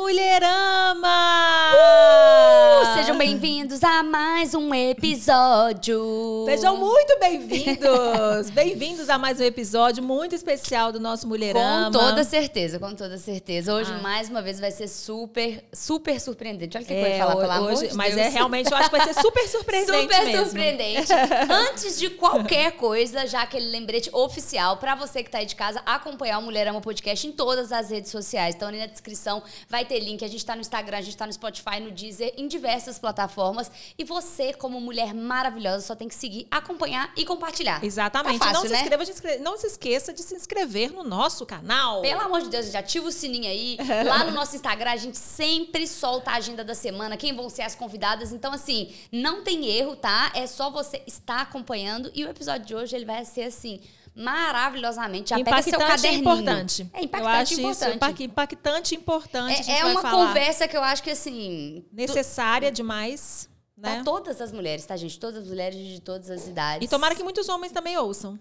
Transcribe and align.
Mulherama! 0.00 1.74
Uh, 1.74 2.94
sejam 2.94 3.18
bem-vindos 3.18 3.84
a 3.84 4.02
mais 4.02 4.29
um 4.40 4.74
episódio. 4.74 6.46
Sejam 6.46 6.74
muito 6.78 7.18
bem-vindos! 7.20 8.48
bem-vindos 8.54 9.10
a 9.10 9.18
mais 9.18 9.38
um 9.38 9.42
episódio 9.42 10.02
muito 10.02 10.34
especial 10.34 10.90
do 10.90 10.98
nosso 10.98 11.28
Mulherama. 11.28 11.92
Com 11.92 11.98
toda 11.98 12.24
certeza, 12.24 12.78
com 12.78 12.94
toda 12.94 13.18
certeza. 13.18 13.74
Hoje, 13.74 13.92
ah. 13.92 13.98
mais 13.98 14.30
uma 14.30 14.40
vez, 14.40 14.58
vai 14.58 14.70
ser 14.70 14.88
super, 14.88 15.62
super 15.74 16.18
surpreendente. 16.18 16.74
Olha 16.74 16.84
o 16.84 16.86
que 16.86 16.94
é, 16.94 17.02
pode 17.02 17.18
falar, 17.18 17.36
pelo 17.36 17.52
amor 17.52 17.74
de 17.74 17.94
Mas 17.94 18.14
Deus. 18.14 18.26
é 18.26 18.30
realmente, 18.30 18.72
eu 18.72 18.78
acho 18.78 18.88
que 18.88 18.96
vai 18.96 19.12
ser 19.12 19.20
super 19.20 19.44
surpreendente 19.46 20.00
Super 20.00 20.24
mesmo. 20.24 20.44
surpreendente. 20.46 21.12
Antes 21.68 21.98
de 21.98 22.08
qualquer 22.08 22.72
coisa, 22.72 23.26
já 23.26 23.42
aquele 23.42 23.68
lembrete 23.68 24.08
oficial 24.10 24.78
para 24.78 24.94
você 24.94 25.22
que 25.22 25.30
tá 25.30 25.36
aí 25.36 25.46
de 25.46 25.54
casa, 25.54 25.82
acompanhar 25.84 26.38
o 26.38 26.42
Mulherama 26.42 26.80
Podcast 26.80 27.26
em 27.26 27.32
todas 27.32 27.72
as 27.72 27.90
redes 27.90 28.10
sociais. 28.10 28.54
Então, 28.54 28.68
ali 28.68 28.78
na 28.78 28.86
descrição 28.86 29.42
vai 29.68 29.84
ter 29.84 30.00
link. 30.00 30.24
A 30.24 30.28
gente 30.28 30.46
tá 30.46 30.54
no 30.54 30.62
Instagram, 30.62 30.96
a 30.96 31.02
gente 31.02 31.16
tá 31.16 31.26
no 31.26 31.32
Spotify, 31.32 31.78
no 31.78 31.90
Deezer, 31.90 32.32
em 32.38 32.48
diversas 32.48 32.98
plataformas. 32.98 33.70
E 33.98 34.02
você, 34.02 34.29
como 34.56 34.80
mulher 34.80 35.14
maravilhosa, 35.14 35.86
só 35.86 35.94
tem 35.94 36.08
que 36.08 36.14
seguir, 36.14 36.46
acompanhar 36.50 37.12
e 37.16 37.24
compartilhar. 37.24 37.84
Exatamente. 37.84 38.38
Tá 38.38 38.46
fácil, 38.46 38.54
não, 38.54 38.62
se 38.62 38.72
né? 38.72 38.80
inscreva, 39.08 39.42
não 39.42 39.58
se 39.58 39.66
esqueça 39.66 40.12
de 40.12 40.22
se 40.22 40.34
inscrever 40.34 40.92
no 40.92 41.02
nosso 41.02 41.44
canal. 41.44 42.00
Pelo 42.02 42.20
amor 42.20 42.42
de 42.42 42.48
Deus, 42.48 42.66
gente, 42.66 42.76
ativa 42.76 43.06
o 43.08 43.12
sininho 43.12 43.48
aí. 43.48 43.76
Lá 44.06 44.24
no 44.24 44.32
nosso 44.32 44.56
Instagram, 44.56 44.92
a 44.92 44.96
gente 44.96 45.18
sempre 45.18 45.86
solta 45.86 46.30
a 46.30 46.34
agenda 46.36 46.64
da 46.64 46.74
semana, 46.74 47.16
quem 47.16 47.34
vão 47.34 47.48
ser 47.48 47.62
as 47.62 47.74
convidadas. 47.74 48.32
Então, 48.32 48.52
assim, 48.52 48.92
não 49.12 49.42
tem 49.42 49.66
erro, 49.66 49.96
tá? 49.96 50.32
É 50.34 50.46
só 50.46 50.70
você 50.70 51.02
estar 51.06 51.40
acompanhando. 51.40 52.10
E 52.14 52.24
o 52.24 52.28
episódio 52.28 52.66
de 52.66 52.74
hoje, 52.74 52.96
ele 52.96 53.04
vai 53.04 53.24
ser, 53.24 53.42
assim, 53.42 53.80
maravilhosamente. 54.14 55.30
Já 55.30 55.38
impactante 55.38 55.70
pega 55.70 55.78
seu 55.78 55.88
caderninho. 55.88 56.20
importante. 56.20 56.90
É 56.92 57.04
impactante 57.04 57.60
eu 57.60 57.68
acho 57.68 57.84
importante. 57.84 58.24
Impactante 58.24 58.94
importante. 58.94 59.70
É, 59.70 59.80
é 59.80 59.84
uma 59.84 60.02
conversa 60.02 60.68
que 60.68 60.76
eu 60.76 60.82
acho 60.82 61.02
que, 61.02 61.10
assim... 61.10 61.84
Necessária 61.92 62.70
demais. 62.70 63.49
Né? 63.80 63.94
Pra 63.94 64.04
todas 64.04 64.40
as 64.40 64.52
mulheres, 64.52 64.84
tá, 64.84 64.94
gente? 64.96 65.18
Todas 65.18 65.42
as 65.42 65.48
mulheres 65.48 65.78
de 65.78 66.00
todas 66.00 66.30
as 66.30 66.46
idades. 66.46 66.86
E 66.86 66.90
tomara 66.90 67.14
que 67.14 67.22
muitos 67.22 67.48
homens 67.48 67.72
também 67.72 67.96
ouçam. 67.96 68.38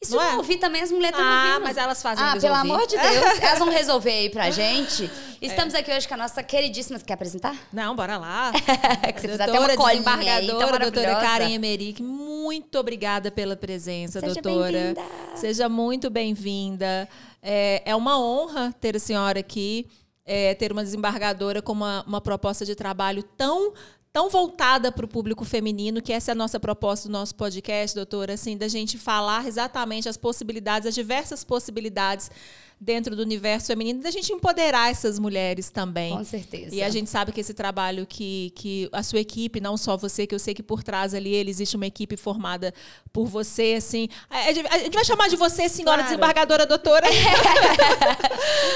E 0.00 0.06
se 0.06 0.14
não, 0.14 0.22
não 0.22 0.30
é? 0.30 0.36
ouvir 0.36 0.58
também, 0.58 0.82
as 0.82 0.92
mulheres 0.92 1.18
estão 1.18 1.28
ah, 1.28 1.46
ouvindo. 1.48 1.64
mas 1.64 1.76
elas 1.76 2.02
fazem 2.02 2.24
Ah, 2.24 2.36
pelo 2.38 2.54
ouvir. 2.54 2.70
amor 2.70 2.86
de 2.86 2.96
Deus. 2.96 3.42
elas 3.42 3.58
vão 3.58 3.68
resolver 3.70 4.10
aí 4.10 4.30
pra 4.30 4.50
gente. 4.52 5.10
Estamos 5.40 5.74
aqui 5.74 5.90
hoje 5.90 6.06
com 6.06 6.14
a 6.14 6.18
nossa 6.18 6.42
queridíssima... 6.42 7.00
Quer 7.00 7.14
apresentar? 7.14 7.56
Não, 7.72 7.96
bora 7.96 8.16
lá. 8.16 8.52
que 9.12 9.20
você 9.20 9.28
fez 9.28 9.40
até 9.40 9.58
uma 9.58 9.74
colinha 9.74 10.34
aí, 10.34 10.46
tá 10.46 10.78
doutora. 10.78 11.16
Karen 11.16 11.50
Emerick, 11.50 12.02
muito 12.02 12.78
obrigada 12.78 13.30
pela 13.30 13.56
presença, 13.56 14.20
Seja 14.20 14.34
doutora. 14.34 14.94
Seja 15.34 15.68
muito 15.68 16.10
bem-vinda. 16.10 17.08
É, 17.42 17.82
é 17.84 17.96
uma 17.96 18.20
honra 18.20 18.74
ter 18.80 18.94
a 18.96 19.00
senhora 19.00 19.40
aqui, 19.40 19.88
é, 20.24 20.54
ter 20.54 20.72
uma 20.72 20.84
desembargadora 20.84 21.62
com 21.62 21.72
uma, 21.72 22.04
uma 22.06 22.20
proposta 22.20 22.64
de 22.64 22.74
trabalho 22.74 23.22
tão 23.22 23.72
tão 24.16 24.30
voltada 24.30 24.90
para 24.90 25.04
o 25.04 25.08
público 25.08 25.44
feminino, 25.44 26.00
que 26.00 26.10
essa 26.10 26.30
é 26.30 26.32
a 26.32 26.34
nossa 26.34 26.58
proposta 26.58 27.06
do 27.06 27.12
nosso 27.12 27.34
podcast, 27.34 27.94
doutora, 27.94 28.32
assim, 28.32 28.56
da 28.56 28.66
gente 28.66 28.96
falar 28.96 29.46
exatamente 29.46 30.08
as 30.08 30.16
possibilidades, 30.16 30.88
as 30.88 30.94
diversas 30.94 31.44
possibilidades 31.44 32.30
dentro 32.78 33.16
do 33.16 33.22
universo 33.22 33.68
feminino, 33.68 34.02
da 34.02 34.10
gente 34.10 34.30
empoderar 34.32 34.90
essas 34.90 35.18
mulheres 35.18 35.70
também. 35.70 36.14
Com 36.14 36.24
certeza. 36.24 36.74
E 36.74 36.82
a 36.82 36.90
gente 36.90 37.08
sabe 37.08 37.32
que 37.32 37.40
esse 37.40 37.54
trabalho 37.54 38.06
que, 38.06 38.52
que 38.54 38.88
a 38.92 39.02
sua 39.02 39.18
equipe, 39.20 39.60
não 39.60 39.76
só 39.78 39.96
você, 39.96 40.26
que 40.26 40.34
eu 40.34 40.38
sei 40.38 40.52
que 40.54 40.62
por 40.62 40.82
trás 40.82 41.14
ali 41.14 41.34
ele 41.34 41.50
existe 41.50 41.74
uma 41.74 41.86
equipe 41.86 42.16
formada 42.16 42.74
por 43.12 43.26
você, 43.26 43.74
assim. 43.78 44.08
A, 44.28 44.52
gente 44.52 44.94
vai 44.94 45.04
chamar 45.04 45.28
de 45.28 45.36
você, 45.36 45.68
senhora 45.68 45.96
Claro. 45.96 46.02
desembargadora 46.04 46.66
doutora. 46.66 47.06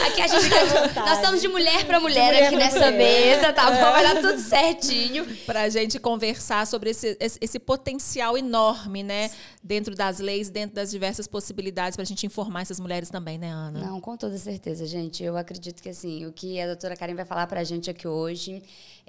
Aqui 0.07 0.23
a 0.23 0.27
gente 0.27 0.49
tá, 0.95 1.01
nós 1.05 1.19
estamos 1.19 1.41
de 1.41 1.49
mulher 1.49 1.85
para 1.85 2.01
mulher, 2.01 2.27
mulher 2.27 2.47
aqui 2.47 2.57
pra 2.57 2.65
nessa 2.65 2.91
mulher. 2.91 3.37
mesa, 3.37 3.53
tá 3.53 3.71
bom? 3.71 3.93
Vai 3.93 4.03
dar 4.03 4.21
tudo 4.21 4.41
certinho. 4.41 5.27
para 5.47 5.63
a 5.63 5.69
gente 5.69 5.99
conversar 5.99 6.67
sobre 6.67 6.91
esse, 6.91 7.17
esse, 7.21 7.39
esse 7.41 7.59
potencial 7.59 8.37
enorme, 8.37 9.03
né? 9.03 9.31
Dentro 9.63 9.95
das 9.95 10.19
leis, 10.19 10.49
dentro 10.51 10.77
das 10.77 10.91
diversas 10.91 11.27
possibilidades, 11.27 11.97
para 11.97 12.03
a 12.03 12.07
gente 12.07 12.25
informar 12.27 12.63
essas 12.63 12.81
mulheres 12.81 13.11
também, 13.11 13.39
né, 13.39 13.51
Ana? 13.51 13.81
Não, 13.81 13.90
com 13.99 14.15
toda 14.15 14.37
certeza, 14.37 14.85
gente. 14.87 15.25
Eu 15.25 15.39
acredito 15.39 15.83
que 15.83 15.89
assim, 15.89 16.27
o 16.27 16.33
que 16.33 16.61
a 16.61 16.67
doutora 16.67 16.95
Karen 16.95 17.15
vai 17.15 17.25
falar 17.25 17.47
pra 17.47 17.65
gente 17.65 17.89
aqui 17.89 18.07
hoje 18.07 18.63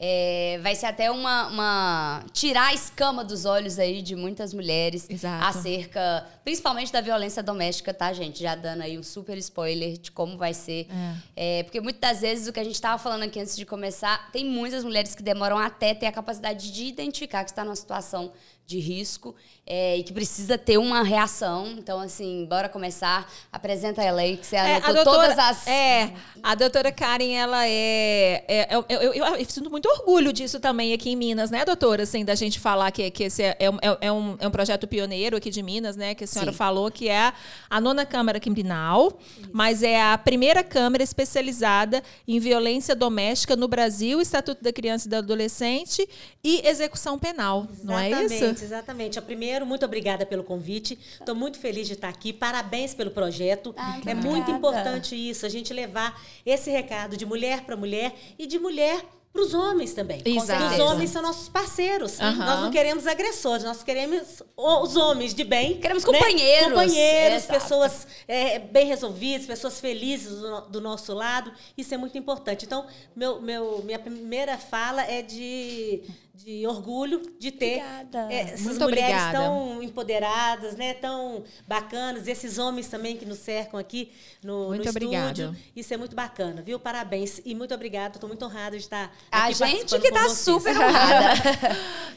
é, 0.03 0.59
vai 0.63 0.73
ser 0.73 0.87
até 0.87 1.11
uma, 1.11 1.45
uma. 1.47 2.25
tirar 2.33 2.69
a 2.69 2.73
escama 2.73 3.23
dos 3.23 3.45
olhos 3.45 3.77
aí 3.77 4.01
de 4.01 4.15
muitas 4.15 4.51
mulheres 4.51 5.07
Exato. 5.07 5.45
acerca, 5.45 6.25
principalmente 6.43 6.91
da 6.91 7.01
violência 7.01 7.43
doméstica, 7.43 7.93
tá, 7.93 8.11
gente? 8.11 8.41
Já 8.41 8.55
dando 8.55 8.81
aí 8.81 8.97
um 8.97 9.03
super 9.03 9.37
spoiler 9.37 9.99
de 9.99 10.09
como 10.11 10.39
vai 10.39 10.55
ser. 10.55 10.87
É, 11.35 11.61
porque 11.61 11.79
muitas 11.79 12.01
das 12.01 12.21
vezes 12.21 12.47
o 12.47 12.53
que 12.53 12.59
a 12.59 12.63
gente 12.63 12.73
estava 12.73 12.97
falando 12.97 13.21
aqui 13.23 13.39
antes 13.39 13.55
de 13.55 13.63
começar, 13.63 14.31
tem 14.31 14.43
muitas 14.43 14.83
mulheres 14.83 15.13
que 15.13 15.21
demoram 15.21 15.59
até 15.59 15.93
ter 15.93 16.07
a 16.07 16.11
capacidade 16.11 16.71
de 16.71 16.85
identificar 16.85 17.43
que 17.43 17.51
está 17.51 17.63
numa 17.63 17.75
situação 17.75 18.31
de 18.65 18.79
risco 18.79 19.35
é, 19.67 19.97
e 19.97 20.03
que 20.03 20.13
precisa 20.13 20.57
ter 20.57 20.77
uma 20.77 21.03
reação. 21.03 21.67
Então, 21.77 21.99
assim, 21.99 22.45
bora 22.49 22.69
começar. 22.69 23.29
Apresenta 23.51 24.01
ela 24.01 24.21
aí, 24.21 24.37
que 24.37 24.45
você 24.47 24.55
É, 24.55 24.77
anotou 24.77 25.03
todas 25.03 25.37
as. 25.37 25.67
É, 25.67 26.13
a 26.41 26.55
doutora 26.55 26.89
Karen, 26.91 27.33
ela 27.33 27.67
é. 27.67 28.45
é- 28.47 28.67
eu, 28.71 28.85
eu, 28.87 29.13
eu- 29.13 29.25
eu 29.35 29.45
sinto 29.45 29.69
muito 29.69 29.90
orgulho 29.99 30.31
disso 30.33 30.59
também 30.59 30.93
aqui 30.93 31.09
em 31.11 31.15
Minas, 31.15 31.49
né, 31.51 31.63
doutora? 31.65 32.03
Assim, 32.03 32.23
da 32.25 32.35
gente 32.35 32.59
falar 32.59 32.91
que, 32.91 33.09
que 33.11 33.23
esse 33.23 33.43
é, 33.43 33.55
é 33.59 33.69
um- 33.69 33.77
é 34.01 34.11
um, 34.11 34.35
é 34.39 34.47
um 34.47 34.51
projeto 34.51 34.87
pioneiro 34.87 35.37
aqui 35.37 35.49
de 35.49 35.61
Minas, 35.61 35.95
né? 35.95 36.13
Que 36.15 36.23
a 36.23 36.27
senhora 36.27 36.51
Sim. 36.51 36.57
falou 36.57 36.89
que 36.91 37.09
é 37.09 37.33
a 37.69 37.81
nona 37.81 38.05
Câmara 38.05 38.39
Criminal, 38.39 39.17
mas 39.51 39.83
é 39.83 40.01
a 40.01 40.17
primeira 40.17 40.63
Câmara 40.63 41.03
especializada 41.03 42.03
em 42.27 42.39
violência 42.39 42.95
doméstica 42.95 43.55
no 43.55 43.67
Brasil, 43.67 44.21
Estatuto 44.21 44.63
da 44.63 44.71
Criança 44.73 45.07
e 45.07 45.09
do 45.09 45.15
Adolescente 45.15 46.07
e 46.43 46.65
execução 46.67 47.17
penal. 47.19 47.67
Não 47.83 47.97
é 47.97 48.09
isso? 48.09 48.33
Exatamente, 48.33 48.63
exatamente. 48.63 49.21
Primeiro, 49.21 49.65
muito 49.65 49.85
obrigada 49.85 50.25
pelo 50.25 50.43
convite. 50.43 50.97
Estou 51.19 51.35
muito 51.35 51.57
feliz 51.59 51.87
de 51.87 51.93
estar 51.93 52.09
aqui. 52.09 52.33
Parabéns 52.33 52.93
pelo 52.93 53.11
projeto. 53.11 53.73
Ah, 53.77 53.99
é 54.05 54.13
muito 54.13 54.49
importante 54.51 55.15
isso, 55.15 55.45
a 55.45 55.49
gente 55.49 55.73
levar 55.73 56.19
esse 56.45 56.69
recado 56.69 57.15
de 57.17 57.25
mulher 57.25 57.61
para 57.61 57.75
mulher 57.75 58.13
e 58.37 58.45
de 58.47 58.57
mulher 58.59 59.03
para 59.31 59.41
os 59.41 59.53
homens 59.53 59.93
também. 59.93 60.21
Exato. 60.25 60.73
Os 60.73 60.79
homens 60.79 61.09
são 61.09 61.21
nossos 61.21 61.47
parceiros. 61.47 62.19
Aham. 62.19 62.45
Nós 62.45 62.59
não 62.61 62.71
queremos 62.71 63.07
agressores, 63.07 63.63
nós 63.63 63.81
queremos 63.81 64.43
os 64.57 64.95
homens 64.97 65.33
de 65.33 65.43
bem. 65.43 65.79
Queremos 65.79 66.03
né? 66.03 66.11
companheiros. 66.11 66.67
Companheiros, 66.67 67.43
Exato. 67.43 67.59
pessoas 67.59 68.07
é, 68.27 68.59
bem 68.59 68.87
resolvidas, 68.87 69.47
pessoas 69.47 69.79
felizes 69.79 70.37
do, 70.39 70.61
do 70.61 70.81
nosso 70.81 71.13
lado. 71.13 71.51
Isso 71.77 71.93
é 71.93 71.97
muito 71.97 72.17
importante. 72.17 72.65
Então, 72.65 72.85
meu, 73.15 73.41
meu, 73.41 73.81
minha 73.85 73.99
primeira 73.99 74.57
fala 74.57 75.03
é 75.03 75.21
de, 75.21 76.03
de 76.43 76.65
orgulho 76.67 77.21
de 77.39 77.51
ter 77.51 77.77
Obrigada. 77.83 78.33
é, 78.33 78.41
essas 78.41 78.61
Muito 78.61 78.83
mulheres 78.83 79.21
obrigada. 79.21 79.37
tão 79.37 79.83
empoderadas, 79.83 80.75
né? 80.75 80.93
Tão 80.95 81.43
bacanas, 81.67 82.27
esses 82.27 82.57
homens 82.57 82.87
também 82.87 83.15
que 83.17 83.25
nos 83.25 83.39
cercam 83.39 83.79
aqui 83.79 84.11
no, 84.43 84.67
Muito 84.69 84.83
no 84.83 84.89
obrigada. 84.89 85.41
estúdio. 85.43 85.61
Isso 85.75 85.93
é 85.93 85.97
muito 85.97 86.15
bacana, 86.15 86.61
viu? 86.61 86.79
Parabéns 86.79 87.41
e 87.45 87.53
muito 87.55 87.73
obrigada. 87.73 88.15
Estou 88.15 88.27
muito 88.27 88.43
honrada 88.45 88.77
de 88.77 88.83
estar 88.83 89.13
A 89.31 89.45
aqui 89.45 89.53
gente 89.53 89.89
participando 89.89 90.01
que 90.01 90.11
tá 90.11 90.23
vocês. 90.23 90.37
super 90.39 90.75
honrada. 90.77 91.33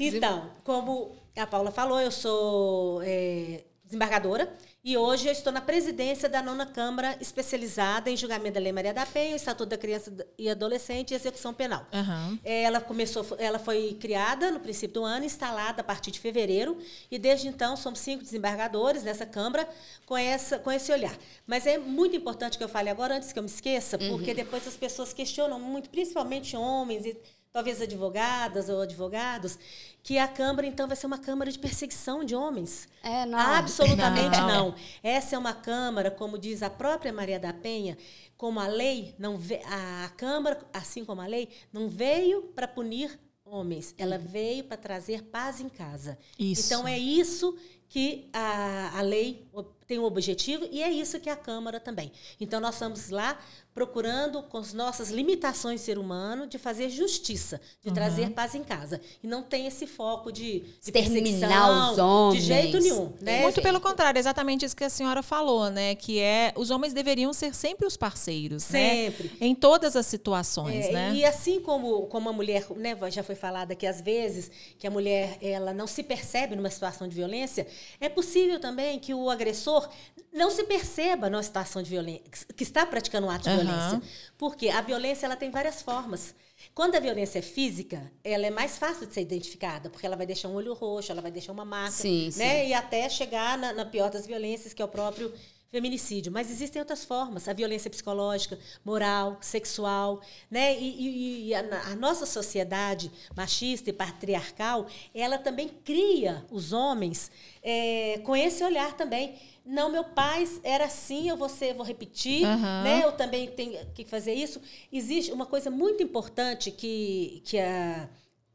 Então, 0.00 0.50
como 0.62 1.12
a 1.36 1.46
Paula 1.46 1.70
falou, 1.70 2.00
eu 2.00 2.10
sou 2.10 3.00
é, 3.02 3.62
desembargadora 3.84 4.52
e 4.84 4.98
hoje 4.98 5.28
eu 5.28 5.32
estou 5.32 5.50
na 5.50 5.62
presidência 5.62 6.28
da 6.28 6.42
nona 6.42 6.66
Câmara 6.66 7.16
especializada 7.18 8.10
em 8.10 8.16
julgamento 8.18 8.52
da 8.54 8.60
Lei 8.60 8.70
Maria 8.70 8.92
da 8.92 9.06
Penha, 9.06 9.34
Estatuto 9.34 9.70
da 9.70 9.78
Criança 9.78 10.14
e 10.36 10.50
Adolescente 10.50 11.12
e 11.12 11.14
Execução 11.14 11.54
Penal. 11.54 11.86
Aham. 11.90 12.38
Ela 12.44 12.82
começou, 12.82 13.24
ela 13.38 13.58
foi 13.58 13.96
criada 13.98 14.50
no 14.50 14.60
princípio 14.60 15.00
do 15.00 15.04
ano, 15.04 15.24
instalada 15.24 15.80
a 15.80 15.84
partir 15.84 16.10
de 16.10 16.20
fevereiro, 16.20 16.76
e 17.10 17.18
desde 17.18 17.48
então 17.48 17.78
somos 17.78 18.00
cinco 18.00 18.22
desembargadores 18.22 19.02
nessa 19.02 19.24
Câmara 19.24 19.66
com, 20.04 20.18
essa, 20.18 20.58
com 20.58 20.70
esse 20.70 20.92
olhar. 20.92 21.16
Mas 21.46 21.66
é 21.66 21.78
muito 21.78 22.14
importante 22.14 22.58
que 22.58 22.64
eu 22.64 22.68
fale 22.68 22.90
agora, 22.90 23.16
antes 23.16 23.32
que 23.32 23.38
eu 23.38 23.42
me 23.42 23.48
esqueça, 23.48 23.96
porque 23.96 24.34
depois 24.34 24.68
as 24.68 24.76
pessoas 24.76 25.14
questionam 25.14 25.58
muito, 25.58 25.88
principalmente 25.88 26.58
homens 26.58 27.06
e 27.06 27.16
talvez 27.54 27.80
advogadas 27.80 28.68
ou 28.68 28.80
advogados, 28.80 29.56
que 30.02 30.18
a 30.18 30.26
Câmara, 30.26 30.66
então, 30.66 30.88
vai 30.88 30.96
ser 30.96 31.06
uma 31.06 31.18
Câmara 31.18 31.52
de 31.52 31.58
perseguição 31.58 32.24
de 32.24 32.34
homens. 32.34 32.88
É, 33.00 33.24
não. 33.24 33.38
Absolutamente 33.38 34.40
Não. 34.40 34.48
não. 34.48 34.74
Essa 35.04 35.36
é 35.36 35.38
uma 35.38 35.54
Câmara, 35.54 36.10
como 36.10 36.36
diz 36.36 36.64
a 36.64 36.68
própria 36.68 37.12
Maria 37.12 37.38
da 37.38 37.52
Penha, 37.52 37.96
como 38.36 38.58
a 38.58 38.66
lei 38.66 39.14
não 39.20 39.38
a 39.66 40.08
Câmara, 40.16 40.58
assim 40.72 41.04
como 41.04 41.20
a 41.20 41.26
lei, 41.28 41.48
não 41.72 41.88
veio 41.88 42.42
para 42.42 42.66
punir 42.66 43.20
homens, 43.44 43.94
ela 43.96 44.18
veio 44.18 44.64
para 44.64 44.76
trazer 44.76 45.22
paz 45.22 45.60
em 45.60 45.68
casa. 45.68 46.18
Isso. 46.36 46.66
Então 46.66 46.88
é 46.88 46.98
isso 46.98 47.56
que 47.88 48.28
a, 48.32 48.98
a 48.98 49.02
lei 49.02 49.46
tem 49.86 50.00
um 50.00 50.04
objetivo 50.04 50.66
e 50.72 50.82
é 50.82 50.90
isso 50.90 51.20
que 51.20 51.30
a 51.30 51.36
Câmara 51.36 51.78
também. 51.78 52.10
Então, 52.40 52.60
nós 52.60 52.74
estamos 52.74 53.10
lá 53.10 53.38
procurando, 53.74 54.40
com 54.44 54.58
as 54.58 54.72
nossas 54.72 55.10
limitações 55.10 55.80
de 55.80 55.86
ser 55.86 55.98
humano, 55.98 56.46
de 56.46 56.58
fazer 56.58 56.88
justiça, 56.88 57.60
de 57.82 57.88
uhum. 57.88 57.94
trazer 57.94 58.30
paz 58.30 58.54
em 58.54 58.62
casa. 58.62 59.00
E 59.20 59.26
não 59.26 59.42
tem 59.42 59.66
esse 59.66 59.84
foco 59.84 60.30
de, 60.30 60.60
de 60.80 60.92
terminar 60.92 61.90
os 61.92 61.98
homens. 61.98 62.42
De 62.42 62.46
jeito 62.46 62.78
nenhum. 62.78 63.12
Né? 63.20 63.42
Muito 63.42 63.60
pelo 63.60 63.80
contrário, 63.80 64.16
exatamente 64.16 64.64
isso 64.64 64.76
que 64.76 64.84
a 64.84 64.90
senhora 64.90 65.24
falou, 65.24 65.70
né? 65.70 65.96
Que 65.96 66.20
é 66.20 66.52
os 66.54 66.70
homens 66.70 66.92
deveriam 66.92 67.32
ser 67.32 67.52
sempre 67.52 67.84
os 67.84 67.96
parceiros. 67.96 68.68
Né? 68.70 69.06
Sempre. 69.06 69.28
Né? 69.28 69.36
Em 69.40 69.54
todas 69.56 69.96
as 69.96 70.06
situações, 70.06 70.86
é, 70.86 70.92
né? 70.92 71.12
E 71.12 71.24
assim 71.24 71.58
como, 71.58 72.06
como 72.06 72.28
a 72.28 72.32
mulher, 72.32 72.64
né, 72.76 72.96
já 73.10 73.24
foi 73.24 73.34
falada 73.34 73.74
que 73.74 73.88
às 73.88 74.00
vezes 74.00 74.52
que 74.78 74.86
a 74.86 74.90
mulher 74.90 75.36
ela 75.42 75.74
não 75.74 75.88
se 75.88 76.04
percebe 76.04 76.54
numa 76.54 76.70
situação 76.70 77.08
de 77.08 77.14
violência, 77.16 77.66
é 78.00 78.08
possível 78.08 78.60
também 78.60 79.00
que 79.00 79.12
o 79.12 79.28
agressor 79.28 79.88
não 80.32 80.50
se 80.50 80.64
perceba 80.64 81.28
numa 81.28 81.42
situação 81.42 81.82
de 81.82 81.90
violência, 81.90 82.46
que 82.56 82.62
está 82.62 82.84
praticando 82.84 83.26
um 83.26 83.30
ato 83.30 83.44
de 83.44 83.50
uhum. 83.50 83.63
Violência. 83.64 84.02
Porque 84.36 84.68
a 84.68 84.80
violência 84.80 85.26
ela 85.26 85.36
tem 85.36 85.50
várias 85.50 85.82
formas. 85.82 86.34
Quando 86.74 86.94
a 86.94 87.00
violência 87.00 87.38
é 87.38 87.42
física, 87.42 88.10
ela 88.22 88.46
é 88.46 88.50
mais 88.50 88.78
fácil 88.78 89.06
de 89.06 89.14
ser 89.14 89.22
identificada, 89.22 89.90
porque 89.90 90.06
ela 90.06 90.16
vai 90.16 90.26
deixar 90.26 90.48
um 90.48 90.54
olho 90.54 90.72
roxo, 90.72 91.10
ela 91.10 91.20
vai 91.20 91.30
deixar 91.30 91.52
uma 91.52 91.64
marca, 91.64 91.92
sim, 91.92 92.30
né? 92.36 92.62
Sim. 92.62 92.68
E 92.68 92.74
até 92.74 93.08
chegar 93.08 93.58
na, 93.58 93.72
na 93.72 93.84
pior 93.84 94.10
das 94.10 94.26
violências, 94.26 94.72
que 94.72 94.80
é 94.80 94.84
o 94.84 94.88
próprio 94.88 95.32
feminicídio. 95.74 96.30
Mas 96.30 96.50
existem 96.50 96.80
outras 96.80 97.04
formas, 97.04 97.48
a 97.48 97.52
violência 97.52 97.90
psicológica, 97.90 98.56
moral, 98.84 99.38
sexual, 99.40 100.20
né? 100.48 100.78
E, 100.78 100.88
e, 100.88 101.48
e 101.48 101.54
a, 101.54 101.90
a, 101.90 101.96
nossa 101.96 102.24
sociedade 102.24 103.10
machista 103.36 103.90
e 103.90 103.92
patriarcal, 103.92 104.86
ela 105.12 105.36
também 105.36 105.68
cria 105.84 106.44
os 106.50 106.72
homens 106.72 107.30
é, 107.62 108.20
com 108.24 108.36
esse 108.36 108.62
olhar 108.62 108.96
também 108.96 109.34
não, 109.64 109.90
meu 109.90 110.04
pai 110.04 110.46
era 110.62 110.84
assim, 110.84 111.28
eu 111.28 111.36
vou, 111.36 111.48
ser, 111.48 111.72
vou 111.72 111.86
repetir, 111.86 112.46
uhum. 112.46 112.82
né? 112.82 113.02
Eu 113.02 113.12
também 113.12 113.48
tenho 113.48 113.78
que 113.94 114.04
fazer 114.04 114.34
isso. 114.34 114.60
Existe 114.92 115.32
uma 115.32 115.46
coisa 115.46 115.70
muito 115.70 116.02
importante 116.02 116.70
que, 116.70 117.40
que 117.46 117.58
a, 117.58 118.06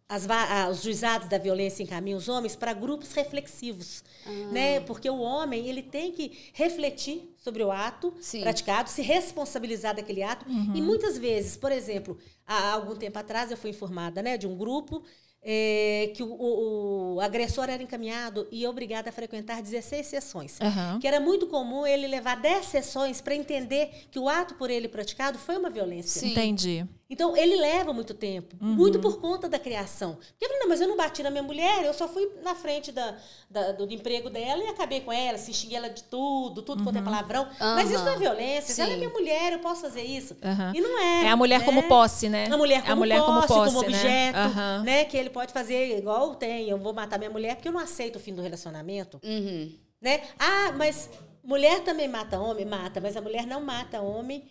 as, 0.08 0.30
a, 0.30 0.70
os 0.70 0.84
juizados 0.84 1.28
da 1.28 1.40
violência 1.40 1.82
encaminham 1.82 2.18
os 2.18 2.30
homens 2.30 2.56
para 2.56 2.74
grupos 2.74 3.12
reflexivos, 3.14 4.04
uhum. 4.24 4.52
né? 4.52 4.82
Porque 4.82 5.10
o 5.10 5.20
homem 5.20 5.68
ele 5.68 5.82
tem 5.82 6.12
que 6.12 6.52
refletir 6.54 7.34
sobre 7.38 7.64
o 7.64 7.72
ato 7.72 8.14
Sim. 8.22 8.42
praticado, 8.42 8.88
se 8.88 9.02
responsabilizar 9.02 9.96
daquele 9.96 10.22
ato. 10.22 10.48
Uhum. 10.48 10.76
E 10.76 10.82
muitas 10.82 11.18
vezes, 11.18 11.58
por 11.58 11.72
exemplo, 11.72 12.20
há 12.46 12.74
algum 12.74 12.96
tempo 12.96 13.18
atrás 13.18 13.50
eu 13.50 13.58
fui 13.58 13.72
informada, 13.72 14.22
né, 14.22 14.38
de 14.38 14.46
um 14.46 14.56
grupo 14.56 15.04
é, 15.42 16.12
que 16.16 16.22
o, 16.22 16.28
o, 16.28 17.16
o, 17.16 17.22
agressor 17.22 17.70
era 17.70 17.82
encaminhado 17.82 18.48
e 18.52 18.68
obrigado 18.68 19.08
a 19.08 19.12
frequentar 19.12 19.62
16 19.62 20.06
sessões. 20.06 20.60
Uhum. 20.60 21.00
Que 21.00 21.08
era 21.08 21.20
muito 21.20 21.48
comum 21.48 21.88
ele 21.88 22.08
levar 22.08 22.36
10 22.36 22.66
sessões 22.66 23.22
para 23.22 23.36
entender 23.36 24.08
que 24.12 24.20
o 24.20 24.28
ato 24.28 24.56
por 24.56 24.70
ele 24.70 24.88
praticado 24.88 25.38
foi 25.38 25.58
uma 25.58 25.70
violência. 25.70 26.20
Sim. 26.22 26.32
Entendi. 26.32 26.86
Então, 27.12 27.36
ele 27.36 27.56
leva 27.56 27.92
muito 27.92 28.14
tempo, 28.14 28.56
uhum. 28.62 28.68
muito 28.68 29.00
por 29.00 29.20
conta 29.20 29.50
da 29.50 29.58
criação. 29.58 30.14
Porque 30.14 30.46
eu 30.46 30.48
falei, 30.48 30.60
não, 30.60 30.70
mas 30.70 30.80
eu 30.80 30.88
não 30.88 30.96
bati 30.96 31.24
na 31.24 31.32
minha 31.32 31.42
mulher, 31.42 31.84
eu 31.84 31.92
só 31.92 32.08
fui 32.08 32.30
na 32.44 32.54
frente 32.54 32.92
da, 32.92 33.16
da 33.50 33.72
do, 33.72 33.92
emprego 33.92 34.30
dela 34.30 34.64
e 34.64 34.68
acabei 34.68 35.02
com 35.02 35.12
ela, 35.12 35.36
se 35.40 35.52
xinguei 35.52 35.76
ela 35.76 35.90
de 35.90 36.04
tudo, 36.04 36.62
tudo 36.62 36.80
uhum. 36.80 36.84
quanto 36.86 36.98
é 36.98 37.00
uhum. 37.00 37.06
palavrão. 37.06 37.44
Uhum. 37.46 37.76
Mas 37.76 37.90
isso 37.90 38.04
não 38.04 38.12
é 38.12 38.18
violência, 38.18 38.76
Sim. 38.76 38.84
ela 38.84 38.94
é 38.94 38.96
minha 38.96 39.10
mulher, 39.10 39.54
eu 39.54 39.60
posso 39.60 39.82
fazer 39.82 40.04
isso. 40.04 40.38
E 40.72 40.80
não 40.80 41.00
é. 41.00 41.26
É 41.26 41.30
a 41.30 41.36
mulher 41.36 41.62
né? 41.62 41.66
como 41.66 41.82
posse, 41.84 42.30
né? 42.30 42.46
A 42.46 42.56
mulher 42.56 42.82
como, 42.82 42.94
a 42.94 42.96
mulher 42.96 43.20
posse, 43.22 43.48
como, 43.48 43.48
posse, 43.48 43.76
como 43.76 43.82
né? 43.82 43.88
objeto, 43.88 44.56
né? 44.56 44.82
né? 44.84 45.06
Que 45.06 45.18
ele 45.18 45.29
pode 45.30 45.54
fazer 45.54 45.98
igual 45.98 46.36
tem, 46.36 46.70
eu 46.70 46.78
vou 46.78 46.94
matar 46.94 47.18
minha 47.18 47.30
mulher 47.30 47.56
porque 47.56 47.68
eu 47.68 47.74
não 47.74 47.80
aceito 47.80 48.18
o 48.18 48.20
fim 48.20 48.34
do 48.34 48.42
relacionamento. 48.42 49.20
Uhum. 49.24 49.74
Né? 50.02 50.22
Ah, 50.38 50.72
mas 50.76 51.10
mulher 51.44 51.82
também 51.84 52.08
mata 52.08 52.40
homem? 52.40 52.66
Mata, 52.66 53.02
mas 53.02 53.16
a 53.16 53.22
mulher 53.22 53.46
não 53.46 53.62
mata 53.62 54.02
homem 54.02 54.44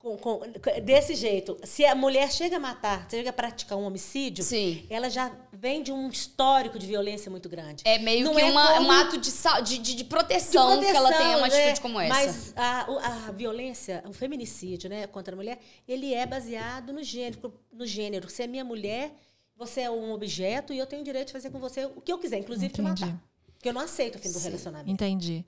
com, 0.00 0.16
com, 0.16 0.40
desse 0.82 1.14
jeito. 1.14 1.58
Se 1.62 1.84
a 1.84 1.94
mulher 1.94 2.32
chega 2.32 2.56
a 2.56 2.60
matar, 2.60 3.06
chega 3.10 3.28
a 3.28 3.32
praticar 3.32 3.76
um 3.76 3.84
homicídio, 3.84 4.42
Sim. 4.42 4.86
ela 4.88 5.10
já 5.10 5.30
vem 5.52 5.82
de 5.82 5.92
um 5.92 6.08
histórico 6.08 6.78
de 6.78 6.86
violência 6.86 7.30
muito 7.30 7.48
grande. 7.50 7.82
É 7.86 7.98
meio 7.98 8.24
Não 8.24 8.34
que 8.34 8.40
é 8.40 8.46
uma, 8.46 8.74
como... 8.74 8.88
um 8.88 8.90
ato 8.90 9.18
de, 9.18 9.30
de, 9.78 9.94
de, 9.94 10.04
proteção, 10.04 10.70
de, 10.70 10.86
proteção 10.86 10.90
que 10.90 10.96
ela 10.96 11.12
tenha 11.12 11.36
uma 11.36 11.46
atitude 11.46 11.66
né? 11.66 11.76
como 11.82 12.00
essa. 12.00 12.14
Mas 12.14 12.52
a, 12.56 13.26
a 13.28 13.32
violência, 13.32 14.02
o 14.08 14.12
feminicídio 14.12 14.88
né, 14.88 15.06
contra 15.06 15.34
a 15.34 15.36
mulher, 15.36 15.58
ele 15.86 16.14
é 16.14 16.24
baseado 16.24 16.94
no 16.94 17.02
gênero. 17.02 17.52
No 17.70 17.84
gênero. 17.84 18.30
Se 18.30 18.42
é 18.42 18.46
minha 18.46 18.64
mulher, 18.64 19.12
você 19.60 19.82
é 19.82 19.90
um 19.90 20.12
objeto 20.12 20.72
e 20.72 20.78
eu 20.78 20.86
tenho 20.86 21.02
o 21.02 21.04
direito 21.04 21.26
de 21.26 21.32
fazer 21.34 21.50
com 21.50 21.58
você 21.58 21.84
o 21.84 22.00
que 22.00 22.10
eu 22.10 22.18
quiser, 22.18 22.38
inclusive 22.38 22.72
Entendi. 22.72 22.94
te 22.94 23.02
matar. 23.04 23.22
Porque 23.52 23.68
eu 23.68 23.74
não 23.74 23.82
aceito 23.82 24.16
o 24.16 24.18
fim 24.18 24.32
do 24.32 24.38
relacionamento. 24.38 24.90
Entendi. 24.90 25.44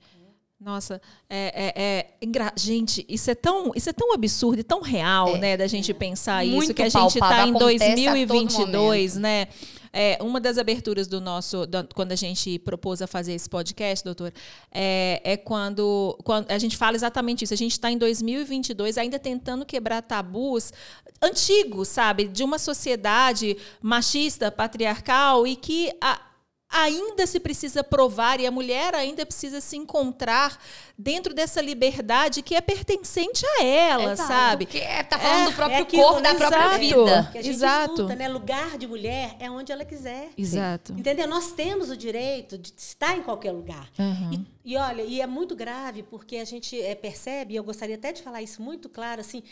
Nossa, 0.59 1.01
é, 1.27 1.73
é, 1.75 2.15
é 2.21 2.53
gente, 2.55 3.03
isso 3.09 3.29
é 3.29 3.35
tão, 3.35 3.71
isso 3.75 3.89
é 3.89 3.93
tão 3.93 4.13
absurdo 4.13 4.59
e 4.59 4.63
tão 4.63 4.81
real, 4.81 5.35
é, 5.35 5.39
né, 5.39 5.57
da 5.57 5.65
gente 5.65 5.93
pensar 5.95 6.45
isso 6.45 6.73
que 6.75 6.83
a 6.83 6.89
gente 6.89 7.15
está 7.15 7.47
em 7.47 7.53
2022, 7.53 9.15
né? 9.15 9.47
É, 9.95 10.17
uma 10.21 10.41
das 10.41 10.57
aberturas 10.57 11.07
do 11.07 11.21
nosso, 11.21 11.67
quando 11.93 12.13
a 12.13 12.15
gente 12.15 12.57
propôs 12.57 12.99
a 12.99 13.05
fazer 13.05 13.33
esse 13.33 13.47
podcast, 13.47 14.03
doutor, 14.03 14.33
é, 14.71 15.21
é 15.23 15.37
quando, 15.37 16.17
quando 16.23 16.49
a 16.49 16.57
gente 16.57 16.75
fala 16.75 16.95
exatamente 16.95 17.43
isso. 17.43 17.53
A 17.53 17.57
gente 17.57 17.73
está 17.73 17.91
em 17.91 17.97
2022 17.97 18.97
ainda 18.97 19.19
tentando 19.19 19.63
quebrar 19.63 20.01
tabus 20.01 20.73
antigos, 21.21 21.89
sabe, 21.89 22.27
de 22.27 22.43
uma 22.43 22.57
sociedade 22.57 23.55
machista, 23.81 24.51
patriarcal 24.51 25.45
e 25.45 25.55
que 25.55 25.91
a, 26.01 26.19
ainda 26.73 27.27
se 27.27 27.39
precisa 27.39 27.83
provar 27.83 28.39
e 28.39 28.47
a 28.47 28.51
mulher 28.51 28.95
ainda 28.95 29.23
precisa 29.25 29.61
se 29.61 29.77
encontrar 29.77 30.59
dentro 30.97 31.33
dessa 31.33 31.61
liberdade 31.61 32.41
que 32.41 32.55
é 32.55 32.61
pertencente 32.61 33.45
a 33.45 33.63
ela, 33.63 34.13
Exato, 34.13 34.27
sabe? 34.27 34.65
Que 34.65 34.79
é, 34.79 35.03
tá 35.03 35.19
falando 35.19 35.41
é, 35.41 35.45
do 35.45 35.55
próprio 35.55 35.77
é 35.77 35.85
corpo, 35.85 36.21
da 36.21 36.35
própria 36.35 36.59
exato, 36.59 36.79
vida. 36.79 37.29
Que 37.31 37.37
a 37.37 37.41
gente 37.41 37.55
Exato. 37.55 37.93
Escuta, 37.93 38.15
né? 38.15 38.27
Lugar 38.27 38.77
de 38.77 38.87
mulher 38.87 39.35
é 39.39 39.49
onde 39.51 39.71
ela 39.71 39.85
quiser. 39.85 40.29
Exato. 40.35 40.93
Entendeu? 40.93 41.27
Nós 41.27 41.51
temos 41.51 41.91
o 41.91 41.97
direito 41.97 42.57
de 42.57 42.73
estar 42.75 43.15
em 43.15 43.21
qualquer 43.21 43.51
lugar. 43.51 43.89
Uhum. 43.99 44.45
E, 44.65 44.73
e, 44.73 44.77
olha, 44.77 45.03
e 45.03 45.21
é 45.21 45.27
muito 45.27 45.55
grave 45.55 46.01
porque 46.01 46.37
a 46.37 46.45
gente 46.45 46.81
é, 46.81 46.95
percebe, 46.95 47.53
e 47.53 47.57
eu 47.57 47.63
gostaria 47.63 47.95
até 47.95 48.11
de 48.11 48.23
falar 48.23 48.41
isso 48.41 48.61
muito 48.61 48.89
claro, 48.89 49.21
assim, 49.21 49.43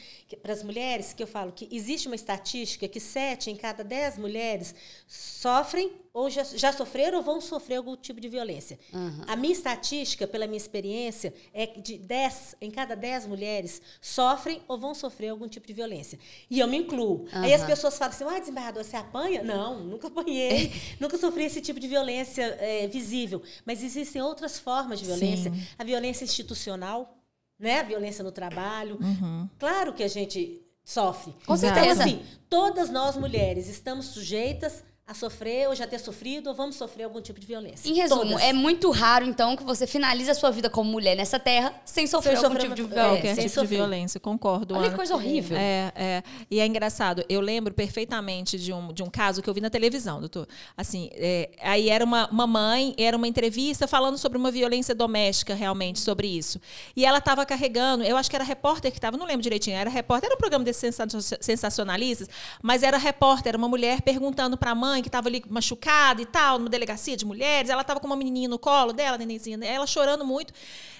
para 0.41 0.53
as 0.53 0.63
mulheres, 0.63 1.13
que 1.13 1.21
eu 1.21 1.27
falo 1.27 1.51
que 1.51 1.67
existe 1.71 2.07
uma 2.07 2.15
estatística 2.15 2.87
que 2.87 2.99
sete 2.99 3.51
em 3.51 3.55
cada 3.55 3.83
dez 3.83 4.17
mulheres 4.17 4.73
sofrem 5.07 5.91
ou 6.13 6.29
já, 6.29 6.43
já 6.43 6.73
sofreram 6.73 7.19
ou 7.19 7.23
vão 7.23 7.39
sofrer 7.39 7.77
algum 7.77 7.95
tipo 7.95 8.19
de 8.19 8.27
violência. 8.27 8.77
Uhum. 8.91 9.23
A 9.27 9.35
minha 9.35 9.53
estatística, 9.53 10.27
pela 10.27 10.45
minha 10.45 10.57
experiência, 10.57 11.33
é 11.53 11.65
que 11.65 11.81
de 11.81 11.97
10 11.97 12.57
em 12.61 12.69
cada 12.69 12.95
10 12.95 13.27
mulheres 13.27 13.81
sofrem 14.01 14.61
ou 14.67 14.77
vão 14.77 14.93
sofrer 14.93 15.29
algum 15.29 15.47
tipo 15.47 15.65
de 15.65 15.73
violência. 15.73 16.19
E 16.49 16.59
eu 16.59 16.67
me 16.67 16.77
incluo. 16.77 17.21
Uhum. 17.21 17.27
Aí 17.31 17.53
as 17.53 17.63
pessoas 17.63 17.97
falam 17.97 18.13
assim: 18.13 18.25
ah, 18.25 18.39
desembargador, 18.39 18.83
você 18.83 18.97
apanha? 18.97 19.41
Não, 19.41 19.79
nunca 19.79 20.07
apanhei, 20.07 20.73
nunca 20.99 21.17
sofri 21.17 21.45
esse 21.45 21.61
tipo 21.61 21.79
de 21.79 21.87
violência 21.87 22.43
é, 22.59 22.87
visível. 22.87 23.41
Mas 23.65 23.81
existem 23.81 24.21
outras 24.21 24.59
formas 24.59 24.99
de 24.99 25.05
violência. 25.05 25.51
Sim. 25.51 25.63
A 25.79 25.83
violência 25.83 26.25
institucional, 26.25 27.17
né? 27.57 27.79
a 27.79 27.83
violência 27.83 28.23
no 28.23 28.31
trabalho. 28.31 28.97
Uhum. 29.01 29.47
Claro 29.57 29.93
que 29.93 30.03
a 30.03 30.09
gente 30.09 30.61
sofre. 30.83 31.33
Com 31.45 31.55
certeza. 31.55 32.03
Então, 32.03 32.03
assim, 32.03 32.25
todas 32.49 32.89
nós 32.89 33.15
mulheres 33.15 33.69
estamos 33.69 34.07
sujeitas 34.07 34.83
a 35.11 35.13
sofrer 35.13 35.67
ou 35.67 35.75
já 35.75 35.85
ter 35.85 35.99
sofrido 35.99 36.47
ou 36.47 36.55
vamos 36.55 36.75
sofrer 36.75 37.03
algum 37.03 37.21
tipo 37.21 37.39
de 37.39 37.45
violência. 37.45 37.89
Em 37.89 37.93
resumo, 37.93 38.21
Todas. 38.21 38.41
é 38.41 38.53
muito 38.53 38.89
raro, 38.91 39.25
então, 39.25 39.55
que 39.55 39.63
você 39.63 39.85
finalize 39.85 40.29
a 40.29 40.33
sua 40.33 40.51
vida 40.51 40.69
como 40.69 40.89
mulher 40.89 41.15
nessa 41.15 41.39
terra 41.39 41.73
sem 41.85 42.07
sofrer 42.07 42.37
sem 42.37 42.45
algum 42.45 42.55
sofrer 42.55 42.61
tipo 42.61 42.75
de 42.75 42.81
violência. 42.83 43.09
Qualquer 43.09 43.35
tipo 43.35 43.49
sofrer. 43.49 43.69
de 43.69 43.75
violência, 43.75 44.19
concordo. 44.19 44.75
Olha 44.75 44.89
que 44.89 44.95
coisa 44.95 45.13
horrível. 45.13 45.57
É, 45.57 45.91
é. 45.95 46.23
E 46.49 46.59
é 46.59 46.65
engraçado, 46.65 47.23
eu 47.27 47.41
lembro 47.41 47.73
perfeitamente 47.73 48.57
de 48.57 48.71
um, 48.71 48.93
de 48.93 49.03
um 49.03 49.09
caso 49.09 49.41
que 49.41 49.49
eu 49.49 49.53
vi 49.53 49.61
na 49.61 49.69
televisão, 49.69 50.19
doutor. 50.19 50.47
Assim, 50.77 51.09
é, 51.13 51.49
aí 51.61 51.89
era 51.89 52.05
uma, 52.05 52.29
uma 52.29 52.47
mãe, 52.47 52.95
era 52.97 53.15
uma 53.17 53.27
entrevista 53.27 53.87
falando 53.87 54.17
sobre 54.17 54.37
uma 54.37 54.49
violência 54.49 54.95
doméstica, 54.95 55.53
realmente, 55.53 55.99
sobre 55.99 56.27
isso. 56.27 56.59
E 56.95 57.05
ela 57.05 57.17
estava 57.17 57.45
carregando, 57.45 58.03
eu 58.03 58.15
acho 58.15 58.29
que 58.29 58.35
era 58.35 58.45
repórter 58.45 58.91
que 58.91 58.97
estava, 58.97 59.17
não 59.17 59.25
lembro 59.25 59.41
direitinho, 59.41 59.75
era 59.75 59.89
repórter, 59.89 60.27
era 60.27 60.35
um 60.35 60.39
programa 60.39 60.63
desses 60.63 60.95
sensacionalistas, 61.41 62.29
mas 62.61 62.81
era 62.81 62.97
repórter, 62.97 63.49
era 63.49 63.57
uma 63.57 63.67
mulher 63.67 64.01
perguntando 64.01 64.57
para 64.57 64.71
a 64.71 64.75
mãe 64.75 65.00
mãe 65.01 65.03
que 65.03 65.09
estava 65.09 65.27
ali 65.27 65.43
machucada 65.49 66.21
e 66.21 66.25
tal, 66.25 66.59
numa 66.59 66.69
delegacia 66.69 67.17
de 67.17 67.25
mulheres, 67.25 67.69
ela 67.69 67.81
estava 67.81 67.99
com 67.99 68.07
uma 68.07 68.15
menininha 68.15 68.47
no 68.47 68.59
colo 68.59 68.93
dela, 68.93 69.17
nenenzinha, 69.17 69.59
ela 69.63 69.87
chorando 69.87 70.23
muito. 70.23 70.53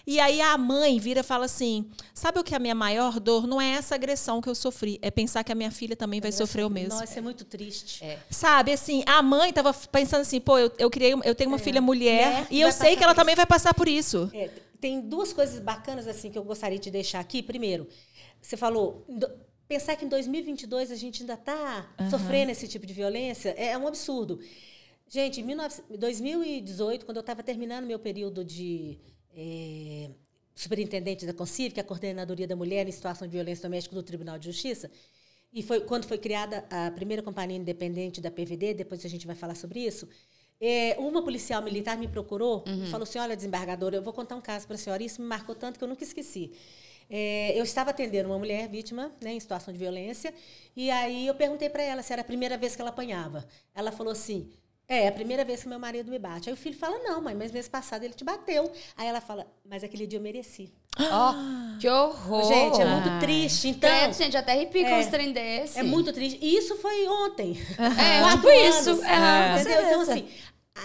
E 0.05 0.19
aí 0.19 0.41
a 0.41 0.57
mãe 0.57 0.97
vira 0.99 1.19
e 1.19 1.23
fala 1.23 1.45
assim: 1.45 1.89
Sabe 2.13 2.39
o 2.39 2.43
que 2.43 2.53
é 2.53 2.57
a 2.57 2.59
minha 2.59 2.73
maior 2.73 3.19
dor? 3.19 3.45
Não 3.45 3.61
é 3.61 3.73
essa 3.73 3.93
agressão 3.93 4.41
que 4.41 4.49
eu 4.49 4.55
sofri, 4.55 4.97
é 5.01 5.11
pensar 5.11 5.43
que 5.43 5.51
a 5.51 5.55
minha 5.55 5.71
filha 5.71 5.95
também 5.95 6.19
vai 6.19 6.31
sofrer 6.31 6.65
o 6.65 6.69
mesmo. 6.69 6.99
Nossa, 6.99 7.19
é 7.19 7.21
muito 7.21 7.45
triste. 7.45 8.03
É. 8.03 8.17
Sabe, 8.29 8.73
assim, 8.73 9.03
a 9.05 9.21
mãe 9.21 9.49
estava 9.49 9.71
pensando 9.73 10.21
assim: 10.21 10.41
pô, 10.41 10.57
eu, 10.57 10.71
eu, 10.79 10.89
criei, 10.89 11.13
eu 11.23 11.35
tenho 11.35 11.49
uma 11.49 11.57
é. 11.57 11.59
filha 11.59 11.79
mulher 11.79 12.47
e 12.49 12.59
eu 12.59 12.71
sei 12.71 12.95
que 12.95 13.03
ela 13.03 13.13
também 13.13 13.35
vai 13.35 13.45
passar 13.45 13.73
por 13.73 13.87
isso. 13.87 14.29
É. 14.33 14.49
Tem 14.79 14.99
duas 14.99 15.31
coisas 15.31 15.59
bacanas 15.59 16.07
assim 16.07 16.31
que 16.31 16.37
eu 16.39 16.43
gostaria 16.43 16.79
de 16.79 16.89
deixar 16.89 17.19
aqui. 17.19 17.43
Primeiro, 17.43 17.87
você 18.41 18.57
falou 18.57 19.05
pensar 19.71 19.95
que 19.95 20.03
em 20.03 20.09
2022 20.09 20.91
a 20.91 20.95
gente 20.95 21.21
ainda 21.21 21.35
está 21.35 21.89
uhum. 21.97 22.09
sofrendo 22.09 22.51
esse 22.51 22.67
tipo 22.67 22.85
de 22.85 22.93
violência 22.93 23.55
é, 23.57 23.67
é 23.67 23.77
um 23.77 23.87
absurdo. 23.87 24.37
Gente, 25.07 25.39
em 25.39 25.97
2018, 25.97 27.05
quando 27.05 27.15
eu 27.15 27.21
estava 27.21 27.41
terminando 27.41 27.85
meu 27.85 27.97
período 27.97 28.43
de 28.43 28.97
é, 29.33 30.09
superintendente 30.53 31.25
da 31.25 31.33
CONCIV, 31.33 31.73
que 31.73 31.79
é 31.79 31.83
a 31.83 31.85
Coordenadoria 31.85 32.45
da 32.45 32.55
Mulher 32.55 32.85
em 32.85 32.91
Situação 32.91 33.25
de 33.25 33.31
Violência 33.31 33.61
Doméstica 33.61 33.95
do 33.95 34.03
Tribunal 34.03 34.37
de 34.37 34.47
Justiça, 34.47 34.91
e 35.53 35.63
foi 35.63 35.79
quando 35.79 36.05
foi 36.05 36.17
criada 36.17 36.65
a 36.69 36.91
primeira 36.91 37.23
companhia 37.23 37.57
independente 37.57 38.19
da 38.19 38.29
PVD, 38.29 38.73
depois 38.73 39.05
a 39.05 39.09
gente 39.09 39.25
vai 39.25 39.37
falar 39.37 39.55
sobre 39.55 39.79
isso, 39.79 40.05
é, 40.59 40.97
uma 40.99 41.23
policial 41.23 41.61
militar 41.61 41.97
me 41.97 42.09
procurou 42.09 42.63
uhum. 42.67 42.83
e 42.83 42.87
falou 42.87 43.03
assim, 43.03 43.19
olha, 43.19 43.37
desembargadora, 43.37 43.95
eu 43.95 44.01
vou 44.01 44.11
contar 44.11 44.35
um 44.35 44.41
caso 44.41 44.67
para 44.67 44.75
a 44.75 44.79
senhora. 44.79 45.01
Isso 45.01 45.21
me 45.21 45.27
marcou 45.27 45.55
tanto 45.55 45.79
que 45.79 45.83
eu 45.83 45.87
nunca 45.87 46.03
esqueci. 46.03 46.51
É, 47.13 47.51
eu 47.59 47.63
estava 47.65 47.89
atendendo 47.89 48.29
uma 48.29 48.39
mulher 48.39 48.69
vítima 48.69 49.11
né, 49.21 49.33
em 49.33 49.39
situação 49.39 49.73
de 49.73 49.77
violência, 49.77 50.33
e 50.73 50.89
aí 50.89 51.27
eu 51.27 51.35
perguntei 51.35 51.69
para 51.69 51.83
ela 51.83 52.01
se 52.01 52.13
era 52.13 52.21
a 52.21 52.25
primeira 52.25 52.57
vez 52.57 52.73
que 52.73 52.81
ela 52.81 52.89
apanhava. 52.89 53.45
Ela 53.75 53.91
falou 53.91 54.13
assim, 54.13 54.49
é, 54.87 55.03
é 55.03 55.07
a 55.09 55.11
primeira 55.11 55.43
vez 55.43 55.61
que 55.61 55.67
meu 55.67 55.77
marido 55.77 56.09
me 56.09 56.17
bate. 56.17 56.49
Aí 56.49 56.53
o 56.53 56.57
filho 56.57 56.77
fala, 56.77 56.97
não, 56.99 57.21
mãe, 57.21 57.35
mas 57.35 57.51
mês 57.51 57.67
passado 57.67 58.03
ele 58.03 58.13
te 58.13 58.23
bateu. 58.23 58.71
Aí 58.95 59.07
ela 59.07 59.19
fala, 59.19 59.45
mas 59.69 59.83
aquele 59.83 60.07
dia 60.07 60.19
eu 60.19 60.23
mereci. 60.23 60.71
Ó, 60.99 61.31
oh, 61.31 61.79
que 61.79 61.89
horror! 61.89 62.43
Gente, 62.45 62.81
é 62.81 62.85
muito 62.85 63.19
triste. 63.19 63.67
Então, 63.67 63.89
é, 63.89 64.13
gente, 64.13 64.37
até 64.37 64.53
arrepia 64.53 64.87
é, 64.87 64.89
com 64.89 65.07
um 65.07 65.11
trem 65.11 65.33
desse. 65.33 65.79
É 65.79 65.83
muito 65.83 66.13
triste. 66.13 66.39
E 66.41 66.55
isso 66.55 66.77
foi 66.77 67.07
ontem. 67.09 67.57
É, 67.77 68.29
tipo 68.35 68.49
isso. 68.49 69.03
É, 69.03 69.59
entendeu? 69.59 69.81
Então, 69.81 70.01
assim, 70.01 70.29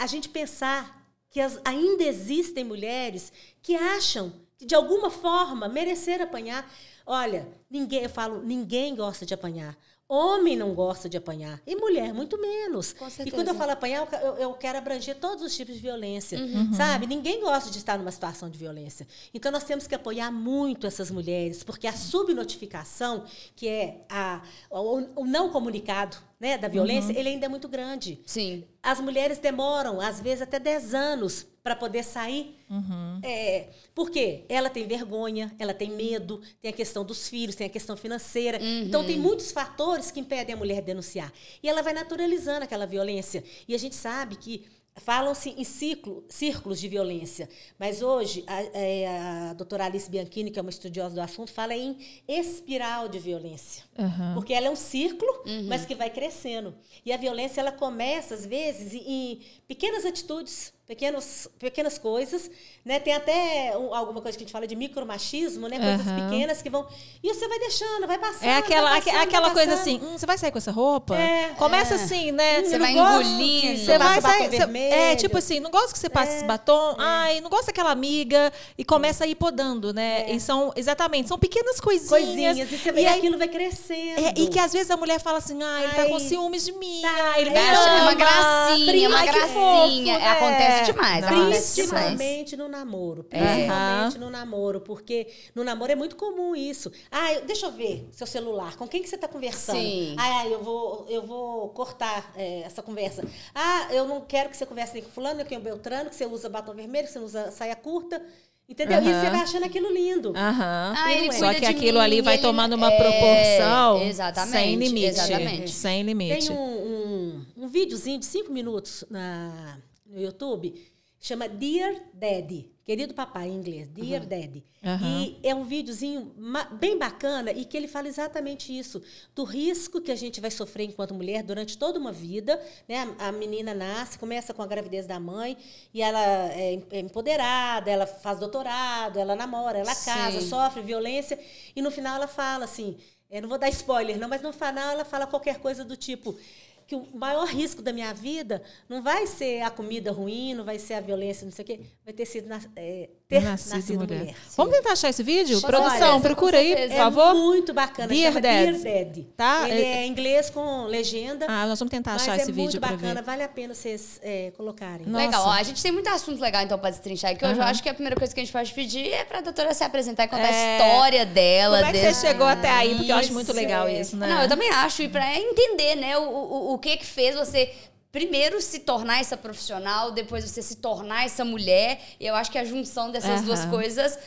a 0.00 0.06
gente 0.08 0.28
pensar 0.28 1.04
que 1.30 1.40
as, 1.40 1.60
ainda 1.64 2.02
existem 2.02 2.64
mulheres 2.64 3.32
que 3.62 3.76
acham 3.76 4.32
de 4.60 4.74
alguma 4.74 5.10
forma, 5.10 5.68
merecer 5.68 6.20
apanhar. 6.20 6.70
Olha, 7.04 7.48
ninguém, 7.70 8.02
eu 8.02 8.08
falo, 8.08 8.42
ninguém 8.42 8.94
gosta 8.94 9.26
de 9.26 9.34
apanhar. 9.34 9.76
Homem 10.08 10.56
não 10.56 10.72
gosta 10.72 11.08
de 11.08 11.16
apanhar. 11.16 11.60
E 11.66 11.74
mulher, 11.74 12.14
muito 12.14 12.40
menos. 12.40 12.94
E 13.24 13.30
quando 13.30 13.48
eu 13.48 13.56
falo 13.56 13.72
apanhar, 13.72 14.06
eu, 14.22 14.34
eu 14.36 14.54
quero 14.54 14.78
abranger 14.78 15.16
todos 15.16 15.42
os 15.42 15.56
tipos 15.56 15.74
de 15.74 15.80
violência. 15.80 16.38
Uhum. 16.38 16.72
Sabe? 16.72 17.08
Ninguém 17.08 17.40
gosta 17.40 17.72
de 17.72 17.78
estar 17.78 17.98
numa 17.98 18.12
situação 18.12 18.48
de 18.48 18.56
violência. 18.56 19.06
Então, 19.34 19.50
nós 19.50 19.64
temos 19.64 19.88
que 19.88 19.96
apoiar 19.96 20.30
muito 20.30 20.86
essas 20.86 21.10
mulheres, 21.10 21.64
porque 21.64 21.88
a 21.88 21.92
subnotificação, 21.92 23.24
que 23.56 23.66
é 23.66 24.04
a, 24.08 24.42
o, 24.70 25.22
o 25.22 25.26
não 25.26 25.50
comunicado, 25.50 26.16
né, 26.38 26.58
da 26.58 26.68
violência, 26.68 27.12
uhum. 27.12 27.18
ele 27.18 27.30
ainda 27.30 27.46
é 27.46 27.48
muito 27.48 27.66
grande. 27.66 28.20
Sim. 28.26 28.64
As 28.82 29.00
mulheres 29.00 29.38
demoram, 29.38 30.00
às 30.00 30.20
vezes, 30.20 30.42
até 30.42 30.58
10 30.58 30.94
anos 30.94 31.46
para 31.62 31.74
poder 31.74 32.04
sair. 32.04 32.56
Uhum. 32.70 33.20
É, 33.22 33.68
por 33.94 34.10
quê? 34.10 34.44
Ela 34.48 34.68
tem 34.68 34.86
vergonha, 34.86 35.52
ela 35.58 35.72
tem 35.72 35.90
medo, 35.90 36.40
tem 36.60 36.70
a 36.70 36.74
questão 36.74 37.04
dos 37.04 37.28
filhos, 37.28 37.56
tem 37.56 37.66
a 37.66 37.70
questão 37.70 37.96
financeira. 37.96 38.58
Uhum. 38.60 38.82
Então, 38.82 39.04
tem 39.04 39.18
muitos 39.18 39.50
fatores 39.50 40.10
que 40.10 40.20
impedem 40.20 40.54
a 40.54 40.58
mulher 40.58 40.82
denunciar. 40.82 41.32
E 41.62 41.68
ela 41.68 41.82
vai 41.82 41.94
naturalizando 41.94 42.64
aquela 42.64 42.86
violência. 42.86 43.42
E 43.66 43.74
a 43.74 43.78
gente 43.78 43.94
sabe 43.94 44.36
que 44.36 44.66
Falam-se 44.98 45.50
em 45.50 45.62
ciclo, 45.62 46.24
círculos 46.28 46.80
de 46.80 46.88
violência, 46.88 47.48
mas 47.78 48.00
hoje 48.00 48.42
a, 48.46 48.62
é, 48.62 49.06
a, 49.06 49.52
doutora 49.52 49.84
Alice 49.84 50.10
Bianchini, 50.10 50.50
que 50.50 50.58
é 50.58 50.62
uma 50.62 50.70
estudiosa 50.70 51.14
do 51.14 51.20
assunto, 51.20 51.52
fala 51.52 51.74
em 51.74 51.98
espiral 52.26 53.06
de 53.06 53.18
violência. 53.18 53.84
Uhum. 53.98 54.34
Porque 54.34 54.54
ela 54.54 54.68
é 54.68 54.70
um 54.70 54.76
círculo, 54.76 55.30
uhum. 55.44 55.66
mas 55.68 55.84
que 55.84 55.94
vai 55.94 56.08
crescendo. 56.08 56.74
E 57.04 57.12
a 57.12 57.16
violência 57.18 57.60
ela 57.60 57.72
começa, 57.72 58.34
às 58.34 58.46
vezes, 58.46 58.94
em 58.94 59.40
pequenas 59.68 60.06
atitudes 60.06 60.72
pequenos, 60.86 61.48
pequenas 61.58 61.98
coisas, 61.98 62.48
né? 62.84 63.00
Tem 63.00 63.12
até 63.12 63.76
um, 63.76 63.92
alguma 63.92 64.22
coisa 64.22 64.38
que 64.38 64.44
a 64.44 64.46
gente 64.46 64.52
fala 64.52 64.66
de 64.66 64.76
micromachismo, 64.76 65.66
né? 65.66 65.78
Coisas 65.78 66.06
uhum. 66.06 66.30
pequenas 66.30 66.62
que 66.62 66.70
vão 66.70 66.86
e 67.22 67.34
você 67.34 67.48
vai 67.48 67.58
deixando, 67.58 68.06
vai 68.06 68.18
passando. 68.18 68.44
É 68.44 68.56
aquela, 68.56 68.90
vai 68.90 69.02
passando, 69.02 69.22
aquela 69.22 69.50
coisa 69.50 69.74
assim, 69.74 70.00
hum, 70.02 70.16
você 70.16 70.24
vai 70.24 70.38
sair 70.38 70.52
com 70.52 70.58
essa 70.58 70.70
roupa? 70.70 71.16
É, 71.16 71.54
Começa 71.58 71.94
é. 71.94 71.96
assim, 71.96 72.30
né? 72.30 72.60
Hum, 72.60 72.64
você 72.64 72.78
vai 72.78 72.92
engolindo, 72.92 73.78
você 73.78 73.98
vai 73.98 74.20
sair, 74.20 74.48
você, 74.48 74.78
é 74.78 75.16
tipo 75.16 75.36
assim, 75.36 75.58
não 75.58 75.70
gosto 75.70 75.92
que 75.92 75.98
você 75.98 76.08
passe 76.08 76.32
é, 76.32 76.36
esse 76.36 76.44
batom, 76.44 76.92
é. 76.92 76.96
ai, 76.98 77.40
não 77.40 77.50
gosto 77.50 77.66
daquela 77.66 77.90
amiga 77.90 78.52
e 78.78 78.84
começa 78.84 79.24
a 79.24 79.26
ir 79.26 79.34
podando, 79.34 79.92
né? 79.92 80.30
É. 80.30 80.34
E 80.34 80.40
são 80.40 80.72
exatamente, 80.76 81.26
são 81.28 81.38
pequenas 81.38 81.80
coisinhas. 81.80 82.08
Coisinhas 82.08 82.58
e, 82.58 82.64
você, 82.64 82.90
e, 82.90 83.00
e 83.00 83.06
aquilo 83.06 83.36
vai 83.36 83.48
crescendo. 83.48 84.20
e 84.36 84.46
que 84.48 84.58
às 84.60 84.72
vezes 84.72 84.90
a 84.90 84.96
mulher 84.96 85.18
fala 85.18 85.38
assim, 85.38 85.60
ah, 85.60 85.82
ele 85.82 85.92
tá 85.94 86.04
com 86.04 86.18
ciúmes 86.20 86.64
de 86.64 86.72
mim, 86.72 87.02
tá, 87.02 87.40
ele 87.40 87.50
me 87.50 87.58
é 87.58 88.02
uma 88.02 88.14
gracinha, 88.14 89.08
uma 89.08 89.24
gracinha, 89.24 90.32
acontece 90.32 90.75
demais. 90.84 91.24
Principalmente 91.26 92.56
no 92.56 92.68
namoro. 92.68 93.24
Principalmente 93.24 94.18
no 94.18 94.30
namoro. 94.30 94.80
Porque 94.80 95.28
no 95.54 95.64
namoro 95.64 95.92
é 95.92 95.96
muito 95.96 96.16
comum 96.16 96.54
isso. 96.54 96.90
Ah, 97.10 97.32
eu, 97.32 97.44
deixa 97.44 97.66
eu 97.66 97.72
ver 97.72 98.08
seu 98.12 98.26
celular. 98.26 98.76
Com 98.76 98.86
quem 98.86 99.02
que 99.02 99.08
você 99.08 99.14
está 99.16 99.28
conversando? 99.28 99.78
Sim. 99.78 100.16
Ah, 100.18 100.46
eu 100.46 100.62
vou, 100.62 101.06
eu 101.08 101.22
vou 101.26 101.68
cortar 101.70 102.32
é, 102.36 102.60
essa 102.60 102.82
conversa. 102.82 103.24
Ah, 103.54 103.88
eu 103.90 104.06
não 104.06 104.20
quero 104.20 104.48
que 104.48 104.56
você 104.56 104.66
converse 104.66 104.94
nem 104.94 105.02
com 105.02 105.10
fulano, 105.10 105.36
nem 105.36 105.46
com 105.46 105.54
o 105.56 105.60
Beltrano, 105.60 106.10
que 106.10 106.16
você 106.16 106.26
usa 106.26 106.48
batom 106.48 106.74
vermelho, 106.74 107.06
que 107.06 107.12
você 107.12 107.18
usa 107.18 107.50
saia 107.50 107.76
curta. 107.76 108.22
Entendeu? 108.68 108.98
Uhum. 108.98 109.08
E 109.08 109.14
você 109.14 109.30
vai 109.30 109.40
achando 109.40 109.64
aquilo 109.64 109.92
lindo. 109.92 110.30
Uhum. 110.30 110.34
Ah, 110.36 111.12
é. 111.12 111.30
Só 111.30 111.54
que 111.54 111.64
aquilo 111.64 111.98
mim, 111.98 112.04
ali 112.04 112.20
vai 112.20 112.38
tomando 112.38 112.72
uma 112.72 112.92
é, 112.92 112.96
proporção 112.96 114.02
exatamente, 114.02 114.50
sem 114.50 114.74
limite. 114.74 115.06
Exatamente. 115.06 115.70
Sem 115.70 116.02
limite. 116.02 116.48
Tem 116.48 116.56
um, 116.56 116.60
um, 116.60 117.46
um 117.58 117.68
videozinho 117.68 118.18
de 118.18 118.26
cinco 118.26 118.52
minutos 118.52 119.04
na, 119.08 119.78
no 120.08 120.20
YouTube 120.20 120.74
Chama 121.18 121.48
Dear 121.48 121.94
Daddy, 122.12 122.70
querido 122.84 123.12
papai 123.12 123.48
em 123.48 123.54
inglês, 123.54 123.88
Dear 123.88 124.22
uhum. 124.22 124.28
Daddy. 124.28 124.64
Uhum. 124.82 125.22
E 125.22 125.40
é 125.42 125.52
um 125.54 125.64
videozinho 125.64 126.32
bem 126.78 126.96
bacana 126.96 127.50
e 127.50 127.64
que 127.64 127.76
ele 127.76 127.88
fala 127.88 128.06
exatamente 128.06 128.76
isso, 128.76 129.02
do 129.34 129.42
risco 129.42 130.00
que 130.00 130.12
a 130.12 130.14
gente 130.14 130.40
vai 130.40 130.50
sofrer 130.52 130.84
enquanto 130.84 131.14
mulher 131.14 131.42
durante 131.42 131.76
toda 131.76 131.98
uma 131.98 132.12
vida. 132.12 132.62
Né? 132.86 133.12
A 133.18 133.32
menina 133.32 133.74
nasce, 133.74 134.18
começa 134.18 134.54
com 134.54 134.62
a 134.62 134.66
gravidez 134.66 135.04
da 135.04 135.18
mãe 135.18 135.56
e 135.92 136.00
ela 136.00 136.22
é, 136.52 136.80
é 136.92 137.00
empoderada, 137.00 137.90
ela 137.90 138.06
faz 138.06 138.38
doutorado, 138.38 139.18
ela 139.18 139.34
namora, 139.34 139.78
ela 139.78 139.94
casa, 139.96 140.40
Sim. 140.40 140.48
sofre 140.48 140.82
violência 140.82 141.38
e 141.74 141.82
no 141.82 141.90
final 141.90 142.14
ela 142.14 142.28
fala 142.28 142.66
assim, 142.66 142.96
eu 143.28 143.42
não 143.42 143.48
vou 143.48 143.58
dar 143.58 143.68
spoiler 143.70 144.16
não, 144.16 144.28
mas 144.28 144.42
no 144.42 144.52
final 144.52 144.92
ela 144.92 145.04
fala 145.04 145.26
qualquer 145.26 145.58
coisa 145.58 145.84
do 145.84 145.96
tipo 145.96 146.38
que 146.86 146.94
o 146.94 147.06
maior 147.16 147.46
risco 147.46 147.82
da 147.82 147.92
minha 147.92 148.14
vida 148.14 148.62
não 148.88 149.02
vai 149.02 149.26
ser 149.26 149.62
a 149.62 149.70
comida 149.70 150.12
ruim, 150.12 150.54
não 150.54 150.64
vai 150.64 150.78
ser 150.78 150.94
a 150.94 151.00
violência, 151.00 151.44
não 151.44 151.52
sei 151.52 151.62
o 151.64 151.66
quê, 151.66 151.80
vai 152.04 152.14
ter 152.14 152.24
sido 152.26 152.48
é, 152.76 153.10
ter 153.28 153.42
nascido, 153.42 153.74
nascido 153.74 153.98
mulher. 153.98 154.18
mulher. 154.20 154.34
Vamos 154.56 154.76
tentar 154.76 154.92
achar 154.92 155.08
esse 155.08 155.22
vídeo? 155.22 155.58
Olha, 155.58 155.66
Produção, 155.66 156.20
procura 156.20 156.58
aí, 156.58 156.88
por 156.88 156.96
favor. 156.96 157.30
É 157.30 157.34
muito 157.34 157.74
bacana, 157.74 158.06
Dear 158.08 158.32
chama 158.32 158.40
Dad. 158.40 158.76
Dear 158.76 159.04
Dad. 159.04 159.24
Tá? 159.36 159.68
Ele 159.68 159.82
é 159.82 160.06
inglês 160.06 160.48
com 160.48 160.84
legenda. 160.84 161.44
Ah, 161.48 161.66
nós 161.66 161.78
vamos 161.78 161.90
tentar 161.90 162.14
achar 162.14 162.36
esse 162.36 162.50
é 162.50 162.52
vídeo 162.52 162.80
para 162.80 162.90
ver. 162.90 162.94
muito 162.94 163.14
bacana, 163.14 163.22
vale 163.22 163.42
a 163.42 163.48
pena 163.48 163.74
vocês 163.74 164.20
é, 164.22 164.52
colocarem. 164.56 165.06
Nossa. 165.06 165.26
Legal, 165.26 165.44
ó, 165.44 165.50
a 165.50 165.62
gente 165.64 165.82
tem 165.82 165.90
muito 165.90 166.08
assunto 166.08 166.40
legal 166.40 166.62
então 166.62 166.78
para 166.78 166.90
destrinchar, 166.90 167.36
que 167.36 167.44
hoje 167.44 167.58
eu 167.58 167.64
acho 167.64 167.82
que 167.82 167.88
a 167.88 167.94
primeira 167.94 168.14
coisa 168.14 168.32
que 168.32 168.40
a 168.40 168.44
gente 168.44 168.52
pode 168.52 168.72
pedir 168.72 169.12
é 169.12 169.24
para 169.24 169.38
a 169.38 169.42
doutora 169.42 169.74
se 169.74 169.82
apresentar 169.82 170.24
e 170.24 170.28
contar 170.28 170.52
é... 170.52 170.78
a 170.78 170.86
história 170.86 171.26
dela. 171.26 171.78
Como 171.78 171.90
é 171.90 171.92
que 171.92 171.98
desse... 171.98 172.20
você 172.20 172.26
chegou 172.28 172.46
até 172.46 172.70
aí? 172.70 172.94
Porque 172.94 173.10
eu 173.10 173.16
acho 173.16 173.32
muito 173.32 173.52
legal 173.52 173.88
isso, 173.88 174.16
né? 174.16 174.28
Não, 174.28 174.42
eu 174.42 174.48
também 174.48 174.70
acho, 174.70 175.02
e 175.02 175.08
para 175.08 175.36
entender, 175.36 175.96
né, 175.96 176.16
o, 176.16 176.22
o, 176.22 176.74
o 176.74 176.78
que 176.78 176.96
que 176.96 177.06
fez 177.06 177.34
você 177.34 177.72
primeiro 178.16 178.62
se 178.62 178.78
tornar 178.78 179.20
essa 179.20 179.36
profissional, 179.36 180.10
depois 180.10 180.42
você 180.42 180.62
se 180.62 180.76
tornar 180.76 181.26
essa 181.26 181.44
mulher. 181.44 182.00
E 182.18 182.26
eu 182.26 182.34
acho 182.34 182.50
que 182.50 182.56
a 182.56 182.64
junção 182.64 183.10
dessas 183.10 183.40
uhum. 183.40 183.46
duas 183.46 183.66
coisas 183.66 184.18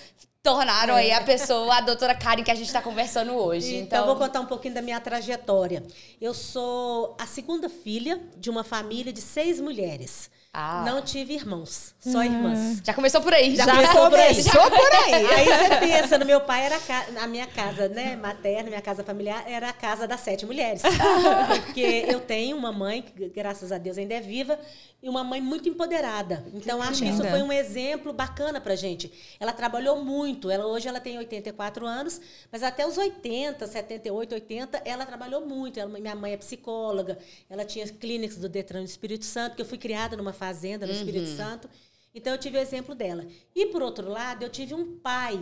tornaram 0.43 0.95
é. 0.95 1.01
aí 1.01 1.11
a 1.11 1.23
pessoa, 1.23 1.77
a 1.77 1.81
doutora 1.81 2.13
Karen, 2.13 2.43
que 2.43 2.51
a 2.51 2.55
gente 2.55 2.67
está 2.67 2.83
conversando 2.83 3.33
hoje. 3.33 3.77
Então, 3.77 4.03
então, 4.03 4.05
vou 4.05 4.15
contar 4.15 4.41
um 4.41 4.45
pouquinho 4.45 4.75
da 4.75 4.81
minha 4.83 4.99
trajetória. 4.99 5.83
Eu 6.21 6.35
sou 6.35 7.17
a 7.19 7.25
segunda 7.25 7.67
filha 7.67 8.21
de 8.37 8.51
uma 8.51 8.63
família 8.63 9.11
de 9.11 9.21
seis 9.21 9.59
mulheres. 9.59 10.29
Ah. 10.51 10.83
Não 10.83 10.99
tive 10.99 11.35
irmãos, 11.35 11.93
só 11.99 12.23
irmãs. 12.23 12.81
Já 12.83 12.91
começou 12.91 13.21
por 13.21 13.31
aí. 13.31 13.55
Já, 13.55 13.65
já 13.65 13.71
começou 13.71 14.09
por 14.09 14.19
aí. 14.19 14.29
Começou 14.29 14.71
por 14.71 14.93
aí. 14.95 15.13
aí 15.29 15.45
você 15.45 15.75
pensa, 15.77 16.17
no 16.17 16.25
meu 16.25 16.41
pai 16.41 16.65
era 16.65 16.79
a 17.21 17.27
minha 17.27 17.45
casa, 17.45 17.87
né, 17.87 18.15
materna, 18.15 18.67
minha 18.67 18.81
casa 18.81 19.03
familiar 19.03 19.43
era 19.45 19.69
a 19.69 19.73
casa 19.73 20.07
das 20.07 20.21
sete 20.21 20.47
mulheres. 20.47 20.81
Porque 21.65 22.05
eu 22.07 22.19
tenho 22.19 22.57
uma 22.57 22.71
mãe 22.71 23.03
que 23.03 23.29
graças 23.29 23.71
a 23.71 23.77
Deus 23.77 23.99
ainda 23.99 24.15
é 24.15 24.21
viva 24.21 24.59
e 25.03 25.07
uma 25.07 25.23
mãe 25.23 25.39
muito 25.39 25.69
empoderada. 25.69 26.43
Então 26.51 26.81
que 26.81 26.87
acho 26.87 27.03
que 27.03 27.09
isso 27.09 27.23
foi 27.23 27.43
um 27.43 27.51
exemplo 27.51 28.11
bacana 28.11 28.59
pra 28.59 28.75
gente. 28.75 29.11
Ela 29.39 29.53
trabalhou 29.53 30.03
muito. 30.03 30.49
Ela 30.49 30.65
hoje 30.65 30.87
ela 30.87 30.99
tem 30.99 31.15
84 31.17 31.85
anos, 31.85 32.19
mas 32.51 32.63
até 32.63 32.87
os 32.87 32.97
80, 32.97 33.67
78, 33.67 34.33
80, 34.33 34.81
ela 34.83 35.05
trabalhou 35.05 35.45
muito. 35.45 35.79
Ela, 35.79 35.89
minha 35.99 36.15
mãe 36.15 36.33
é 36.33 36.37
psicóloga. 36.37 37.19
Ela 37.47 37.63
tinha 37.63 37.87
clínicas 37.87 38.37
do 38.37 38.49
Detran 38.49 38.79
do 38.79 38.87
Espírito 38.87 39.25
Santo, 39.25 39.55
que 39.55 39.61
eu 39.61 39.65
fui 39.65 39.77
criada 39.77 40.17
numa 40.17 40.33
fazenda 40.39 40.87
no 40.87 40.91
uhum. 40.91 40.97
Espírito 40.97 41.27
Santo. 41.35 41.69
Então 42.15 42.33
eu 42.33 42.39
tive 42.39 42.57
o 42.57 42.61
exemplo 42.61 42.95
dela. 42.95 43.25
E 43.53 43.67
por 43.67 43.83
outro 43.83 44.09
lado, 44.09 44.43
eu 44.43 44.49
tive 44.49 44.73
um 44.73 44.97
pai 44.97 45.39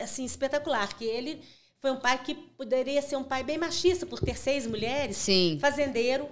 assim 0.00 0.24
espetacular, 0.24 0.92
que 0.98 1.04
ele 1.04 1.40
foi 1.80 1.92
um 1.92 2.00
pai 2.00 2.20
que 2.22 2.34
poderia 2.34 3.00
ser 3.00 3.16
um 3.16 3.22
pai 3.22 3.44
bem 3.44 3.56
machista 3.56 4.04
por 4.04 4.18
ter 4.20 4.36
seis 4.36 4.66
mulheres, 4.66 5.16
Sim. 5.16 5.56
fazendeiro 5.60 6.28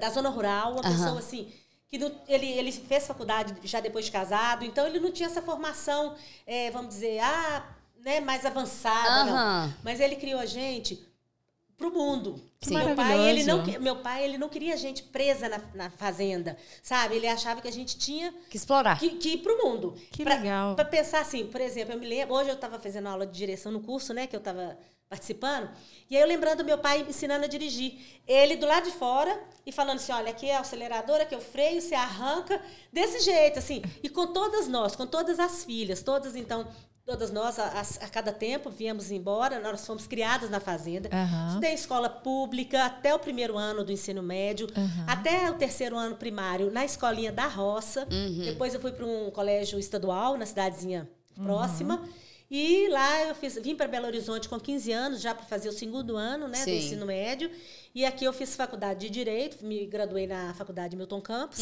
da 0.00 0.10
zona 0.10 0.28
rural, 0.28 0.72
uma 0.72 0.84
uhum. 0.84 0.92
pessoa 0.92 1.18
assim 1.20 1.48
que 1.88 1.98
não, 1.98 2.10
ele, 2.26 2.46
ele 2.46 2.72
fez 2.72 3.06
faculdade 3.06 3.54
já 3.64 3.78
depois 3.78 4.06
de 4.06 4.10
casado, 4.10 4.64
então 4.64 4.86
ele 4.86 4.98
não 4.98 5.12
tinha 5.12 5.28
essa 5.28 5.42
formação, 5.42 6.16
é, 6.46 6.70
vamos 6.70 6.94
dizer, 6.94 7.18
ah, 7.20 7.66
né, 8.00 8.18
mais 8.18 8.46
avançada, 8.46 9.30
uhum. 9.30 9.72
Mas 9.84 10.00
ele 10.00 10.16
criou 10.16 10.40
a 10.40 10.46
gente 10.46 11.06
para 11.76 11.88
o 11.88 11.90
mundo. 11.92 12.40
Que 12.60 12.70
meu 12.70 12.94
pai, 12.94 13.28
ele 13.28 13.42
não, 13.44 13.64
meu 13.80 13.96
pai, 13.96 14.24
ele 14.24 14.38
não 14.38 14.48
queria 14.48 14.74
a 14.74 14.76
gente 14.76 15.02
presa 15.02 15.48
na, 15.48 15.60
na 15.74 15.90
fazenda, 15.90 16.56
sabe? 16.82 17.16
Ele 17.16 17.26
achava 17.26 17.60
que 17.60 17.68
a 17.68 17.72
gente 17.72 17.98
tinha 17.98 18.32
Que 18.48 18.56
explorar. 18.56 18.98
que, 18.98 19.10
que 19.10 19.30
ir 19.30 19.38
para 19.38 19.52
o 19.52 19.58
mundo. 19.58 19.94
Que 20.12 20.22
Pra- 20.22 20.36
legal. 20.36 20.74
Pra 20.76 20.84
pensar 20.84 21.20
assim, 21.20 21.46
por 21.46 21.60
exemplo, 21.60 21.92
eu 21.94 21.98
me 21.98 22.06
lembro, 22.06 22.34
hoje 22.34 22.50
eu 22.50 22.54
estava 22.54 22.78
fazendo 22.78 23.08
aula 23.08 23.26
de 23.26 23.32
direção 23.36 23.72
no 23.72 23.80
curso, 23.80 24.14
né, 24.14 24.26
que 24.28 24.36
eu 24.36 24.38
estava 24.38 24.78
participando, 25.08 25.68
e 26.08 26.16
aí 26.16 26.22
eu 26.22 26.26
lembrando 26.26 26.64
meu 26.64 26.78
pai 26.78 27.04
ensinando 27.06 27.44
a 27.44 27.48
dirigir. 27.48 27.98
Ele 28.26 28.56
do 28.56 28.64
lado 28.66 28.84
de 28.84 28.92
fora 28.96 29.38
e 29.66 29.70
falando 29.70 29.96
assim, 29.96 30.10
olha, 30.12 30.30
aqui 30.30 30.46
é 30.48 30.56
a 30.56 30.60
aceleradora, 30.60 31.24
aqui 31.24 31.34
é 31.34 31.38
o 31.38 31.40
freio, 31.40 31.82
você 31.82 31.94
arranca, 31.94 32.62
desse 32.90 33.20
jeito, 33.20 33.58
assim. 33.58 33.82
E 34.02 34.08
com 34.08 34.28
todas 34.28 34.68
nós, 34.68 34.96
com 34.96 35.06
todas 35.06 35.38
as 35.38 35.64
filhas, 35.64 36.02
todas, 36.02 36.34
então, 36.34 36.66
todas 37.04 37.30
nós, 37.32 37.58
a, 37.58 37.80
a- 37.80 38.08
cada 38.08 38.32
tempo, 38.32 38.70
viemos 38.70 39.10
embora, 39.10 39.58
nós 39.60 39.84
fomos 39.86 40.06
criadas 40.06 40.48
na 40.50 40.60
fazenda. 40.60 41.08
Aham. 41.12 41.48
Estudei 41.48 41.70
em 41.72 41.74
escola 41.74 42.08
pública 42.08 42.84
até 42.84 43.14
o 43.14 43.18
primeiro 43.18 43.56
ano 43.58 43.84
do 43.84 43.92
ensino 43.92 44.22
médio, 44.22 44.66
até 45.06 45.50
o 45.50 45.54
terceiro 45.54 45.96
ano 45.96 46.16
primário 46.16 46.70
na 46.70 46.84
escolinha 46.84 47.32
da 47.32 47.46
roça. 47.46 48.06
Depois 48.44 48.72
eu 48.74 48.80
fui 48.80 48.92
para 48.92 49.04
um 49.06 49.30
colégio 49.30 49.78
estadual 49.78 50.36
na 50.36 50.46
cidadezinha 50.46 51.08
próxima. 51.42 52.02
E 52.54 52.86
lá 52.88 53.24
eu 53.24 53.34
fiz, 53.34 53.54
vim 53.62 53.74
para 53.74 53.88
Belo 53.88 54.04
Horizonte 54.04 54.46
com 54.46 54.60
15 54.60 54.92
anos, 54.92 55.22
já 55.22 55.34
para 55.34 55.46
fazer 55.46 55.70
o 55.70 55.72
segundo 55.72 56.18
ano 56.18 56.46
né, 56.48 56.62
do 56.62 56.70
ensino 56.70 57.06
médio. 57.06 57.50
E 57.94 58.04
aqui 58.04 58.26
eu 58.26 58.32
fiz 58.32 58.54
faculdade 58.54 59.06
de 59.06 59.10
Direito, 59.10 59.64
me 59.64 59.86
graduei 59.86 60.26
na 60.26 60.52
faculdade 60.52 60.94
Milton 60.94 61.22
Campos. 61.22 61.60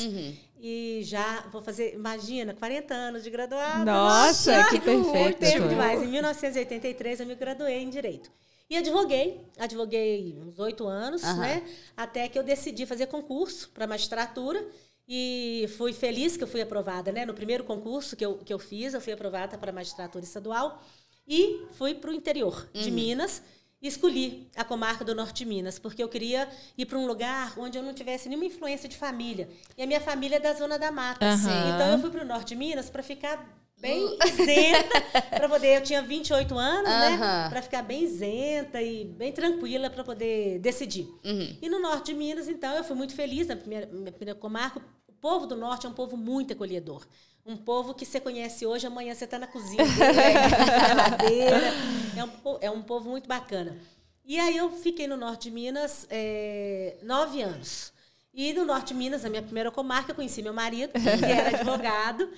E 0.61 1.03
já 1.05 1.43
vou 1.53 1.63
fazer, 1.63 1.95
imagina, 1.95 2.55
40 2.55 2.93
anos 2.93 3.23
de 3.23 3.31
graduada. 3.31 3.85
Nossa, 3.85 4.65
que 4.65 4.81
muito 4.91 5.13
perfeito. 5.13 5.39
tempo 5.39 5.69
demais. 5.69 6.03
Em 6.03 6.09
1983 6.09 7.21
eu 7.21 7.27
me 7.27 7.37
graduei 7.37 7.79
em 7.85 7.89
Direito. 7.89 8.29
E 8.69 8.77
advoguei, 8.77 9.41
advoguei 9.59 10.37
uns 10.45 10.59
oito 10.59 10.89
anos, 10.89 11.23
Aham. 11.23 11.41
né? 11.41 11.63
Até 11.97 12.29
que 12.29 12.37
eu 12.37 12.43
decidi 12.43 12.85
fazer 12.85 13.07
concurso 13.07 13.71
para 13.71 13.87
magistratura. 13.87 14.67
E 15.13 15.69
fui 15.77 15.93
feliz 15.93 16.37
que 16.37 16.45
eu 16.45 16.47
fui 16.47 16.61
aprovada, 16.63 17.11
né? 17.11 17.27
No 17.27 17.35
primeiro 17.35 17.65
concurso 17.65 18.15
que 18.15 18.25
eu, 18.25 18.39
que 18.39 18.53
eu 18.53 18.61
fiz, 18.61 18.95
eu 18.95 19.01
fui 19.01 19.13
aprovada 19.13 19.59
para 19.59 19.73
magistratura 19.73 20.25
estadual. 20.25 20.81
E 21.27 21.67
fui 21.73 21.95
para 21.97 22.13
o 22.13 22.15
interior 22.15 22.69
de 22.73 22.93
Minas. 22.93 23.43
E 23.83 23.89
escolhi 23.89 24.47
a 24.55 24.63
comarca 24.63 25.03
do 25.05 25.15
Norte 25.15 25.39
de 25.39 25.47
Minas, 25.47 25.79
porque 25.79 26.03
eu 26.03 26.09
queria 26.09 26.47
ir 26.77 26.85
para 26.85 26.99
um 26.99 27.07
lugar 27.07 27.59
onde 27.59 27.79
eu 27.79 27.83
não 27.83 27.95
tivesse 27.95 28.29
nenhuma 28.29 28.45
influência 28.45 28.87
de 28.87 28.97
família. 28.97 29.49
E 29.77 29.83
a 29.83 29.87
minha 29.87 30.01
família 30.01 30.37
é 30.37 30.39
da 30.39 30.53
Zona 30.53 30.79
da 30.79 30.93
Mata. 30.93 31.25
Aham. 31.27 31.75
Então 31.75 31.93
eu 31.93 31.99
fui 31.99 32.11
para 32.11 32.23
o 32.23 32.27
Norte 32.27 32.49
de 32.49 32.57
Minas 32.57 32.91
para 32.91 33.03
ficar 33.03 33.43
bem 33.81 34.19
isenta, 34.27 35.01
para 35.31 35.49
poder. 35.49 35.79
Eu 35.79 35.83
tinha 35.83 36.03
28 36.03 36.59
anos, 36.59 36.91
né? 36.91 37.15
Aham. 37.15 37.49
Para 37.49 37.63
ficar 37.63 37.83
bem 37.83 38.05
isenta 38.05 38.83
e 38.83 39.07
bem 39.07 39.33
tranquila 39.33 39.89
para 39.89 40.05
poder 40.05 40.59
decidir. 40.59 41.09
E 41.63 41.69
no 41.69 41.81
norte 41.81 42.13
de 42.13 42.15
Minas, 42.15 42.49
então, 42.49 42.77
eu 42.77 42.85
fui 42.85 42.95
muito 42.95 43.15
feliz 43.15 43.47
na 43.47 43.57
primeira, 43.57 43.87
minha 43.87 44.13
primeira 44.13 44.39
comarca. 44.39 44.83
Povo 45.21 45.47
do 45.47 45.57
norte 45.57 45.87
é 45.87 45.89
um 45.89 45.93
povo 45.93 46.17
muito 46.17 46.53
acolhedor. 46.53 47.07
Um 47.45 47.57
povo 47.57 47.95
que 47.95 48.05
você 48.07 48.21
conhece 48.21 48.67
hoje, 48.67 48.87
amanhã 48.87 49.15
você 49.15 49.25
está 49.25 49.39
na 49.39 49.47
cozinha 49.47 49.85
dele, 49.85 50.15
na 50.89 50.95
madeira. 50.95 51.61
É 52.17 52.25
um, 52.25 52.59
é 52.61 52.71
um 52.71 52.83
povo 52.83 53.11
muito 53.11 53.29
bacana. 53.29 53.77
E 54.25 54.39
aí 54.39 54.57
eu 54.57 54.71
fiquei 54.71 55.07
no 55.07 55.17
norte 55.17 55.45
de 55.45 55.51
Minas 55.51 56.07
eh, 56.11 56.97
nove 57.03 57.43
anos. 57.43 57.93
E 58.33 58.53
no 58.53 58.65
norte 58.65 58.89
de 58.89 58.95
Minas, 58.95 59.25
na 59.25 59.29
minha 59.29 59.43
primeira 59.43 59.73
comarca, 59.73 60.13
eu 60.13 60.15
conheci 60.15 60.41
meu 60.41 60.53
marido, 60.53 60.93
que 60.95 61.25
era 61.25 61.49
advogado. 61.49 62.29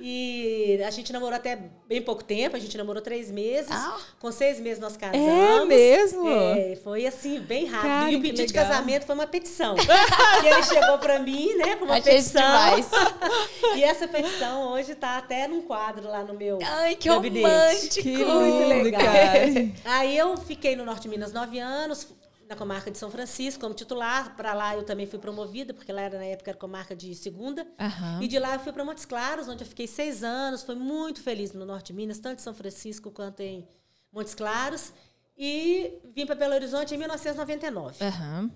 E 0.00 0.80
a 0.86 0.90
gente 0.90 1.12
namorou 1.12 1.34
até 1.34 1.58
bem 1.88 2.00
pouco 2.00 2.22
tempo, 2.22 2.54
a 2.54 2.58
gente 2.58 2.78
namorou 2.78 3.02
três 3.02 3.32
meses. 3.32 3.70
Ah. 3.72 3.98
Com 4.20 4.30
seis 4.30 4.60
meses 4.60 4.78
nós 4.78 4.96
casamos. 4.96 5.26
É 5.28 5.64
mesmo? 5.64 6.30
É, 6.30 6.76
foi 6.76 7.04
assim, 7.04 7.40
bem 7.40 7.66
rápido. 7.66 7.88
Cara, 7.90 8.10
e 8.12 8.16
o 8.16 8.20
pedido 8.22 8.46
de 8.46 8.54
casamento 8.54 9.04
foi 9.04 9.14
uma 9.14 9.26
petição. 9.26 9.74
e 9.76 10.46
ele 10.46 10.62
chegou 10.62 10.98
para 10.98 11.18
mim, 11.18 11.52
né, 11.56 11.74
com 11.74 11.84
uma 11.84 11.96
Achei 11.96 12.14
petição. 12.14 12.42
demais. 12.42 12.88
e 13.76 13.82
essa 13.82 14.06
petição 14.06 14.68
hoje 14.68 14.92
está 14.92 15.18
até 15.18 15.48
num 15.48 15.62
quadro 15.62 16.08
lá 16.08 16.22
no 16.22 16.34
meu 16.34 16.60
Ai, 16.62 16.94
que 16.94 17.08
gabinete. 17.08 17.44
romântico. 17.44 18.02
Que 18.02 18.24
Muito 18.24 18.72
lindo, 18.72 18.84
legal. 18.84 19.02
cara. 19.02 19.70
Aí 19.84 20.16
eu 20.16 20.36
fiquei 20.36 20.76
no 20.76 20.84
Norte 20.84 21.02
de 21.02 21.08
Minas 21.08 21.32
nove 21.32 21.58
anos, 21.58 22.06
na 22.50 22.56
comarca 22.56 22.90
de 22.90 22.98
São 22.98 23.12
Francisco, 23.12 23.60
como 23.60 23.72
titular. 23.72 24.34
Para 24.34 24.52
lá 24.52 24.74
eu 24.74 24.82
também 24.82 25.06
fui 25.06 25.20
promovida, 25.20 25.72
porque 25.72 25.92
lá 25.92 26.02
era, 26.02 26.18
na 26.18 26.24
época 26.24 26.50
era 26.50 26.58
comarca 26.58 26.96
de 26.96 27.14
segunda. 27.14 27.64
Aham. 27.78 28.20
E 28.20 28.26
de 28.26 28.40
lá 28.40 28.54
eu 28.54 28.60
fui 28.60 28.72
para 28.72 28.84
Montes 28.84 29.04
Claros, 29.04 29.46
onde 29.46 29.62
eu 29.62 29.68
fiquei 29.68 29.86
seis 29.86 30.24
anos. 30.24 30.64
Fui 30.64 30.74
muito 30.74 31.22
feliz 31.22 31.52
no 31.52 31.64
Norte 31.64 31.86
de 31.86 31.92
Minas, 31.92 32.18
tanto 32.18 32.40
em 32.40 32.42
São 32.42 32.52
Francisco 32.52 33.12
quanto 33.12 33.38
em 33.38 33.64
Montes 34.12 34.34
Claros. 34.34 34.92
E 35.38 36.00
vim 36.12 36.26
para 36.26 36.34
Belo 36.34 36.54
Horizonte 36.54 36.92
em 36.92 36.98
1999. 36.98 38.04
Aham. 38.04 38.50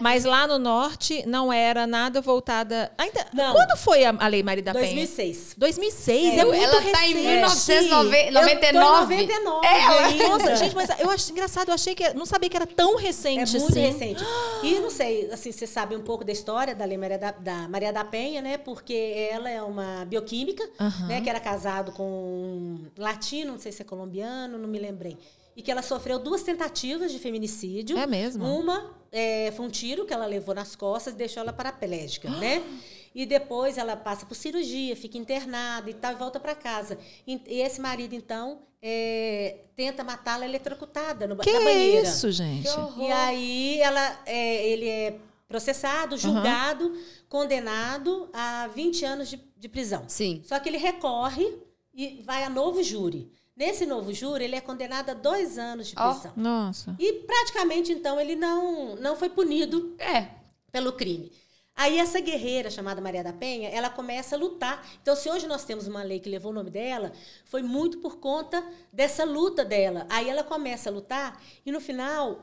Mas 0.00 0.24
lá 0.24 0.46
no 0.46 0.58
norte 0.58 1.22
não 1.26 1.52
era 1.52 1.86
nada 1.86 2.20
voltada. 2.20 2.90
Ainda. 2.96 3.26
Não. 3.32 3.52
Quando 3.52 3.76
foi 3.76 4.04
a, 4.04 4.14
a 4.18 4.28
Lei 4.28 4.42
Maria 4.42 4.62
da 4.62 4.72
Penha? 4.72 4.86
2006. 4.86 5.54
2006, 5.56 6.24
é, 6.34 6.38
É, 6.38 6.44
muito 6.44 6.62
ela 6.62 6.80
tá 6.80 7.06
em 7.06 7.14
recente. 7.14 7.94
1999. 7.94 9.14
Eu 9.14 9.26
tô 9.28 9.32
em 9.34 9.44
99 9.44 9.66
ainda. 9.66 10.28
Nossa, 10.28 10.56
gente, 10.56 10.74
mas 10.74 10.88
eu 10.98 11.10
acho 11.10 11.30
engraçado, 11.30 11.68
eu 11.68 11.74
achei 11.74 11.94
que 11.94 12.14
não 12.14 12.24
sabia 12.24 12.48
que 12.48 12.56
era 12.56 12.66
tão 12.66 12.98
É 12.98 13.02
recente 13.02 13.58
muito 13.58 13.72
assim. 13.72 13.80
recente. 13.80 14.24
E 14.62 14.78
não 14.78 14.90
sei, 14.90 15.30
assim, 15.30 15.52
você 15.52 15.66
sabe 15.66 15.94
um 15.94 16.02
pouco 16.02 16.24
da 16.24 16.32
história 16.32 16.74
da 16.74 16.84
Lei 16.84 16.96
Maria 16.96 17.18
da, 17.18 17.30
da 17.32 17.68
Maria 17.68 17.92
da 17.92 18.04
Penha, 18.04 18.40
né? 18.40 18.56
Porque 18.58 19.28
ela 19.30 19.50
é 19.50 19.62
uma 19.62 20.04
bioquímica, 20.06 20.66
né? 21.08 21.20
Que 21.20 21.28
era 21.28 21.40
casado 21.40 21.92
com 21.92 22.02
um 22.04 22.86
latino, 22.96 23.52
não 23.52 23.58
sei 23.58 23.72
se 23.72 23.82
é 23.82 23.84
colombiano, 23.84 24.56
não 24.58 24.68
me 24.68 24.78
lembrei. 24.78 25.18
E 25.56 25.62
que 25.62 25.70
ela 25.70 25.82
sofreu 25.82 26.18
duas 26.18 26.42
tentativas 26.42 27.10
de 27.10 27.18
feminicídio. 27.18 27.96
É 27.98 28.06
mesmo? 28.06 28.44
Uma 28.44 28.94
é, 29.10 29.50
foi 29.52 29.64
um 29.64 29.70
tiro 29.70 30.04
que 30.04 30.12
ela 30.12 30.26
levou 30.26 30.54
nas 30.54 30.76
costas 30.76 31.14
e 31.14 31.16
deixou 31.16 31.42
ela 31.42 31.52
paraplégica, 31.52 32.28
né? 32.30 32.62
E 33.16 33.24
depois 33.24 33.78
ela 33.78 33.96
passa 33.96 34.26
por 34.26 34.34
cirurgia, 34.34 34.94
fica 34.94 35.16
internada 35.16 35.88
e 35.88 35.94
tal, 35.94 36.12
e 36.12 36.16
volta 36.16 36.38
para 36.38 36.54
casa. 36.54 36.98
E, 37.26 37.40
e 37.46 37.62
esse 37.62 37.80
marido, 37.80 38.14
então, 38.14 38.60
é, 38.82 39.60
tenta 39.74 40.04
matá-la 40.04 40.44
eletrocutada 40.44 41.26
no, 41.26 41.34
Que 41.38 41.50
na 41.50 41.60
banheira. 41.60 42.06
isso, 42.06 42.30
gente? 42.30 42.68
E 42.98 43.10
aí 43.10 43.80
ela, 43.80 44.20
é, 44.26 44.68
ele 44.68 44.86
é 44.86 45.18
processado, 45.48 46.18
julgado, 46.18 46.92
condenado 47.26 48.28
a 48.34 48.68
20 48.74 49.04
anos 49.06 49.28
de, 49.30 49.40
de 49.56 49.66
prisão. 49.66 50.04
Sim. 50.08 50.42
Só 50.44 50.58
que 50.60 50.68
ele 50.68 50.76
recorre 50.76 51.56
e 51.94 52.22
vai 52.22 52.44
a 52.44 52.50
novo 52.50 52.82
júri. 52.82 53.32
Nesse 53.56 53.86
novo 53.86 54.12
júri, 54.12 54.44
ele 54.44 54.54
é 54.56 54.60
condenado 54.60 55.10
a 55.10 55.14
dois 55.14 55.56
anos 55.56 55.88
de 55.88 55.94
prisão. 55.94 56.32
Nossa. 56.36 56.94
E 56.98 57.12
praticamente, 57.22 57.90
então, 57.90 58.20
ele 58.20 58.36
não, 58.36 58.96
não 58.96 59.16
foi 59.16 59.30
punido 59.30 59.94
É. 59.98 60.28
pelo 60.70 60.92
crime. 60.92 61.32
Aí 61.74 61.98
essa 61.98 62.20
guerreira 62.20 62.70
chamada 62.70 63.00
Maria 63.02 63.22
da 63.24 63.32
Penha, 63.34 63.68
ela 63.68 63.90
começa 63.90 64.34
a 64.34 64.38
lutar. 64.38 64.86
Então, 65.02 65.14
se 65.16 65.28
hoje 65.30 65.46
nós 65.46 65.64
temos 65.64 65.86
uma 65.86 66.02
lei 66.02 66.20
que 66.20 66.28
levou 66.28 66.50
o 66.50 66.54
nome 66.54 66.70
dela, 66.70 67.12
foi 67.44 67.62
muito 67.62 67.98
por 67.98 68.16
conta 68.18 68.62
dessa 68.92 69.24
luta 69.24 69.64
dela. 69.64 70.06
Aí 70.08 70.28
ela 70.28 70.42
começa 70.42 70.88
a 70.88 70.92
lutar 70.92 71.40
e 71.66 71.70
no 71.72 71.80
final 71.80 72.40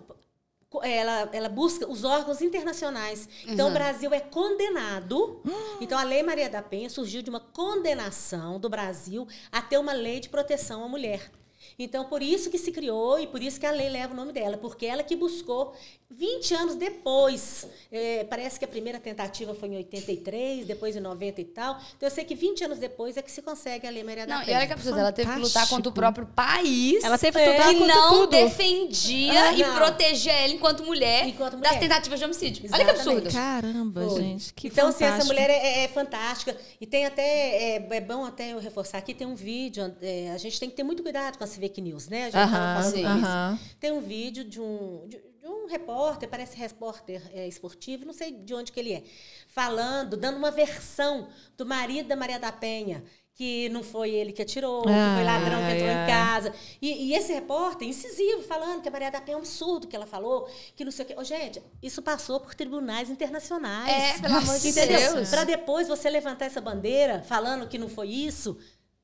ela, 0.82 1.30
ela 1.32 1.50
busca 1.50 1.90
os 1.90 2.04
órgãos 2.04 2.42
internacionais. 2.42 3.28
Então, 3.46 3.70
o 3.70 3.74
Brasil 3.74 4.14
é 4.14 4.20
condenado. 4.20 5.42
Então, 5.82 5.98
a 5.98 6.04
Lei 6.04 6.24
Maria 6.24 6.50
da 6.50 6.62
Penha 6.62 6.90
surgiu 6.90 7.22
de 7.22 7.30
uma 7.30 7.40
condenação 7.40 8.60
do 8.60 8.70
Brasil 8.70 9.28
a 9.52 9.62
ter 9.62 9.78
uma 9.78 9.94
lei 9.94 10.20
de 10.20 10.30
proteção 10.30 10.84
à 10.84 10.88
mulher. 10.88 11.30
Então, 11.78 12.06
por 12.06 12.22
isso 12.22 12.50
que 12.50 12.58
se 12.58 12.72
criou 12.72 13.20
e 13.20 13.28
por 13.28 13.42
isso 13.42 13.60
que 13.60 13.66
a 13.66 13.72
lei 13.72 13.90
leva 13.90 14.14
o 14.14 14.16
nome 14.16 14.32
dela, 14.32 14.58
porque 14.58 14.86
ela 14.86 15.04
que 15.04 15.16
buscou 15.16 15.74
20 16.10 16.54
anos 16.54 16.76
depois. 16.76 17.66
É, 17.92 18.24
parece 18.26 18.60
que 18.60 18.66
a 18.66 18.68
primeira 18.68 19.00
tentativa 19.00 19.54
foi 19.56 19.70
em 19.70 19.78
83, 19.78 20.66
depois 20.66 20.96
em 20.96 21.00
90 21.00 21.42
e 21.42 21.46
tal. 21.46 21.78
Então, 21.98 22.08
eu 22.08 22.12
sei 22.14 22.24
que 22.24 22.36
20 22.36 22.64
anos 22.66 22.78
depois 22.80 23.18
é 23.18 23.22
que 23.22 23.32
se 23.32 23.42
consegue 23.42 23.88
a 23.88 23.90
Lei 23.90 24.04
Maria 24.04 24.28
da 24.28 24.36
Não, 24.36 24.42
e 24.44 24.46
Penha. 24.46 24.58
olha 24.60 24.68
que 24.68 24.74
absurdo, 24.74 25.00
ela 25.00 25.12
teve 25.12 25.28
que 25.32 25.38
lutar 25.40 25.50
Fantástico. 25.68 25.76
contra 25.76 25.90
o 25.90 25.94
próprio 25.94 26.26
país. 26.28 27.04
Ela 27.04 27.18
teve 27.18 27.40
que 27.40 27.50
lutar 27.50 27.70
que 27.74 27.80
contra 27.80 27.96
não 27.96 28.10
tudo. 28.10 28.30
defendia 28.30 29.44
Ah, 29.50 29.54
e 29.54 29.58
não. 29.64 29.76
protegia 29.76 30.34
ela 30.34 30.54
enquanto 30.54 30.84
mulher, 30.84 31.28
Enquanto 31.28 31.58
das 31.58 31.72
mulher. 31.72 31.80
tentativas 31.80 32.20
de 32.20 32.26
homicídio. 32.26 32.64
Olha 32.72 32.86
que 32.86 32.92
Exatamente. 32.92 33.28
absurdo. 33.28 33.34
Caramba, 33.34 34.08
Foi. 34.10 34.22
gente. 34.22 34.54
Que 34.54 34.68
então, 34.68 34.88
assim, 34.90 35.04
essa 35.04 35.14
fantástico. 35.18 35.34
mulher 35.34 35.50
é, 35.50 35.84
é 35.84 35.88
fantástica. 35.88 36.58
E 36.80 36.86
tem 36.86 37.06
até, 37.06 37.22
é, 37.24 37.88
é 37.90 38.02
bom 38.02 38.24
até 38.26 38.54
eu 38.54 38.60
reforçar 38.60 38.98
aqui, 39.00 39.14
tem 39.14 39.26
um 39.28 39.36
vídeo, 39.36 39.94
é, 40.02 40.32
a 40.32 40.38
gente 40.38 40.60
tem 40.60 40.70
que 40.70 40.76
ter 40.76 40.84
muito 40.84 41.02
cuidado 41.04 41.38
com 41.38 41.44
as 41.44 41.53
fake 41.60 41.82
news, 41.82 42.08
né? 42.08 42.22
A 42.22 42.30
gente 42.30 42.34
tava 42.34 42.56
Aham, 42.56 42.82
falando 42.82 42.94
sim. 42.94 43.06
aham. 43.06 43.60
Tem 43.80 43.92
um 43.92 44.02
vídeo 44.02 44.44
de 44.44 44.60
um, 44.60 45.08
de, 45.08 45.18
de 45.18 45.48
um 45.48 45.68
repórter, 45.68 46.30
parece 46.30 46.58
repórter 46.58 47.22
é, 47.34 47.48
esportivo, 47.48 48.06
não 48.06 48.14
sei 48.14 48.32
de 48.32 48.54
onde 48.54 48.72
que 48.72 48.80
ele 48.80 48.94
é, 48.94 49.04
falando, 49.48 50.16
dando 50.18 50.38
uma 50.38 50.52
versão 50.52 51.28
do 51.58 51.66
marido 51.66 52.08
da 52.08 52.16
Maria 52.16 52.40
da 52.40 52.52
Penha, 52.52 53.04
que 53.36 53.68
não 53.70 53.82
foi 53.82 54.12
ele 54.12 54.32
que 54.32 54.44
atirou, 54.44 54.84
que 54.84 54.90
foi 54.90 55.24
ladrão 55.24 55.60
que 55.66 55.72
entrou 55.72 55.90
em 55.90 56.08
casa. 56.08 56.54
E, 56.80 57.08
e 57.08 57.16
esse 57.16 57.34
repórter, 57.34 57.88
incisivo, 57.88 58.44
falando 58.44 58.82
que 58.82 58.88
a 58.88 58.92
Maria 58.92 59.10
da 59.10 59.20
Penha 59.20 59.34
é 59.34 59.38
um 59.38 59.40
absurdo 59.40 59.88
que 59.88 59.96
ela 59.96 60.06
falou, 60.06 60.48
que 60.76 60.86
não 60.86 60.92
sei 60.92 61.04
o 61.04 61.08
quê. 61.08 61.16
Ô, 61.18 61.24
gente, 61.24 61.62
isso 61.82 62.02
passou 62.02 62.40
por 62.40 62.54
tribunais 62.54 63.10
internacionais. 63.10 63.90
É, 64.18 64.22
pelo 64.22 64.38
amor 64.38 64.60
de? 64.60 64.72
Deus. 64.72 65.30
Para 65.30 65.44
depois 65.46 65.88
você 65.88 66.10
levantar 66.10 66.46
essa 66.46 66.62
bandeira 66.62 67.24
falando 67.24 67.68
que 67.68 67.80
não 67.80 67.90
foi 67.90 68.10
isso. 68.10 68.58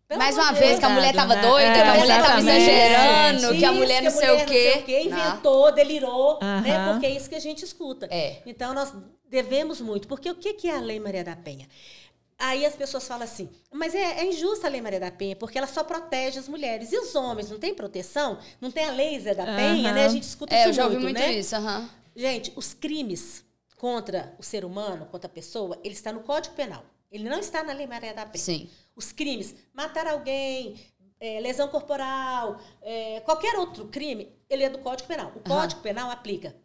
Pelo 0.09 0.17
Mais 0.17 0.35
uma 0.35 0.51
vez, 0.53 0.79
que 0.79 0.85
a 0.85 0.89
mulher 0.89 1.13
tava 1.13 1.35
né? 1.35 1.41
doida, 1.43 1.67
é, 1.67 1.73
que 1.83 1.87
a 1.87 1.93
mulher 1.99 2.23
tava 2.23 2.39
exagerando, 2.39 3.55
que 3.55 3.63
a 3.63 3.71
mulher 3.71 4.01
não, 4.01 4.09
sei, 4.09 4.29
o 4.31 4.37
quê. 4.37 4.41
não 4.41 4.47
sei 4.47 4.81
o 4.81 4.83
quê. 4.83 5.01
Inventou, 5.03 5.71
delirou, 5.71 6.39
né? 6.41 6.91
Porque 6.91 7.05
é 7.05 7.11
isso 7.11 7.29
que 7.29 7.35
a 7.35 7.39
gente 7.39 7.63
escuta. 7.63 8.07
É. 8.09 8.41
Então, 8.43 8.73
nós 8.73 8.91
devemos 9.29 9.79
muito. 9.79 10.07
Porque 10.07 10.31
o 10.31 10.33
que 10.33 10.67
é 10.67 10.75
a 10.75 10.79
Lei 10.79 10.99
Maria 10.99 11.23
da 11.23 11.35
Penha? 11.35 11.67
Aí 12.39 12.65
as 12.65 12.75
pessoas 12.75 13.07
falam 13.07 13.23
assim, 13.23 13.49
mas 13.71 13.93
é, 13.93 14.21
é, 14.21 14.25
injusta 14.25 14.65
a 14.65 14.69
Lei 14.71 14.81
Maria 14.81 14.99
da 14.99 15.11
Penha, 15.11 15.35
porque 15.35 15.59
ela 15.59 15.67
só 15.67 15.83
protege 15.83 16.39
as 16.39 16.47
mulheres. 16.47 16.91
E 16.91 16.97
os 16.97 17.13
homens 17.13 17.51
não 17.51 17.59
têm 17.59 17.75
proteção? 17.75 18.39
Não 18.59 18.71
tem 18.71 18.85
a 18.85 18.91
Lei 18.91 19.19
Zé 19.19 19.35
da 19.35 19.45
Penha, 19.45 19.89
uhum. 19.89 19.95
né? 19.95 20.05
A 20.05 20.09
gente 20.09 20.23
escuta 20.23 20.55
é, 20.55 20.61
isso 20.61 20.69
eu 20.69 20.73
já 20.73 20.85
ouvi 20.85 20.95
muito, 20.95 21.19
muito 21.19 21.19
né? 21.19 21.33
isso. 21.33 21.55
Uhum. 21.55 21.87
Gente, 22.15 22.51
os 22.55 22.73
crimes 22.73 23.43
contra 23.77 24.33
o 24.39 24.43
ser 24.43 24.65
humano, 24.65 25.05
contra 25.05 25.27
a 25.27 25.31
pessoa, 25.31 25.77
ele 25.83 25.93
está 25.93 26.11
no 26.11 26.21
Código 26.21 26.55
Penal. 26.55 26.83
Ele 27.11 27.29
não 27.29 27.39
está 27.39 27.63
na 27.63 27.73
Lei 27.73 27.87
Maria 27.87 28.13
da 28.13 28.25
Penha. 28.25 28.43
Sim. 28.43 28.69
Os 28.95 29.11
crimes, 29.11 29.55
matar 29.73 30.07
alguém, 30.07 30.75
é, 31.19 31.39
lesão 31.39 31.67
corporal, 31.67 32.59
é, 32.81 33.19
qualquer 33.21 33.57
outro 33.57 33.87
crime, 33.87 34.31
ele 34.49 34.63
é 34.63 34.69
do 34.69 34.79
Código 34.79 35.07
Penal. 35.07 35.31
O 35.35 35.39
Código 35.39 35.79
uhum. 35.79 35.83
Penal 35.83 36.11
aplica 36.11 36.55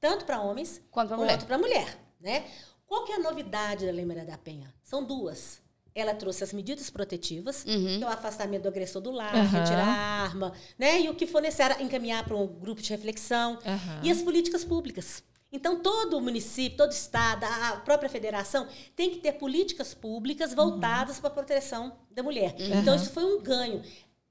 tanto 0.00 0.24
para 0.24 0.40
homens 0.40 0.82
quanto 0.90 1.08
para 1.08 1.16
mulher. 1.16 1.38
mulher. 1.58 1.98
Né? 2.20 2.44
Qual 2.86 3.04
que 3.04 3.12
é 3.12 3.16
a 3.16 3.20
novidade 3.20 3.86
da 3.86 3.92
Lei 3.92 4.04
Maria 4.04 4.24
da 4.24 4.36
Penha? 4.36 4.72
São 4.82 5.04
duas. 5.04 5.60
Ela 5.94 6.14
trouxe 6.14 6.42
as 6.42 6.52
medidas 6.52 6.88
protetivas, 6.88 7.64
uhum. 7.66 7.98
que 7.98 8.04
é 8.04 8.06
o 8.06 8.10
afastamento 8.10 8.62
do 8.62 8.68
agressor 8.68 9.02
do 9.02 9.10
lar, 9.10 9.34
uhum. 9.34 9.46
retirar 9.46 9.86
a 9.86 10.22
arma, 10.22 10.52
né? 10.78 11.00
E 11.00 11.10
o 11.10 11.14
que 11.14 11.26
for 11.26 11.42
necessário, 11.42 11.84
encaminhar 11.84 12.24
para 12.24 12.34
um 12.34 12.46
grupo 12.46 12.80
de 12.80 12.90
reflexão. 12.90 13.58
E 14.02 14.10
as 14.10 14.22
políticas 14.22 14.64
públicas. 14.64 15.22
Então, 15.52 15.80
todo 15.80 16.16
o 16.16 16.20
município, 16.20 16.78
todo 16.78 16.90
o 16.90 16.94
estado, 16.94 17.44
a 17.44 17.76
própria 17.84 18.08
federação 18.08 18.66
tem 18.96 19.10
que 19.10 19.18
ter 19.18 19.32
políticas 19.32 19.92
públicas 19.92 20.54
voltadas 20.54 21.20
para 21.20 21.28
a 21.28 21.32
proteção 21.32 21.92
da 22.10 22.22
mulher. 22.22 22.54
Então, 22.58 22.94
isso 22.94 23.10
foi 23.10 23.24
um 23.24 23.40
ganho. 23.40 23.82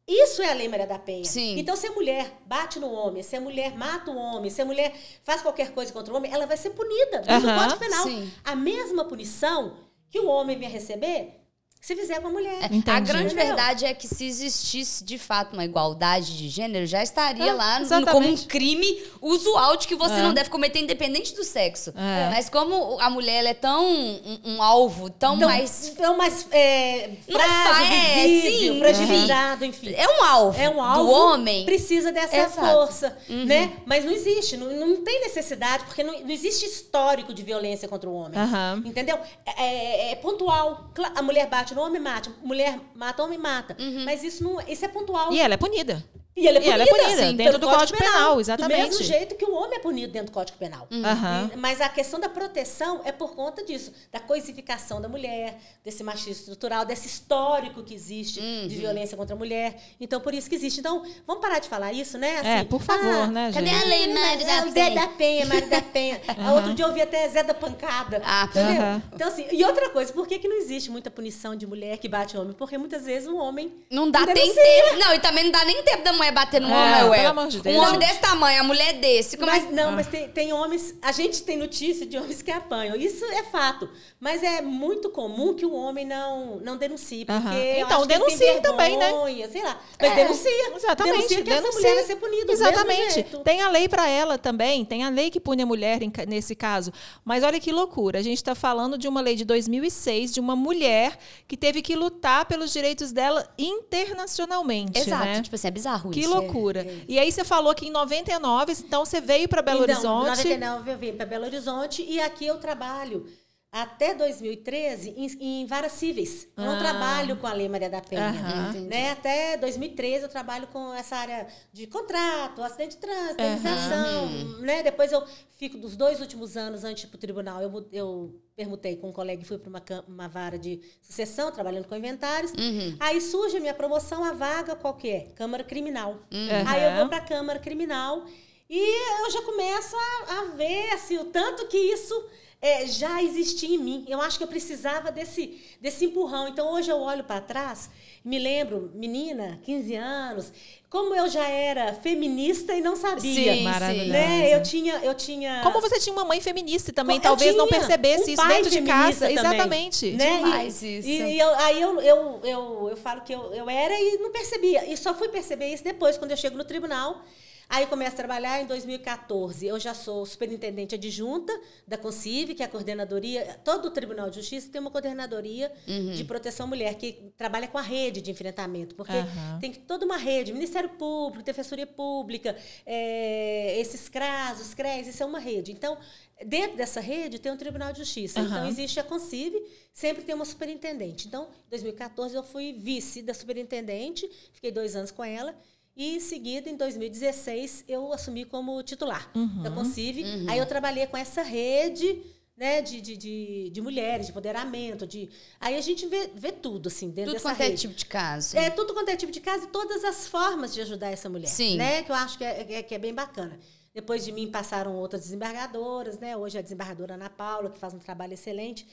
Isso 0.07 0.41
é 0.41 0.51
a 0.51 0.53
Lei 0.53 0.67
Maria 0.67 0.87
da 0.87 0.97
Penha. 0.97 1.23
Sim. 1.23 1.59
Então, 1.59 1.75
se 1.75 1.87
a 1.87 1.91
mulher 1.91 2.41
bate 2.45 2.79
no 2.79 2.91
homem, 2.91 3.21
se 3.21 3.35
a 3.35 3.41
mulher 3.41 3.77
mata 3.77 4.09
o 4.09 4.17
homem, 4.17 4.49
se 4.49 4.61
a 4.61 4.65
mulher 4.65 4.93
faz 5.23 5.41
qualquer 5.41 5.71
coisa 5.71 5.93
contra 5.93 6.11
o 6.11 6.17
homem, 6.17 6.31
ela 6.33 6.47
vai 6.47 6.57
ser 6.57 6.71
punida 6.71 7.21
no 7.21 7.47
uhum. 7.47 7.55
Código 7.55 7.79
Penal. 7.79 8.03
Sim. 8.03 8.31
A 8.43 8.55
mesma 8.55 9.05
punição 9.05 9.77
que 10.09 10.19
o 10.19 10.27
homem 10.27 10.57
vinha 10.57 10.69
receber 10.69 11.40
se 11.81 11.95
fizer 11.95 12.21
com 12.21 12.27
a 12.27 12.31
mulher. 12.31 12.59
É, 12.61 12.91
a 12.91 12.99
grande 12.99 13.33
Entendeu? 13.33 13.47
verdade 13.47 13.85
é 13.85 13.93
que 13.95 14.07
se 14.07 14.23
existisse 14.23 15.03
de 15.03 15.17
fato 15.17 15.53
uma 15.53 15.65
igualdade 15.65 16.37
de 16.37 16.47
gênero, 16.47 16.85
já 16.85 17.01
estaria 17.01 17.51
ah, 17.51 17.55
lá 17.55 17.79
no, 17.79 18.05
como 18.05 18.27
um 18.27 18.37
crime 18.37 19.01
usual 19.19 19.75
de 19.75 19.87
que 19.87 19.95
você 19.95 20.13
é. 20.13 20.21
não 20.21 20.31
deve 20.31 20.51
cometer 20.51 20.79
independente 20.79 21.33
do 21.35 21.43
sexo. 21.43 21.91
É. 21.97 22.29
Mas 22.29 22.49
como 22.49 22.99
a 22.99 23.09
mulher 23.09 23.43
é 23.45 23.55
tão 23.55 23.83
um, 23.83 24.39
um 24.45 24.61
alvo, 24.61 25.09
tão, 25.09 25.39
tão 25.39 25.49
mais. 25.49 25.93
Tão 25.97 26.15
mais. 26.15 26.45
É, 26.51 27.09
frágil, 27.27 27.93
é, 27.93 28.27
visível, 28.27 28.73
sim, 28.73 28.79
fragilizado, 28.79 29.65
enfim. 29.65 29.93
É 29.95 30.07
um 30.07 30.23
alvo. 30.23 30.61
É 30.61 30.69
um 30.69 30.83
alvo. 30.83 31.03
Do 31.03 31.09
homem. 31.09 31.65
Precisa 31.65 32.11
dessa 32.11 32.37
Exato. 32.37 32.61
força. 32.61 33.17
Uhum. 33.27 33.45
né? 33.45 33.73
Mas 33.87 34.05
não 34.05 34.11
existe. 34.11 34.55
Não, 34.55 34.71
não 34.71 35.03
tem 35.03 35.21
necessidade, 35.21 35.85
porque 35.85 36.03
não, 36.03 36.13
não 36.21 36.29
existe 36.29 36.63
histórico 36.63 37.33
de 37.33 37.41
violência 37.41 37.87
contra 37.87 38.07
o 38.07 38.13
homem. 38.13 38.39
Uhum. 38.39 38.83
Entendeu? 38.85 39.17
É, 39.47 39.63
é, 39.63 40.11
é 40.11 40.15
pontual. 40.15 40.91
A 41.15 41.23
mulher 41.23 41.47
bate 41.47 41.70
no 41.75 41.81
homem, 41.81 42.01
mata. 42.01 42.31
Mulher 42.43 42.79
mata, 42.93 43.23
homem 43.23 43.37
mata. 43.37 43.75
Uhum. 43.79 44.05
Mas 44.05 44.23
isso 44.23 44.43
não, 44.43 44.59
isso 44.61 44.83
é 44.85 44.87
pontual. 44.87 45.31
E 45.31 45.39
ela 45.39 45.53
é 45.53 45.57
punida. 45.57 46.03
E 46.35 46.47
ela 46.47 46.57
é 46.57 46.61
punida, 46.61 46.69
e 46.69 46.73
ela 46.73 46.83
é 46.83 46.87
punida 46.87 47.27
sim, 47.27 47.35
dentro 47.35 47.59
do 47.59 47.67
Código, 47.67 47.79
Código 47.81 47.97
Penal, 47.97 48.13
Penal, 48.13 48.39
exatamente. 48.39 48.81
Do 48.81 48.87
mesmo 48.87 49.03
jeito 49.03 49.35
que 49.35 49.45
o 49.45 49.53
homem 49.53 49.77
é 49.77 49.79
punido 49.79 50.13
dentro 50.13 50.31
do 50.31 50.33
Código 50.33 50.57
Penal. 50.57 50.87
Uhum. 50.89 51.49
E, 51.53 51.57
mas 51.57 51.81
a 51.81 51.89
questão 51.89 52.19
da 52.19 52.29
proteção 52.29 53.01
é 53.03 53.11
por 53.11 53.35
conta 53.35 53.65
disso, 53.65 53.91
da 54.11 54.19
coisificação 54.19 55.01
da 55.01 55.09
mulher, 55.09 55.59
desse 55.83 56.03
machismo 56.03 56.31
estrutural, 56.31 56.85
desse 56.85 57.07
histórico 57.07 57.83
que 57.83 57.93
existe 57.93 58.39
uhum. 58.39 58.67
de 58.67 58.75
violência 58.77 59.17
contra 59.17 59.35
a 59.35 59.37
mulher. 59.37 59.77
Então, 59.99 60.21
por 60.21 60.33
isso 60.33 60.49
que 60.49 60.55
existe. 60.55 60.79
Então, 60.79 61.03
vamos 61.27 61.41
parar 61.41 61.59
de 61.59 61.67
falar 61.67 61.91
isso, 61.91 62.17
né? 62.17 62.37
Assim, 62.37 62.49
é, 62.49 62.63
por 62.63 62.81
favor, 62.81 63.05
ah, 63.05 63.27
né, 63.27 63.51
gente? 63.51 63.65
Cadê 63.65 63.83
a 63.83 63.87
lei 63.87 64.13
Mário 64.13 64.45
da 64.45 64.61
Penha? 64.61 64.71
Zé 64.71 64.89
da 64.91 65.07
Penha, 65.07 65.45
Mário 65.45 65.69
da 65.69 65.81
Penha. 65.81 66.21
uhum. 66.37 66.53
Outro 66.53 66.73
dia 66.73 66.85
eu 66.85 66.89
ouvi 66.89 67.01
até 67.01 67.27
Zé 67.27 67.43
da 67.43 67.53
Pancada. 67.53 68.21
Ah, 68.23 68.45
entendeu? 68.49 69.01
Então, 69.13 69.27
assim, 69.27 69.47
e 69.51 69.65
outra 69.65 69.89
coisa, 69.89 70.13
por 70.13 70.25
que, 70.25 70.39
que 70.39 70.47
não 70.47 70.55
existe 70.57 70.89
muita 70.89 71.11
punição 71.11 71.57
de 71.57 71.67
mulher 71.67 71.97
que 71.97 72.07
bate 72.07 72.37
homem? 72.37 72.53
Porque 72.53 72.77
muitas 72.77 73.05
vezes 73.05 73.27
um 73.27 73.35
homem. 73.35 73.73
Não 73.89 74.09
dá 74.09 74.25
nem 74.25 74.53
tempo. 74.53 74.97
Não, 74.97 75.13
e 75.13 75.19
também 75.19 75.43
não 75.43 75.51
dá 75.51 75.65
nem 75.65 75.83
tempo 75.83 76.03
da 76.03 76.13
mulher 76.13 76.20
bater 76.29 76.59
no 76.59 76.69
é. 76.69 76.71
homem 76.71 77.19
pelo 77.19 77.29
amor 77.29 77.47
de 77.47 77.61
Deus. 77.61 77.75
Um 77.75 77.79
homem 77.79 77.99
desse 77.99 78.19
tamanho, 78.19 78.59
a 78.59 78.63
mulher 78.63 78.93
desse. 78.99 79.37
Como 79.37 79.49
mas, 79.49 79.63
é... 79.63 79.71
Não, 79.71 79.89
ah. 79.89 79.91
mas 79.93 80.07
tem, 80.07 80.27
tem 80.27 80.51
homens. 80.53 80.93
A 81.01 81.11
gente 81.13 81.41
tem 81.43 81.57
notícia 81.57 82.05
de 82.05 82.17
homens 82.17 82.41
que 82.41 82.51
apanham. 82.51 82.95
Isso 82.97 83.23
é 83.25 83.43
fato. 83.43 83.89
Mas 84.19 84.43
é 84.43 84.61
muito 84.61 85.09
comum 85.09 85.53
que 85.53 85.65
o 85.65 85.73
homem 85.73 86.05
não, 86.05 86.57
não 86.57 86.77
denuncie. 86.77 87.25
Porque 87.25 87.39
uhum. 87.39 87.79
Então, 87.79 88.05
denuncie 88.05 88.61
também, 88.61 88.97
né? 88.97 89.11
Sei 89.51 89.63
lá. 89.63 89.79
Mas 89.99 90.11
é, 90.11 90.15
denuncia. 90.15 90.75
Exatamente. 90.75 91.15
Denuncia 91.15 91.37
que 91.37 91.43
denuncia. 91.43 91.69
essa 91.69 91.77
mulher 91.79 91.95
vai 91.95 92.03
ser 92.03 92.15
punida. 92.17 92.51
Exatamente. 92.51 93.23
Tem 93.43 93.61
a 93.61 93.69
lei 93.69 93.87
para 93.87 94.07
ela 94.07 94.37
também. 94.37 94.83
Tem 94.83 95.03
a 95.03 95.09
lei 95.09 95.31
que 95.31 95.39
pune 95.39 95.63
a 95.63 95.65
mulher 95.65 95.99
nesse 96.27 96.55
caso. 96.55 96.91
Mas 97.23 97.43
olha 97.43 97.59
que 97.59 97.71
loucura. 97.71 98.19
A 98.19 98.21
gente 98.21 98.37
está 98.37 98.53
falando 98.53 98.97
de 98.97 99.07
uma 99.07 99.21
lei 99.21 99.35
de 99.35 99.45
2006 99.45 100.33
de 100.33 100.39
uma 100.39 100.55
mulher 100.55 101.17
que 101.47 101.55
teve 101.55 101.81
que 101.81 101.95
lutar 101.95 102.45
pelos 102.45 102.73
direitos 102.73 103.11
dela 103.11 103.47
internacionalmente. 103.57 104.99
Exato. 104.99 105.23
Né? 105.23 105.41
Tipo 105.41 105.55
assim, 105.55 105.67
é 105.67 105.71
bizarro 105.71 106.10
que 106.11 106.19
isso. 106.19 106.29
Que 106.29 106.35
loucura. 106.35 106.81
É. 106.81 107.05
E 107.07 107.19
aí 107.19 107.31
você 107.31 107.43
falou 107.43 107.73
que 107.73 107.87
em 107.87 107.91
99, 107.91 108.73
então 108.73 109.05
você 109.05 109.19
veio 109.19 109.47
para 109.47 109.61
Belo 109.61 109.83
então, 109.83 110.19
Horizonte. 110.19 110.47
Em 110.47 110.59
99 110.59 110.91
eu 110.91 110.97
vim 110.97 111.13
para 111.13 111.25
Belo 111.25 111.45
Horizonte 111.45 112.05
e 112.07 112.19
aqui 112.19 112.45
eu 112.45 112.57
trabalho 112.57 113.25
até 113.71 114.13
2013 114.13 115.13
em, 115.15 115.61
em 115.61 115.65
varas 115.65 115.93
cíveis. 115.93 116.47
Eu 116.57 116.65
não 116.65 116.75
ah. 116.75 116.79
trabalho 116.79 117.37
com 117.37 117.47
a 117.47 117.53
Lei 117.53 117.69
Maria 117.69 117.89
da 117.89 118.01
Penha. 118.01 118.73
né? 118.89 119.11
Até 119.11 119.55
2013 119.55 120.23
eu 120.23 120.29
trabalho 120.29 120.67
com 120.67 120.93
essa 120.93 121.15
área 121.15 121.47
de 121.71 121.87
contrato, 121.87 122.61
acidente 122.61 122.95
de 122.95 123.01
trânsito, 123.01 123.41
indenização. 123.41 124.27
Né? 124.59 124.83
Depois 124.83 125.13
eu 125.13 125.23
fico 125.57 125.77
dos 125.77 125.95
dois 125.95 126.19
últimos 126.19 126.57
anos 126.57 126.83
antes 126.83 127.05
para 127.05 127.15
o 127.15 127.19
tribunal. 127.19 127.61
Eu, 127.61 127.87
eu 127.93 128.41
permutei 128.57 128.97
com 128.97 129.07
um 129.07 129.13
colega 129.13 129.41
e 129.41 129.45
fui 129.45 129.57
para 129.57 129.69
uma, 129.69 129.83
uma 130.05 130.27
vara 130.27 130.59
de 130.59 130.81
sucessão, 131.01 131.49
trabalhando 131.49 131.87
com 131.87 131.95
inventários. 131.95 132.51
Uhum. 132.51 132.97
Aí 132.99 133.21
surge 133.21 133.55
a 133.55 133.59
minha 133.61 133.73
promoção, 133.73 134.21
a 134.21 134.33
vaga 134.33 134.75
qualquer, 134.75 135.27
é? 135.29 135.33
Câmara 135.33 135.63
Criminal. 135.63 136.19
Uhum. 136.29 136.67
Aí 136.67 136.83
eu 136.83 136.97
vou 136.97 137.07
para 137.07 137.19
a 137.19 137.25
Câmara 137.25 137.59
Criminal 137.59 138.25
e 138.69 139.23
eu 139.23 139.31
já 139.31 139.41
começo 139.43 139.95
a, 139.95 140.39
a 140.39 140.43
ver 140.55 140.91
assim, 140.93 141.17
o 141.17 141.25
tanto 141.25 141.67
que 141.67 141.77
isso 141.77 142.13
é, 142.61 142.85
já 142.85 143.23
existia 143.23 143.75
em 143.75 143.79
mim. 143.79 144.05
Eu 144.07 144.21
acho 144.21 144.37
que 144.37 144.43
eu 144.43 144.47
precisava 144.47 145.11
desse, 145.11 145.59
desse 145.81 146.05
empurrão. 146.05 146.47
Então, 146.47 146.71
hoje 146.71 146.91
eu 146.91 146.99
olho 146.99 147.23
para 147.23 147.41
trás, 147.41 147.89
me 148.23 148.37
lembro, 148.37 148.91
menina, 148.93 149.59
15 149.63 149.95
anos, 149.95 150.53
como 150.87 151.15
eu 151.15 151.27
já 151.27 151.47
era 151.47 151.93
feminista 151.95 152.73
e 152.75 152.81
não 152.81 152.95
sabia. 152.95 153.55
Sim, 153.55 153.63
maravilhoso. 153.63 154.11
Né? 154.11 154.53
Eu 154.53 154.61
tinha, 154.61 154.93
eu 154.97 155.15
tinha. 155.15 155.61
Como 155.63 155.81
você 155.81 155.99
tinha 155.99 156.13
uma 156.13 156.23
mãe 156.23 156.39
feminista 156.39 156.93
também, 156.93 157.15
eu 157.15 157.21
talvez 157.21 157.55
não 157.55 157.67
percebesse 157.67 158.29
um 158.29 158.33
isso 158.33 158.47
dentro 158.47 158.69
de 158.69 158.81
casa. 158.83 159.27
Também, 159.27 159.37
Exatamente. 159.39 160.11
Né? 160.11 160.37
Demais 160.37 160.83
e, 160.83 160.99
isso. 160.99 161.07
E, 161.07 161.21
e 161.21 161.39
eu, 161.39 161.55
aí 161.55 161.81
eu, 161.81 161.99
eu, 162.01 162.41
eu, 162.43 162.89
eu 162.91 162.97
falo 162.97 163.21
que 163.21 163.33
eu, 163.33 163.51
eu 163.55 163.67
era 163.67 163.93
e 163.99 164.17
não 164.19 164.31
percebia. 164.31 164.85
E 164.85 164.95
só 164.95 165.15
fui 165.15 165.29
perceber 165.29 165.73
isso 165.73 165.83
depois, 165.83 166.15
quando 166.15 166.29
eu 166.29 166.37
chego 166.37 166.55
no 166.55 166.63
tribunal. 166.63 167.23
Aí 167.71 167.87
começo 167.87 168.11
a 168.11 168.17
trabalhar 168.17 168.61
em 168.61 168.65
2014. 168.65 169.65
Eu 169.65 169.79
já 169.79 169.93
sou 169.93 170.25
superintendente 170.25 170.93
adjunta 170.93 171.57
da 171.87 171.97
CONCIV, 171.97 172.53
que 172.53 172.61
é 172.61 172.65
a 172.65 172.67
coordenadoria. 172.67 173.61
Todo 173.63 173.85
o 173.85 173.91
Tribunal 173.91 174.29
de 174.29 174.35
Justiça 174.35 174.69
tem 174.69 174.81
uma 174.81 174.91
coordenadoria 174.91 175.71
uhum. 175.87 176.11
de 176.11 176.21
proteção 176.25 176.65
à 176.65 176.67
mulher, 176.67 176.95
que 176.95 177.31
trabalha 177.37 177.69
com 177.69 177.77
a 177.77 177.81
rede 177.81 178.19
de 178.19 178.29
enfrentamento. 178.29 178.93
Porque 178.93 179.13
uhum. 179.13 179.59
tem 179.61 179.71
toda 179.71 180.05
uma 180.05 180.17
rede, 180.17 180.51
Ministério 180.51 180.89
Público, 180.89 181.45
Defensoria 181.45 181.87
Pública, 181.87 182.57
é, 182.85 183.79
esses 183.79 184.09
CRAS, 184.09 184.59
os 184.59 184.73
CREs, 184.73 185.07
isso 185.07 185.23
é 185.23 185.25
uma 185.25 185.39
rede. 185.39 185.71
Então, 185.71 185.97
dentro 186.45 186.75
dessa 186.75 186.99
rede 186.99 187.39
tem 187.39 187.53
um 187.53 187.57
Tribunal 187.57 187.93
de 187.93 187.99
Justiça. 187.99 188.41
Uhum. 188.41 188.47
Então, 188.47 188.67
existe 188.67 188.99
a 188.99 189.03
CONCIV, 189.03 189.57
sempre 189.93 190.25
tem 190.25 190.35
uma 190.35 190.43
superintendente. 190.43 191.25
Então, 191.29 191.47
em 191.67 191.69
2014, 191.69 192.35
eu 192.35 192.43
fui 192.43 192.73
vice 192.73 193.21
da 193.21 193.33
superintendente, 193.33 194.29
fiquei 194.51 194.73
dois 194.73 194.93
anos 194.93 195.09
com 195.09 195.23
ela. 195.23 195.55
E 195.95 196.15
em 196.15 196.19
seguida, 196.19 196.69
em 196.69 196.77
2016, 196.77 197.85
eu 197.87 198.13
assumi 198.13 198.45
como 198.45 198.81
titular 198.81 199.29
uhum, 199.35 199.61
da 199.61 199.69
Concive. 199.69 200.23
Uhum. 200.23 200.45
Aí 200.49 200.57
eu 200.57 200.65
trabalhei 200.65 201.05
com 201.07 201.17
essa 201.17 201.41
rede 201.41 202.23
né, 202.55 202.81
de, 202.81 203.01
de, 203.01 203.17
de, 203.17 203.69
de, 203.71 203.81
mulheres, 203.81 204.27
de 204.27 204.31
empoderamento. 204.31 205.07
De... 205.07 205.29
Aí 205.59 205.75
a 205.75 205.81
gente 205.81 206.05
vê, 206.05 206.29
vê 206.33 206.51
tudo, 206.51 206.87
assim, 206.87 207.09
dentro 207.09 207.33
tudo 207.33 207.43
dessa 207.43 207.53
rede. 207.53 207.59
Tudo 207.59 207.67
quanto 207.67 207.73
é 207.73 207.77
tipo 207.77 207.93
de 207.95 208.05
caso. 208.05 208.57
É, 208.57 208.69
tudo 208.69 208.93
quanto 208.93 209.09
é 209.09 209.15
tipo 209.15 209.31
de 209.31 209.41
caso 209.41 209.65
e 209.65 209.67
todas 209.67 210.03
as 210.03 210.27
formas 210.27 210.73
de 210.73 210.81
ajudar 210.81 211.09
essa 211.09 211.27
mulher. 211.27 211.47
Sim. 211.47 211.77
Né, 211.77 212.03
que 212.03 212.11
eu 212.11 212.15
acho 212.15 212.37
que 212.37 212.43
é, 212.43 212.73
é, 212.73 212.83
que 212.83 212.93
é 212.93 212.99
bem 212.99 213.13
bacana. 213.13 213.59
Depois 213.93 214.23
de 214.23 214.31
mim 214.31 214.49
passaram 214.49 214.95
outras 214.95 215.23
desembargadoras, 215.23 216.17
né? 216.17 216.37
Hoje 216.37 216.57
a 216.57 216.61
desembargadora 216.61 217.15
Ana 217.15 217.29
Paula, 217.29 217.69
que 217.69 217.77
faz 217.77 217.93
um 217.93 217.99
trabalho 217.99 218.33
excelente. 218.33 218.87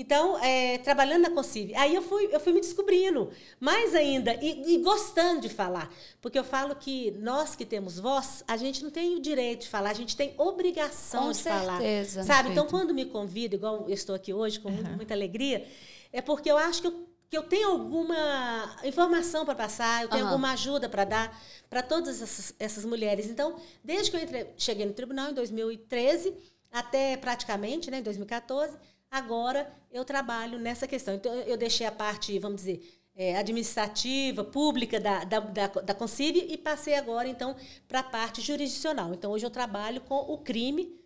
Então, 0.00 0.42
é, 0.42 0.78
trabalhando 0.78 1.24
na 1.24 1.30
Concive, 1.30 1.74
aí 1.74 1.94
eu 1.94 2.00
fui, 2.00 2.30
eu 2.32 2.40
fui 2.40 2.54
me 2.54 2.60
descobrindo 2.62 3.30
mais 3.60 3.94
ainda 3.94 4.32
e, 4.40 4.74
e, 4.74 4.78
gostando 4.78 5.42
de 5.42 5.50
falar, 5.50 5.92
porque 6.22 6.38
eu 6.38 6.42
falo 6.42 6.74
que 6.74 7.10
nós 7.18 7.54
que 7.54 7.66
temos 7.66 8.00
voz, 8.00 8.42
a 8.48 8.56
gente 8.56 8.82
não 8.82 8.90
tem 8.90 9.14
o 9.16 9.20
direito 9.20 9.60
de 9.60 9.68
falar, 9.68 9.90
a 9.90 9.94
gente 9.94 10.16
tem 10.16 10.32
obrigação 10.38 11.24
com 11.24 11.32
de 11.32 11.36
certeza, 11.36 12.24
falar, 12.24 12.26
sabe? 12.26 12.52
Então, 12.52 12.66
quando 12.66 12.94
me 12.94 13.04
convido, 13.04 13.56
igual 13.56 13.84
eu 13.86 13.92
estou 13.92 14.14
aqui 14.14 14.32
hoje 14.32 14.58
com 14.58 14.70
uhum. 14.70 14.74
muita, 14.76 14.90
muita 14.90 15.14
alegria, 15.14 15.66
é 16.10 16.22
porque 16.22 16.50
eu 16.50 16.56
acho 16.56 16.80
que 16.80 16.86
eu 16.86 17.10
que 17.28 17.38
eu 17.38 17.44
tenho 17.44 17.68
alguma 17.68 18.76
informação 18.82 19.44
para 19.44 19.54
passar, 19.54 20.02
eu 20.02 20.08
tenho 20.08 20.24
Aham. 20.24 20.32
alguma 20.32 20.50
ajuda 20.50 20.88
para 20.88 21.04
dar 21.04 21.42
para 21.68 21.80
todas 21.80 22.20
essas, 22.20 22.52
essas 22.58 22.84
mulheres. 22.84 23.26
Então, 23.26 23.54
desde 23.84 24.10
que 24.10 24.16
eu 24.16 24.20
entrei- 24.20 24.48
cheguei 24.56 24.84
no 24.84 24.92
tribunal 24.92 25.30
em 25.30 25.34
2013 25.34 26.34
até 26.72 27.16
praticamente, 27.16 27.90
né, 27.90 27.98
em 27.98 28.02
2014, 28.02 28.76
agora 29.10 29.70
eu 29.92 30.04
trabalho 30.04 30.58
nessa 30.58 30.86
questão. 30.86 31.14
Então, 31.14 31.32
eu 31.32 31.56
deixei 31.56 31.86
a 31.86 31.92
parte, 31.92 32.38
vamos 32.38 32.58
dizer, 32.58 32.80
eh, 33.16 33.36
administrativa, 33.36 34.44
pública 34.44 35.00
da, 35.00 35.24
da, 35.24 35.40
da, 35.40 35.66
da 35.66 35.94
Concive 35.94 36.46
e 36.48 36.56
passei 36.56 36.94
agora, 36.94 37.28
então, 37.28 37.56
para 37.88 38.00
a 38.00 38.04
parte 38.04 38.40
jurisdicional. 38.40 39.12
Então, 39.12 39.32
hoje 39.32 39.44
eu 39.44 39.50
trabalho 39.50 40.00
com 40.02 40.16
o 40.16 40.38
crime 40.38 41.00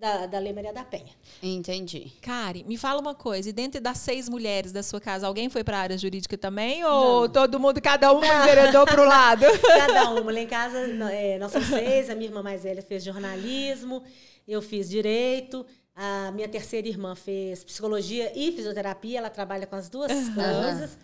da, 0.00 0.24
da 0.24 0.38
Lei 0.38 0.52
Maria 0.52 0.72
da 0.72 0.82
Penha. 0.82 1.12
Entendi. 1.42 2.10
Kari, 2.22 2.64
me 2.64 2.78
fala 2.78 2.98
uma 2.98 3.14
coisa. 3.14 3.50
E 3.50 3.52
dentro 3.52 3.80
das 3.80 3.98
seis 3.98 4.30
mulheres 4.30 4.72
da 4.72 4.82
sua 4.82 4.98
casa, 4.98 5.26
alguém 5.26 5.50
foi 5.50 5.62
para 5.62 5.76
a 5.76 5.80
área 5.80 5.98
jurídica 5.98 6.38
também? 6.38 6.82
Ou 6.84 7.28
todo 7.28 7.60
mundo, 7.60 7.80
cada 7.82 8.10
um 8.10 8.24
enveredou 8.24 8.86
para 8.86 9.02
o 9.02 9.04
lado? 9.04 9.44
Cada 9.62 10.10
uma. 10.10 10.32
Lá 10.32 10.40
em 10.40 10.46
casa, 10.46 10.78
é, 11.12 11.38
nós 11.38 11.52
somos 11.52 11.68
seis. 11.68 12.08
A 12.08 12.14
minha 12.14 12.28
irmã 12.28 12.42
mais 12.42 12.62
velha 12.62 12.80
fez 12.80 13.04
jornalismo, 13.04 14.02
eu 14.48 14.62
fiz 14.62 14.88
direito. 14.88 15.66
A 16.02 16.30
minha 16.32 16.48
terceira 16.48 16.88
irmã 16.88 17.14
fez 17.14 17.62
psicologia 17.62 18.32
e 18.34 18.50
fisioterapia. 18.52 19.18
Ela 19.18 19.28
trabalha 19.28 19.66
com 19.66 19.76
as 19.76 19.90
duas 19.90 20.10
coisas. 20.34 20.96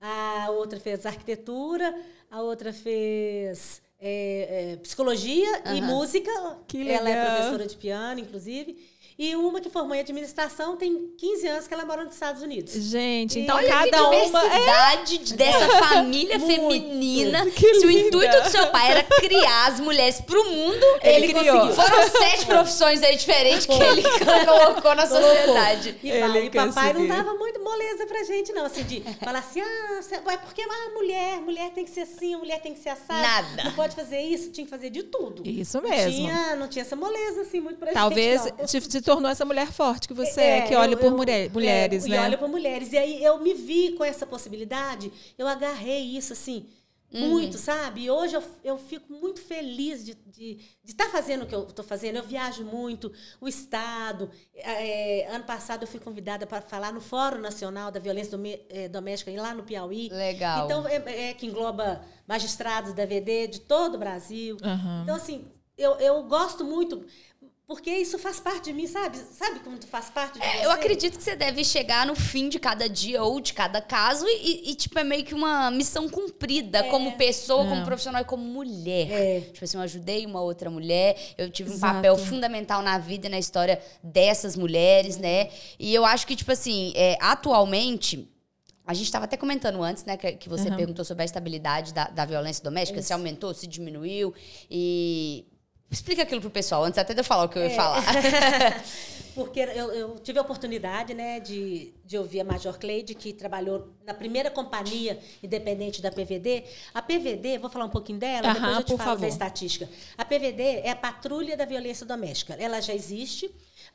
A 0.00 0.50
outra 0.52 0.80
fez 0.80 1.04
arquitetura. 1.04 1.94
A 2.30 2.40
outra 2.40 2.72
fez 2.72 3.82
é, 4.00 4.72
é, 4.72 4.76
psicologia 4.76 5.50
e 5.66 5.80
Aham. 5.80 5.86
música. 5.88 6.30
Que 6.66 6.80
Ela 6.90 7.10
é 7.10 7.14
legal. 7.14 7.36
professora 7.36 7.66
de 7.66 7.76
piano, 7.76 8.20
inclusive. 8.20 8.78
E 9.20 9.34
uma 9.34 9.60
que 9.60 9.68
formou 9.68 9.96
em 9.96 9.98
administração 10.00 10.76
tem 10.76 11.10
15 11.18 11.48
anos 11.48 11.66
que 11.66 11.74
ela 11.74 11.84
mora 11.84 12.04
nos 12.04 12.14
Estados 12.14 12.40
Unidos. 12.40 12.72
Gente, 12.72 13.40
então 13.40 13.56
Olha 13.56 13.66
que 13.66 13.90
cada 13.90 14.08
uma. 14.10 14.14
É, 14.14 14.22
diversidade 14.22 15.18
de- 15.18 15.34
dessa 15.34 15.68
família 15.88 16.38
Muito. 16.38 16.54
feminina. 16.54 17.44
Que 17.50 17.74
Se 17.80 17.84
o 17.84 17.88
linda. 17.90 18.06
intuito 18.06 18.42
do 18.44 18.48
seu 18.48 18.68
pai 18.68 18.92
era 18.92 19.02
criar 19.02 19.66
as 19.72 19.80
mulheres 19.80 20.20
pro 20.20 20.44
mundo, 20.44 20.86
Ele 21.02 21.24
ele, 21.24 21.34
criou. 21.34 21.66
conseguiu. 21.66 21.84
Foram 21.84 22.08
sete 22.10 22.46
profissões 22.46 23.02
aí 23.02 23.16
diferentes 23.16 23.66
que 23.66 23.72
ele 23.72 24.02
colocou 24.46 24.94
na 24.94 25.04
sociedade. 25.04 25.96
E, 26.00 26.10
Ele 26.12 26.38
e 26.44 26.50
papai 26.50 26.92
não 26.92 27.00
conseguiu. 27.00 27.08
dava 27.08 27.34
muito 27.34 27.58
moleza 27.60 28.06
pra 28.06 28.22
gente, 28.22 28.52
não. 28.52 28.66
Assim, 28.66 28.84
de 28.84 29.00
falar 29.24 29.40
assim, 29.40 29.60
ah, 29.60 30.00
vai, 30.24 30.38
porque 30.38 30.62
ah, 30.62 30.90
mulher, 30.94 31.40
mulher 31.40 31.72
tem 31.72 31.84
que 31.84 31.90
ser 31.90 32.02
assim, 32.02 32.36
mulher 32.36 32.60
tem 32.62 32.72
que 32.72 32.78
ser 32.78 32.90
assada. 32.90 33.20
Nada. 33.20 33.64
Não 33.64 33.72
pode 33.72 33.96
fazer 33.96 34.20
isso, 34.20 34.52
tinha 34.52 34.64
que 34.64 34.70
fazer 34.70 34.90
de 34.90 35.02
tudo. 35.02 35.42
Isso 35.44 35.80
Não 35.80 35.90
mesmo. 35.90 36.12
tinha, 36.12 36.54
não 36.54 36.68
tinha 36.68 36.82
essa 36.84 36.94
moleza, 36.94 37.40
assim, 37.40 37.60
muito 37.60 37.78
pra 37.78 37.90
Talvez 37.92 38.44
gente. 38.44 38.54
não. 38.56 39.07
Tornou 39.08 39.30
essa 39.30 39.44
mulher 39.44 39.70
forte 39.72 40.06
que 40.08 40.14
você 40.14 40.40
é, 40.40 40.60
que 40.62 40.74
eu- 40.74 40.78
olha 40.80 40.96
por 40.96 41.06
eu- 41.06 41.16
mulher- 41.16 41.50
mulheres, 41.50 42.04
é, 42.04 42.08
né? 42.08 42.16
E 42.16 42.18
olha 42.20 42.38
por 42.38 42.48
mulheres. 42.48 42.92
E 42.92 42.98
aí 42.98 43.22
eu 43.24 43.38
me 43.40 43.54
vi 43.54 43.92
com 43.92 44.04
essa 44.04 44.26
possibilidade, 44.26 45.10
eu 45.38 45.46
agarrei 45.46 46.02
isso, 46.16 46.32
assim, 46.32 46.66
Uhum. 47.10 47.26
muito, 47.30 47.56
sabe? 47.56 48.02
E 48.02 48.10
hoje 48.10 48.34
eu, 48.36 48.42
eu 48.62 48.76
fico 48.76 49.10
muito 49.10 49.40
feliz 49.40 50.04
de 50.04 50.10
estar 50.12 50.30
de, 50.30 50.58
de 50.84 50.94
tá 50.94 51.08
fazendo 51.08 51.44
o 51.44 51.46
que 51.46 51.54
eu 51.54 51.62
estou 51.66 51.82
fazendo. 51.82 52.16
Eu 52.16 52.22
viajo 52.22 52.62
muito, 52.64 53.10
o 53.40 53.48
Estado. 53.48 54.30
É, 54.54 55.26
ano 55.30 55.44
passado 55.44 55.84
eu 55.84 55.88
fui 55.88 55.98
convidada 56.00 56.46
para 56.46 56.60
falar 56.60 56.92
no 56.92 57.00
Fórum 57.00 57.40
Nacional 57.40 57.90
da 57.90 57.98
Violência 57.98 58.32
Dome- 58.32 58.60
eh, 58.68 58.88
Doméstica, 58.90 59.30
lá 59.40 59.54
no 59.54 59.62
Piauí. 59.62 60.10
Legal. 60.10 60.66
Então, 60.66 60.86
é, 60.86 61.30
é 61.30 61.34
que 61.34 61.46
engloba 61.46 62.02
magistrados 62.26 62.92
da 62.92 63.06
VD 63.06 63.46
de 63.48 63.60
todo 63.60 63.94
o 63.94 63.98
Brasil. 63.98 64.58
Aham. 64.62 65.00
Então, 65.04 65.16
assim, 65.16 65.46
eu, 65.78 65.92
eu 66.08 66.22
gosto 66.24 66.62
muito, 66.64 67.06
porque 67.68 67.90
isso 67.90 68.18
faz 68.18 68.40
parte 68.40 68.64
de 68.64 68.72
mim, 68.72 68.86
sabe? 68.86 69.18
Sabe 69.30 69.60
como 69.60 69.76
tu 69.76 69.86
faz 69.86 70.08
parte 70.08 70.38
de 70.38 70.38
você? 70.38 70.56
É, 70.56 70.64
Eu 70.64 70.70
acredito 70.70 71.18
que 71.18 71.22
você 71.22 71.36
deve 71.36 71.62
chegar 71.62 72.06
no 72.06 72.16
fim 72.16 72.48
de 72.48 72.58
cada 72.58 72.88
dia 72.88 73.22
ou 73.22 73.42
de 73.42 73.52
cada 73.52 73.78
caso 73.82 74.24
e, 74.26 74.70
e, 74.70 74.74
tipo, 74.74 74.98
é 74.98 75.04
meio 75.04 75.22
que 75.22 75.34
uma 75.34 75.70
missão 75.70 76.08
cumprida 76.08 76.84
como 76.84 77.18
pessoa, 77.18 77.68
como 77.68 77.84
profissional 77.84 78.22
e 78.22 78.24
como 78.24 78.42
mulher. 78.42 79.10
É. 79.12 79.40
Tipo 79.52 79.66
assim, 79.66 79.76
eu 79.76 79.82
ajudei 79.82 80.24
uma 80.24 80.40
outra 80.40 80.70
mulher, 80.70 81.14
eu 81.36 81.50
tive 81.50 81.68
um 81.68 81.74
Exato. 81.74 81.96
papel 81.96 82.16
fundamental 82.16 82.80
na 82.80 82.96
vida 82.96 83.26
e 83.26 83.30
na 83.30 83.38
história 83.38 83.78
dessas 84.02 84.56
mulheres, 84.56 85.18
né? 85.18 85.50
E 85.78 85.94
eu 85.94 86.06
acho 86.06 86.26
que, 86.26 86.34
tipo 86.34 86.50
assim, 86.50 86.94
é, 86.96 87.18
atualmente. 87.20 88.26
A 88.86 88.94
gente 88.94 89.04
estava 89.04 89.26
até 89.26 89.36
comentando 89.36 89.82
antes, 89.82 90.06
né, 90.06 90.16
que, 90.16 90.32
que 90.32 90.48
você 90.48 90.70
perguntou 90.74 91.04
sobre 91.04 91.20
a 91.20 91.26
estabilidade 91.26 91.92
da, 91.92 92.04
da 92.08 92.24
violência 92.24 92.64
doméstica, 92.64 93.02
se 93.02 93.12
aumentou, 93.12 93.52
se 93.52 93.66
diminuiu. 93.66 94.32
E. 94.70 95.44
Explica 95.90 96.22
aquilo 96.22 96.40
pro 96.40 96.50
pessoal, 96.50 96.84
antes 96.84 96.98
até 96.98 97.14
de 97.14 97.20
eu 97.20 97.24
falar 97.24 97.44
o 97.44 97.48
que 97.48 97.58
eu 97.58 97.64
ia 97.64 97.70
falar. 97.70 98.04
Porque 99.34 99.60
eu, 99.60 99.92
eu 99.92 100.18
tive 100.18 100.38
a 100.38 100.42
oportunidade 100.42 101.14
né, 101.14 101.38
de, 101.38 101.94
de 102.04 102.18
ouvir 102.18 102.40
a 102.40 102.44
Major 102.44 102.76
Cleide, 102.76 103.14
que 103.14 103.32
trabalhou 103.32 103.88
na 104.04 104.12
primeira 104.12 104.50
companhia 104.50 105.18
independente 105.40 106.02
da 106.02 106.10
PVD. 106.10 106.64
A 106.92 107.00
PVD, 107.00 107.56
vou 107.58 107.70
falar 107.70 107.84
um 107.84 107.90
pouquinho 107.90 108.18
dela, 108.18 108.52
depois 108.52 108.76
eu 108.76 108.82
te 108.82 108.96
falo 108.96 109.10
favor. 109.10 109.20
da 109.20 109.28
estatística. 109.28 109.88
A 110.16 110.24
PVD 110.24 110.80
é 110.82 110.90
a 110.90 110.96
Patrulha 110.96 111.56
da 111.56 111.64
Violência 111.64 112.04
Doméstica. 112.04 112.54
Ela 112.54 112.80
já 112.80 112.92
existe, 112.92 113.48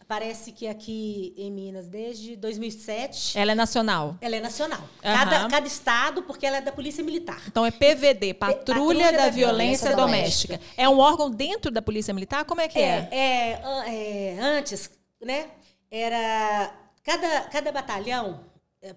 parece 0.07 0.51
que 0.51 0.67
aqui 0.67 1.33
em 1.37 1.51
Minas, 1.51 1.87
desde 1.87 2.35
2007, 2.35 3.37
Ela 3.37 3.53
é 3.53 3.55
nacional. 3.55 4.17
ela 4.21 4.35
é 4.35 4.39
nacional. 4.39 4.81
Aham. 5.03 5.15
Cada, 5.17 5.47
cada 5.47 5.67
estado, 5.67 6.23
porque 6.23 6.45
ela 6.45 6.57
é 6.57 6.61
da 6.61 6.71
Polícia 6.71 7.03
Militar. 7.03 7.41
Então 7.47 7.65
é 7.65 7.71
PVD, 7.71 8.33
Patrulha, 8.33 8.63
Patrulha 8.65 9.11
da, 9.11 9.17
da 9.17 9.29
Violência, 9.29 9.89
Violência 9.89 9.95
Doméstica. 9.95 10.59
É 10.77 10.87
um 10.87 10.99
órgão 10.99 11.29
dentro 11.29 11.71
da 11.71 11.81
Polícia 11.81 12.13
Militar? 12.13 12.45
Como 12.45 12.61
é 12.61 12.67
que 12.67 12.79
é? 12.79 13.07
É, 13.11 13.61
é, 13.87 14.35
é, 14.35 14.39
antes, 14.39 14.89
né? 15.21 15.47
Era 15.89 16.73
cada, 17.03 17.41
cada 17.41 17.71
batalhão, 17.71 18.41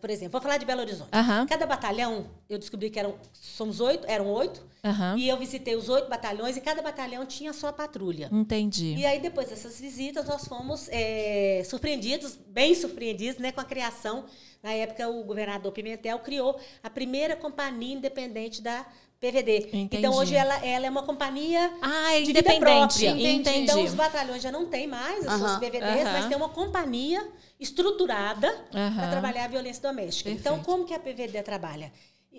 por 0.01 0.11
exemplo, 0.11 0.33
vou 0.33 0.41
falar 0.41 0.57
de 0.57 0.67
Belo 0.67 0.81
Horizonte. 0.81 1.11
Aham. 1.13 1.47
Cada 1.47 1.67
batalhão, 1.67 2.27
eu 2.49 2.59
descobri 2.59 2.91
que 2.91 2.99
eram 2.99 3.15
somos 3.33 3.81
oito, 3.81 4.05
eram 4.09 4.27
oito, 4.29 4.65
Aham. 4.83 5.17
e 5.17 5.29
eu 5.29 5.37
visitei 5.37 5.77
os 5.77 5.89
oito 5.89 6.09
batalhões 6.09 6.57
e 6.57 6.61
cada 6.61 6.83
batalhão 6.83 7.25
tinha 7.25 7.51
a 7.51 7.55
sua 7.55 7.73
patrulha. 7.73 8.29
Entendi. 8.33 8.95
E 8.97 9.07
aí, 9.07 9.21
depois 9.21 9.49
dessas 9.49 9.81
visitas, 9.81 10.27
nós 10.27 10.47
fomos 10.49 10.89
é, 10.91 11.63
surpreendidos, 11.65 12.37
bem 12.49 12.75
surpreendidos, 12.75 13.39
né, 13.39 13.53
com 13.53 13.61
a 13.61 13.65
criação. 13.65 14.25
Na 14.63 14.73
época, 14.73 15.09
o 15.09 15.23
governador 15.23 15.71
Pimentel 15.71 16.19
criou 16.19 16.59
a 16.83 16.91
primeira 16.91 17.37
companhia 17.37 17.95
independente 17.95 18.61
da 18.61 18.85
PVD. 19.21 19.71
Entendi. 19.73 19.97
Então, 19.97 20.15
hoje 20.15 20.35
ela, 20.35 20.55
ela 20.65 20.87
é 20.87 20.91
uma 20.91 21.03
companhia 21.03 21.73
Ah, 21.81 22.13
é 22.15 22.21
de 22.21 22.27
vida 22.27 22.41
independente. 22.41 22.61
própria. 22.61 23.11
Entendi. 23.11 23.59
Então, 23.61 23.83
os 23.83 23.95
batalhões 23.95 24.43
já 24.43 24.53
não 24.53 24.67
tem 24.67 24.87
mais 24.87 25.27
as 25.27 25.33
suas 25.35 25.51
Aham, 25.53 25.61
PVDs, 25.61 26.03
aham. 26.03 26.13
mas 26.13 26.27
tem 26.27 26.37
uma 26.37 26.49
companhia 26.51 27.27
estruturada 27.59 28.51
para 28.71 28.87
Aham. 28.87 29.11
trabalhar 29.11 29.45
a 29.45 29.49
violência 29.49 29.83
doméstica. 29.83 30.31
Então, 30.31 30.57
Perfeito. 30.57 30.67
como 30.67 30.85
que 30.85 30.95
a 30.95 30.99
PVD 30.99 31.43
trabalha? 31.43 31.93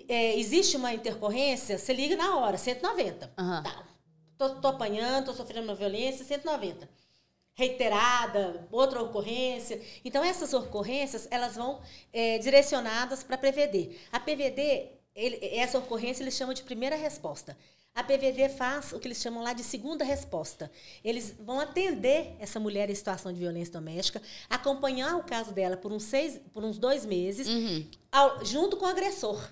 É, 0.08 0.38
existe 0.38 0.76
uma 0.76 0.94
intercorrência, 0.94 1.76
você 1.76 1.92
liga 1.92 2.16
na 2.16 2.36
hora, 2.36 2.56
190. 2.56 3.32
Aham. 3.36 3.62
Tá. 3.64 3.84
Tô, 4.38 4.50
tô 4.60 4.68
apanhando, 4.68 5.26
tô 5.26 5.32
sofrendo 5.32 5.64
uma 5.64 5.74
violência, 5.74 6.24
190. 6.24 6.88
Reiterada, 7.56 8.68
outra 8.70 9.02
ocorrência. 9.02 9.82
Então, 10.04 10.22
essas 10.22 10.54
ocorrências, 10.54 11.26
elas 11.28 11.56
vão 11.56 11.80
é, 12.12 12.38
direcionadas 12.38 13.24
para 13.24 13.34
a 13.34 13.38
PVD. 13.38 13.96
A 14.12 14.20
PVD, 14.20 14.90
ele- 15.24 15.38
essa 15.56 15.78
ocorrência, 15.78 16.22
eles 16.22 16.34
chamam 16.34 16.54
de 16.54 16.62
primeira 16.62 16.96
resposta. 16.96 17.56
A 17.94 18.02
PVD 18.04 18.48
faz 18.50 18.92
o 18.92 19.00
que 19.00 19.08
eles 19.08 19.18
chamam 19.20 19.42
lá 19.42 19.52
de 19.52 19.64
segunda 19.64 20.04
resposta. 20.04 20.70
Eles 21.02 21.34
vão 21.40 21.58
atender 21.58 22.36
essa 22.38 22.60
mulher 22.60 22.88
em 22.88 22.94
situação 22.94 23.32
de 23.32 23.38
violência 23.40 23.72
doméstica, 23.72 24.22
acompanhar 24.48 25.16
o 25.16 25.24
caso 25.24 25.52
dela 25.52 25.76
por 25.76 25.90
uns, 25.92 26.04
seis, 26.04 26.40
por 26.54 26.62
uns 26.64 26.78
dois 26.78 27.04
meses, 27.04 27.48
ao- 28.12 28.44
junto 28.44 28.76
com 28.76 28.84
o 28.84 28.88
agressor, 28.88 29.50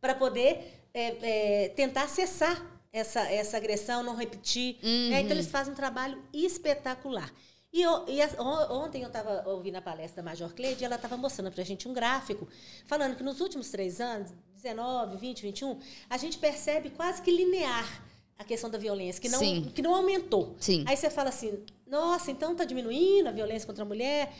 para 0.00 0.14
poder 0.14 0.74
é, 0.94 1.64
é, 1.64 1.68
tentar 1.70 2.08
cessar 2.08 2.64
essa, 2.92 3.20
essa 3.30 3.56
agressão, 3.56 4.02
não 4.02 4.14
repetir. 4.16 4.78
né? 5.10 5.20
Então, 5.20 5.32
eles 5.32 5.46
fazem 5.48 5.72
um 5.72 5.76
trabalho 5.76 6.20
espetacular. 6.32 7.32
E, 7.72 7.82
eu- 7.82 8.04
e 8.08 8.18
on- 8.40 8.72
ontem 8.84 9.02
eu 9.02 9.08
estava 9.08 9.42
ouvindo 9.48 9.76
a 9.76 9.82
palestra 9.82 10.22
da 10.22 10.30
Major 10.30 10.52
Cleide 10.54 10.82
e 10.82 10.84
ela 10.86 10.96
estava 10.96 11.16
mostrando 11.16 11.52
para 11.52 11.62
a 11.62 11.66
gente 11.66 11.86
um 11.86 11.92
gráfico 11.92 12.48
falando 12.86 13.14
que 13.16 13.22
nos 13.22 13.40
últimos 13.42 13.68
três 13.68 14.00
anos, 14.00 14.32
19, 14.58 15.16
20, 15.16 15.42
21, 15.42 15.78
a 16.10 16.16
gente 16.16 16.36
percebe 16.38 16.90
quase 16.90 17.22
que 17.22 17.30
linear 17.30 18.02
a 18.36 18.44
questão 18.44 18.68
da 18.70 18.78
violência, 18.78 19.20
que 19.20 19.28
não, 19.28 19.38
Sim. 19.38 19.70
que 19.74 19.82
não 19.82 19.94
aumentou. 19.94 20.56
Sim. 20.60 20.84
Aí 20.86 20.96
você 20.96 21.10
fala 21.10 21.28
assim, 21.28 21.58
nossa, 21.86 22.30
então 22.30 22.52
está 22.52 22.64
diminuindo 22.64 23.28
a 23.28 23.32
violência 23.32 23.66
contra 23.66 23.82
a 23.82 23.86
mulher. 23.86 24.32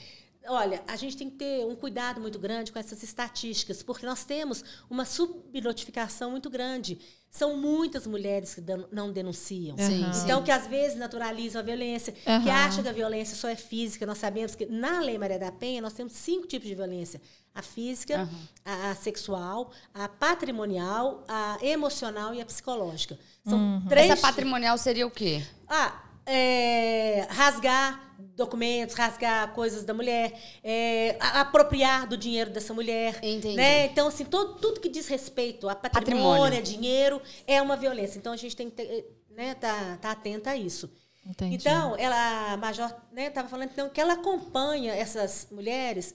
Olha, 0.46 0.82
a 0.86 0.96
gente 0.96 1.16
tem 1.16 1.28
que 1.28 1.36
ter 1.36 1.66
um 1.66 1.74
cuidado 1.74 2.20
muito 2.20 2.38
grande 2.38 2.70
com 2.70 2.78
essas 2.78 3.02
estatísticas, 3.02 3.82
porque 3.82 4.06
nós 4.06 4.24
temos 4.24 4.64
uma 4.88 5.04
subnotificação 5.04 6.30
muito 6.30 6.48
grande. 6.48 6.98
São 7.30 7.56
muitas 7.56 8.06
mulheres 8.06 8.54
que 8.54 8.62
não 8.90 9.12
denunciam. 9.12 9.76
Sim, 9.76 10.04
Então, 10.24 10.42
que 10.42 10.50
às 10.50 10.66
vezes 10.66 10.96
naturalizam 10.98 11.60
a 11.60 11.64
violência, 11.64 12.12
que 12.12 12.28
Aham. 12.28 12.50
acham 12.50 12.82
que 12.82 12.88
a 12.88 12.92
violência 12.92 13.36
só 13.36 13.48
é 13.48 13.54
física. 13.56 14.06
Nós 14.06 14.18
sabemos 14.18 14.54
que 14.54 14.66
na 14.66 15.00
Lei 15.00 15.18
Maria 15.18 15.38
da 15.38 15.52
Penha 15.52 15.82
nós 15.82 15.92
temos 15.92 16.14
cinco 16.14 16.46
tipos 16.46 16.66
de 16.66 16.74
violência: 16.74 17.20
a 17.54 17.60
física, 17.62 18.28
a, 18.64 18.90
a 18.90 18.94
sexual, 18.94 19.70
a 19.92 20.08
patrimonial, 20.08 21.22
a 21.28 21.58
emocional 21.62 22.34
e 22.34 22.40
a 22.40 22.46
psicológica. 22.46 23.18
São 23.46 23.82
três. 23.88 24.10
Essa 24.10 24.22
patrimonial 24.22 24.78
seria 24.78 25.06
o 25.06 25.10
quê? 25.10 25.42
Ah, 25.68 26.02
é, 26.28 27.26
rasgar 27.30 28.08
documentos, 28.36 28.94
rasgar 28.94 29.52
coisas 29.52 29.84
da 29.84 29.92
mulher, 29.92 30.32
é, 30.62 31.16
apropriar 31.18 32.06
do 32.06 32.16
dinheiro 32.16 32.50
dessa 32.50 32.72
mulher. 32.72 33.18
Entendi. 33.22 33.56
Né? 33.56 33.86
Então, 33.86 34.08
assim, 34.08 34.24
todo, 34.24 34.54
tudo 34.60 34.80
que 34.80 34.88
diz 34.88 35.08
respeito 35.08 35.68
a 35.68 35.74
patrimônio, 35.74 36.22
patrimônio, 36.22 36.58
a 36.58 36.62
dinheiro, 36.62 37.22
é 37.46 37.60
uma 37.60 37.76
violência. 37.76 38.18
Então, 38.18 38.32
a 38.32 38.36
gente 38.36 38.54
tem 38.54 38.70
que 38.70 38.76
ter, 38.76 39.10
né, 39.30 39.54
tá, 39.54 39.98
tá 40.00 40.12
atenta 40.12 40.50
a 40.50 40.56
isso. 40.56 40.90
Entendi. 41.26 41.56
Então, 41.56 41.96
ela, 41.96 42.52
a 42.52 42.56
Major 42.56 42.86
estava 43.16 43.42
né, 43.42 43.48
falando 43.50 43.70
então, 43.70 43.88
que 43.88 44.00
ela 44.00 44.14
acompanha 44.14 44.94
essas 44.94 45.48
mulheres 45.50 46.14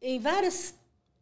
em 0.00 0.18
vários 0.18 0.74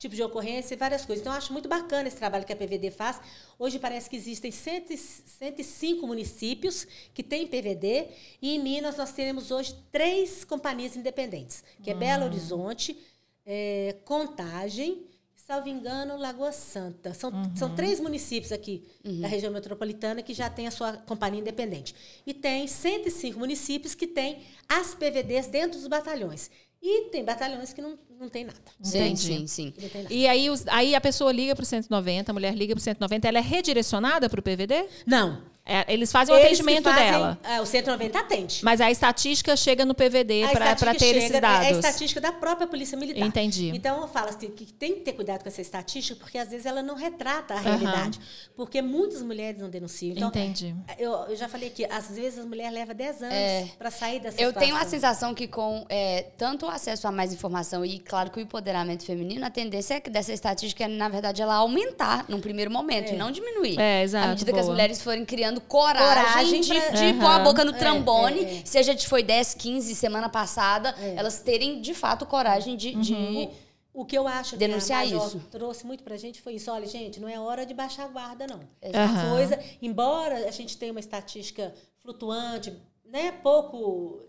tipos 0.03 0.17
de 0.17 0.23
ocorrência 0.23 0.75
e 0.75 0.77
várias 0.77 1.07
coisas. 1.07 1.23
Então, 1.23 1.33
eu 1.33 1.39
acho 1.39 1.53
muito 1.53 1.69
bacana 1.69 2.09
esse 2.09 2.17
trabalho 2.17 2.45
que 2.45 2.53
a 2.53 2.57
PVD 2.57 2.91
faz. 2.91 3.21
Hoje 3.57 3.79
parece 3.79 4.11
que 4.11 4.17
existem 4.17 4.51
105 4.51 6.05
municípios 6.07 6.85
que 7.15 7.23
têm 7.23 7.47
PVD 7.47 8.09
e 8.43 8.57
em 8.57 8.59
Minas 8.59 8.97
nós 8.97 9.13
temos 9.13 9.53
hoje 9.53 9.77
três 9.93 10.45
companhias 10.45 10.97
independentes, 10.97 11.63
que 11.83 11.91
é 11.91 11.95
Belo 11.95 12.25
Horizonte, 12.25 12.99
é, 13.47 13.97
Contagem 14.05 15.07
salvo 15.35 15.69
engano, 15.69 16.17
Lagoa 16.17 16.53
Santa. 16.53 17.13
São, 17.13 17.31
uhum. 17.31 17.57
são 17.57 17.75
três 17.75 17.99
municípios 17.99 18.53
aqui 18.53 18.85
uhum. 19.05 19.21
da 19.21 19.29
região 19.29 19.53
metropolitana 19.53 20.23
que 20.23 20.33
já 20.33 20.49
tem 20.49 20.69
a 20.69 20.71
sua 20.71 20.93
companhia 20.93 21.41
independente. 21.41 21.95
E 22.25 22.33
tem 22.33 22.67
105 22.67 23.39
municípios 23.39 23.95
que 23.95 24.07
têm 24.07 24.39
as 24.69 24.95
PVDs 24.95 25.49
dentro 25.49 25.79
dos 25.79 25.89
batalhões. 25.89 26.49
E 26.83 27.11
tem 27.11 27.25
batalhões 27.25 27.73
que 27.73 27.81
não, 27.81 27.97
não 28.19 28.29
tem 28.29 28.45
nada. 28.45 28.59
Sim, 28.83 29.15
sim, 29.15 29.47
sim. 29.47 29.75
E 30.11 30.27
aí, 30.27 30.51
os, 30.51 30.67
aí 30.67 30.97
a 30.97 31.01
pessoa 31.01 31.31
liga 31.31 31.55
para 31.55 31.63
o 31.63 31.67
190, 31.67 32.33
a 32.33 32.35
mulher 32.35 32.55
liga 32.55 32.75
para 32.75 32.81
o 32.81 32.83
190, 32.83 33.29
ela 33.29 33.39
é 33.39 33.41
redirecionada 33.41 34.29
para 34.29 34.41
o 34.41 34.43
PVD? 34.43 34.89
Não. 35.07 35.52
É, 35.65 35.93
eles 35.93 36.11
fazem 36.11 36.35
eles 36.35 36.45
o 36.45 36.47
atendimento 36.47 36.85
fazem, 36.85 37.11
dela. 37.13 37.39
É, 37.45 37.61
o 37.61 37.67
190 37.67 38.19
atende. 38.19 38.61
Mas 38.65 38.81
a 38.81 38.91
estatística 38.91 39.57
chega 39.57 39.85
no 39.85 39.95
PVD 39.95 40.49
para 40.53 40.75
ter 40.75 40.99
chega, 40.99 41.19
esses 41.19 41.41
dados. 41.41 41.67
É 41.67 41.69
a 41.69 41.73
estatística 41.73 42.21
da 42.21 42.33
própria 42.33 42.67
Polícia 42.67 42.99
Militar. 42.99 43.25
Entendi. 43.25 43.71
Então 43.73 44.01
eu 44.01 44.09
falo 44.09 44.31
assim, 44.31 44.51
que 44.51 44.73
tem 44.73 44.95
que 44.95 45.01
ter 45.03 45.13
cuidado 45.13 45.43
com 45.43 45.49
essa 45.49 45.61
estatística, 45.61 46.19
porque 46.19 46.37
às 46.37 46.49
vezes 46.49 46.67
ela 46.67 46.83
não 46.83 46.97
retrata 46.97 47.55
a 47.55 47.61
realidade. 47.61 48.19
Uhum. 48.19 48.25
Porque 48.57 48.83
muitas 48.83 49.23
mulheres 49.23 49.61
não 49.61 49.71
denunciam. 49.71 50.17
Então, 50.17 50.29
Entendi. 50.29 50.75
Eu, 50.99 51.13
eu 51.29 51.37
já 51.37 51.49
falei 51.49 51.71
que 51.71 51.85
às 51.85 52.09
vezes 52.09 52.41
as 52.41 52.45
mulheres 52.45 52.73
levam 52.73 52.95
10 52.95 53.23
anos 53.23 53.35
é, 53.35 53.69
para 53.79 53.91
sair 53.91 54.19
dessa 54.19 54.43
eu 54.43 54.49
situação. 54.49 54.63
Eu 54.63 54.67
tenho 54.69 54.77
a 54.77 54.85
sensação 54.85 55.33
que 55.33 55.47
com 55.47 55.87
é, 55.89 56.23
tanto 56.37 56.67
o 56.67 56.69
acesso 56.69 57.07
a 57.07 57.13
mais 57.13 57.33
informação 57.33 57.85
e, 57.85 58.01
claro, 58.01 58.31
que 58.31 58.39
o 58.39 58.43
empoderamento 58.43 59.05
feminino, 59.05 59.47
a 59.47 59.51
tendência 59.51 59.95
é 59.95 60.01
que 60.01 60.11
dessa 60.11 60.33
estatística, 60.33 60.89
na 60.89 61.09
verdade, 61.09 61.41
ela 61.41 61.55
aumentar 61.55 62.25
num 62.29 62.41
primeiro 62.41 62.71
momento 62.71 63.11
é. 63.11 63.15
e 63.15 63.17
não 63.17 63.31
diminuir. 63.31 63.79
É, 63.79 64.03
exato. 64.03 64.27
À 64.27 64.29
medida 64.31 64.51
boa. 64.51 64.61
que 64.61 64.61
as 64.61 64.69
mulheres 64.69 65.01
forem 65.01 65.25
criando 65.25 65.52
coragem 65.61 66.23
coragem 66.25 66.61
de, 66.61 66.75
pra... 66.75 66.91
de 66.91 67.05
uhum. 67.05 67.19
pôr 67.19 67.27
a 67.27 67.39
boca 67.39 67.65
no 67.65 67.73
trambone, 67.73 68.41
é, 68.41 68.43
é, 68.43 68.59
é. 68.59 68.65
seja 68.65 68.95
de 68.95 69.07
foi 69.07 69.23
10, 69.23 69.55
15 69.55 69.95
semana 69.95 70.29
passada, 70.29 70.95
é. 70.99 71.15
elas 71.17 71.41
terem 71.41 71.81
de 71.81 71.95
fato 71.95 72.27
coragem 72.27 72.77
de, 72.77 72.91
uhum. 72.91 73.01
de 73.01 73.49
o 73.95 74.05
que 74.05 74.17
eu 74.17 74.27
acho 74.27 74.57
denunciar 74.57 75.07
que 75.07 75.15
a 75.15 75.17
isso 75.17 75.39
trouxe 75.51 75.87
muito 75.87 76.03
pra 76.03 76.17
gente 76.17 76.41
foi 76.41 76.55
isso. 76.55 76.71
Olha, 76.71 76.87
gente, 76.87 77.21
não 77.21 77.29
é 77.29 77.39
hora 77.39 77.67
de 77.67 77.75
baixar 77.75 78.05
a 78.05 78.09
guarda, 78.09 78.47
não. 78.47 78.59
Uhum. 78.59 79.31
coisa, 79.31 79.59
embora 79.83 80.49
a 80.49 80.51
gente 80.51 80.79
tenha 80.79 80.93
uma 80.93 81.01
estatística 81.01 81.75
flutuante, 81.99 82.73
né, 83.05 83.33
pouco 83.33 84.21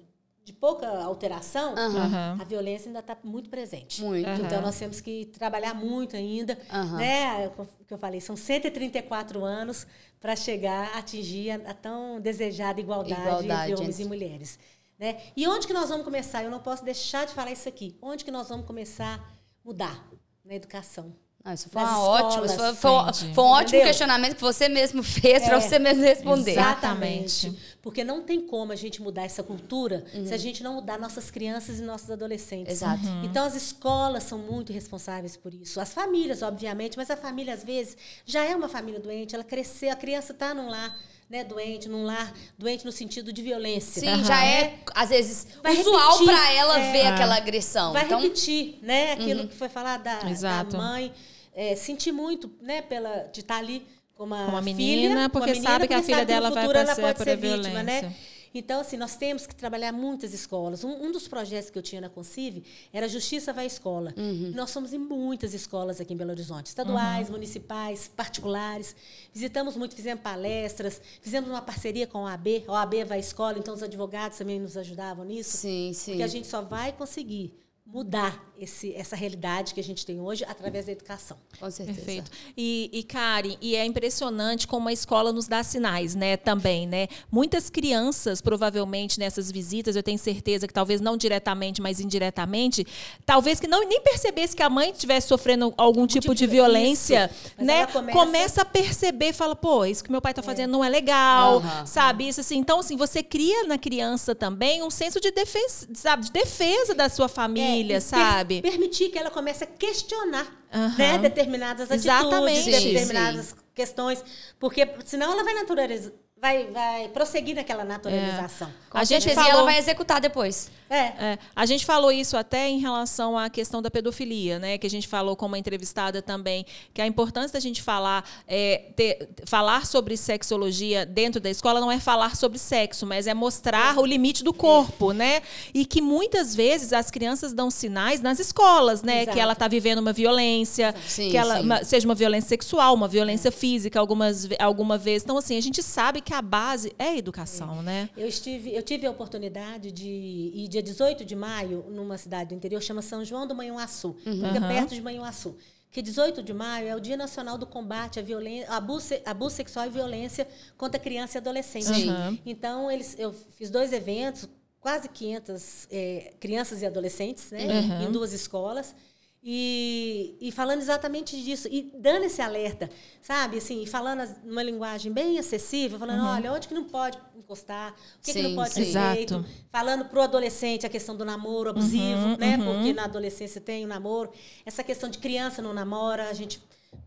de 0.44 0.52
pouca 0.52 0.88
alteração, 0.88 1.74
uhum. 1.74 2.42
a 2.42 2.44
violência 2.44 2.90
ainda 2.90 3.00
está 3.00 3.18
muito 3.24 3.50
presente. 3.50 4.02
Muito. 4.02 4.28
Uhum. 4.28 4.36
Então 4.36 4.62
nós 4.62 4.78
temos 4.78 5.00
que 5.00 5.26
trabalhar 5.28 5.74
muito 5.74 6.18
ainda, 6.18 6.58
uhum. 6.72 6.98
né? 6.98 7.48
O 7.58 7.86
que 7.86 7.94
eu 7.94 7.98
falei, 7.98 8.20
são 8.20 8.36
134 8.36 9.44
anos 9.44 9.88
para 10.20 10.36
chegar 10.36 10.92
a 10.96 11.00
atingir 11.00 11.52
a, 11.52 11.72
a, 11.72 11.74
tão 11.74 12.20
desejada 12.20 12.80
igualdade, 12.80 13.22
igualdade 13.22 13.72
entre 13.72 13.82
homens 13.82 13.98
gente. 13.98 14.06
e 14.06 14.10
mulheres. 14.10 14.60
Né? 15.00 15.22
E 15.36 15.48
onde 15.48 15.66
que 15.66 15.74
nós 15.74 15.90
vamos 15.90 16.04
começar? 16.04 16.44
Eu 16.44 16.52
não 16.52 16.60
posso 16.60 16.84
deixar 16.84 17.26
de 17.26 17.34
falar 17.34 17.52
isso 17.52 17.68
aqui. 17.68 17.98
Onde 18.02 18.26
que 18.26 18.32
nós 18.32 18.50
vamos 18.50 18.66
começar 18.66 19.20
a 19.20 19.24
mudar? 19.66 20.08
Na 20.44 20.54
educação. 20.54 21.16
Ah, 21.46 21.54
isso 21.54 21.68
foi 21.70 21.82
uma 21.82 22.02
ótima, 22.02 22.48
foi, 22.48 22.74
foi, 22.74 23.34
foi, 23.34 23.44
um 23.44 23.48
ótimo 23.48 23.82
questionamento 23.82 24.36
que 24.36 24.42
você 24.42 24.70
mesmo 24.70 25.04
fez 25.04 25.44
é, 25.44 25.48
para 25.48 25.60
você 25.60 25.78
mesmo 25.78 26.02
responder. 26.02 26.52
Exatamente. 26.52 27.54
Porque 27.82 28.02
não 28.02 28.22
tem 28.22 28.40
como 28.48 28.72
a 28.72 28.78
gente 28.78 29.02
mudar 29.02 29.24
essa 29.24 29.44
cultura 29.44 30.06
uhum. 30.14 30.26
se 30.26 30.34
a 30.34 30.38
gente 30.38 30.64
não 30.64 30.76
mudar 30.76 30.98
nossas 30.98 31.30
crianças 31.30 31.80
e 31.80 31.82
nossos 31.82 32.10
adolescentes. 32.10 32.76
Exato. 32.76 33.06
Uhum. 33.06 33.26
Então 33.26 33.44
as 33.44 33.56
escolas 33.56 34.24
são 34.24 34.40
muito 34.40 34.72
responsáveis 34.72 35.36
por 35.36 35.54
isso. 35.54 35.82
As 35.82 35.92
famílias, 35.92 36.42
obviamente, 36.42 36.96
mas 36.96 37.12
a 37.12 37.18
família 37.18 37.54
às 37.54 37.62
vezes 37.62 37.98
já 38.26 38.46
é 38.46 38.56
uma 38.56 38.70
família 38.70 39.02
doente, 39.02 39.36
ela 39.36 39.44
cresceu, 39.44 39.92
a 39.92 39.98
criança 39.98 40.32
está 40.32 40.54
num 40.54 40.70
lar 40.70 40.98
né, 41.30 41.44
doente, 41.44 41.90
num 41.90 42.06
lar 42.06 42.32
doente 42.58 42.86
no 42.86 42.92
sentido 42.92 43.34
de 43.34 43.42
violência. 43.42 44.00
Sim, 44.00 44.08
uhum. 44.08 44.24
já 44.24 44.46
é, 44.46 44.80
às 44.96 45.10
vezes, 45.10 45.48
vai 45.62 45.78
usual 45.78 46.24
para 46.24 46.54
ela 46.54 46.80
é, 46.80 46.92
ver 46.94 47.08
aquela 47.08 47.36
agressão. 47.36 47.92
Vai 47.92 48.06
então... 48.06 48.22
repetir, 48.22 48.80
né? 48.82 49.12
Aquilo 49.12 49.42
uhum. 49.42 49.48
que 49.48 49.56
foi 49.56 49.68
falado 49.68 50.04
da, 50.04 50.20
da 50.64 50.78
mãe 50.78 51.12
é, 51.56 51.76
sentir 51.76 52.12
muito, 52.12 52.52
né, 52.62 52.82
pela, 52.82 53.30
de 53.32 53.42
estar 53.42 53.58
ali 53.58 53.86
com 54.16 54.24
uma, 54.24 54.48
uma 54.48 54.62
menina, 54.62 55.16
filha, 55.16 55.30
porque 55.30 55.50
uma 55.50 55.56
menina, 55.56 55.70
sabe 55.70 55.88
que 55.88 55.94
a 55.94 56.04
filha 56.04 56.26
dela 56.26 56.52
vai 56.52 56.72
passar 56.72 57.16
por 57.16 57.30
a 57.30 57.36
violência. 57.36 57.70
Vítima, 57.70 57.84
né? 57.84 58.16
Então, 58.56 58.82
assim, 58.82 58.98
nós 58.98 59.16
temos 59.16 59.48
que 59.48 59.56
trabalhar 59.56 59.92
muitas 59.92 60.32
escolas. 60.32 60.84
Um, 60.84 61.08
um, 61.08 61.12
dos 61.12 61.28
projetos 61.28 61.72
que 61.72 61.78
eu 61.78 61.82
tinha 61.82 62.00
na 62.00 62.10
Concive 62.10 62.64
era 62.92 63.08
Justiça 63.08 63.52
vai 63.52 63.64
à 63.64 63.68
Escola. 63.68 64.14
Uhum. 64.16 64.52
Nós 64.54 64.70
somos 64.70 64.94
em 64.94 65.00
muitas 65.00 65.56
escolas 65.56 66.00
aqui 66.00 66.14
em 66.14 66.18
Belo 66.18 66.30
Horizonte, 66.30 66.68
estaduais, 66.68 67.28
uhum. 67.28 67.34
municipais, 67.34 68.08
particulares. 68.16 68.96
Visitamos 69.34 69.76
muito, 69.76 69.96
fizemos 69.96 70.22
palestras, 70.22 71.02
fizemos 71.20 71.50
uma 71.50 71.64
parceria 71.64 72.06
com 72.06 72.20
a 72.20 72.32
OAB. 72.32 72.48
A 72.68 72.74
OAB 72.74 72.94
vai 73.08 73.18
à 73.18 73.20
escola, 73.20 73.58
então 73.58 73.74
os 73.74 73.82
advogados 73.82 74.38
também 74.38 74.60
nos 74.60 74.78
ajudavam 74.78 75.26
nisso. 75.26 75.58
Sim, 75.58 75.92
sim. 75.94 76.12
Porque 76.12 76.24
a 76.24 76.28
gente 76.28 76.48
só 76.48 76.62
vai 76.62 76.92
conseguir 76.92 77.52
mudar 77.86 78.54
esse, 78.58 78.94
essa 78.96 79.16
realidade 79.16 79.74
que 79.74 79.80
a 79.80 79.84
gente 79.84 80.06
tem 80.06 80.20
hoje 80.20 80.46
através 80.46 80.86
da 80.86 80.92
educação. 80.94 81.38
Com 81.60 81.70
certeza. 81.70 81.98
Perfeito. 81.98 82.32
E, 82.56 82.90
e 82.94 83.04
Karen, 83.04 83.58
e 83.62 83.76
é 83.76 83.86
impressionante 83.86 84.68
como 84.68 84.88
a 84.88 84.94
escola 84.94 85.34
nos 85.34 85.48
dá 85.48 85.64
sinais, 85.64 86.16
né? 86.16 86.38
Também, 86.38 86.88
né? 86.88 87.08
Muitas 87.30 87.70
crianças, 87.70 88.42
provavelmente, 88.42 89.20
nessas 89.20 89.52
visitas, 89.52 89.96
eu 89.96 90.04
tenho 90.04 90.18
certeza 90.18 90.68
que 90.68 90.74
talvez 90.74 91.02
não 91.02 91.18
diretamente, 91.18 91.82
mas 91.82 92.00
indiretamente, 92.00 92.88
talvez 93.26 93.60
que 93.60 93.68
não 93.68 93.86
nem 93.88 94.02
percebesse 94.02 94.56
que 94.56 94.64
a 94.64 94.70
mãe 94.70 94.92
estivesse 94.92 95.28
sofrendo 95.28 95.74
algum 95.78 96.08
tipo, 96.08 96.22
tipo 96.22 96.36
de 96.36 96.48
violência, 96.48 97.30
né? 97.58 97.86
Começa... 97.88 98.18
começa... 98.18 98.62
a 98.62 98.66
perceber, 98.66 99.34
fala, 99.34 99.56
pô, 99.56 99.86
isso 99.86 100.04
que 100.04 100.12
meu 100.12 100.22
pai 100.22 100.32
está 100.32 100.42
fazendo 100.42 100.70
é. 100.70 100.72
não 100.72 100.84
é 100.84 100.90
legal, 100.90 101.58
uhum. 101.58 101.86
sabe? 101.86 102.28
Isso 102.28 102.40
assim. 102.40 102.58
Então, 102.58 102.80
assim, 102.80 102.96
você 102.96 103.22
cria 103.22 103.66
na 103.66 103.78
criança 103.78 104.34
também 104.34 104.82
um 104.82 104.90
senso 104.90 105.20
de 105.20 105.32
defesa, 105.32 105.88
sabe? 105.94 106.26
De 106.26 106.32
defesa 106.32 106.94
da 106.94 107.10
sua 107.10 107.28
família, 107.28 107.68
é, 107.68 107.73
sabe? 108.02 108.02
sabe? 108.02 108.62
Permitir 108.62 109.10
que 109.10 109.18
ela 109.18 109.30
comece 109.30 109.64
a 109.64 109.68
questionar 109.68 110.46
uhum. 110.74 110.98
né, 110.98 111.18
determinadas 111.18 111.92
atitudes, 111.92 112.06
Exatamente. 112.06 112.72
determinadas 112.72 113.46
sim. 113.48 113.56
questões, 113.74 114.24
porque 114.60 114.88
senão 115.06 115.32
ela 115.34 115.44
vai 115.44 115.54
naturalizar 115.54 116.12
vai, 116.44 116.66
vai 116.66 117.08
prosseguir 117.08 117.56
naquela 117.56 117.86
naturalização. 117.86 118.68
É. 118.68 119.00
A 119.00 119.06
gente 119.06 119.34
falou... 119.34 119.50
ela 119.50 119.64
vai 119.64 119.78
executar 119.78 120.20
depois. 120.20 120.70
É. 120.90 120.98
é. 120.98 121.40
A 121.56 121.66
gente 121.66 121.86
falou 121.86 122.12
isso 122.12 122.36
até 122.36 122.68
em 122.68 122.80
relação 122.80 123.38
à 123.38 123.50
questão 123.50 123.82
da 123.82 123.90
pedofilia, 123.90 124.60
né? 124.60 124.78
Que 124.78 124.86
a 124.86 124.90
gente 124.90 125.08
falou 125.08 125.38
com 125.38 125.46
uma 125.46 125.58
entrevistada 125.58 126.22
também, 126.22 126.66
que 126.94 127.02
a 127.02 127.08
importância 127.08 127.54
da 127.54 127.62
gente 127.62 127.82
falar, 127.82 128.26
é, 128.46 128.90
ter, 128.94 129.30
falar 129.46 129.86
sobre 129.86 130.18
sexologia 130.18 131.06
dentro 131.06 131.40
da 131.40 131.50
escola 131.50 131.80
não 131.80 131.90
é 131.90 131.98
falar 131.98 132.36
sobre 132.36 132.60
sexo, 132.60 133.06
mas 133.06 133.26
é 133.26 133.34
mostrar 133.34 133.98
o 133.98 134.06
limite 134.06 134.44
do 134.44 134.54
corpo, 134.54 135.14
né? 135.14 135.42
E 135.74 135.86
que 135.86 136.02
muitas 136.02 136.54
vezes 136.54 136.92
as 136.92 137.10
crianças 137.10 137.54
dão 137.54 137.72
sinais 137.72 138.20
nas 138.20 138.38
escolas, 138.38 139.02
né? 139.02 139.22
Exato. 139.22 139.38
Que 139.38 139.40
ela 139.40 139.54
está 139.54 139.70
vivendo 139.70 140.00
uma 140.00 140.12
violência, 140.12 140.94
sim, 141.08 141.32
que 141.32 141.38
ela 141.38 141.62
uma, 141.62 141.86
seja 141.86 142.06
uma 142.06 142.16
violência 142.16 142.50
sexual, 142.50 142.94
uma 142.94 143.08
violência 143.08 143.50
física, 143.50 143.98
algumas, 143.98 144.50
alguma 144.60 144.98
vez. 144.98 145.24
Então, 145.24 145.38
assim, 145.38 145.58
a 145.58 145.62
gente 145.62 145.82
sabe 145.82 146.20
que 146.20 146.33
que 146.34 146.38
a 146.38 146.42
base 146.42 146.96
é 146.98 147.10
a 147.10 147.16
educação, 147.16 147.80
é. 147.82 147.84
né? 147.84 148.10
Eu, 148.18 148.28
estive, 148.28 148.74
eu 148.74 148.82
tive 148.82 149.06
a 149.06 149.12
oportunidade 149.12 149.92
de 149.92 150.10
ir 150.10 150.68
dia 150.68 150.82
18 150.82 151.24
de 151.24 151.36
maio 151.36 151.86
numa 151.90 152.18
cidade 152.18 152.50
do 152.50 152.56
interior, 152.56 152.82
chama 152.82 153.04
São 153.04 153.24
João 153.24 153.46
do 153.46 153.54
Manhuaçu, 153.54 154.16
uhum. 154.26 154.48
fica 154.48 154.68
perto 154.68 154.96
de 154.96 155.02
Manhuaçu. 155.02 155.56
Que 155.92 156.02
18 156.02 156.42
de 156.42 156.52
maio 156.52 156.88
é 156.88 156.96
o 156.96 157.00
Dia 157.00 157.16
Nacional 157.16 157.56
do 157.56 157.68
Combate 157.68 158.20
à 158.20 158.24
violência, 158.24 158.68
abuso, 158.72 159.14
abuso 159.24 159.56
sexual 159.56 159.86
e 159.86 159.90
violência 159.92 160.48
contra 160.76 161.00
criança 161.00 161.38
e 161.38 161.40
adolescente. 161.40 162.10
Uhum. 162.10 162.40
Então, 162.44 162.90
eles, 162.90 163.16
eu 163.20 163.32
fiz 163.32 163.70
dois 163.70 163.94
eventos, 163.94 164.50
quase 164.82 165.08
500 165.08 165.88
é, 165.92 166.34
crianças 166.40 166.82
e 166.82 166.86
adolescentes, 166.88 167.52
né, 167.52 167.80
uhum. 167.80 168.08
em 168.08 168.12
duas 168.12 168.34
escolas. 168.34 168.96
E, 169.46 170.38
e, 170.40 170.54
falando 170.54 170.80
exatamente 170.80 171.36
disso, 171.44 171.68
e 171.70 171.92
dando 172.00 172.24
esse 172.24 172.42
alerta, 172.42 172.90
sabe? 173.22 173.58
Assim, 173.58 173.86
falando 173.86 174.24
numa 174.42 174.64
linguagem 174.64 175.12
bem 175.12 175.38
acessível, 175.38 176.00
falando, 176.00 176.22
uhum. 176.22 176.30
olha, 176.30 176.54
onde 176.54 176.66
que 176.66 176.74
não 176.74 176.86
pode 176.86 177.18
encostar, 177.36 177.92
o 177.92 178.24
que, 178.24 178.32
sim, 178.32 178.42
que 178.42 178.48
não 178.48 178.56
pode 178.56 178.74
ser 178.74 178.84
exato. 178.84 179.16
feito. 179.16 179.46
Falando 179.70 180.06
para 180.06 180.18
o 180.18 180.22
adolescente 180.22 180.86
a 180.86 180.90
questão 180.90 181.14
do 181.14 181.26
namoro 181.26 181.72
abusivo, 181.72 182.26
uhum, 182.26 182.38
né? 182.38 182.56
Uhum. 182.58 182.64
Porque 182.64 182.94
na 182.94 183.04
adolescência 183.04 183.60
tem 183.60 183.84
o 183.84 183.88
namoro. 183.88 184.32
Essa 184.66 184.82
questão 184.82 185.10
de 185.10 185.18
criança 185.18 185.62
não 185.62 185.74
namora, 185.74 186.30
a 186.30 186.34
gente 186.34 186.64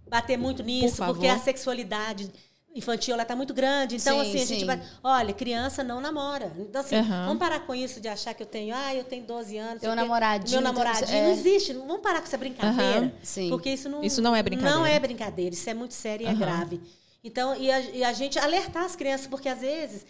bater 0.06 0.36
muito 0.36 0.62
nisso, 0.62 0.96
Por 0.98 1.14
porque 1.14 1.26
a 1.26 1.38
sexualidade 1.38 2.30
infantil 2.76 3.14
ela 3.14 3.22
está 3.22 3.34
muito 3.34 3.52
grande. 3.54 3.96
Então, 3.96 4.14
Sim, 4.22 4.28
assim, 4.30 4.42
a 4.42 4.46
gente 4.46 4.60
sim. 4.60 4.66
vai. 4.66 4.80
Olha, 5.02 5.32
criança 5.32 5.82
não 5.82 6.00
namora. 6.00 6.52
Então, 6.58 6.80
assim, 6.80 6.96
Aham. 6.96 7.26
vamos 7.26 7.38
parar 7.38 7.60
com 7.60 7.74
isso 7.74 8.00
de 8.00 8.08
achar 8.08 8.34
que 8.34 8.42
eu 8.42 8.46
tenho, 8.46 8.74
ah, 8.76 8.94
eu 8.94 9.04
tenho 9.04 9.24
12 9.24 9.56
anos. 9.56 9.80
Quê. 9.80 9.88
namoradinho, 9.94 10.60
Meu 10.60 10.72
namoradinho. 10.72 11.10
é. 11.10 11.22
Não 11.24 11.30
existe. 11.32 11.72
Vamos 11.72 12.00
parar 12.00 12.18
com 12.20 12.26
essa 12.26 12.36
brincadeira. 12.38 13.12
Sim. 13.22 13.48
Porque 13.48 13.70
isso 13.70 13.88
não, 13.88 14.02
Isso 14.04 14.20
não 14.22 14.36
é 14.36 14.42
brincadeira. 14.42 14.78
Não 14.78 14.86
é 14.86 14.98
brincadeira. 15.00 15.54
Isso 15.54 15.68
é 15.68 15.74
muito 15.74 15.94
sério 15.94 16.24
e 16.24 16.26
é 16.28 16.30
Aham. 16.30 16.38
grave. 16.38 16.80
Então, 17.24 17.56
e 17.56 17.70
a, 17.70 17.80
e 17.80 18.04
a 18.04 18.12
gente 18.12 18.38
alertar 18.38 18.84
as 18.84 18.94
crianças, 18.94 19.26
porque 19.26 19.48
às 19.48 19.60
vezes. 19.60 20.06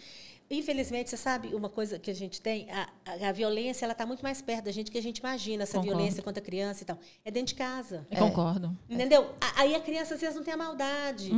Infelizmente, 0.49 1.09
você 1.09 1.17
sabe 1.17 1.53
uma 1.53 1.67
coisa 1.69 1.99
que 1.99 2.09
a 2.09 2.15
gente 2.15 2.39
tem? 2.41 2.67
A, 2.71 2.87
a, 3.05 3.29
a 3.29 3.31
violência 3.31 3.85
ela 3.85 3.91
está 3.91 4.05
muito 4.05 4.21
mais 4.23 4.41
perto 4.41 4.65
da 4.65 4.71
gente 4.71 4.89
que 4.89 4.97
a 4.97 5.01
gente 5.01 5.17
imagina, 5.17 5.63
essa 5.63 5.73
Concordo. 5.77 5.97
violência 5.97 6.23
contra 6.23 6.41
a 6.41 6.45
criança 6.45 6.83
e 6.83 6.85
tal. 6.85 6.97
É 7.25 7.29
dentro 7.31 7.49
de 7.49 7.55
casa. 7.55 8.07
Eu 8.09 8.17
Concordo. 8.17 8.77
Entendeu? 8.89 9.29
A- 9.41 9.61
Aí 9.61 9.75
a 9.75 9.79
criança 9.79 10.13
às 10.15 10.21
vezes 10.21 10.35
não 10.35 10.43
tem 10.43 10.53
a 10.53 10.57
maldade. 10.57 11.31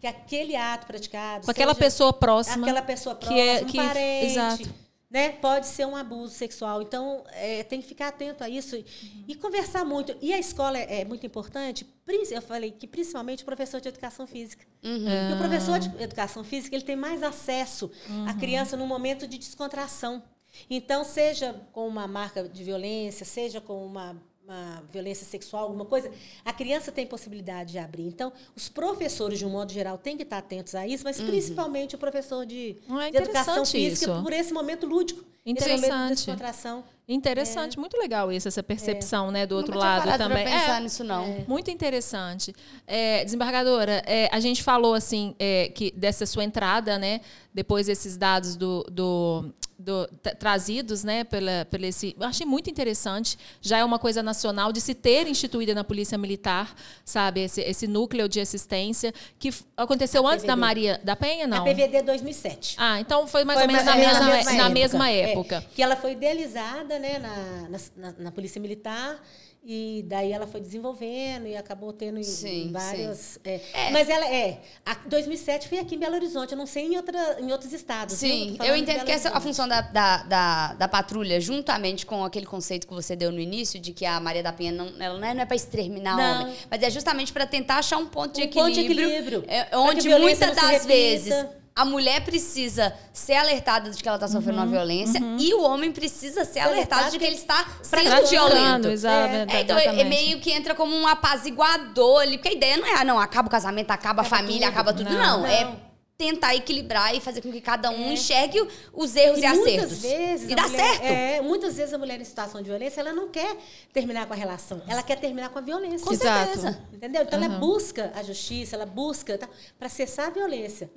Que 0.00 0.06
aquele 0.06 0.56
ato 0.56 0.86
praticado. 0.86 1.40
Uhum. 1.40 1.44
Com 1.44 1.50
aquela 1.52 1.74
pessoa 1.74 2.12
próxima. 2.12 2.66
Aquela 2.66 2.82
pessoa 2.82 3.14
que 3.14 3.26
próxima, 3.26 3.44
é- 3.46 3.62
um 3.62 3.66
que- 3.66 3.76
parente. 3.76 4.26
exato. 4.26 4.85
Né? 5.08 5.30
Pode 5.30 5.66
ser 5.66 5.86
um 5.86 5.94
abuso 5.94 6.34
sexual. 6.34 6.82
Então, 6.82 7.22
é, 7.30 7.62
tem 7.62 7.80
que 7.80 7.86
ficar 7.86 8.08
atento 8.08 8.42
a 8.42 8.48
isso 8.48 8.74
e, 8.74 8.84
e 9.28 9.34
conversar 9.36 9.84
muito. 9.84 10.16
E 10.20 10.32
a 10.32 10.38
escola 10.38 10.76
é, 10.76 11.02
é 11.02 11.04
muito 11.04 11.24
importante. 11.24 11.86
Eu 12.30 12.42
falei 12.42 12.72
que 12.72 12.86
principalmente 12.86 13.42
o 13.42 13.46
professor 13.46 13.80
de 13.80 13.88
educação 13.88 14.26
física. 14.26 14.66
Porque 14.80 15.34
o 15.34 15.38
professor 15.38 15.78
de 15.78 16.02
educação 16.02 16.42
física 16.42 16.74
ele 16.74 16.84
tem 16.84 16.96
mais 16.96 17.22
acesso 17.22 17.90
à 18.28 18.34
criança 18.34 18.76
num 18.76 18.86
momento 18.86 19.26
de 19.26 19.38
descontração. 19.38 20.22
Então, 20.70 21.04
seja 21.04 21.54
com 21.72 21.86
uma 21.86 22.06
marca 22.06 22.48
de 22.48 22.64
violência, 22.64 23.24
seja 23.26 23.60
com 23.60 23.84
uma, 23.84 24.16
uma 24.46 24.80
violência 24.92 25.26
sexual, 25.26 25.64
alguma 25.64 25.84
coisa, 25.84 26.08
a 26.44 26.52
criança 26.52 26.92
tem 26.92 27.04
possibilidade 27.04 27.72
de 27.72 27.78
abrir. 27.78 28.06
Então, 28.06 28.32
os 28.54 28.68
professores, 28.68 29.40
de 29.40 29.44
um 29.44 29.50
modo 29.50 29.72
geral, 29.72 29.98
têm 29.98 30.16
que 30.16 30.22
estar 30.22 30.38
atentos 30.38 30.74
a 30.76 30.86
isso, 30.86 31.02
mas 31.02 31.20
principalmente 31.20 31.96
o 31.96 31.98
professor 31.98 32.46
de, 32.46 32.76
é 33.02 33.10
de 33.10 33.16
educação 33.16 33.54
interessante 33.54 33.72
física, 33.72 34.12
isso. 34.12 34.22
por 34.22 34.32
esse 34.32 34.52
momento 34.54 34.86
lúdico. 34.86 35.20
Esse 35.44 35.54
momento 35.54 35.64
de 35.64 35.76
Interessante. 35.76 36.14
descontração. 36.16 36.84
Interessante, 37.08 37.78
muito 37.78 37.96
legal 37.96 38.32
isso, 38.32 38.48
essa 38.48 38.62
percepção, 38.64 39.30
né, 39.30 39.46
do 39.46 39.54
outro 39.56 39.72
Nunca 39.74 39.84
tinha 39.84 39.94
lado 39.94 40.02
parado 40.04 40.22
também. 40.24 40.44
Pra 40.44 40.52
pensar 40.60 40.78
É, 40.78 40.82
nisso, 40.82 41.04
não. 41.04 41.44
Muito 41.46 41.70
interessante. 41.70 42.52
É, 42.86 43.24
desembargadora, 43.24 44.02
é, 44.06 44.28
a 44.32 44.40
gente 44.40 44.62
falou 44.62 44.94
assim 44.94 45.34
é, 45.38 45.68
que 45.72 45.92
dessa 45.92 46.26
sua 46.26 46.42
entrada, 46.42 46.98
né? 46.98 47.20
Depois 47.54 47.86
desses 47.86 48.16
dados 48.16 48.56
do, 48.56 48.82
do- 48.90 49.52
do- 49.78 50.06
tra- 50.22 50.34
trazidos, 50.34 51.04
né? 51.04 51.22
Pela, 51.24 51.64
pela 51.70 51.86
esse, 51.86 52.16
eu 52.18 52.26
achei 52.26 52.46
muito 52.46 52.70
interessante. 52.70 53.38
Já 53.60 53.78
é 53.78 53.84
uma 53.84 53.98
coisa 53.98 54.22
nacional 54.22 54.72
de 54.72 54.80
se 54.80 54.94
ter 54.94 55.26
instituída 55.28 55.74
na 55.74 55.84
Polícia 55.84 56.16
Militar, 56.16 56.74
sabe? 57.04 57.40
Esse, 57.42 57.60
esse 57.60 57.86
núcleo 57.86 58.28
de 58.28 58.40
assistência 58.40 59.12
que 59.38 59.52
aconteceu 59.76 60.26
A 60.26 60.32
antes 60.32 60.44
da 60.44 60.54
PVD. 60.54 60.60
Maria 60.60 61.00
da 61.04 61.14
Penha, 61.16 61.46
não? 61.46 61.58
A 61.58 61.64
PVD 61.64 62.02
2007. 62.02 62.76
Ah, 62.78 63.00
então 63.00 63.26
foi 63.26 63.44
mais 63.44 63.58
Foi 63.58 63.66
ou 63.66 63.72
menos 63.72 63.84
mais 63.84 63.96
na, 63.98 64.02
ou 64.20 64.26
menos 64.26 64.46
mesma, 64.46 64.62
na 64.62 64.68
mesma 64.70 65.10
É, 65.10 65.30
época. 65.32 65.64
que 65.74 65.82
ela 65.82 65.96
foi 65.96 66.12
idealizada 66.12 66.98
né, 66.98 67.18
na, 67.18 67.68
na, 67.68 67.78
na- 67.96 68.14
na 68.18 68.30
Polícia 68.32 68.60
Militar. 68.60 69.20
E 69.68 70.04
daí 70.06 70.30
ela 70.30 70.46
foi 70.46 70.60
desenvolvendo 70.60 71.48
e 71.48 71.56
acabou 71.56 71.92
tendo 71.92 72.22
Sim, 72.22 72.68
em 72.68 72.72
vários. 72.72 73.36
é. 73.44 73.90
Mas 73.90 74.08
ela 74.08 74.24
é. 74.24 74.60
A 74.84 74.94
2007 75.06 75.66
foi 75.68 75.80
aqui 75.80 75.96
em 75.96 75.98
Belo 75.98 76.14
Horizonte, 76.14 76.52
eu 76.52 76.56
não 76.58 76.66
sei 76.66 76.84
em, 76.86 76.96
outra, 76.96 77.40
em 77.40 77.50
outros 77.50 77.72
estados. 77.72 78.14
Sim, 78.14 78.56
eu 78.64 78.76
de 78.76 78.80
entendo 78.82 79.04
que 79.04 79.10
essa, 79.10 79.30
a 79.30 79.40
função 79.40 79.66
da, 79.66 79.80
da, 79.80 80.22
da, 80.22 80.74
da 80.74 80.86
patrulha, 80.86 81.40
juntamente 81.40 82.06
com 82.06 82.24
aquele 82.24 82.46
conceito 82.46 82.86
que 82.86 82.94
você 82.94 83.16
deu 83.16 83.32
no 83.32 83.40
início, 83.40 83.80
de 83.80 83.92
que 83.92 84.06
a 84.06 84.20
Maria 84.20 84.42
da 84.42 84.52
Penha 84.52 84.70
não, 84.70 84.86
ela 85.02 85.18
não 85.18 85.26
é, 85.26 85.34
não 85.34 85.42
é 85.42 85.44
para 85.46 85.56
exterminar 85.56 86.16
Não. 86.16 86.42
homem, 86.42 86.56
mas 86.70 86.82
é 86.84 86.88
justamente 86.88 87.32
para 87.32 87.44
tentar 87.44 87.78
achar 87.78 87.96
um 87.96 88.06
ponto 88.06 88.34
de 88.34 88.42
Um 88.42 88.44
equilíbrio. 88.44 88.84
ponto 88.84 88.88
de 88.88 89.02
equilíbrio. 89.02 89.44
é, 89.48 89.76
onde 89.76 90.08
muitas 90.10 90.54
das 90.54 90.86
vezes 90.86 91.34
a 91.76 91.84
mulher 91.84 92.24
precisa 92.24 92.92
ser 93.12 93.34
alertada 93.34 93.90
de 93.90 94.02
que 94.02 94.08
ela 94.08 94.16
está 94.16 94.26
sofrendo 94.26 94.56
uma 94.58 94.66
violência 94.66 95.20
e 95.38 95.52
o 95.52 95.60
homem 95.62 95.92
precisa 95.92 96.42
ser 96.46 96.60
alertado 96.60 97.10
de 97.10 97.18
que 97.18 97.24
ele 97.24 97.36
está 97.36 97.66
sendo 97.82 98.26
violento. 98.26 98.88
exa- 98.88 99.10
É, 99.12 99.60
então, 99.60 99.76
é 99.76 99.82
exatamente. 99.82 100.08
meio 100.08 100.40
que 100.40 100.50
entra 100.50 100.74
como 100.74 100.96
um 100.96 101.06
apaziguador 101.06 102.22
ali. 102.22 102.38
Porque 102.38 102.48
a 102.48 102.52
ideia 102.52 102.78
não 102.78 102.86
é, 102.86 102.94
ah, 102.94 103.04
não, 103.04 103.18
acaba 103.20 103.48
o 103.48 103.50
casamento, 103.50 103.90
acaba, 103.90 104.22
a 104.22 104.24
Acaba 104.26 104.36
família, 104.42 104.68
tudo. 104.68 104.72
acaba 104.72 104.92
tudo. 104.94 105.10
Não. 105.10 105.18
Não, 105.20 105.40
Não. 105.40 105.46
é 105.46 105.76
tentar 106.18 106.54
equilibrar 106.54 107.14
e 107.14 107.20
fazer 107.20 107.42
com 107.42 107.52
que 107.52 107.60
cada 107.60 107.90
um 107.90 108.10
enxergue 108.10 108.58
o- 108.62 108.68
os 108.94 109.14
erros 109.14 109.38
e, 109.38 109.44
E 109.44 109.48
muitas 109.50 109.68
acertos. 109.92 109.98
vezes 110.00 110.48
e 110.48 110.52
a 110.54 110.56
dá 110.56 110.62
mulher- 110.62 110.78
certo. 110.88 111.02
É, 111.04 111.40
muitas 111.42 111.76
vezes 111.76 111.92
a 111.92 111.98
mulher 111.98 112.18
em 112.18 112.24
situação 112.24 112.62
de 112.62 112.68
violência, 112.70 113.02
ela 113.02 113.12
não 113.12 113.28
quer 113.28 113.54
terminar 113.92 114.24
com 114.26 114.32
a 114.32 114.36
relação, 114.36 114.80
ela 114.88 115.02
quer 115.02 115.20
terminar 115.20 115.50
com 115.50 115.58
a 115.58 115.62
violência. 115.62 116.06
Com 116.06 116.14
Exato. 116.14 116.44
certeza. 116.54 116.78
Entendeu? 116.90 117.20
Então 117.22 117.38
ela 117.38 117.52
Aham. 117.52 117.60
busca 117.60 118.12
a 118.16 118.22
justiça, 118.22 118.76
ela 118.76 118.86
busca 118.86 119.38
para 119.78 119.90
cessar 119.90 120.28
a 120.28 120.30
violência. 120.30 120.90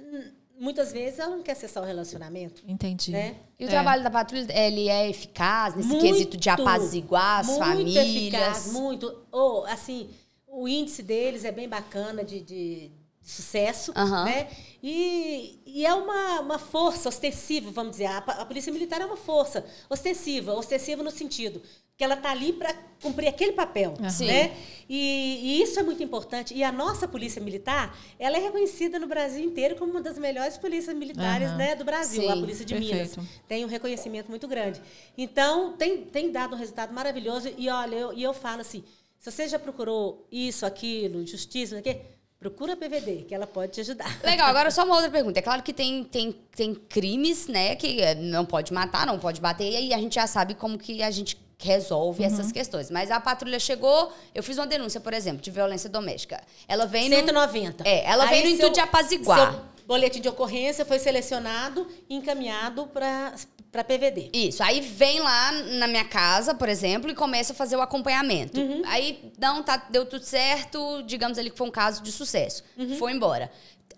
Muitas 0.59 0.91
vezes 0.91 1.19
ela 1.19 1.35
não 1.37 1.41
quer 1.43 1.55
cessar 1.55 1.81
o 1.81 1.85
relacionamento. 1.85 2.61
Entendi. 2.67 3.11
Né? 3.11 3.35
E 3.57 3.63
o 3.63 3.67
É. 3.67 3.69
trabalho 3.71 4.03
da 4.03 4.09
patrulha, 4.11 4.45
ele 4.51 4.89
é 4.89 5.09
eficaz 5.09 5.73
nesse 5.73 5.87
Muito, 5.87 6.01
quesito 6.01 6.35
de 6.37 6.49
apaziguar 6.49 7.39
as 7.39 7.47
muito 7.47 7.59
famílias? 7.59 8.05
Eficaz, 8.05 8.73
muito. 8.73 9.23
Ou, 9.31 9.65
assim, 9.65 10.09
o 10.45 10.67
índice 10.67 11.01
deles 11.01 11.45
é 11.45 11.51
bem 11.51 11.69
bacana 11.69 12.23
de, 12.25 12.41
de- 12.41 12.91
sucesso, 13.21 13.93
né? 14.25 14.47
E, 14.81 15.59
e 15.65 15.85
é 15.85 15.93
uma, 15.93 16.41
uma 16.41 16.59
força 16.59 17.09
ostensiva, 17.09 17.71
vamos 17.71 17.91
dizer. 17.91 18.05
A, 18.05 18.17
a 18.17 18.45
polícia 18.45 18.71
militar 18.71 19.01
é 19.01 19.05
uma 19.05 19.17
força 19.17 19.65
ostensiva, 19.89 20.53
ostensiva 20.53 21.03
no 21.03 21.11
sentido 21.11 21.61
que 21.99 22.03
ela 22.05 22.13
está 22.15 22.31
ali 22.31 22.53
para 22.53 22.73
cumprir 23.01 23.27
aquele 23.27 23.51
papel, 23.51 23.93
Sim. 24.09 24.27
né? 24.27 24.55
E, 24.87 25.39
e 25.43 25.61
isso 25.61 25.77
é 25.77 25.83
muito 25.83 26.01
importante. 26.01 26.53
E 26.53 26.63
a 26.63 26.71
nossa 26.71 27.09
polícia 27.09 27.41
militar, 27.41 27.93
ela 28.17 28.37
é 28.37 28.39
reconhecida 28.39 28.97
no 28.97 29.05
Brasil 29.05 29.43
inteiro 29.43 29.75
como 29.75 29.91
uma 29.91 30.01
das 30.01 30.17
melhores 30.17 30.57
polícias 30.57 30.95
militares, 30.95 31.49
Aham. 31.49 31.57
né, 31.57 31.75
do 31.75 31.83
Brasil, 31.83 32.21
Sim, 32.21 32.31
a 32.31 32.37
polícia 32.37 32.63
de 32.63 32.73
Minas 32.73 33.15
perfeito. 33.15 33.29
tem 33.49 33.65
um 33.65 33.67
reconhecimento 33.67 34.29
muito 34.29 34.47
grande. 34.47 34.81
Então, 35.17 35.73
tem, 35.73 36.05
tem 36.05 36.31
dado 36.31 36.55
um 36.55 36.57
resultado 36.57 36.93
maravilhoso. 36.93 37.51
E 37.57 37.67
olha, 37.67 37.95
eu, 37.97 38.13
e 38.13 38.23
eu 38.23 38.33
falo 38.33 38.61
assim: 38.61 38.81
se 39.19 39.29
você 39.29 39.49
já 39.49 39.59
procurou 39.59 40.25
isso, 40.31 40.65
aquilo, 40.65 41.27
justiça, 41.27 41.75
não 41.75 41.83
sei 41.83 41.91
o 41.91 41.95
quê, 41.95 42.01
procura 42.39 42.73
a 42.73 42.77
PVD, 42.77 43.25
que 43.27 43.35
ela 43.35 43.45
pode 43.45 43.73
te 43.73 43.81
ajudar. 43.81 44.07
Legal, 44.23 44.47
agora 44.47 44.71
só 44.71 44.85
uma 44.85 44.95
outra 44.95 45.11
pergunta. 45.11 45.39
É 45.39 45.41
claro 45.41 45.61
que 45.61 45.73
tem, 45.73 46.03
tem, 46.05 46.31
tem 46.55 46.73
crimes, 46.73 47.47
né, 47.47 47.75
que 47.75 48.01
eh, 48.01 48.15
não 48.15 48.45
pode 48.45 48.71
matar, 48.71 49.05
não 49.05 49.19
pode 49.19 49.41
bater, 49.41 49.69
e 49.69 49.75
aí 49.75 49.93
a 49.93 49.97
gente 49.97 50.15
já 50.15 50.25
sabe 50.25 50.53
como 50.55 50.77
que 50.77 51.03
a 51.03 51.11
gente 51.11 51.37
resolve 51.61 52.21
Uhum. 52.21 52.27
essas 52.27 52.51
questões. 52.53 52.89
Mas 52.89 53.11
a 53.11 53.19
patrulha 53.19 53.59
chegou, 53.59 54.13
eu 54.33 54.41
fiz 54.41 54.57
uma 54.57 54.65
denúncia, 54.65 55.01
por 55.01 55.13
exemplo, 55.13 55.41
de 55.41 55.51
violência 55.51 55.89
doméstica. 55.89 56.41
Ela 56.67 56.85
vem 56.85 57.09
no... 57.09 57.15
190. 57.17 57.83
É, 57.85 58.05
ela 58.05 58.23
Aí 58.23 58.29
vem 58.29 58.43
no 58.45 58.49
intuito 58.51 58.73
de 58.73 58.79
apaziguar. 58.79 59.51
seu 59.51 59.61
boletim 59.85 60.21
de 60.21 60.29
ocorrência 60.29 60.85
foi 60.85 60.99
selecionado 60.99 61.85
e 62.09 62.15
encaminhado 62.15 62.87
para 62.87 63.33
a 63.73 63.83
PVD. 63.83 64.29
Isso, 64.33 64.63
aí 64.63 64.81
vem 64.81 65.19
lá 65.19 65.51
na 65.51 65.87
minha 65.87 66.05
casa, 66.05 66.53
por 66.55 66.67
exemplo, 66.67 67.09
e 67.09 67.13
começa 67.15 67.53
a 67.53 67.55
fazer 67.55 67.75
o 67.75 67.81
acompanhamento. 67.81 68.59
Uhum. 68.59 68.81
Aí, 68.85 69.31
não, 69.39 69.61
tá, 69.63 69.77
deu 69.89 70.05
tudo 70.05 70.23
certo, 70.25 71.03
digamos 71.03 71.37
ali 71.37 71.49
que 71.49 71.57
foi 71.57 71.67
um 71.67 71.71
caso 71.71 72.01
de 72.01 72.11
sucesso. 72.11 72.63
Foi 72.97 73.11
embora. 73.11 73.51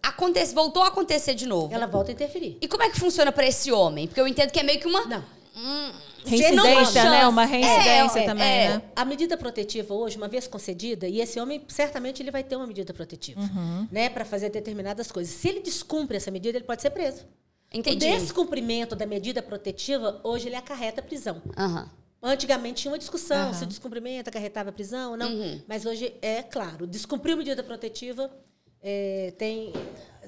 Acontece, 0.04 0.54
voltou 0.56 0.82
a 0.84 0.88
acontecer 0.88 1.34
de 1.36 1.46
novo. 1.46 1.68
Uhum. 1.68 1.74
Ela 1.76 1.88
volta 1.88 2.12
a 2.12 2.14
interferir. 2.14 2.58
E 2.60 2.68
como 2.68 2.84
é 2.84 2.90
que 2.90 3.00
funciona 3.00 3.32
pra 3.32 3.46
esse 3.46 3.72
homem? 3.72 4.08
Porque 4.08 4.20
eu 4.20 4.28
entendo 4.28 4.52
que 4.52 4.60
é 4.60 4.64
meio 4.64 4.80
que 4.80 4.88
uma... 4.88 5.06
Não. 5.06 5.24
Hum, 5.56 5.92
Reincidência, 6.26 7.04
né? 7.10 7.28
Uma 7.28 7.46
reincidência 7.46 8.20
É, 8.20 8.26
também, 8.26 8.48
é. 8.48 8.70
né? 8.70 8.82
A 8.96 9.04
medida 9.04 9.36
protetiva 9.38 9.94
hoje, 9.94 10.18
uma 10.18 10.28
vez 10.28 10.48
concedida, 10.48 11.08
e 11.08 11.20
esse 11.20 11.40
homem 11.40 11.64
certamente 11.68 12.22
ele 12.22 12.32
vai 12.32 12.44
ter 12.44 12.56
uma 12.56 12.68
medida 12.68 12.94
protetiva, 12.94 13.42
Uhum. 13.42 13.88
né, 13.92 14.10
para 14.10 14.24
fazer 14.24 14.50
determinadas 14.50 15.12
coisas. 15.12 15.34
Se 15.34 15.48
ele 15.50 15.60
descumpre 15.62 16.18
essa 16.18 16.32
medida, 16.32 16.58
ele 16.58 16.66
pode 16.66 16.82
ser 16.82 16.92
preso. 16.92 17.26
Entendi. 17.74 18.06
O 18.08 18.20
descumprimento 18.20 18.96
da 18.96 19.06
medida 19.06 19.42
protetiva, 19.42 20.20
hoje 20.24 20.48
ele 20.48 20.56
acarreta 20.56 21.02
prisão. 21.02 21.42
Aham. 21.58 21.90
Antigamente 22.24 22.84
tinha 22.84 22.92
uma 22.92 23.00
discussão 23.00 23.50
Aham. 23.50 23.54
se 23.54 23.64
o 23.64 23.68
descumprimento 23.68 24.30
acarretava 24.30 24.72
prisão 24.72 25.12
ou 25.12 25.18
não. 25.18 25.32
Uhum. 25.32 25.62
Mas 25.68 25.86
hoje 25.86 26.14
é 26.22 26.44
claro, 26.44 26.86
descumprir 26.86 27.36
medida 27.36 27.64
protetiva 27.64 28.30
é, 28.82 29.34
tem. 29.38 29.74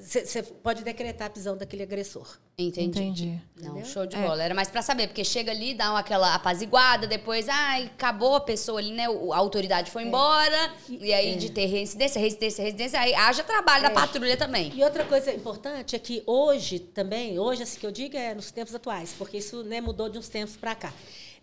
Você 0.06 0.42
pode 0.42 0.84
decretar 0.84 1.28
a 1.28 1.30
prisão 1.30 1.56
daquele 1.56 1.82
agressor. 1.82 2.38
Entendi. 2.58 3.00
Entendi. 3.00 3.40
Não, 3.56 3.70
Entendeu? 3.72 3.84
show 3.90 4.06
de 4.06 4.14
É. 4.16 4.20
bola. 4.22 4.42
Era 4.42 4.54
mais 4.54 4.68
pra 4.68 4.82
saber, 4.82 5.06
porque 5.08 5.24
chega 5.24 5.50
ali, 5.50 5.72
dá 5.74 5.98
aquela 5.98 6.34
apaziguada, 6.34 7.06
depois, 7.06 7.48
ai, 7.48 7.84
acabou 7.86 8.36
a 8.36 8.40
pessoa 8.40 8.78
ali, 8.80 8.92
né? 8.92 9.06
A 9.06 9.36
autoridade 9.36 9.88
É. 9.88 9.92
foi 9.92 10.02
embora, 10.04 10.72
e 10.88 11.12
aí 11.12 11.36
de 11.36 11.50
ter 11.50 11.64
reincidência, 11.66 12.20
residência, 12.20 12.62
residência, 12.62 13.00
aí 13.00 13.14
haja 13.14 13.42
trabalho 13.42 13.82
da 13.82 13.88
É. 13.90 13.94
patrulha 13.94 14.36
também. 14.36 14.70
E 14.76 14.84
outra 14.84 15.04
coisa 15.04 15.32
importante 15.32 15.96
é 15.96 15.98
que 15.98 16.22
hoje 16.26 16.78
também, 16.78 17.38
hoje 17.38 17.62
assim 17.62 17.80
que 17.80 17.86
eu 17.86 17.90
digo 17.90 18.16
é 18.16 18.34
nos 18.34 18.50
tempos 18.50 18.74
atuais, 18.74 19.14
porque 19.16 19.38
isso 19.38 19.62
né, 19.64 19.80
mudou 19.80 20.08
de 20.10 20.18
uns 20.18 20.28
tempos 20.28 20.54
para 20.56 20.74
cá. 20.74 20.92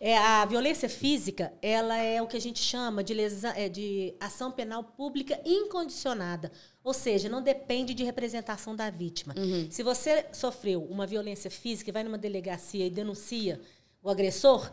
É, 0.04 0.18
a 0.18 0.44
violência 0.46 0.90
física, 0.90 1.54
ela 1.62 1.96
é 1.96 2.20
o 2.20 2.26
que 2.26 2.36
a 2.36 2.42
gente 2.42 2.60
chama 2.60 3.04
de, 3.04 3.14
lesa, 3.14 3.50
é, 3.56 3.70
de 3.70 4.16
ação 4.20 4.52
penal 4.52 4.84
pública 4.84 5.40
incondicionada. 5.46 6.52
Ou 6.84 6.92
seja, 6.92 7.30
não 7.30 7.40
depende 7.40 7.94
de 7.94 8.04
representação 8.04 8.76
da 8.76 8.90
vítima. 8.90 9.36
Se 9.70 9.84
você 9.84 10.26
sofreu 10.34 10.84
uma 10.86 11.06
violência 11.06 11.52
física 11.52 11.92
e 11.92 11.94
vai 11.94 12.04
numa 12.04 12.18
delegacia 12.18 12.88
e 12.88 12.90
denuncia 12.90 13.62
o 14.02 14.10
agressor, 14.10 14.72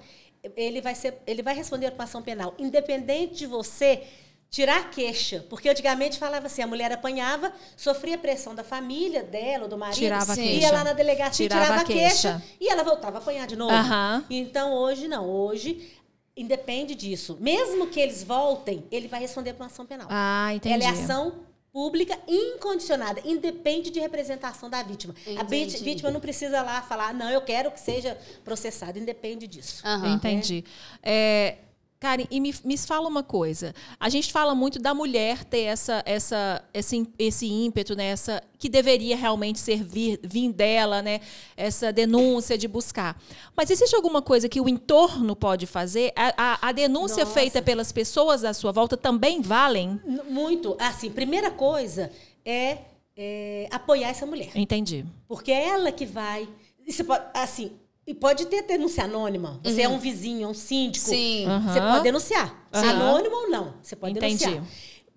ele 0.57 0.81
vai, 0.81 0.95
ser, 0.95 1.21
ele 1.27 1.43
vai 1.43 1.55
responder 1.55 1.91
com 1.91 2.01
ação 2.01 2.23
penal, 2.23 2.55
independente 2.59 3.35
de 3.35 3.47
você 3.47 4.05
tirar 4.51 4.81
a 4.81 4.85
queixa. 4.85 5.45
Porque 5.51 5.69
antigamente 5.69 6.19
falava 6.19 6.47
assim, 6.47 6.63
a 6.63 6.67
mulher 6.67 6.91
apanhava, 6.93 7.53
sofria 7.77 8.17
pressão 8.17 8.55
da 8.55 8.65
família 8.65 9.23
dela 9.23 9.65
ou 9.65 9.69
do 9.69 9.77
marido. 9.79 9.99
Tirava 9.99 10.33
a 10.33 10.37
ia 10.39 10.73
lá 10.73 10.85
na 10.85 10.93
delegacia, 10.93 11.47
Tirava 11.49 11.65
tirava, 11.65 11.81
a 11.81 11.83
a 11.83 11.87
queixa, 11.87 12.41
queixa. 12.41 12.43
e 12.61 12.69
ela 12.69 12.83
voltava 12.83 13.19
a 13.19 13.21
apanhar 13.21 13.47
de 13.47 13.57
novo. 13.57 13.73
Aham. 13.75 14.25
Então 14.31 14.73
hoje 14.75 15.07
não, 15.09 15.29
hoje 15.29 15.93
independe 16.37 16.95
disso. 16.95 17.37
Mesmo 17.41 17.89
que 17.89 17.99
eles 18.01 18.23
voltem, 18.23 18.85
ele 18.91 19.09
vai 19.09 19.21
responder 19.21 19.53
por 19.55 19.61
uma 19.63 19.67
ação 19.67 19.85
penal. 19.85 20.07
Ah, 20.11 20.51
entendi. 20.55 20.75
Ela 20.85 20.85
é 20.85 21.03
ação 21.03 21.47
pública 21.73 22.19
incondicionada, 22.27 23.21
independe 23.25 23.91
de 23.91 24.01
representação 24.01 24.71
da 24.71 24.83
vítima. 24.83 25.15
A 25.27 25.43
Entendi. 25.43 25.73
vit- 25.75 25.85
vítima 25.85 26.11
não 26.11 26.21
precisa 26.21 26.63
lá 26.63 26.81
falar, 26.83 27.13
não, 27.13 27.29
eu 27.31 27.41
quero 27.43 27.71
que 27.71 27.79
seja 27.81 28.17
processado, 28.45 28.99
independe 28.99 29.47
disso. 29.47 29.83
Aham. 29.87 30.15
Entendi. 30.15 30.65
É, 31.03 31.57
Karen, 32.01 32.27
e 32.31 32.39
me, 32.39 32.55
me 32.65 32.79
fala 32.79 33.09
uma 33.09 33.25
coisa. 33.25 33.75
A 33.99 34.09
gente 34.09 34.31
fala 34.33 34.55
muito 34.55 34.79
da 34.79 34.95
mulher 34.95 35.43
ter 35.45 35.63
essa, 35.63 36.01
essa, 36.07 36.63
esse, 36.73 37.09
esse 37.19 37.47
ímpeto, 37.47 37.97
né? 37.97 38.07
Essa, 38.07 38.41
que 38.57 38.69
deveria 38.69 39.17
realmente 39.17 39.59
ser 39.59 39.83
vir, 39.83 40.21
vir 40.23 40.53
dela, 40.53 41.03
né? 41.03 41.21
Essa 41.57 41.93
denúncia 41.93 42.57
de 42.57 42.69
buscar. 42.69 43.21
Mas 43.57 43.69
existe 43.71 43.97
alguma 43.97 44.23
coisa 44.23 44.49
que 44.49 44.61
o 44.61 44.69
entorno 44.69 45.35
pode 45.35 45.67
fazer? 45.67 46.13
A, 46.15 46.33
a- 46.37 46.69
a 46.69 46.73
denúncia 46.73 47.25
Nossa. 47.25 47.35
feita 47.41 47.61
pelas 47.61 47.91
pessoas 47.91 48.45
à 48.45 48.55
sua 48.55 48.71
volta 48.71 48.97
também 48.97 49.41
valem? 49.43 50.01
Muito. 50.31 50.77
Assim, 50.79 51.11
primeira 51.11 51.51
coisa 51.51 52.13
é, 52.45 52.79
é, 53.17 53.67
apoiar 53.73 54.11
essa 54.11 54.25
mulher. 54.25 54.51
Entendi. 54.55 55.05
Porque 55.27 55.51
é 55.51 55.69
ela 55.71 55.91
que 55.91 56.07
vai. 56.07 56.49
Isso 56.87 57.05
pode, 57.05 57.25
assim, 57.35 57.73
e 58.09 58.15
pode 58.15 58.47
ter 58.47 58.63
denúncia 58.63 59.05
anônima. 59.05 59.61
Você 59.63 59.83
é 59.83 59.89
um 59.89 59.99
vizinho, 59.99 60.45
é 60.47 60.49
um 60.49 60.55
síndico. 60.55 61.11
Sim. 61.11 61.45
Você 61.67 61.79
Aham. 61.79 61.91
pode 61.93 62.05
denunciar. 62.05 62.69
Anônimo 62.73 63.37
ou 63.37 63.51
não. 63.51 63.75
Você 63.83 63.95
pode 63.95 64.17
Entendi. 64.17 64.45
denunciar. 64.47 64.65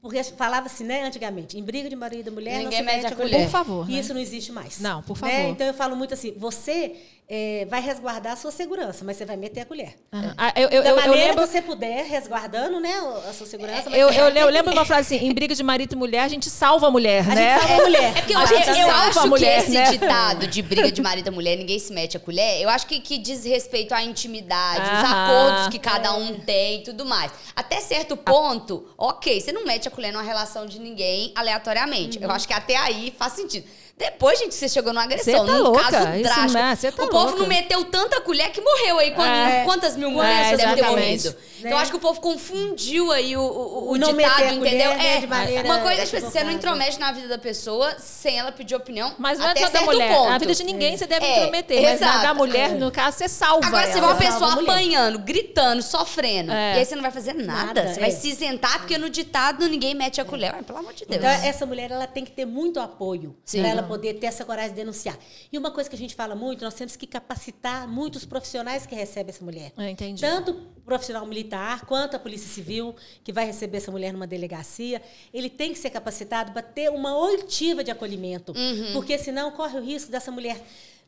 Porque 0.02 0.22
falava-se, 0.24 0.84
né, 0.84 1.04
antigamente, 1.06 1.58
em 1.58 1.64
briga 1.64 1.88
de 1.88 1.96
marido 1.96 2.28
e 2.28 2.32
mulher, 2.32 2.58
Ninguém 2.64 2.82
não 2.84 2.90
se 2.92 2.96
mede 2.98 3.06
a 3.14 3.16
colher. 3.16 3.44
Por 3.44 3.50
favor, 3.52 3.90
E 3.90 3.94
né? 3.94 4.00
isso 4.00 4.14
não 4.14 4.20
existe 4.20 4.52
mais. 4.52 4.80
Não, 4.80 5.02
por 5.04 5.16
Né? 5.22 5.30
favor. 5.38 5.52
Então 5.52 5.68
eu 5.68 5.74
falo 5.74 5.96
muito 5.96 6.14
assim, 6.14 6.34
você 6.36 6.96
é, 7.34 7.66
vai 7.70 7.80
resguardar 7.80 8.34
a 8.34 8.36
sua 8.36 8.52
segurança, 8.52 9.06
mas 9.06 9.16
você 9.16 9.24
vai 9.24 9.38
meter 9.38 9.62
a 9.62 9.66
colher. 9.66 9.96
Aham. 10.12 10.34
Ah, 10.38 10.52
eu, 10.58 10.68
eu, 10.68 10.84
da 10.84 10.90
eu, 10.90 10.96
eu 10.98 11.02
maneira 11.02 11.28
lembro. 11.30 11.44
que 11.44 11.48
você 11.50 11.62
puder, 11.62 12.04
resguardando 12.06 12.78
né, 12.82 12.94
a 13.30 13.32
sua 13.32 13.48
segurança. 13.48 13.90
mas 13.90 13.98
Eu, 13.98 14.10
eu, 14.12 14.28
eu 14.36 14.50
lembro 14.50 14.74
uma 14.74 14.84
frase 14.84 15.16
assim: 15.16 15.26
em 15.28 15.34
briga 15.34 15.56
de 15.56 15.64
marido 15.64 15.94
e 15.94 15.96
mulher, 15.96 16.24
a 16.24 16.28
gente 16.28 16.50
salva 16.50 16.88
a 16.88 16.92
mulher, 16.92 17.22
A 17.32 17.34
né? 17.34 17.54
gente 17.58 17.68
salva 17.68 17.82
a 17.82 17.86
mulher. 17.86 18.18
É 18.18 18.20
porque 18.22 18.34
eu, 18.34 18.38
A 18.38 18.42
acho- 18.44 18.54
gente 18.56 18.68
eu 18.68 18.76
salva 18.76 18.92
a 19.02 19.08
acho 19.08 19.28
mulher, 19.30 19.56
que 19.56 19.62
esse 19.62 19.72
né? 19.72 19.92
ditado 19.92 20.48
de 20.48 20.62
briga 20.62 20.92
de 20.92 21.02
marido 21.02 21.28
e 21.28 21.32
mulher, 21.32 21.56
ninguém 21.56 21.80
se 21.80 21.94
mete 21.94 22.18
a 22.18 22.20
colher, 22.20 22.62
eu 22.62 22.68
acho 22.68 22.86
que, 22.86 23.00
que 23.00 23.18
diz 23.18 23.46
respeito 23.46 23.94
à 23.94 24.04
intimidade, 24.04 24.82
os 24.82 24.90
Aham. 24.90 25.26
acordos 25.26 25.68
que 25.70 25.80
cada 25.80 26.14
um 26.14 26.38
tem 26.42 26.82
e 26.82 26.84
tudo 26.84 27.06
mais. 27.06 27.32
Até 27.56 27.80
certo 27.80 28.18
ponto, 28.18 28.86
ok, 28.98 29.40
você 29.40 29.54
não 29.54 29.64
mete 29.66 29.88
a 29.88 29.92
colher 29.92 30.12
numa 30.12 30.22
relação 30.24 30.66
de 30.66 30.80
ninguém 30.80 31.32
aleatoriamente. 31.34 32.18
Uhum. 32.18 32.26
Eu 32.26 32.32
acho 32.32 32.46
que 32.46 32.54
até 32.54 32.76
aí 32.76 33.14
faz 33.18 33.34
sentido. 33.34 33.66
Depois, 34.02 34.40
gente, 34.40 34.56
você 34.56 34.68
chegou 34.68 34.92
numa 34.94 35.04
agressão, 35.04 35.46
tá 35.46 35.54
num 35.54 35.62
louca, 35.64 35.84
caso 35.84 35.94
drástico. 36.22 36.54
não 36.54 36.60
é- 36.60 36.76
tá 36.76 37.04
o 37.04 37.08
povo 37.10 37.26
louca. 37.26 37.40
não 37.40 37.48
meteu 37.48 37.86
tanta 37.86 38.20
colher 38.22 38.52
que 38.52 38.60
morreu 38.60 39.00
aí. 39.00 39.12
Quant- 39.12 39.30
É. 39.30 39.64
Quantas 39.64 39.96
mil 39.96 40.10
mulheres 40.12 40.54
É, 40.54 40.58
devem 40.58 40.76
ter 40.76 40.90
morrido? 40.90 41.30
Então, 41.60 41.70
Né? 41.70 41.72
eu 41.74 41.78
acho 41.78 41.92
que 41.92 41.98
o 41.98 42.00
povo 42.00 42.20
confundiu 42.20 43.12
aí 43.12 43.38
o, 43.38 43.42
o, 43.42 43.92
o 43.92 43.98
ditado, 43.98 44.16
meter 44.16 44.32
a 44.32 44.38
colher, 44.38 44.56
entendeu? 44.56 44.98
né, 44.98 45.16
é, 45.18 45.20
de 45.20 45.28
maneira 45.28 45.64
uma 45.66 45.80
coisa 45.80 46.02
é, 46.02 46.06
tipo, 46.06 46.18
assim, 46.18 46.30
você 46.32 46.44
não 46.44 46.52
intromete 46.52 47.00
na 47.00 47.12
vida 47.12 47.28
da 47.28 47.38
pessoa 47.38 47.96
sem 48.00 48.40
ela 48.40 48.52
pedir 48.52 48.74
opinião. 48.76 49.14
Mas 49.20 49.38
não 49.38 49.48
é 49.48 49.52
até 49.52 49.60
só 49.62 49.66
da 49.68 49.72
certo 49.72 49.86
mulher. 49.86 50.12
Ponto. 50.12 50.30
Na 50.30 50.38
vida 50.40 50.56
de 50.56 50.64
ninguém 50.64 50.98
você 50.98 51.06
deve 51.06 51.24
É, 51.26 51.38
intrometer. 51.38 51.82
Mas 51.84 52.00
na 52.00 52.18
da 52.24 52.34
mulher, 52.34 52.72
no 52.72 52.92
caso, 52.92 53.18
você 53.18 53.28
salva. 53.28 53.68
Agora, 53.68 53.86
você 53.88 54.00
vê 54.00 54.06
uma 54.06 54.16
pessoa 54.16 54.54
apanhando, 54.54 55.20
gritando, 55.20 55.82
sofrendo. 55.84 56.52
É. 56.52 56.76
E 56.76 56.80
aí 56.80 56.86
você 56.86 56.96
não 56.96 57.04
vai 57.04 57.12
fazer 57.12 57.34
nada. 57.34 57.62
Nada, 57.82 57.94
você 57.94 58.00
vai 58.00 58.10
é. 58.10 58.12
se 58.12 58.30
isentar, 58.30 58.80
porque 58.80 58.98
no 58.98 59.10
ditado 59.10 59.68
ninguém 59.70 59.94
mete 59.94 60.20
a 60.20 60.26
colher. 60.26 60.52
Pelo 60.64 60.80
amor 60.80 60.94
de 60.94 61.06
Deus. 61.06 61.18
Então, 61.20 61.30
essa 61.30 61.66
mulher 61.66 61.92
ela 61.92 62.08
tem 62.08 62.26
que 62.26 62.32
ter 62.32 62.46
muito 62.46 62.80
apoio 62.80 63.36
Sim. 63.46 63.62
para 63.62 63.70
ela 63.70 63.84
poder 63.92 64.14
ter 64.16 64.28
essa 64.28 64.46
coragem 64.46 64.72
de 64.72 64.76
denunciar. 64.78 65.18
E 65.52 65.58
uma 65.58 65.72
coisa 65.72 65.90
que 65.90 65.96
a 65.96 66.00
gente 66.00 66.16
fala 66.16 66.34
muito, 66.36 66.64
nós 66.64 66.74
temos 66.74 66.96
que 66.96 67.06
capacitar 67.06 67.88
muitos 67.88 68.26
profissionais 68.26 68.86
que 68.86 68.96
recebem 68.96 69.30
essa 69.34 69.44
mulher. 69.44 69.72
Entendi. 69.78 70.22
Tanto 70.22 70.52
o 70.52 70.82
profissional 70.82 71.26
militar 71.26 71.86
quanto 71.86 72.16
a 72.16 72.20
polícia 72.20 72.48
civil 72.48 72.96
que 73.24 73.32
vai 73.34 73.46
receber 73.46 73.78
essa 73.78 73.92
mulher 73.92 74.12
numa 74.14 74.28
delegacia, 74.28 75.02
ele 75.34 75.50
tem 75.50 75.74
que 75.74 75.80
ser 75.80 75.90
capacitado 75.90 76.52
para 76.52 76.62
ter 76.62 76.90
uma 76.90 77.18
oitiva 77.18 77.84
de 77.84 77.92
acolhimento, 77.92 78.54
Uhum. 78.56 78.94
porque 78.94 79.18
senão 79.18 79.52
corre 79.52 79.78
o 79.78 79.82
risco 79.84 80.10
dessa 80.12 80.32
mulher 80.32 80.60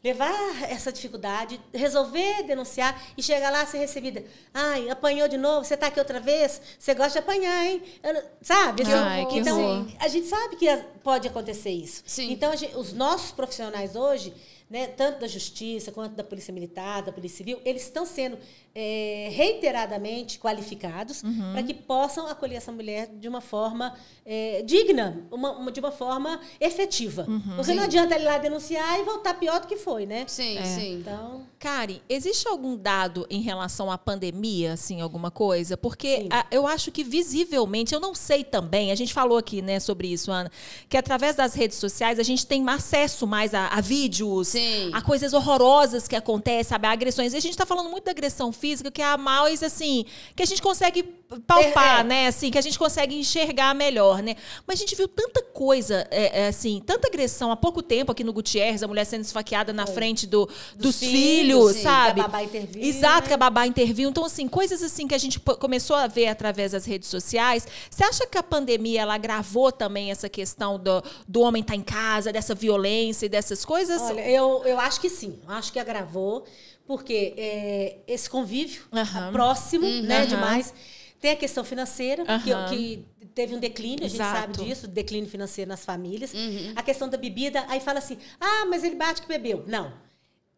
levar 0.03 0.63
essa 0.69 0.91
dificuldade, 0.91 1.59
resolver 1.73 2.43
denunciar 2.43 3.01
e 3.17 3.23
chegar 3.23 3.49
lá 3.51 3.65
ser 3.65 3.77
recebida. 3.77 4.23
Ai, 4.53 4.89
apanhou 4.89 5.27
de 5.29 5.37
novo, 5.37 5.63
você 5.63 5.75
está 5.75 5.87
aqui 5.87 5.97
outra 5.99 6.19
vez? 6.19 6.61
Você 6.77 6.93
gosta 6.93 7.13
de 7.13 7.19
apanhar, 7.19 7.65
hein? 7.65 7.81
Eu 8.03 8.21
sabe? 8.41 8.83
Assim, 8.83 8.91
Ai, 8.91 9.25
que 9.27 9.39
então, 9.39 9.87
a 9.99 10.07
gente 10.09 10.27
sabe 10.27 10.57
que 10.57 10.67
pode 11.03 11.27
acontecer 11.27 11.69
isso. 11.71 12.03
Sim. 12.05 12.31
Então, 12.31 12.53
gente- 12.55 12.75
os 12.75 12.91
nossos 12.91 13.31
profissionais 13.31 13.95
hoje, 13.95 14.33
né, 14.69 14.87
tanto 14.87 15.19
da 15.21 15.27
Justiça 15.27 15.91
quanto 15.91 16.15
da 16.15 16.23
Polícia 16.23 16.53
Militar, 16.53 17.01
da 17.03 17.11
Polícia 17.11 17.37
Civil, 17.37 17.61
eles 17.63 17.83
estão 17.83 18.05
sendo 18.05 18.37
é, 18.75 19.29
reiteradamente 19.31 20.39
qualificados 20.39 21.21
Uhum. 21.23 21.51
para 21.53 21.63
que 21.63 21.73
possam 21.73 22.27
acolher 22.27 22.55
essa 22.55 22.71
mulher 22.71 23.07
de 23.07 23.27
uma 23.27 23.41
forma 23.41 23.93
é, 24.25 24.61
digna, 24.65 25.21
uma- 25.29 25.51
uma- 25.51 25.69
de 25.71 25.81
uma 25.81 25.91
forma 25.91 26.39
efetiva. 26.59 27.25
Uhum. 27.27 27.57
Porque 27.57 27.73
não 27.73 27.83
adianta 27.83 28.15
ele 28.15 28.23
lá 28.23 28.37
denunciar 28.37 28.97
e 28.99 29.03
voltar 29.03 29.33
pior 29.33 29.59
do 29.59 29.67
que 29.67 29.75
foi, 29.75 30.05
né? 30.05 30.23
Sim, 30.27 30.57
É. 30.57 30.63
sim. 30.63 30.93
Então, 31.01 31.43
Karen, 31.59 31.99
existe 32.07 32.47
algum 32.47 32.77
dado 32.77 33.27
em 33.29 33.41
relação 33.41 33.91
à 33.91 33.97
pandemia, 33.97 34.73
assim, 34.73 35.01
alguma 35.01 35.29
coisa? 35.29 35.75
Porque 35.75 36.27
a- 36.31 36.45
eu 36.51 36.65
acho 36.65 36.89
que 36.89 37.03
visivelmente, 37.03 37.93
eu 37.93 37.99
não 37.99 38.15
sei 38.15 38.45
também, 38.45 38.91
a 38.91 38.95
gente 38.95 39.13
falou 39.13 39.37
aqui, 39.37 39.61
né, 39.61 39.77
sobre 39.79 40.07
isso, 40.07 40.31
Ana, 40.31 40.49
que 40.87 40.95
através 40.95 41.35
das 41.35 41.53
redes 41.53 41.77
sociais 41.77 42.17
a 42.17 42.23
gente 42.23 42.47
tem 42.47 42.65
acesso 42.69 43.27
mais 43.27 43.53
a, 43.53 43.67
a 43.67 43.81
vídeos, 43.81 44.47
Sim. 44.49 44.89
a 44.93 45.01
coisas 45.01 45.33
horrorosas 45.33 46.07
que 46.07 46.15
acontecem, 46.15 46.63
sabe, 46.63 46.87
a 46.87 46.91
agressões. 46.91 47.33
E 47.33 47.37
a 47.37 47.41
gente 47.41 47.51
está 47.51 47.65
falando 47.65 47.89
muito 47.89 48.05
da 48.05 48.11
agressão 48.11 48.53
física, 48.63 48.89
que 48.89 49.01
é 49.01 49.05
a 49.05 49.17
mais, 49.17 49.61
assim, 49.61 50.05
que 50.33 50.41
a 50.41 50.45
gente 50.45 50.61
consegue 50.61 51.03
palpar, 51.47 51.97
É, 51.97 51.99
é. 51.99 52.03
né, 52.03 52.27
assim, 52.27 52.49
que 52.49 52.57
a 52.57 52.61
gente 52.61 52.79
consegue 52.79 53.13
enxergar 53.15 53.75
melhor, 53.75 54.21
né? 54.21 54.35
Mas 54.65 54.79
a 54.79 54.81
gente 54.81 54.95
viu 54.95 55.07
tanta 55.07 55.41
coisa, 55.41 56.07
é, 56.09 56.43
é, 56.43 56.47
assim, 56.47 56.81
tanta 56.85 57.07
agressão 57.07 57.51
há 57.51 57.57
pouco 57.57 57.81
tempo 57.81 58.11
aqui 58.11 58.23
no 58.23 58.31
Gutierrez, 58.31 58.81
a 58.81 58.87
mulher 58.87 59.05
sendo 59.05 59.23
esfaqueada 59.23 59.73
na 59.73 59.85
frente 59.85 60.25
do, 60.25 60.47
dos, 60.77 60.99
filhos, 60.99 61.11
filhos, 61.11 61.71
sim, 61.73 61.83
sabe? 61.83 62.13
que 62.15 62.19
a 62.21 62.23
babá 62.23 62.43
interviu, 62.43 62.83
Exato, 62.83 63.21
né? 63.21 63.27
que 63.27 63.33
a 63.33 63.37
babá 63.37 63.67
interviu. 63.67 64.09
Então, 64.09 64.23
assim, 64.23 64.47
coisas 64.47 64.81
assim 64.81 65.07
que 65.07 65.15
a 65.15 65.17
gente 65.17 65.39
começou 65.39 65.95
a 65.95 66.07
ver 66.07 66.27
através 66.27 66.71
das 66.71 66.85
redes 66.85 67.09
sociais. 67.09 67.67
Você 67.89 68.03
acha 68.03 68.25
que 68.25 68.37
a 68.37 68.43
pandemia 68.43 69.01
ela 69.01 69.15
agravou 69.15 69.71
também 69.71 70.11
essa 70.11 70.29
questão 70.29 70.79
do, 70.79 71.03
do 71.27 71.41
homem 71.41 71.61
estar 71.61 71.75
em 71.75 71.81
casa, 71.81 72.31
dessa 72.31 72.55
violência 72.55 73.25
e 73.25 73.29
dessas 73.29 73.65
coisas? 73.65 74.01
Olha, 74.01 74.21
eu, 74.29 74.63
eu 74.65 74.79
acho 74.79 75.01
que 75.01 75.09
sim. 75.09 75.39
Acho 75.47 75.73
que 75.73 75.79
agravou, 75.79 76.45
porque 76.85 77.33
é, 77.37 77.97
esse 78.07 78.29
convívio 78.29 78.83
Aham. 78.91 79.31
próximo, 79.31 79.87
né, 80.01 80.19
Aham. 80.19 80.27
demais. 80.27 80.73
Tem 81.19 81.31
a 81.31 81.35
questão 81.37 81.63
financeira, 81.63 82.25
que, 82.43 82.51
Aham. 82.51 82.65
que 82.69 83.05
teve 83.33 83.55
um 83.55 83.59
declínio, 83.59 84.03
a 84.05 84.09
gente 84.09 84.21
Exato. 84.21 84.39
sabe 84.57 84.65
disso, 84.65 84.87
declínio 84.87 85.29
financeiro 85.29 85.69
nas 85.69 85.85
famílias. 85.85 86.33
Uhum. 86.33 86.73
A 86.75 86.83
questão 86.83 87.07
da 87.07 87.17
bebida, 87.17 87.63
aí 87.69 87.79
fala 87.79 87.99
assim, 87.99 88.17
ah, 88.39 88.65
mas 88.69 88.83
ele 88.83 88.95
bate 88.95 89.21
que 89.21 89.27
bebeu. 89.27 89.63
Não. 89.65 89.93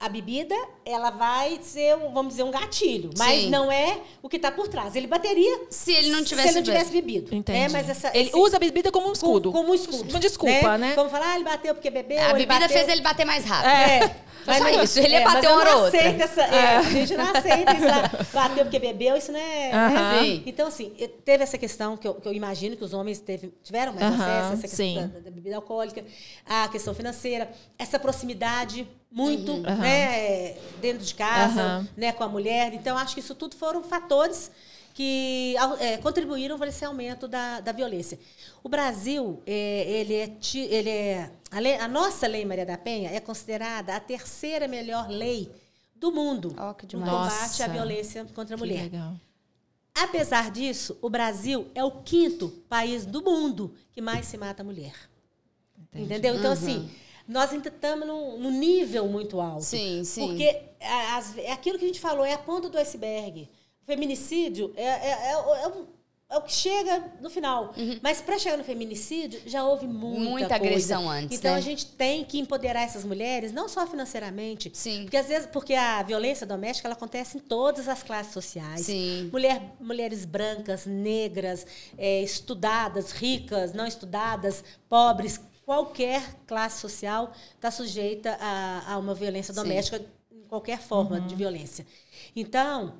A 0.06 0.10
bebida, 0.10 0.56
ela 0.86 1.10
vai 1.10 1.58
ser, 1.64 1.96
um, 1.98 2.14
vamos 2.14 2.34
dizer, 2.34 2.44
um 2.44 2.52
gatilho, 2.52 3.10
mas 3.18 3.42
Sim. 3.42 3.50
não 3.50 3.72
é 3.72 3.98
o 4.22 4.30
que 4.30 4.36
está 4.36 4.52
por 4.52 4.68
trás. 4.68 4.96
Ele 4.96 5.08
bateria 5.08 5.62
Se 5.72 5.92
ele 5.92 6.10
não 6.12 6.20
se 6.20 6.26
tivesse, 6.26 6.50
ele 6.50 6.58
não 6.58 6.64
tivesse 6.64 6.92
bebido. 6.92 7.34
Entendi. 7.36 7.58
É, 7.58 7.68
mas 7.70 7.90
essa, 7.90 8.10
Ele 8.16 8.30
esse- 8.30 8.38
usa 8.38 8.58
a 8.58 8.60
bebida 8.60 8.92
como 8.92 9.10
um 9.10 9.14
escudo. 9.14 9.52
Como, 9.52 9.72
um 9.72 9.74
escudo. 9.74 10.08
Uma 10.12 10.20
desculpa, 10.20 10.78
né? 10.78 10.94
Como 10.94 11.10
falar, 11.10 11.32
ah, 11.32 11.36
ele 11.36 11.44
bateu 11.44 11.74
porque 11.74 11.90
bebeu. 11.90 12.20
A 12.20 12.26
ele 12.26 12.34
bebida 12.34 12.60
bateu- 12.60 12.78
fez 12.78 12.88
ele 12.88 13.02
bater 13.02 13.26
mais 13.26 13.44
rápido. 13.46 13.72
é. 13.72 14.16
Foi 14.46 14.54
só 14.60 14.84
isso, 14.84 15.00
ele 15.00 15.14
ia 15.16 15.22
mas 15.24 15.34
bater 15.34 15.48
uma 15.48 15.56
não 15.56 15.62
hora 15.62 15.76
ou 15.78 15.84
outra. 15.86 16.00
Essa, 16.00 16.42
é, 16.44 16.76
A 16.78 16.82
gente 16.84 17.18
não 17.18 17.36
aceita 17.36 17.74
isso 17.74 17.86
lá. 17.88 18.12
Bateu 18.32 18.64
porque 18.66 18.78
bebeu, 18.78 19.18
isso 19.18 19.32
não 19.32 19.40
é. 19.40 19.72
Aham. 19.74 19.90
né? 19.90 20.22
Sim. 20.24 20.44
Então, 20.46 20.68
assim, 20.68 20.92
teve 21.26 21.42
essa 21.42 21.58
questão 21.58 21.98
que 21.98 22.08
eu, 22.08 22.14
que 22.14 22.28
eu 22.28 22.32
imagino 22.34 22.78
que 22.78 22.84
os 22.84 22.94
homens 22.94 23.20
teve- 23.20 23.52
tiveram 23.64 23.94
mais 23.94 24.06
Aham, 24.06 24.24
acesso, 24.24 24.54
essa 24.54 24.68
questão 24.78 25.08
da, 25.08 25.20
da 25.20 25.32
bebida 25.32 25.56
alcoólica, 25.56 26.06
a 26.46 26.68
questão 26.68 26.94
financeira, 26.94 27.50
essa 27.80 27.98
proximidade 27.98 28.88
muito 29.12 29.52
Uhum. 29.54 29.62
Né, 29.62 30.54
dentro 30.82 31.06
de 31.06 31.14
casa, 31.16 31.62
Aham. 31.62 31.88
né, 31.96 32.12
com 32.12 32.24
a 32.24 32.28
mulher. 32.28 32.74
Então, 32.74 32.98
acho 32.98 33.14
que 33.14 33.20
isso 33.22 33.36
tudo 33.36 33.56
foram 33.56 33.82
fatores 33.84 34.52
que 34.94 35.56
eh, 35.80 35.98
contribuíram 35.98 36.58
para 36.58 36.70
esse 36.70 36.84
aumento 36.86 37.28
da, 37.28 37.60
da 37.60 37.72
violência. 37.72 38.18
O 38.64 38.70
Brasil, 38.70 39.42
eh, 39.46 39.86
ele 39.88 40.14
é, 40.16 40.38
ele 40.74 40.90
é 40.90 41.32
a, 41.52 41.60
lei- 41.60 41.78
a 41.78 41.88
nossa 41.88 42.28
lei 42.28 42.46
Maria 42.46 42.66
da 42.66 42.78
Penha 42.78 43.10
é 43.12 43.20
considerada 43.20 43.96
a 43.96 44.00
terceira 44.00 44.68
melhor 44.68 45.10
lei 45.10 45.52
do 45.96 46.12
mundo 46.12 46.56
que 46.88 46.96
no 46.96 47.04
combate 47.04 47.64
à 47.64 47.68
violência 47.68 48.26
contra 48.34 48.56
a 48.56 48.58
Que 48.58 48.64
mulher. 48.64 48.84
legal. 48.84 49.16
Apesar 49.94 50.52
disso, 50.52 50.98
o 51.02 51.10
Brasil 51.10 51.68
é 51.74 51.84
o 51.84 51.92
quinto 51.92 52.50
país 52.68 53.06
do 53.06 53.22
mundo 53.22 53.74
que 53.94 54.02
mais 54.02 54.26
se 54.26 54.38
mata 54.38 54.64
mulher. 54.64 54.94
Entendi. 55.94 56.06
Entendeu? 56.06 56.36
Então, 56.36 56.52
assim, 56.52 56.90
nós 57.28 57.52
ainda 57.52 57.70
estamos 57.70 58.08
num, 58.08 58.38
num 58.38 58.52
nível 58.52 59.08
muito 59.08 59.40
alto. 59.42 59.64
Sim, 59.64 60.04
sim. 60.04 60.28
Porque 60.28 60.62
as- 61.16 61.38
é 61.38 61.52
aquilo 61.52 61.78
que 61.80 61.86
a 61.86 61.88
gente 61.88 62.00
falou, 62.00 62.26
é 62.26 62.34
a 62.34 62.38
ponta 62.38 62.70
do 62.70 62.78
iceberg. 62.78 63.50
O 63.82 63.86
feminicídio 63.86 64.74
é, 64.76 64.84
é- 64.84 65.32
é- 65.32 65.64
é 65.64 65.68
um- 65.68 65.86
é 66.28 66.38
o 66.38 66.42
que 66.42 66.52
chega 66.52 67.14
no 67.22 67.30
final. 67.30 67.72
Uhum. 67.78 68.00
Mas 68.02 68.20
para 68.20 68.38
chegar 68.40 68.58
no 68.58 68.64
feminicídio, 68.64 69.40
já 69.46 69.64
houve 69.64 69.86
muita, 69.86 70.20
Muita 70.30 70.48
coisa. 70.50 70.56
agressão 70.66 71.10
antes, 71.10 71.38
Então 71.38 71.52
né? 71.52 71.58
a 71.58 71.62
gente 71.62 71.86
tem 71.86 72.24
que 72.26 72.40
empoderar 72.40 72.82
essas 72.82 73.04
mulheres, 73.06 73.52
não 73.52 73.70
só 73.70 73.86
financeiramente. 73.86 74.72
Sim. 74.74 75.04
Porque 75.04 75.18
às 75.18 75.28
vezes, 75.28 75.48
porque 75.54 75.76
a 75.76 76.02
violência 76.02 76.46
doméstica 76.48 76.88
ela 76.88 76.96
acontece 76.96 77.38
em 77.38 77.40
todas 77.40 77.88
as 77.88 78.02
classes 78.02 78.34
sociais. 78.34 78.82
Sim. 78.88 79.30
Mulher, 79.32 79.62
mulheres 79.80 80.26
brancas, 80.26 80.88
negras, 80.88 81.66
é, 81.96 82.22
estudadas, 82.24 83.12
ricas, 83.12 83.72
não 83.74 83.86
estudadas, 83.86 84.64
pobres, 84.90 85.40
qualquer 85.66 86.22
classe 86.46 86.80
social 86.80 87.34
está 87.56 87.72
sujeita 87.72 88.38
a, 88.40 88.94
a 88.94 88.98
uma 88.98 89.16
violência 89.16 89.54
Sim. 89.54 89.62
doméstica 89.62 90.06
em 90.32 90.44
qualquer 90.48 90.80
forma 90.80 91.20
de 91.20 91.36
violência. 91.36 91.86
Então, 92.36 93.00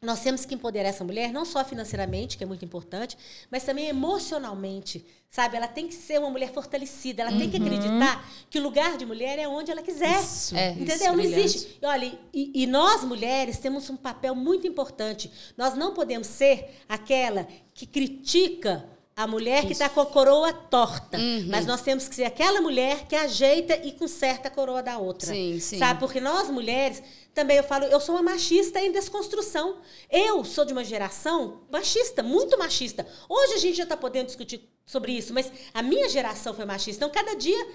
nós 0.00 0.20
temos 0.20 0.44
que 0.44 0.54
empoderar 0.54 0.88
essa 0.88 1.04
mulher, 1.04 1.32
não 1.32 1.44
só 1.44 1.64
financeiramente, 1.64 2.36
que 2.36 2.42
é 2.42 2.46
muito 2.46 2.64
importante, 2.64 3.16
mas 3.48 3.62
também 3.62 3.86
emocionalmente. 3.86 5.06
Sabe? 5.28 5.56
Ela 5.56 5.68
tem 5.68 5.86
que 5.86 5.94
ser 5.94 6.18
uma 6.18 6.28
mulher 6.28 6.52
fortalecida, 6.52 7.22
ela 7.22 7.38
tem 7.38 7.48
que 7.48 7.56
acreditar 7.56 8.28
que 8.50 8.58
o 8.58 8.62
lugar 8.62 8.98
de 8.98 9.06
mulher 9.06 9.38
é 9.38 9.46
onde 9.46 9.70
ela 9.70 9.80
quiser. 9.80 10.20
Isso, 10.20 10.56
É. 10.56 10.72
Entendeu? 10.72 10.96
isso, 10.96 11.04
não 11.04 11.14
brilhante. 11.14 11.40
existe. 11.44 11.78
E 11.80 11.86
olha, 11.86 12.18
e, 12.34 12.62
e 12.62 12.66
nós 12.66 13.04
mulheres 13.04 13.58
temos 13.58 13.88
um 13.90 13.96
papel 13.96 14.34
muito 14.34 14.66
importante. 14.66 15.30
Nós 15.56 15.74
não 15.74 15.94
podemos 15.94 16.26
ser 16.26 16.82
aquela 16.88 17.46
que 17.72 17.86
critica 17.86 18.88
a 19.14 19.26
mulher 19.26 19.66
que 19.66 19.72
está 19.72 19.88
com 19.88 20.00
a 20.00 20.06
coroa 20.06 20.52
torta. 20.52 21.18
Uhum. 21.18 21.46
Mas 21.48 21.66
nós 21.66 21.82
temos 21.82 22.08
que 22.08 22.14
ser 22.14 22.24
aquela 22.24 22.60
mulher 22.60 23.06
que 23.06 23.14
ajeita 23.14 23.76
e 23.84 23.92
conserta 23.92 24.48
a 24.48 24.50
coroa 24.50 24.82
da 24.82 24.98
outra. 24.98 25.28
Sim, 25.28 25.60
sim. 25.60 25.78
Sabe? 25.78 26.00
Porque 26.00 26.20
nós 26.20 26.48
mulheres, 26.48 27.02
também 27.34 27.58
eu 27.58 27.64
falo, 27.64 27.84
eu 27.84 28.00
sou 28.00 28.14
uma 28.14 28.22
machista 28.22 28.80
em 28.80 28.90
desconstrução. 28.90 29.76
Eu 30.10 30.44
sou 30.44 30.64
de 30.64 30.72
uma 30.72 30.84
geração 30.84 31.60
machista, 31.70 32.22
muito 32.22 32.58
machista. 32.58 33.06
Hoje 33.28 33.54
a 33.54 33.58
gente 33.58 33.76
já 33.76 33.84
está 33.84 33.96
podendo 33.96 34.26
discutir 34.26 34.68
sobre 34.86 35.12
isso, 35.12 35.32
mas 35.34 35.52
a 35.74 35.82
minha 35.82 36.08
geração 36.08 36.54
foi 36.54 36.64
machista. 36.64 37.04
Então, 37.04 37.10
cada 37.10 37.34
dia. 37.36 37.66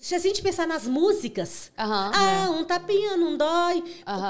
Se 0.00 0.14
a 0.14 0.18
gente 0.18 0.42
pensar 0.42 0.66
nas 0.66 0.86
músicas, 0.86 1.72
ah, 1.78 2.50
um 2.50 2.62
tapinha 2.62 3.16
não 3.16 3.38
dói. 3.38 3.82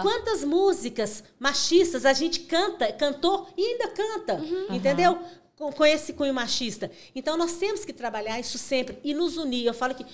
Quantas 0.02 0.44
músicas 0.44 1.24
machistas 1.36 2.06
a 2.06 2.12
gente 2.12 2.40
canta, 2.40 2.92
cantou 2.92 3.48
e 3.56 3.66
ainda 3.72 3.88
canta, 3.88 4.40
entendeu? 4.70 5.18
Com, 5.56 5.72
com 5.72 5.84
esse 5.84 6.12
cunho 6.12 6.34
machista. 6.34 6.90
Então, 7.14 7.36
nós 7.36 7.52
temos 7.56 7.84
que 7.84 7.92
trabalhar 7.92 8.40
isso 8.40 8.58
sempre 8.58 8.98
e 9.04 9.14
nos 9.14 9.36
unir. 9.36 9.66
Eu 9.66 9.74
falo 9.74 9.94
que 9.94 10.04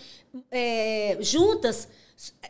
é, 0.50 1.16
juntas, 1.20 1.88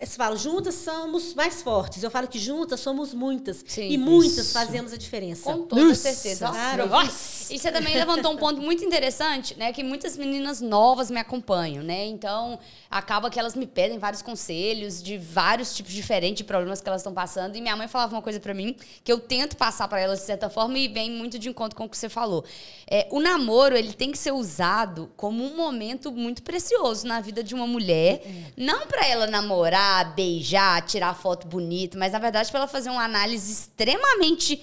eu 0.00 0.06
falo, 0.08 0.36
juntas 0.36 0.74
somos 0.74 1.34
mais 1.34 1.62
fortes. 1.62 2.02
Eu 2.02 2.10
falo 2.10 2.26
que 2.26 2.38
juntas 2.38 2.80
somos 2.80 3.14
muitas. 3.14 3.62
Sim, 3.64 3.88
e 3.90 3.98
muitas 3.98 4.38
isso. 4.38 4.52
fazemos 4.52 4.92
a 4.92 4.96
diferença. 4.96 5.44
Com 5.44 5.62
toda 5.62 5.84
Nossa, 5.84 6.12
certeza. 6.12 6.48
claro. 6.48 6.88
Nossa. 6.88 7.52
E 7.52 7.58
você 7.58 7.70
também 7.70 7.94
levantou 7.94 8.32
um 8.32 8.36
ponto 8.36 8.60
muito 8.60 8.84
interessante, 8.84 9.56
né? 9.56 9.72
Que 9.72 9.84
muitas 9.84 10.16
meninas 10.16 10.60
novas 10.60 11.10
me 11.10 11.20
acompanham, 11.20 11.84
né? 11.84 12.06
Então, 12.06 12.58
acaba 12.90 13.30
que 13.30 13.38
elas 13.38 13.54
me 13.54 13.66
pedem 13.66 13.98
vários 13.98 14.22
conselhos 14.22 15.00
de 15.02 15.16
vários 15.18 15.74
tipos 15.74 15.92
diferentes 15.92 16.38
de 16.38 16.44
problemas 16.44 16.80
que 16.80 16.88
elas 16.88 17.02
estão 17.02 17.12
passando. 17.14 17.54
E 17.54 17.60
minha 17.60 17.76
mãe 17.76 17.86
falava 17.86 18.16
uma 18.16 18.22
coisa 18.22 18.40
pra 18.40 18.54
mim 18.54 18.74
que 19.04 19.12
eu 19.12 19.20
tento 19.20 19.56
passar 19.56 19.86
pra 19.86 20.00
elas 20.00 20.20
de 20.20 20.26
certa 20.26 20.50
forma 20.50 20.78
e 20.78 20.88
vem 20.88 21.10
muito 21.10 21.38
de 21.38 21.48
encontro 21.48 21.76
com 21.76 21.84
o 21.84 21.88
que 21.88 21.96
você 21.96 22.08
falou. 22.08 22.44
É, 22.90 23.06
o 23.10 23.20
namoro, 23.20 23.76
ele 23.76 23.92
tem 23.92 24.10
que 24.10 24.18
ser 24.18 24.32
usado 24.32 25.10
como 25.16 25.44
um 25.44 25.54
momento 25.54 26.10
muito 26.10 26.42
precioso 26.42 27.06
na 27.06 27.20
vida 27.20 27.42
de 27.44 27.54
uma 27.54 27.66
mulher. 27.66 28.22
Não 28.56 28.86
pra 28.86 29.06
ela 29.06 29.26
namorar, 29.26 29.59
beijar, 30.14 30.80
tirar 30.86 31.14
foto 31.14 31.46
bonita, 31.46 31.98
mas 31.98 32.12
na 32.12 32.18
verdade 32.18 32.50
pra 32.50 32.60
ela 32.60 32.68
fazer 32.68 32.90
uma 32.90 33.04
análise 33.04 33.52
extremamente 33.52 34.62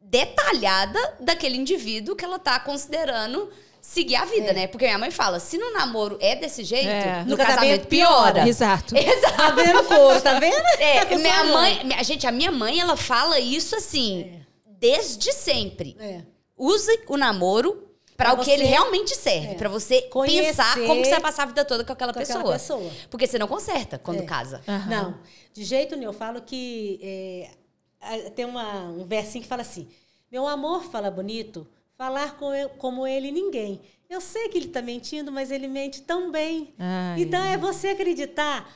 detalhada 0.00 0.98
daquele 1.20 1.56
indivíduo 1.56 2.14
que 2.16 2.24
ela 2.24 2.38
tá 2.38 2.58
considerando 2.60 3.50
seguir 3.80 4.16
a 4.16 4.24
vida, 4.24 4.52
né? 4.52 4.66
Porque 4.66 4.84
minha 4.84 4.98
mãe 4.98 5.10
fala, 5.10 5.38
se 5.38 5.56
no 5.58 5.72
namoro 5.72 6.16
é 6.20 6.34
desse 6.34 6.64
jeito, 6.64 6.88
É. 6.88 7.22
no, 7.24 7.30
No 7.30 7.36
casamento, 7.36 7.58
casamento 7.60 7.86
piora. 7.88 8.32
piora. 8.32 8.48
Exato. 8.48 8.94
Tá 8.94 9.00
Exato. 9.00 9.54
vendo 9.56 9.80
o 9.80 9.84
couro, 9.84 10.20
tá 10.20 10.38
vendo? 10.40 10.66
É, 10.80 11.04
Tá 11.04 11.16
minha 11.16 11.44
mãe, 11.44 11.84
minha- 11.84 12.02
gente, 12.02 12.26
a 12.26 12.32
minha 12.32 12.50
mãe, 12.50 12.80
ela 12.80 12.96
fala 12.96 13.38
isso 13.38 13.76
assim, 13.76 14.40
desde 14.78 15.32
sempre. 15.32 15.96
É. 16.00 16.22
Use 16.56 17.00
o 17.08 17.16
namoro 17.16 17.84
para 18.16 18.32
o 18.34 18.38
que 18.44 18.50
ele 18.50 18.64
realmente 18.64 19.14
serve, 19.14 19.48
é. 19.48 19.54
pra 19.54 19.68
você 19.68 20.02
Conhecer 20.02 20.46
pensar 20.48 20.74
como 20.86 21.04
você 21.04 21.10
vai 21.10 21.20
passar 21.20 21.42
a 21.42 21.46
vida 21.46 21.64
toda 21.64 21.84
com 21.84 21.92
aquela, 21.92 22.12
com 22.12 22.18
aquela 22.20 22.38
pessoa. 22.42 22.52
pessoa. 22.80 22.92
Porque 23.10 23.26
você 23.26 23.38
não 23.38 23.46
conserta 23.48 23.98
quando 23.98 24.20
É. 24.22 24.24
casa. 24.24 24.62
Aham. 24.66 24.88
Não, 24.90 25.18
de 25.52 25.64
jeito 25.64 25.94
nenhum. 25.96 26.10
Eu 26.10 26.14
falo 26.14 26.40
que 26.40 26.98
é, 28.00 28.30
tem 28.30 28.44
uma, 28.44 28.84
um 28.84 29.04
versinho 29.04 29.42
que 29.42 29.48
fala 29.48 29.62
assim: 29.62 29.88
Meu 30.30 30.46
amor 30.46 30.84
fala 30.84 31.10
bonito, 31.10 31.66
falar 31.96 32.36
com 32.36 32.54
eu- 32.54 32.70
como 32.70 33.06
ele 33.06 33.30
ninguém. 33.30 33.80
Eu 34.08 34.20
sei 34.20 34.48
que 34.48 34.56
ele 34.56 34.66
está 34.66 34.80
mentindo, 34.80 35.32
mas 35.32 35.50
ele 35.50 35.66
mente 35.66 36.00
tão 36.02 36.30
bem. 36.30 36.72
Ai. 36.78 37.20
Então 37.22 37.42
é 37.44 37.56
você 37.56 37.88
acreditar 37.88 38.70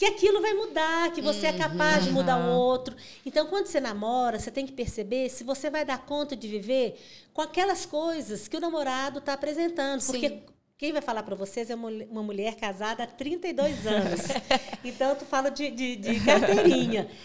que 0.00 0.06
aquilo 0.06 0.40
vai 0.40 0.54
mudar, 0.54 1.12
que 1.12 1.20
você 1.20 1.48
é 1.48 1.52
capaz 1.52 2.06
de 2.06 2.10
mudar 2.10 2.38
o 2.38 2.52
outro. 2.52 2.96
Então, 3.26 3.46
quando 3.48 3.66
você 3.66 3.78
namora, 3.78 4.38
você 4.38 4.50
tem 4.50 4.64
que 4.64 4.72
perceber 4.72 5.28
se 5.28 5.44
você 5.44 5.68
vai 5.68 5.84
dar 5.84 5.98
conta 6.06 6.34
de 6.34 6.48
viver 6.48 6.98
com 7.34 7.42
aquelas 7.42 7.84
coisas 7.84 8.48
que 8.48 8.56
o 8.56 8.60
namorado 8.60 9.18
está 9.18 9.34
apresentando. 9.34 10.00
Sim. 10.00 10.12
Porque 10.12 10.38
quem 10.78 10.90
vai 10.90 11.02
falar 11.02 11.22
para 11.22 11.36
vocês 11.36 11.68
é 11.68 11.74
uma, 11.74 12.22
mulher 12.22 12.54
casada 12.54 13.04
há 13.04 13.06
32 13.06 13.86
anos. 13.86 14.20
então, 14.82 15.14
tu 15.16 15.26
fala 15.26 15.50
de, 15.50 15.70
de, 15.70 15.96
de 15.96 16.20
carteirinha. 16.24 17.06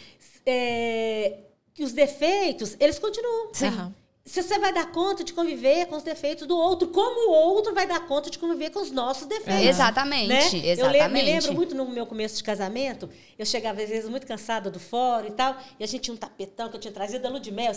É, 0.47 1.39
que 1.73 1.83
os 1.83 1.91
defeitos, 1.91 2.77
eles 2.79 2.99
continuam. 2.99 3.49
Sim. 3.51 3.65
Aham. 3.65 3.95
Se 4.27 4.41
você 4.41 4.57
vai 4.57 4.73
dar 4.73 4.87
conta 4.91 5.23
de 5.23 5.31
conviver 5.33 5.85
com 5.85 5.95
os 5.95 6.01
defeitos 6.01 6.47
do 6.47 6.57
outro, 6.57 6.87
como 6.87 7.29
o 7.29 7.31
outro 7.31 7.75
vai 7.75 7.85
dar 7.85 7.99
conta 8.07 8.27
de 8.27 8.39
conviver 8.39 8.71
com 8.71 8.79
os 8.79 8.89
nossos 8.89 9.27
defeitos. 9.27 9.67
Exatamente, 9.67 10.27
né? 10.27 10.49
Eu 10.63 10.71
exatamente. 10.71 11.11
me 11.11 11.21
lembro 11.21 11.53
muito 11.53 11.75
no 11.75 11.87
meu 11.87 12.07
começo 12.07 12.35
de 12.37 12.43
casamento, 12.43 13.07
eu 13.37 13.45
chegava 13.45 13.83
às 13.83 13.87
vezes 13.87 14.09
muito 14.09 14.25
cansada 14.25 14.71
do 14.71 14.79
fórum 14.79 15.27
e 15.27 15.31
tal, 15.31 15.55
e 15.79 15.83
a 15.83 15.87
gente 15.87 16.01
tinha 16.01 16.13
um 16.15 16.17
tapetão 16.17 16.69
que 16.69 16.75
eu 16.75 16.79
tinha 16.79 16.91
trazido 16.91 17.21
da 17.21 17.29
Ludmel, 17.29 17.71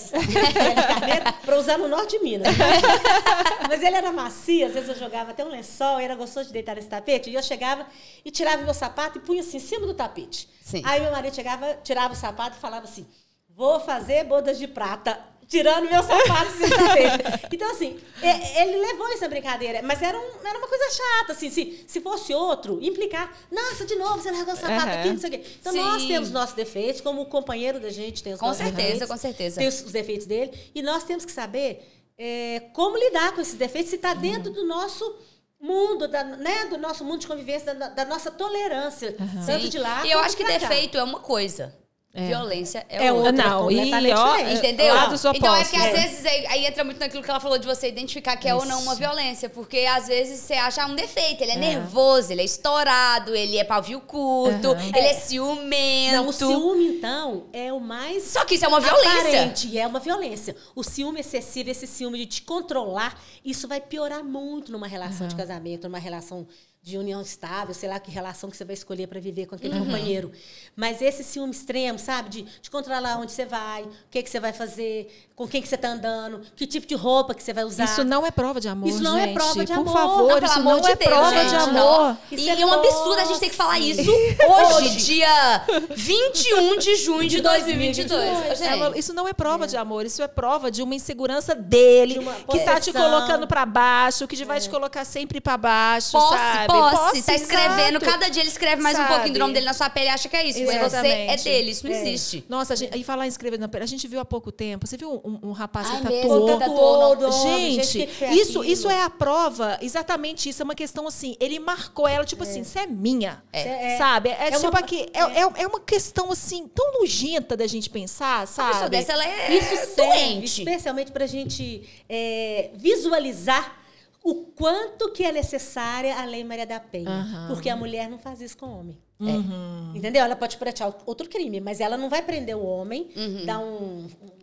para 1.45 1.59
usar 1.59 1.77
no 1.77 1.87
norte 1.87 2.17
de 2.17 2.25
Minas. 2.25 2.49
Mas 3.69 3.83
ele 3.83 3.97
era 3.97 4.11
macio, 4.11 4.65
às 4.65 4.73
vezes 4.73 4.89
eu 4.89 4.97
jogava 4.97 5.33
até 5.33 5.45
um 5.45 5.51
lençol, 5.51 6.01
e 6.01 6.05
era 6.05 6.15
gostoso 6.15 6.47
de 6.47 6.55
deitar 6.55 6.77
nesse 6.77 6.89
tapete, 6.89 7.29
e 7.29 7.35
eu 7.35 7.43
chegava 7.43 7.87
e 8.25 8.31
tirava 8.31 8.63
meu 8.63 8.73
sapato 8.73 9.19
e 9.19 9.21
punha 9.21 9.43
assim 9.43 9.59
em 9.59 9.61
cima 9.61 9.87
do 9.87 9.93
tapete. 9.93 10.49
Sim. 10.63 10.81
Aí 10.87 10.99
meu 10.99 11.13
marido 11.13 11.35
chegava, 11.35 11.75
tirava 11.85 12.15
o 12.15 12.17
sapato 12.17 12.57
e 12.57 12.61
falava 12.61 12.85
assim: 12.85 13.07
vou 13.51 13.79
fazer 13.81 14.25
bodas 14.25 14.59
de 14.59 14.67
prata. 14.67 15.37
Tirando 15.49 15.89
meu 15.91 16.03
sapato 16.03 16.53
sem 16.59 16.69
saber. 16.69 17.49
Então, 17.51 17.71
assim, 17.71 17.99
é- 18.23 18.63
ele 18.63 18.77
levou 18.77 19.09
essa 19.09 19.27
brincadeira, 19.29 19.81
mas 19.83 20.03
era, 20.03 20.19
um- 20.19 20.47
era 20.47 20.59
uma 20.59 20.69
coisa 20.69 20.85
chata, 20.91 21.33
assim, 21.33 21.49
se, 21.51 21.85
se 21.89 22.01
fosse 22.03 22.35
outro, 22.35 22.79
implicar, 22.83 23.35
nossa, 23.51 23.87
de 23.87 23.95
novo, 23.95 24.21
você 24.21 24.31
largou 24.31 24.53
o 24.53 24.57
sapato 24.57 24.89
Aham. 24.89 25.01
aqui, 25.01 25.09
não 25.11 25.19
sei 25.19 25.29
o 25.31 25.33
quê. 25.33 25.45
Então, 25.61 25.73
Sim. 25.73 25.79
nós 25.81 26.05
temos 26.07 26.31
nossos 26.31 26.55
defeitos, 26.55 27.01
como 27.01 27.23
o 27.23 27.27
companheiro 27.27 27.81
da 27.81 27.89
gente 27.91 28.23
tem 28.23 28.35
os 28.35 28.41
Com 28.41 28.47
nossos 28.47 28.63
certeza, 28.63 28.83
defeitos. 28.83 29.09
com 29.09 29.17
certeza. 29.17 29.59
Tem 29.59 29.69
os, 29.69 29.81
os 29.81 29.93
defeitos 29.93 30.27
dele, 30.27 30.53
e 30.75 30.83
nós 30.83 31.05
temos 31.05 31.25
que 31.25 31.33
saber 31.33 31.95
é, 32.19 32.61
como 32.75 32.99
lidar 32.99 33.33
com 33.33 33.41
esses 33.41 33.55
defeitos, 33.55 33.91
se 33.91 33.97
está 33.97 34.13
dentro 34.13 34.53
do 34.53 34.67
nosso 34.67 35.17
mundo, 35.61 36.07
da, 36.09 36.25
né, 36.25 36.67
do 36.67 36.77
nosso 36.77 37.05
mundo 37.05 37.21
de 37.21 37.27
convivência, 37.27 37.75
da, 37.75 37.89
da 37.89 38.05
nossa 38.05 38.31
tolerância, 38.31 39.17
tanto 39.47 39.63
Sim. 39.65 39.69
de 39.71 39.79
lá 39.79 40.05
E 40.07 40.11
eu 40.11 40.19
acho 40.21 40.37
que 40.37 40.45
pra 40.45 40.59
cá. 40.59 40.69
defeito 40.69 40.99
é 40.99 41.03
uma 41.03 41.21
coisa. 41.21 41.75
Violência 42.15 42.85
é, 42.89 43.07
É 43.07 43.13
outra. 43.13 43.31
outra. 43.31 43.49
Não, 43.49 43.71
e 43.71 44.13
ó. 44.13 44.39
Entendeu? 44.39 44.95
lados 44.95 45.23
Então 45.27 45.55
é 45.55 45.63
que 45.63 45.77
às 45.77 45.85
É. 45.85 45.93
vezes 45.93 46.27
aí, 46.27 46.47
aí 46.47 46.67
entra 46.67 46.83
muito 46.83 46.99
naquilo 46.99 47.23
que 47.23 47.31
ela 47.31 47.39
falou 47.39 47.59
de 47.59 47.67
você 47.67 47.87
identificar 47.87 48.37
que 48.37 48.49
é 48.49 48.55
ou 48.55 48.65
não 48.65 48.83
uma 48.83 48.95
violência. 48.95 49.49
Porque 49.49 49.81
às 49.81 50.09
vezes 50.09 50.41
você 50.41 50.55
acha 50.55 50.85
um 50.87 50.95
defeito. 50.95 51.43
Ele 51.43 51.53
é, 51.53 51.57
nervoso, 51.57 52.33
ele 52.33 52.41
é 52.41 52.45
estourado, 52.45 53.37
ele 53.37 53.59
é 53.59 53.63
pavio 53.65 54.01
curto, 54.01 54.73
Aham. 54.73 54.87
ele 54.97 55.07
é 55.07 55.15
ciumento. 55.15 56.15
Não, 56.17 56.29
o 56.29 56.33
ciúme, 56.33 56.87
então, 56.97 57.47
é 57.53 57.73
o 57.73 57.79
mais. 57.79 58.25
Só 58.25 58.45
que 58.45 58.55
isso 58.55 58.65
é 58.65 58.69
uma 58.69 58.81
violência. 58.81 59.21
Aparente, 59.21 59.79
é 59.79 59.87
uma 59.87 60.01
violência. 60.01 60.57
O 60.75 60.83
ciúme 60.83 61.21
excessivo, 61.21 61.71
esse 61.71 61.87
ciúme 61.87 62.19
de 62.21 62.27
te 62.27 62.43
controlar, 62.43 63.21
isso 63.45 63.69
vai 63.69 63.81
piorar 63.81 64.25
muito 64.25 64.73
numa 64.73 64.87
relação 64.89 65.29
de 65.29 65.37
casamento, 65.37 65.87
numa 65.89 65.99
relação 65.99 66.47
de 66.89 66.97
união 66.99 67.21
estável, 67.21 67.75
sei 67.75 67.89
lá 67.89 68.01
que 68.01 68.11
relação 68.11 68.49
que 68.51 68.57
você 68.57 68.65
vai 68.65 68.75
escolher 68.75 69.07
para 69.07 69.21
viver 69.21 69.47
com 69.47 69.55
aquele 69.55 69.75
Uhum. 69.75 69.85
companheiro. 69.85 70.33
Mas 70.75 71.03
esse 71.03 71.23
ciúme 71.23 71.53
extremo, 71.53 71.99
sabe? 71.99 72.29
De, 72.31 72.43
de 72.43 72.71
controlar 72.71 73.19
onde 73.19 73.33
você 73.33 73.45
vai, 73.45 73.83
o 73.83 73.91
que, 74.11 74.23
que 74.23 74.31
você 74.31 74.41
vai 74.41 74.53
fazer, 74.53 75.28
com 75.39 75.47
quem 75.47 75.63
que 75.63 75.69
você 75.69 75.77
está 75.77 75.89
andando, 75.91 76.41
que 76.57 76.67
tipo 76.67 76.85
de 76.85 76.97
roupa 76.97 77.33
que 77.33 77.41
você 77.43 77.53
vai 77.53 77.63
usar. 77.63 77.85
Isso 77.85 78.03
não 78.03 78.27
é 78.27 78.31
prova 78.33 78.61
de 78.61 78.69
amor, 78.69 78.89
Isso 78.89 79.01
não 79.01 79.17
é 79.17 79.27
gente. 79.27 79.35
prova 79.35 79.65
de 79.65 79.73
Por 79.73 79.81
amor. 79.83 79.93
favor, 79.93 80.29
Não, 80.41 80.49
isso 80.49 80.59
amor 80.59 80.81
não 80.81 80.89
é 80.89 80.97
Deus, 80.97 81.11
prova 81.11 81.31
gente, 81.31 81.49
de 81.49 81.55
amor. 81.55 82.17
E 82.33 82.49
é 82.51 82.61
é 82.61 82.67
um 82.67 82.73
absurdo 82.73 83.21
a 83.21 83.25
gente 83.25 83.39
ter 83.39 83.49
que 83.51 83.55
falar 83.55 83.79
isso 83.79 84.11
hoje, 84.11 84.97
dia 84.97 85.65
21 85.95 86.79
de 86.79 86.97
junho 86.97 87.29
de 87.29 87.37
De 87.37 87.43
2022. 87.43 88.09
2022. 88.09 88.59
Gente, 88.59 88.97
É, 88.97 88.99
Isso 88.99 89.13
não 89.15 89.29
é 89.29 89.33
prova 89.33 89.67
de 89.67 89.77
amor, 89.77 90.05
isso 90.05 90.21
é 90.23 90.27
prova 90.27 90.71
de 90.73 90.83
uma 90.83 90.95
insegurança 90.95 91.55
dele, 91.55 92.15
De 92.15 92.19
uma 92.19 92.35
que 92.35 92.59
tá 92.61 92.81
te 92.81 92.93
colocando 92.93 93.47
pra 93.47 93.65
baixo, 93.65 94.27
que 94.27 94.45
vai 94.45 94.59
te 94.61 94.69
colocar 94.69 95.05
sempre 95.05 95.41
pra 95.41 95.57
baixo, 95.57 96.13
Posse, 96.13 96.29
sabe? 96.35 96.67
posse. 96.67 96.97
posse, 96.97 97.23
tá 97.23 97.35
escrevendo. 97.35 97.97
exato. 97.99 98.05
Cada 98.07 98.29
dia 98.29 98.43
ele 98.43 98.51
escreve 98.51 98.83
mais 98.83 98.97
um 98.97 99.03
Sabe? 99.03 99.13
pouquinho 99.15 99.35
do 99.35 99.39
nome 99.39 99.53
dele 99.55 99.67
na 99.67 99.73
sua 99.75 99.89
pele 99.91 100.07
e 100.07 100.09
acha 100.09 100.29
que 100.29 100.37
é 100.37 100.45
isso. 100.49 100.59
Mas 100.65 100.67
você 100.81 100.97
é 100.97 101.25
Exatamente. 101.25 101.45
dele, 101.45 101.71
isso 101.71 101.87
não 101.87 101.95
É. 101.95 102.01
existe. 102.01 102.45
Nossa, 102.49 102.75
gente, 102.75 102.99
e 102.99 103.05
falar 103.05 103.27
em 103.27 103.29
escrever 103.29 103.59
na 103.59 103.69
pele, 103.69 103.85
a 103.85 103.87
gente 103.87 104.09
viu 104.09 104.19
há 104.19 104.25
pouco 104.25 104.51
tempo. 104.51 104.87
Você 104.87 104.97
viu 104.97 105.21
um, 105.25 105.28
um 105.43 105.53
rapaz 105.53 105.89
que 105.89 105.97
Ai, 105.97 106.03
tatuou? 106.03 106.47
mesmo, 106.47 106.59
que 106.59 106.65
Tatuou 106.65 107.17
do 107.17 107.27
homem, 107.31 107.73
Gente, 107.75 107.87
gente, 107.87 107.99
que 107.99 108.07
que 108.07 108.15
foi 108.15 108.29
isso, 108.31 108.59
aquilo? 108.61 108.65
isso 108.65 108.91
é 108.91 109.03
a 109.03 109.11
prova, 109.11 109.79
exatamente 109.83 110.49
isso. 110.49 110.63
É 110.63 110.65
uma 110.65 110.75
questão 110.75 111.07
assim. 111.07 111.37
Ele 111.41 111.59
marcou 111.59 112.07
ela, 112.09 112.25
tipo 112.25 112.43
assim, 112.43 112.65
você 112.65 112.81
é 112.81 112.87
minha. 112.87 113.43
É. 113.53 113.97
Sabe? 113.99 114.31
É, 114.31 114.49
É 114.49 114.51
tipo 114.53 114.69
uma- 114.69 114.79
aqui. 114.79 115.07
É, 115.13 115.21
é, 115.21 115.63
é 115.63 115.67
uma 115.67 115.81
questão 115.81 116.31
assim, 116.33 116.67
tão 116.69 117.01
nojenta 117.01 117.57
da 117.57 117.67
gente 117.67 117.91
pensar, 117.91 118.47
sabe? 118.47 118.73
pessoa 118.73 118.89
dessa, 118.91 119.13
ela 119.13 119.25
é 119.27 119.57
Isso 119.57 119.69
serve 119.95 119.97
doente. 119.97 120.45
especialmente 120.63 121.13
para 121.13 121.25
a 121.25 121.29
gente 121.29 121.83
é, 122.09 122.71
visualizar 122.75 123.77
o 124.23 124.35
quanto 124.35 125.11
que 125.13 125.25
é 125.25 125.33
necessária 125.33 126.15
a 126.21 126.25
Lei 126.25 126.45
Maria 126.45 126.67
da 126.67 126.79
Penha. 126.81 127.09
Aham. 127.09 127.49
Porque 127.49 127.69
a 127.71 127.77
mulher 127.77 128.09
não 128.11 128.19
faz 128.19 128.41
isso 128.41 128.57
com 128.59 128.67
o 128.67 128.79
homem. 128.81 128.99
Uhum. 129.21 129.93
Entendeu? 129.97 130.23
Ela 130.25 130.37
pode 130.37 130.57
praticar 130.59 130.93
outro 131.07 131.29
crime, 131.29 131.61
mas 131.61 131.81
ela 131.81 131.97
não 131.97 132.09
vai 132.09 132.23
prender 132.23 132.57
o 132.57 132.65
homem, 132.65 133.09
Uhum. 133.17 133.47
dar 133.47 133.59
um, 133.59 134.07
um 134.23 134.38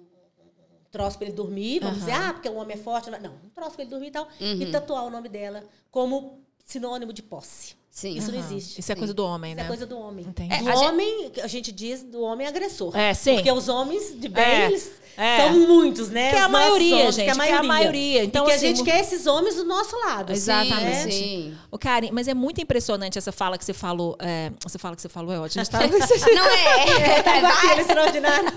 troço 0.95 1.17
para 1.17 1.27
ele 1.27 1.35
dormir, 1.35 1.79
vamos 1.81 1.99
dizer, 1.99 2.13
ah, 2.13 2.31
porque 2.31 2.47
o 2.47 2.55
homem 2.55 2.77
é 2.77 2.79
forte. 2.79 3.09
Não, 3.09 3.33
um 3.43 3.49
troço 3.53 3.71
para 3.71 3.81
ele 3.81 3.91
dormir 3.91 4.07
e 4.07 4.11
tal. 4.11 4.27
Uhum. 4.39 4.61
E 4.61 4.71
tatuar 4.71 5.05
o 5.05 5.09
nome 5.09 5.27
dela 5.27 5.63
como 5.91 6.39
sinônimo 6.63 7.11
de 7.11 7.21
posse. 7.21 7.75
Sim. 7.95 8.17
Isso 8.17 8.29
não 8.29 8.39
Aham. 8.39 8.47
existe. 8.51 8.77
Isso 8.81 8.91
é 8.91 8.95
coisa 8.95 9.13
do 9.13 9.23
homem, 9.25 9.51
Isso 9.53 9.57
né? 9.57 9.63
é 9.63 9.67
coisa 9.67 9.85
do 9.85 9.97
homem. 9.97 10.25
Entendi. 10.27 10.49
Do 10.49 10.53
É, 10.69 10.75
gente- 10.75 10.85
homem, 10.85 11.31
a 11.41 11.47
gente 11.47 11.71
diz 11.71 12.03
do 12.03 12.19
homem 12.21 12.45
agressor. 12.45 12.93
É, 12.93 13.13
sim. 13.13 13.35
Porque 13.35 13.49
os 13.49 13.69
homens 13.69 14.19
de 14.19 14.27
bem, 14.27 14.43
É, 14.43 14.65
eles 14.65 14.91
é. 15.15 15.37
são 15.37 15.53
muitos, 15.65 16.09
né? 16.09 16.29
Que 16.31 16.35
é 16.35 16.41
a 16.41 16.49
maioria, 16.49 16.95
homens, 16.97 17.15
gente, 17.15 17.23
Que 17.23 17.29
é 17.29 17.31
a 17.31 17.35
que 17.35 17.39
é 17.39 17.53
a 17.53 17.63
maioria. 17.63 17.67
maioria. 17.69 18.23
Então, 18.25 18.43
e 18.43 18.47
que 18.49 18.53
assim, 18.53 18.65
a 18.65 18.67
gente 18.67 18.83
quer 18.83 18.99
esses 18.99 19.25
homens 19.25 19.55
do 19.55 19.63
nosso 19.63 19.95
lado. 19.97 20.33
Exatamente. 20.33 21.03
Sim, 21.03 21.09
Sim. 21.53 21.57
Ô, 21.71 21.77
Karen, 21.79 22.09
mas 22.11 22.27
é 22.27 22.33
muito 22.33 22.59
impressionante 22.59 23.17
essa 23.17 23.31
fala 23.31 23.57
que 23.57 23.63
você 23.63 23.73
falou. 23.73 24.17
é, 24.19 24.51
você 24.61 24.77
fala 24.77 24.93
que 24.93 25.01
você 25.01 25.07
falou, 25.07 25.31
é 25.33 25.39
ótimo. 25.39 25.61
A 25.61 25.63
gente 25.63 25.71
tá- 25.71 25.79
Não 26.35 26.45
é. 26.47 26.75
É, 27.31 27.37
igual 27.39 27.53
aquele 27.53 27.79
extraordinário. 27.81 28.49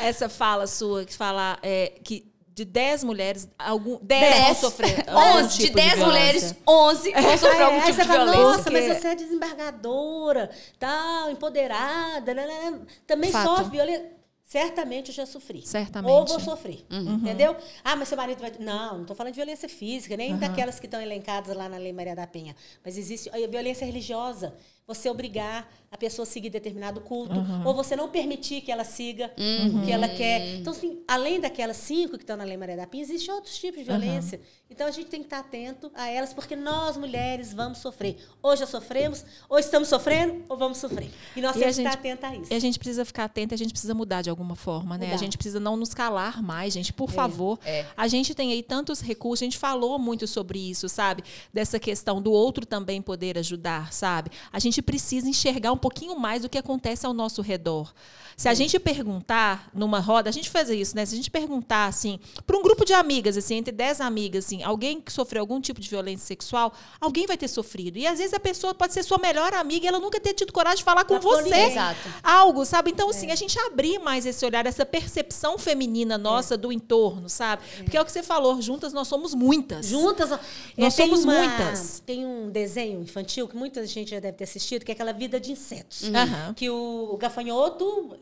essa 0.00 0.30
fala 0.30 0.66
sua 0.66 1.04
que 1.04 1.14
fala 1.14 1.58
é, 1.62 1.92
que 2.02 2.24
de 2.56 2.64
10 2.64 3.04
mulheres, 3.04 3.46
algum, 3.58 3.98
10, 4.02 4.20
Dez. 4.20 4.44
vão 4.46 4.54
sofrer. 4.54 5.04
algum 5.10 5.38
11 5.44 5.58
de 5.58 5.64
tipo 5.66 5.76
10 5.76 5.94
violência. 5.94 6.06
mulheres, 6.06 6.54
11 6.66 7.12
vão 7.12 7.22
sofrer 7.38 7.56
Aí, 7.56 7.62
algum 7.62 7.80
tipo 7.82 7.92
de 8.00 8.06
fala, 8.08 8.24
violência. 8.24 8.42
nossa, 8.42 8.70
mas 8.70 8.84
você 8.98 9.08
é 9.08 9.14
desembargadora, 9.14 10.50
tal, 10.78 11.30
empoderada, 11.30 12.32
né, 12.32 12.46
né, 12.46 12.70
né. 12.70 12.80
também 13.06 13.30
Fato. 13.30 13.44
sofre 13.44 13.70
violência. 13.70 14.16
Certamente 14.42 15.08
eu 15.10 15.14
já 15.14 15.26
sofri. 15.26 15.66
Certamente. 15.66 16.10
Uhum. 16.10 16.18
Ou 16.20 16.24
vou 16.26 16.40
sofrer. 16.40 16.86
Entendeu? 16.88 17.56
Ah, 17.84 17.96
mas 17.96 18.08
seu 18.08 18.16
marido 18.16 18.40
vai. 18.40 18.52
Não, 18.60 18.94
não 18.94 19.00
estou 19.02 19.14
falando 19.16 19.32
de 19.32 19.36
violência 19.36 19.68
física, 19.68 20.16
nem 20.16 20.36
daquelas 20.36 20.78
que 20.78 20.86
estão 20.86 21.00
elencadas 21.02 21.54
lá 21.54 21.68
na 21.68 21.76
Lei 21.76 21.92
Maria 21.92 22.14
da 22.14 22.28
Penha. 22.28 22.54
Mas 22.84 22.96
existe 22.96 23.28
a 23.28 23.46
violência 23.48 23.84
religiosa. 23.84 24.54
Você 24.86 25.10
obrigar 25.10 25.68
a 25.90 25.96
pessoa 25.96 26.24
a 26.24 26.26
seguir 26.26 26.50
determinado 26.50 27.00
culto, 27.00 27.32
Uhum. 27.34 27.66
ou 27.66 27.74
você 27.74 27.96
não 27.96 28.08
permitir 28.08 28.60
que 28.60 28.70
ela 28.70 28.84
siga 28.84 29.32
o 29.74 29.84
que 29.84 29.90
ela 29.90 30.08
quer. 30.08 30.56
Então, 30.56 30.72
assim, 30.72 31.00
além 31.08 31.40
daquelas 31.40 31.76
cinco 31.78 32.16
que 32.18 32.22
estão 32.22 32.36
na 32.36 32.44
Lei 32.44 32.56
Maria 32.56 32.76
da 32.76 32.86
Penha, 32.86 33.02
existem 33.02 33.32
outros 33.34 33.56
tipos 33.58 33.78
de 33.80 33.84
violência. 33.84 34.40
Então, 34.70 34.86
a 34.86 34.90
gente 34.90 35.06
tem 35.06 35.20
que 35.20 35.26
estar 35.26 35.38
atento 35.38 35.90
a 35.94 36.08
elas, 36.10 36.34
porque 36.34 36.54
nós, 36.54 36.96
mulheres, 36.96 37.52
vamos 37.54 37.78
sofrer. 37.78 38.16
Ou 38.42 38.54
já 38.56 38.66
sofremos, 38.66 39.24
ou 39.48 39.58
estamos 39.58 39.88
sofrendo, 39.88 40.44
ou 40.48 40.56
vamos 40.56 40.78
sofrer. 40.78 41.08
E 41.34 41.40
nós 41.40 41.56
E 41.56 41.60
temos 41.60 41.78
a 41.78 41.82
que 41.82 41.88
estar 41.88 41.98
atenta 41.98 42.26
a 42.28 42.36
isso. 42.36 42.52
E 42.52 42.54
a 42.56 42.58
gente 42.60 42.78
precisa 42.78 43.04
ficar 43.04 43.24
atenta, 43.24 43.54
a 43.54 43.58
gente 43.58 43.70
precisa 43.70 43.94
mudar 43.94 44.22
de 44.22 44.28
alguma 44.30 44.54
forma, 44.56 44.98
né? 44.98 45.06
A 45.06 45.08
Mudar. 45.10 45.18
gente 45.18 45.36
precisa 45.38 45.58
não 45.60 45.76
nos 45.76 45.94
calar 45.94 46.42
mais, 46.42 46.74
gente, 46.74 46.92
por 46.92 47.10
favor. 47.10 47.58
é. 47.64 47.86
A 47.96 48.06
gente 48.08 48.34
tem 48.34 48.52
aí 48.52 48.62
tantos 48.62 49.00
recursos, 49.00 49.42
a 49.42 49.46
gente 49.46 49.58
falou 49.58 49.98
muito 49.98 50.26
sobre 50.26 50.58
isso, 50.58 50.88
sabe? 50.88 51.22
Dessa 51.52 51.78
questão 51.78 52.20
do 52.20 52.30
outro 52.32 52.66
também 52.66 53.00
poder 53.00 53.38
ajudar, 53.38 53.92
sabe? 53.92 54.30
A 54.52 54.58
gente 54.58 54.75
precisa 54.82 55.28
enxergar 55.28 55.72
um 55.72 55.76
pouquinho 55.78 56.18
mais 56.18 56.42
do 56.42 56.48
que 56.48 56.58
acontece 56.58 57.06
ao 57.06 57.12
nosso 57.12 57.42
redor. 57.42 57.92
Se 58.36 58.50
a 58.50 58.52
gente 58.54 58.78
perguntar 58.78 59.70
numa 59.72 59.98
roda, 59.98 60.28
a 60.28 60.32
gente 60.32 60.50
faz 60.50 60.68
isso, 60.68 60.94
né? 60.94 61.06
Se 61.06 61.14
a 61.14 61.16
gente 61.16 61.30
perguntar 61.30 61.86
assim, 61.86 62.20
para 62.46 62.54
um 62.54 62.62
grupo 62.62 62.84
de 62.84 62.92
amigas, 62.92 63.34
assim, 63.34 63.54
entre 63.54 63.72
10 63.72 64.02
amigas, 64.02 64.44
assim, 64.44 64.62
alguém 64.62 65.00
que 65.00 65.10
sofreu 65.10 65.40
algum 65.40 65.58
tipo 65.58 65.80
de 65.80 65.88
violência 65.88 66.26
sexual, 66.26 66.74
alguém 67.00 67.26
vai 67.26 67.38
ter 67.38 67.48
sofrido. 67.48 67.96
E 67.96 68.06
às 68.06 68.18
vezes 68.18 68.34
a 68.34 68.38
pessoa 68.40 68.74
pode 68.74 68.92
ser 68.92 69.02
sua 69.04 69.16
melhor 69.16 69.54
amiga 69.54 69.86
e 69.86 69.88
ela 69.88 69.98
nunca 69.98 70.20
ter 70.20 70.34
tido 70.34 70.52
coragem 70.52 70.76
de 70.78 70.84
falar 70.84 71.06
com 71.06 71.18
você. 71.18 71.54
Exato. 71.54 71.96
algo, 72.22 72.66
sabe? 72.66 72.90
Então, 72.90 73.08
assim, 73.08 73.30
a 73.30 73.34
gente 73.34 73.58
abrir 73.60 73.98
mais 74.00 74.26
esse 74.26 74.44
olhar, 74.44 74.66
essa 74.66 74.84
percepção 74.84 75.56
feminina 75.56 76.18
nossa 76.18 76.58
do 76.58 76.70
entorno, 76.70 77.30
sabe? 77.30 77.62
Porque 77.84 77.96
é 77.96 78.02
o 78.02 78.04
que 78.04 78.12
você 78.12 78.22
falou, 78.22 78.60
juntas 78.60 78.92
nós 78.92 79.08
somos 79.08 79.32
muitas. 79.32 79.86
Juntas. 79.86 80.28
Nós 80.76 80.92
somos 80.92 81.24
uma- 81.24 81.38
muitas. 81.38 82.02
Tem 82.04 82.26
um 82.26 82.50
desenho 82.50 83.00
infantil 83.00 83.48
que 83.48 83.56
muita 83.56 83.86
gente 83.86 84.10
já 84.10 84.20
deve 84.20 84.36
ter 84.36 84.44
assistido, 84.44 84.65
que 84.84 84.90
é 84.90 84.94
aquela 84.94 85.12
vida 85.12 85.38
de 85.40 85.52
insetos. 85.52 86.04
Aham. 86.04 86.54
Que 86.54 86.68
o, 86.70 87.10
o 87.12 87.16
gafanhoto 87.16 88.18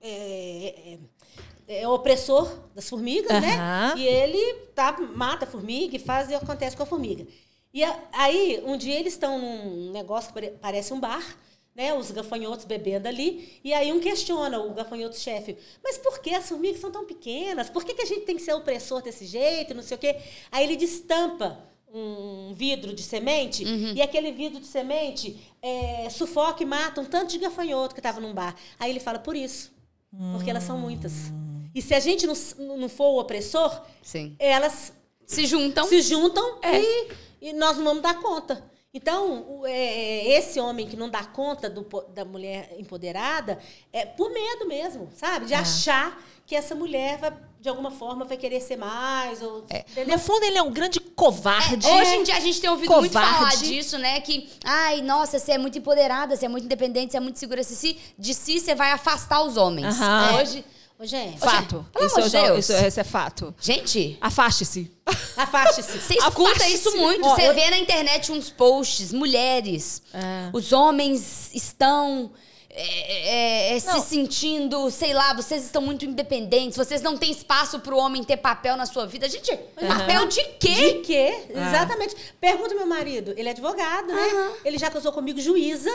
é, 0.00 0.94
é- 0.94 0.98
é 1.82 1.88
o 1.88 1.92
opressor 1.94 2.50
das 2.74 2.88
formigas, 2.88 3.30
Aham. 3.30 3.40
né? 3.40 3.94
E 3.96 4.06
ele 4.06 4.54
tá, 4.74 4.96
mata 5.14 5.44
a 5.44 5.48
formiga 5.48 5.96
e 5.96 5.98
faz 5.98 6.26
o 6.26 6.28
que 6.30 6.34
acontece 6.34 6.76
com 6.76 6.82
a 6.82 6.86
formiga. 6.86 7.26
E 7.72 7.82
a- 7.82 7.98
aí, 8.12 8.62
um 8.66 8.76
dia 8.76 8.98
eles 8.98 9.14
estão 9.14 9.38
num 9.38 9.92
negócio 9.92 10.28
que 10.28 10.34
pare- 10.34 10.54
parece 10.60 10.92
um 10.92 11.00
bar, 11.00 11.24
né? 11.74 11.94
Os 11.94 12.10
gafanhotos 12.10 12.66
bebendo 12.66 13.08
ali. 13.08 13.58
E 13.64 13.72
aí 13.72 13.90
um 13.92 14.00
questiona 14.00 14.58
o 14.60 14.74
gafanhoto-chefe. 14.74 15.56
Mas 15.82 15.96
por 15.96 16.18
que 16.18 16.34
as 16.34 16.46
formigas 16.48 16.80
são 16.80 16.90
tão 16.90 17.06
pequenas? 17.06 17.70
Por 17.70 17.84
que, 17.84 17.94
que 17.94 18.02
a 18.02 18.06
gente 18.06 18.26
tem 18.26 18.36
que 18.36 18.42
ser 18.42 18.52
opressor 18.52 19.00
desse 19.00 19.24
jeito? 19.24 19.72
Não 19.72 19.82
sei 19.82 19.96
o 19.96 20.00
quê. 20.00 20.16
Aí 20.50 20.64
ele 20.64 20.76
destampa 20.76 21.58
um 21.94 22.52
vidro 22.54 22.94
de 22.94 23.02
semente 23.02 23.64
e 23.94 24.00
aquele 24.00 24.32
vidro 24.32 24.58
de 24.60 24.66
semente 24.66 25.38
é, 25.60 26.08
sufoca 26.10 26.62
e 26.62 26.66
mata 26.66 27.00
um 27.00 27.04
tanto 27.04 27.30
de 27.32 27.38
gafanhoto 27.38 27.94
que 27.94 28.00
estava 28.00 28.20
num 28.20 28.32
bar. 28.32 28.54
Aí 28.78 28.90
ele 28.90 29.00
fala, 29.00 29.18
por 29.18 29.36
isso. 29.36 29.72
Porque 30.32 30.50
elas 30.50 30.64
são 30.64 30.78
muitas. 30.78 31.12
E 31.74 31.80
se 31.80 31.94
a 31.94 32.00
gente 32.00 32.26
não, 32.26 32.34
não 32.76 32.88
for 32.88 33.06
o 33.14 33.18
opressor, 33.20 33.82
Sim. 34.02 34.36
elas 34.38 34.92
Se 35.26 35.46
juntam. 35.46 35.86
se 35.86 36.02
juntam 36.02 36.58
e, 36.62 37.08
e 37.48 37.52
nós 37.54 37.76
não 37.78 37.84
vamos 37.84 38.02
dar 38.02 38.20
conta. 38.20 38.70
Então, 38.94 39.46
o- 39.60 39.66
é, 39.66 40.28
esse 40.36 40.60
homem 40.60 40.86
que 40.86 40.96
não 40.96 41.08
dá 41.08 41.24
conta 41.24 41.70
do 41.70 41.82
da 42.12 42.26
mulher 42.26 42.74
empoderada 42.78 43.58
é 43.90 44.04
por 44.04 44.30
medo 44.30 44.66
mesmo, 44.68 45.08
sabe? 45.14 45.46
De 45.46 45.54
achar 45.54 46.22
que 46.44 46.54
essa 46.54 46.74
mulher 46.74 47.16
vai, 47.18 47.32
de 47.62 47.68
alguma 47.68 47.92
forma, 47.92 48.24
vai 48.24 48.36
querer 48.36 48.60
ser 48.60 48.76
mais. 48.76 49.40
Ou, 49.40 49.64
entendeu? 49.70 50.16
No 50.16 50.18
fundo, 50.18 50.42
ele 50.44 50.58
é 50.58 50.62
um 50.62 50.72
grande 50.72 50.98
covarde. 50.98 51.86
Hoje 51.86 52.14
em 52.16 52.22
dia 52.24 52.36
a 52.36 52.40
gente 52.40 52.60
tem 52.60 52.68
ouvido 52.68 52.92
muito 52.96 53.12
Covarde. 53.12 53.34
falar 53.38 53.54
disso, 53.54 53.96
né? 53.98 54.20
Que, 54.20 54.50
ai, 54.64 55.00
nossa, 55.00 55.38
você 55.38 55.52
é 55.52 55.58
muito 55.58 55.78
empoderada, 55.78 56.36
você 56.36 56.46
é 56.46 56.48
muito 56.48 56.64
independente, 56.64 57.12
você 57.12 57.18
é 57.18 57.20
muito 57.20 57.38
segura 57.38 57.62
de 57.62 57.68
si, 57.68 57.96
de 58.18 58.34
si 58.34 58.58
você 58.58 58.74
vai 58.74 58.90
afastar 58.90 59.42
os 59.42 59.56
homens. 59.56 59.94
Aham. 60.00 60.30
É. 60.38 60.42
Hoje. 60.42 60.64
Gente, 61.04 61.40
Fato. 61.40 61.84
Pelo 61.92 62.06
Isso, 62.06 62.30
Deus. 62.30 62.58
isso, 62.70 62.86
isso 62.86 63.00
é 63.00 63.02
fato. 63.02 63.52
Gente, 63.60 64.16
Afaste-se. 64.20 64.88
afaste-se. 65.36 65.98
você 65.98 66.14
escuta 66.14 66.68
isso 66.68 66.96
muito. 66.96 67.26
Ó, 67.26 67.34
você 67.34 67.48
eu- 67.48 67.54
vê 67.54 67.70
na 67.70 67.78
internet 67.78 68.30
uns 68.30 68.50
posts, 68.50 69.12
mulheres. 69.12 70.00
É. 70.14 70.48
Os 70.52 70.72
homens 70.72 71.50
estão. 71.52 72.30
É, 72.74 73.72
é, 73.72 73.76
é, 73.76 73.78
se 73.80 73.86
Não. 73.86 74.00
sentindo, 74.02 74.90
sei 74.90 75.12
lá, 75.12 75.34
vocês 75.34 75.62
estão 75.62 75.82
muito 75.82 76.06
independentes, 76.06 76.78
vocês 76.78 77.02
não 77.02 77.18
têm 77.18 77.30
espaço 77.30 77.78
pro 77.80 77.98
homem 77.98 78.24
ter 78.24 78.38
papel 78.38 78.78
na 78.78 78.86
sua 78.86 79.06
vida. 79.06 79.28
Gente, 79.28 79.54
papel 79.86 80.26
de 80.26 80.42
quê? 80.58 80.74
De 80.74 80.92
quê? 81.00 81.44
Exatamente. 81.50 82.16
Pergunta 82.40 82.74
meu 82.74 82.86
marido. 82.86 83.34
Ele 83.36 83.48
é 83.48 83.52
advogado, 83.52 84.08
né? 84.08 84.52
Ele 84.64 84.78
já 84.78 84.90
casou 84.90 85.12
comigo 85.12 85.38
juíza. 85.38 85.90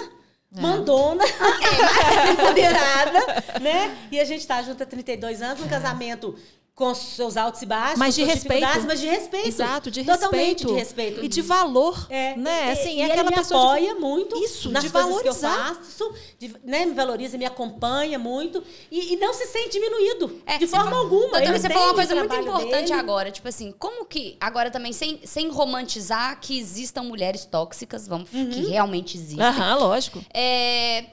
Mandona, 0.49 1.25
empoderada, 2.31 3.19
né? 3.59 4.07
E 4.09 4.17
a 4.17 4.23
gente 4.23 4.47
tá 4.47 4.61
junto 4.61 4.81
há 4.81 4.85
32 4.85 5.41
anos, 5.41 5.61
um 5.61 5.67
casamento 5.67 6.37
com 6.77 6.93
seus 6.93 7.35
altos 7.35 7.63
e 7.63 7.65
baixos, 7.65 7.97
Mas 7.97 8.13
de 8.13 8.23
respeito. 8.23 8.61
mas 8.85 8.99
de 8.99 9.07
respeito. 9.07 9.47
Exato, 9.47 9.89
de 9.89 10.03
Totalmente 10.03 10.37
respeito. 10.63 10.67
de 10.67 10.73
respeito. 10.73 11.25
E 11.25 11.27
de 11.27 11.41
valor. 11.41 12.05
É, 12.07 12.35
Né? 12.37 12.67
e- 12.67 12.71
Assim, 12.71 12.89
e 12.97 13.01
é 13.01 13.05
ele 13.05 13.11
aquela 13.13 13.31
me 13.31 13.35
pessoa. 13.35 13.59
de- 13.79 13.87
apoia 13.87 13.95
muito 13.99 14.37
Isso, 14.43 14.69
nas 14.69 14.83
de 14.83 14.91
coisas 14.91 15.09
valorizar. 15.09 15.49
que 15.49 15.71
eu 15.71 15.75
faço, 15.75 16.13
de- 16.37 16.55
né, 16.63 16.85
me 16.85 16.93
valoriza, 16.93 17.35
me 17.35 17.45
acompanha 17.45 18.19
muito 18.19 18.63
e, 18.91 19.13
e 19.13 19.17
não 19.17 19.33
se 19.33 19.47
sente 19.47 19.69
diminuído 19.71 20.39
É, 20.45 20.59
de 20.59 20.67
forma 20.67 20.95
alguma. 20.95 21.17
Doutora, 21.39 21.45
Ele 21.45 21.59
você 21.59 21.67
falou 21.67 21.87
uma 21.87 21.93
coisa 21.95 22.13
muito 22.15 22.35
importante 22.35 22.89
dele. 22.89 22.93
agora. 22.99 23.31
Tipo 23.31 23.47
assim, 23.47 23.73
como 23.79 24.05
que. 24.05 24.37
Agora 24.39 24.69
também, 24.69 24.93
sem, 24.93 25.19
sem 25.23 25.49
romantizar 25.49 26.39
que 26.39 26.59
existam 26.59 27.01
mulheres 27.01 27.43
tóxicas, 27.43 28.07
vamos, 28.07 28.31
Uhum. 28.31 28.51
que 28.51 28.67
realmente 28.67 29.17
existem. 29.17 29.43
Aham, 29.43 29.77
lógico. 29.79 30.23
É. 30.31 31.05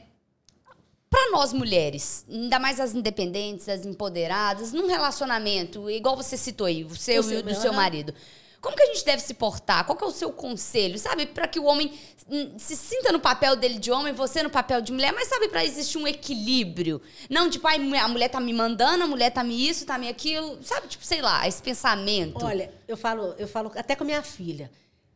Pra 1.15 1.31
nós 1.31 1.53
mulheres, 1.53 2.27
ainda 2.29 2.59
mais 2.59 2.81
as 2.81 2.93
independentes, 2.93 3.69
as 3.69 3.87
empoderadas, 3.87 4.73
num 4.73 4.89
relacionamento, 4.89 5.89
igual 5.89 6.17
você 6.17 6.37
citou 6.37 6.67
aí, 6.67 6.83
o 6.83 6.97
seu 6.97 7.21
O 7.21 7.23
seu, 7.23 7.39
e 7.39 7.41
o 7.41 7.43
do 7.45 7.55
seu 7.55 7.73
marido. 7.73 8.13
Como 8.61 8.75
que 8.77 8.83
a 8.83 8.87
gente 8.87 9.05
deve 9.05 9.23
se 9.23 9.33
portar? 9.33 9.87
Qual 9.87 9.97
que 9.97 10.03
é 10.03 10.07
o 10.09 10.11
seu 10.11 10.33
conselho? 10.33 10.99
Sabe, 10.99 11.27
Pra 11.27 11.47
que 11.47 11.61
o 11.61 11.67
homem 11.67 11.93
hum, 12.29 12.55
se 12.59 12.75
sinta 12.75 13.13
no 13.13 13.21
papel 13.21 13.55
dele 13.55 13.79
de 13.79 13.93
homem, 13.93 14.13
você 14.13 14.43
no 14.43 14.51
papel 14.51 14.81
de 14.81 14.91
mulher, 14.91 15.13
mas 15.13 15.29
sabe, 15.29 15.49
pra 15.49 15.65
existir 15.65 15.99
um 15.99 16.07
equilíbrio. 16.09 17.01
Não, 17.31 17.49
tipo, 17.49 17.65
ai, 17.69 17.77
a 17.77 18.09
mulher 18.09 18.29
tá 18.29 18.41
me 18.41 18.53
mandando, 18.53 19.05
a 19.05 19.07
mulher 19.07 19.31
tá 19.31 19.45
me 19.45 19.69
isso, 19.69 19.87
tá 19.87 19.97
me 19.97 20.09
aquilo. 20.09 20.59
Sabe, 20.65 20.89
tipo, 20.89 21.05
sei 21.05 21.23
lá, 21.23 21.47
esse 21.47 21.63
pensamento. 21.63 22.45
Olha, 22.45 22.73
eu 22.89 22.97
falo, 22.97 23.37
eu 23.39 23.47
falo 23.47 23.71
até 23.77 23.95
com 23.95 24.03
minha 24.03 24.23
filha. 24.23 24.69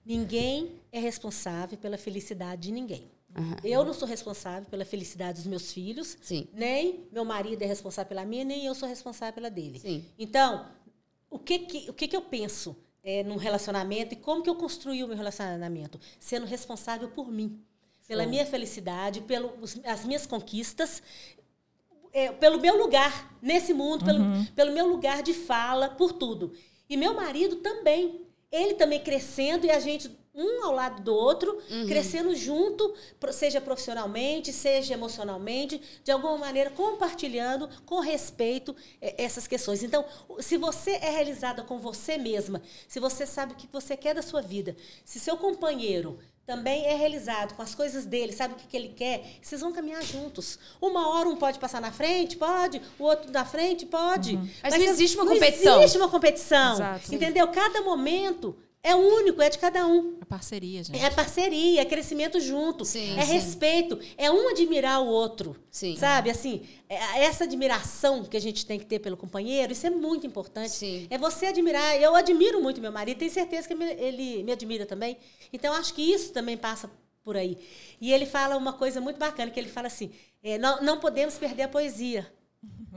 Ninguém 0.07 0.81
é 0.93 1.01
responsável 1.01 1.77
pela 1.77 1.99
felicidade 1.99 2.63
de 2.63 2.71
ninguém. 2.71 3.11
Uhum. 3.37 3.55
Eu 3.63 3.85
não 3.85 3.93
sou 3.93 4.09
responsável 4.09 4.69
pela 4.69 4.85
felicidade 4.85 5.39
dos 5.39 5.47
meus 5.47 5.73
filhos, 5.73 6.17
Sim. 6.23 6.49
nem 6.53 7.07
meu 7.13 7.25
marido 7.25 7.63
é 7.63 7.67
responsável 7.67 8.09
pela 8.09 8.25
minha, 8.25 8.45
nem 8.45 8.67
eu 8.67 8.75
sou 8.75 8.89
responsável 8.89 9.35
pela 9.35 9.51
dele. 9.51 9.79
Sim. 9.79 10.05
Então, 10.19 10.67
o 11.31 11.39
que 11.39 11.59
que, 11.61 11.91
o 11.91 11.93
que, 11.93 12.09
que 12.09 12.17
eu 12.17 12.23
penso 12.23 12.77
é, 13.03 13.23
num 13.23 13.37
relacionamento 13.37 14.15
e 14.15 14.17
como 14.17 14.43
que 14.43 14.51
eu 14.51 14.57
construí 14.57 15.05
o 15.05 15.09
meu 15.09 15.17
relacionamento? 15.17 16.01
Sendo 16.19 16.47
responsável 16.47 17.09
por 17.09 17.31
mim, 17.31 17.63
pela 18.07 18.25
minha 18.27 18.47
felicidade, 18.47 19.21
pelas 19.21 20.05
minhas 20.05 20.27
conquistas, 20.27 21.03
é, 22.13 22.33
pelo 22.33 22.59
meu 22.59 22.79
lugar 22.79 23.37
nesse 23.43 23.75
mundo, 23.75 24.01
uhum. 24.07 24.07
pelo, 24.07 24.53
pelo 24.53 24.73
meu 24.73 24.87
lugar 24.87 25.23
de 25.23 25.35
fala, 25.35 25.91
por 25.91 26.13
tudo. 26.13 26.55
E 26.89 26.97
meu 26.97 27.15
marido 27.15 27.57
também. 27.57 28.27
Ele 28.51 28.73
também 28.75 28.99
crescendo 28.99 29.67
e 29.67 29.71
a 29.71 29.79
gente 29.79 30.11
um 30.35 30.65
ao 30.65 30.73
lado 30.73 31.03
do 31.03 31.15
outro, 31.15 31.59
uhum. 31.71 31.87
crescendo 31.87 32.35
junto, 32.35 32.95
seja 33.33 33.61
profissionalmente, 33.61 34.53
seja 34.53 34.95
emocionalmente, 34.95 35.81
de 36.05 36.11
alguma 36.11 36.39
maneira 36.39 36.71
compartilhando 36.71 37.69
com 37.85 38.01
respeito 38.01 38.75
é, 39.01 39.23
essas 39.23 39.47
questões. 39.47 39.83
Então, 39.83 40.05
se 40.41 40.57
você 40.57 40.93
é 40.93 41.11
realizada 41.11 41.63
com 41.63 41.79
você 41.79 42.17
mesma, 42.17 42.63
se 42.87 43.01
você 43.01 43.27
sabe 43.27 43.53
o 43.53 43.57
que 43.57 43.69
você 43.73 43.97
quer 43.97 44.15
da 44.15 44.23
sua 44.23 44.41
vida, 44.41 44.77
se 45.05 45.19
seu 45.19 45.37
companheiro 45.37 46.19
também 46.49 46.87
é 46.87 46.95
realizado 46.95 47.55
com 47.55 47.61
as 47.61 47.75
coisas 47.75 48.07
dele, 48.07 48.33
sabe 48.33 48.55
o 48.55 48.57
que, 48.57 48.67
que 48.67 48.75
ele 48.75 48.89
quer, 48.89 49.23
vocês 49.43 49.61
vão 49.61 49.71
caminhar 49.71 50.03
juntos. 50.03 50.59
Uma 50.81 51.11
hora 51.11 51.29
um 51.29 51.37
pode 51.37 51.59
passar 51.59 51.79
na 51.79 51.93
frente, 51.93 52.39
pode, 52.39 52.81
o 52.99 53.05
outro 53.05 53.31
na 53.31 53.45
frente, 53.45 53.85
pode. 53.85 54.35
Uhum. 54.35 54.49
Mas, 54.63 54.73
Mas, 54.73 54.83
não 54.83 54.89
existe 54.89 55.17
uma 55.19 55.27
competição. 55.27 55.75
Não 55.75 55.83
existe 55.83 55.99
uma 55.99 56.09
competição. 56.09 56.73
Exato. 56.73 57.15
Entendeu? 57.15 57.49
Cada 57.49 57.83
momento 57.83 58.57
é 58.83 58.95
único, 58.95 59.43
é 59.43 59.51
de 59.51 59.59
cada 59.59 59.87
um. 59.87 60.19
É 60.21 60.25
parceria, 60.25 60.83
gente. 60.85 61.03
É 61.03 61.11
parceria, 61.11 61.81
é 61.81 61.85
crescimento 61.85 62.41
junto. 62.41 62.85
Sim, 62.85 63.19
é 63.19 63.25
sim. 63.25 63.33
respeito. 63.33 63.99
É 64.17 64.31
um 64.31 64.49
admirar 64.49 65.03
o 65.03 65.07
outro. 65.07 65.57
Sim. 65.71 65.97
Sabe? 65.97 66.31
Assim, 66.31 66.63
é, 66.89 67.25
essa 67.25 67.45
admiração 67.45 68.25
que 68.25 68.37
a 68.37 68.41
gente 68.41 68.65
tem 68.65 68.79
que 68.79 68.87
ter 68.87 69.01
pelo 69.01 69.17
companheiro, 69.17 69.73
isso 69.73 69.87
é 69.87 69.91
muito 69.91 70.27
importante. 70.27 70.71
Sim. 70.71 71.07
É 71.11 71.19
você 71.19 71.47
admirar. 71.47 72.01
Eu 72.01 72.15
admiro 72.15 72.63
muito 72.63 72.81
meu 72.81 72.93
marido, 72.93 73.19
tenho 73.19 73.31
certeza 73.31 73.67
que 73.67 73.75
ele 73.75 74.45
me 74.45 74.53
admira 74.53 74.87
também. 74.87 75.17
Então, 75.53 75.75
acho 75.75 75.93
que 75.93 76.03
isso 76.03 76.33
também 76.33 76.57
passa 76.57 76.91
por 77.25 77.37
aí. 77.37 77.59
E 78.01 78.13
ele 78.13 78.27
fala 78.27 78.57
uma 78.57 78.73
coisa 78.73 79.01
muito 79.01 79.19
bacana, 79.19 79.51
que 79.51 79.59
ele 79.59 79.69
fala 79.69 79.89
assim, 79.89 80.11
é, 80.43 80.57
não, 80.57 80.81
não 80.83 81.01
podemos 81.01 81.37
perder 81.37 81.65
a 81.65 81.69
poesia. 81.69 82.33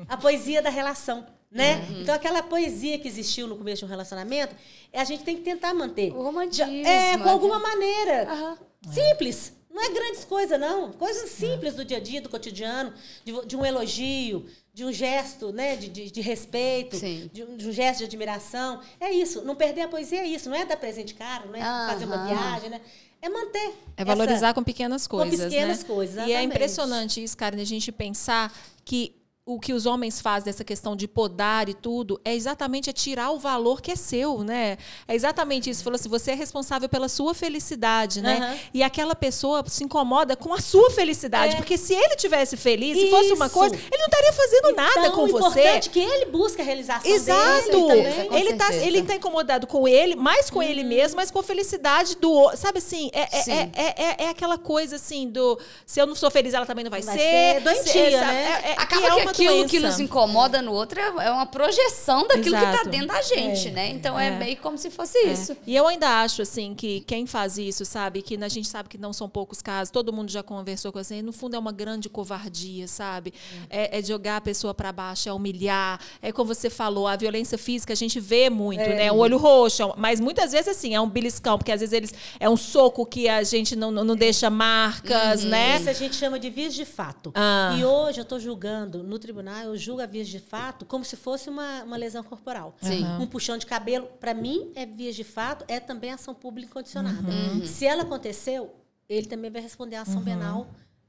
A 0.08 0.16
poesia 0.16 0.62
da 0.62 0.70
relação 0.70 1.26
né? 1.52 1.86
Uhum. 1.89 2.02
Então 2.02 2.16
aquela 2.16 2.41
poesia 2.41 2.97
que 2.97 3.08
existiu 3.08 3.45
no 3.45 3.58
começo 3.58 3.80
de 3.80 3.86
um 3.86 3.89
relacionamento, 3.89 4.56
a 4.93 5.04
gente 5.04 5.24
tem 5.24 5.36
que 5.36 5.43
tentar 5.43 5.74
manter. 5.74 6.14
O 6.14 6.24
romantismo. 6.24 6.72
É, 6.88 7.18
com 7.18 7.30
alguma 7.30 7.60
maneira. 7.60 8.28
Uhum. 8.32 8.91
Simples. 8.91 9.54
Não 9.74 9.82
é 9.84 9.89
grandes 9.89 10.26
coisas, 10.26 10.60
não. 10.60 10.91
Coisas 10.91 11.30
simples 11.30 11.76
do 11.76 11.86
dia 11.86 11.97
a 11.97 11.99
dia, 11.99 12.22
do 12.22 12.28
cotidiano, 12.28 12.93
de, 13.24 13.45
de 13.45 13.56
um 13.56 13.66
elogio, 13.66 14.45
de 14.74 14.84
um 14.84 14.91
gesto 14.91 15.54
né, 15.54 15.78
de, 15.78 15.88
de, 15.88 16.12
de 16.12 16.22
respeito, 16.22 16.97
de 16.99 17.43
um, 17.43 17.56
de 17.56 17.70
um, 17.70 17.72
gesto 17.72 17.99
de 17.99 18.06
admiração. 18.06 18.82
É 18.99 19.12
isso. 19.12 19.41
Não 19.43 19.56
perder 19.56 19.82
a 19.82 19.88
poesia 19.88 20.20
é 20.20 20.28
isso. 20.28 20.49
Não 20.49 20.58
é 20.58 20.66
dar 20.66 20.76
presente 20.76 21.14
caro, 21.14 21.49
não 21.49 21.56
é 21.56 21.62
fazer 21.62 22.06
uma 22.06 22.28
viagem, 22.28 22.70
né? 22.70 22.82
É 23.22 23.30
manter. 23.30 23.74
É 23.95 24.04
valorizar 24.04 24.47
essa, 24.47 24.54
com 24.54 24.64
pequenas 24.64 25.08
coisas. 25.08 25.39
Com 25.39 25.49
pequenas 25.49 25.80
né? 25.80 25.86
coisas. 25.86 26.16
Exatamente. 26.16 26.38
E 26.38 26.41
é 26.41 26.43
impressionante 26.43 27.24
isso, 27.24 27.38
Karen, 27.38 27.62
a 27.62 27.66
gente 27.66 27.91
pensar 27.91 28.52
que 28.84 29.21
o 29.44 29.60
que 29.60 29.74
os 29.74 29.88
homens 29.88 30.22
fazem 30.22 30.46
dessa 30.46 30.64
questão 30.64 30.96
de 30.96 31.08
podar 31.08 31.68
e 31.68 31.74
tudo 31.74 32.22
é 32.24 32.34
exatamente 32.36 32.92
é 32.92 32.94
tirar 32.94 33.32
o 33.32 33.39
valor 33.39 33.82
que 33.82 33.92
é 33.92 33.96
seu, 33.96 34.44
né? 34.44 34.78
É 35.08 35.16
exatamente 35.16 35.68
isso. 35.68 35.84
Falou 35.84 35.96
assim, 35.96 36.10
você 36.10 36.32
é 36.32 36.36
responsável 36.36 36.88
pela 36.88 37.10
sua 37.10 37.34
felicidade, 37.34 38.22
né? 38.22 38.52
Uhum. 38.52 38.60
E 38.76 38.84
aquela 38.84 39.16
pessoa 39.16 39.64
se 39.68 39.84
incomoda 39.84 40.36
com 40.36 40.54
a 40.54 40.62
sua 40.62 40.92
felicidade, 40.92 41.56
é. 41.56 41.58
porque 41.58 41.76
se 41.76 41.94
ele 41.94 42.16
tivesse 42.16 42.56
feliz, 42.56 42.98
se 42.98 43.10
fosse 43.10 43.34
uma 43.34 43.50
coisa, 43.50 43.76
ele 43.76 43.98
não 43.98 44.06
estaria 44.06 44.34
fazendo 44.34 44.70
então, 44.70 44.86
nada 44.86 45.12
com 45.12 45.28
você. 45.28 45.38
importante 45.38 45.89
é 45.89 45.92
que 45.92 46.00
ele 46.00 46.26
busca 46.26 46.62
a 46.62 46.66
realização 46.66 47.12
Exato. 47.12 47.88
dele 47.88 48.30
ele 48.32 48.50
está 48.52 48.74
ele 48.74 49.00
está 49.00 49.16
incomodado 49.16 49.66
com 49.66 49.88
ele, 49.88 50.16
mais 50.16 50.52
com 50.52 50.60
uhum. 50.60 50.66
ele 50.66 50.84
mesmo, 50.84 51.16
mas 51.16 51.32
com 51.32 51.39
a 51.39 51.44
felicidade 51.44 52.16
do 52.16 52.32
outro. 52.32 52.58
Sabe 52.58 52.78
assim, 52.78 53.10
é, 53.12 53.22
é, 53.22 53.50
é, 53.50 53.72
é, 53.76 54.24
é, 54.26 54.30
aquela 54.30 54.58
coisa 54.58 54.98
assim 54.98 55.28
do 55.28 55.60
se 55.86 56.00
eu 56.00 56.06
não 56.06 56.16
sou 56.16 56.30
feliz, 56.30 56.54
ela 56.54 56.66
também 56.66 56.84
não 56.84 56.92
vai, 56.92 57.02
vai 57.02 57.18
ser. 57.18 57.22
ser 57.24 57.62
doentia, 57.62 58.22
né? 58.22 58.62
É, 58.64 58.72
Acaba 58.78 59.02
que, 59.02 59.08
é 59.08 59.31
aquilo 59.32 59.56
doença. 59.56 59.70
que 59.70 59.80
nos 59.80 60.00
incomoda 60.00 60.62
no 60.62 60.72
outro 60.72 61.00
é, 61.00 61.28
é 61.28 61.32
uma 61.32 61.46
projeção 61.46 62.28
daquilo 62.28 62.56
Exato. 62.56 62.66
que 62.66 62.78
está 62.78 62.90
dentro 62.90 63.08
da 63.08 63.22
gente, 63.22 63.68
é. 63.68 63.72
né? 63.72 63.90
Então 63.90 64.20
é. 64.20 64.28
é. 64.28 64.32
meio 64.32 64.58
como 64.58 64.78
se 64.78 64.90
fosse 64.90 65.18
é. 65.18 65.32
isso. 65.34 65.58
E 65.66 65.76
eu 65.76 65.88
ainda 65.88 66.22
acho, 66.22 66.42
assim, 66.42 66.74
que 66.76 67.02
quem 67.02 67.26
faz 67.26 67.58
isso, 67.58 67.86
sabe? 67.86 68.22
Que 68.22 68.42
a 68.42 68.48
gente 68.48 68.68
sabe 68.68 68.90
que 68.90 68.98
não 68.98 69.14
são 69.14 69.28
poucos 69.30 69.62
casos, 69.62 69.92
todo 69.92 70.14
mundo 70.14 70.30
já 70.30 70.44
conversou 70.44 70.92
com 70.92 71.00
assim, 71.00 71.22
no 71.22 71.32
fundo 71.32 71.56
é 71.56 71.60
uma 71.60 71.72
grande 71.72 72.10
covardia, 72.10 72.88
sabe? 72.88 73.34
É, 73.70 74.00
é 74.00 74.04
jogar 74.04 74.38
a 74.38 74.42
pessoa 74.42 74.74
para 74.74 74.92
baixo, 74.92 75.30
é 75.30 75.34
humilhar. 75.34 76.00
É 76.22 76.32
como 76.32 76.54
você 76.54 76.70
falou, 76.70 77.08
a 77.08 77.16
violência 77.16 77.58
física 77.58 77.94
a 77.94 77.96
gente 77.96 78.20
vê 78.20 78.50
muito, 78.50 78.82
é. 78.82 78.96
né? 78.96 79.12
O 79.12 79.18
olho 79.18 79.38
roxo, 79.38 79.94
mas 79.98 80.20
muitas 80.20 80.52
vezes, 80.52 80.68
assim, 80.68 80.94
é 80.94 81.02
um 81.02 81.10
beliscão, 81.10 81.58
porque 81.58 81.72
às 81.72 81.80
vezes 81.80 81.94
eles 81.94 82.14
é 82.40 82.50
um 82.50 82.58
soco 82.58 83.06
que 83.06 83.28
a 83.30 83.44
gente 83.44 83.76
não, 83.76 83.92
não 83.92 84.16
deixa 84.16 84.50
marcas, 84.50 85.44
uhum. 85.44 85.50
né? 85.50 85.78
Isso 85.78 85.90
a 85.90 85.94
gente 85.94 86.16
chama 86.16 86.40
de 86.40 86.50
vias 86.50 86.74
de 86.74 86.86
fato. 86.86 87.32
Ah. 87.36 87.76
E 87.78 87.86
hoje 87.86 88.20
eu 88.20 88.24
estou 88.24 88.40
julgando 88.40 89.04
no 89.04 89.20
tribunal, 89.22 89.64
eu 89.64 89.78
julgo 89.78 90.02
a 90.02 90.06
vias 90.06 90.28
de 90.28 90.40
fato 90.40 90.86
como 90.86 91.06
se 91.06 91.16
fosse 91.16 91.50
uma, 91.50 91.84
uma 91.84 91.96
lesão 91.96 92.24
corporal. 92.24 92.76
Sim. 92.82 93.06
Um 93.20 93.28
puxão 93.28 93.58
de 93.58 93.66
cabelo, 93.66 94.08
para 94.20 94.34
mim, 94.34 94.72
é 94.76 94.86
vias 94.86 95.16
de 95.16 95.24
fato, 95.24 95.64
é 95.68 95.80
também 95.80 96.12
ação 96.12 96.34
pública 96.34 96.70
incondicionada. 96.70 97.30
Uhum. 97.30 97.66
Se 97.66 97.86
ela 97.86 98.04
aconteceu, 98.04 98.76
ele 99.08 99.28
também 99.28 99.50
vai 99.52 99.62
responder 99.62 99.96
a 99.96 100.02
ação 100.02 100.18
uhum. 100.18 100.24
penal 100.24 100.68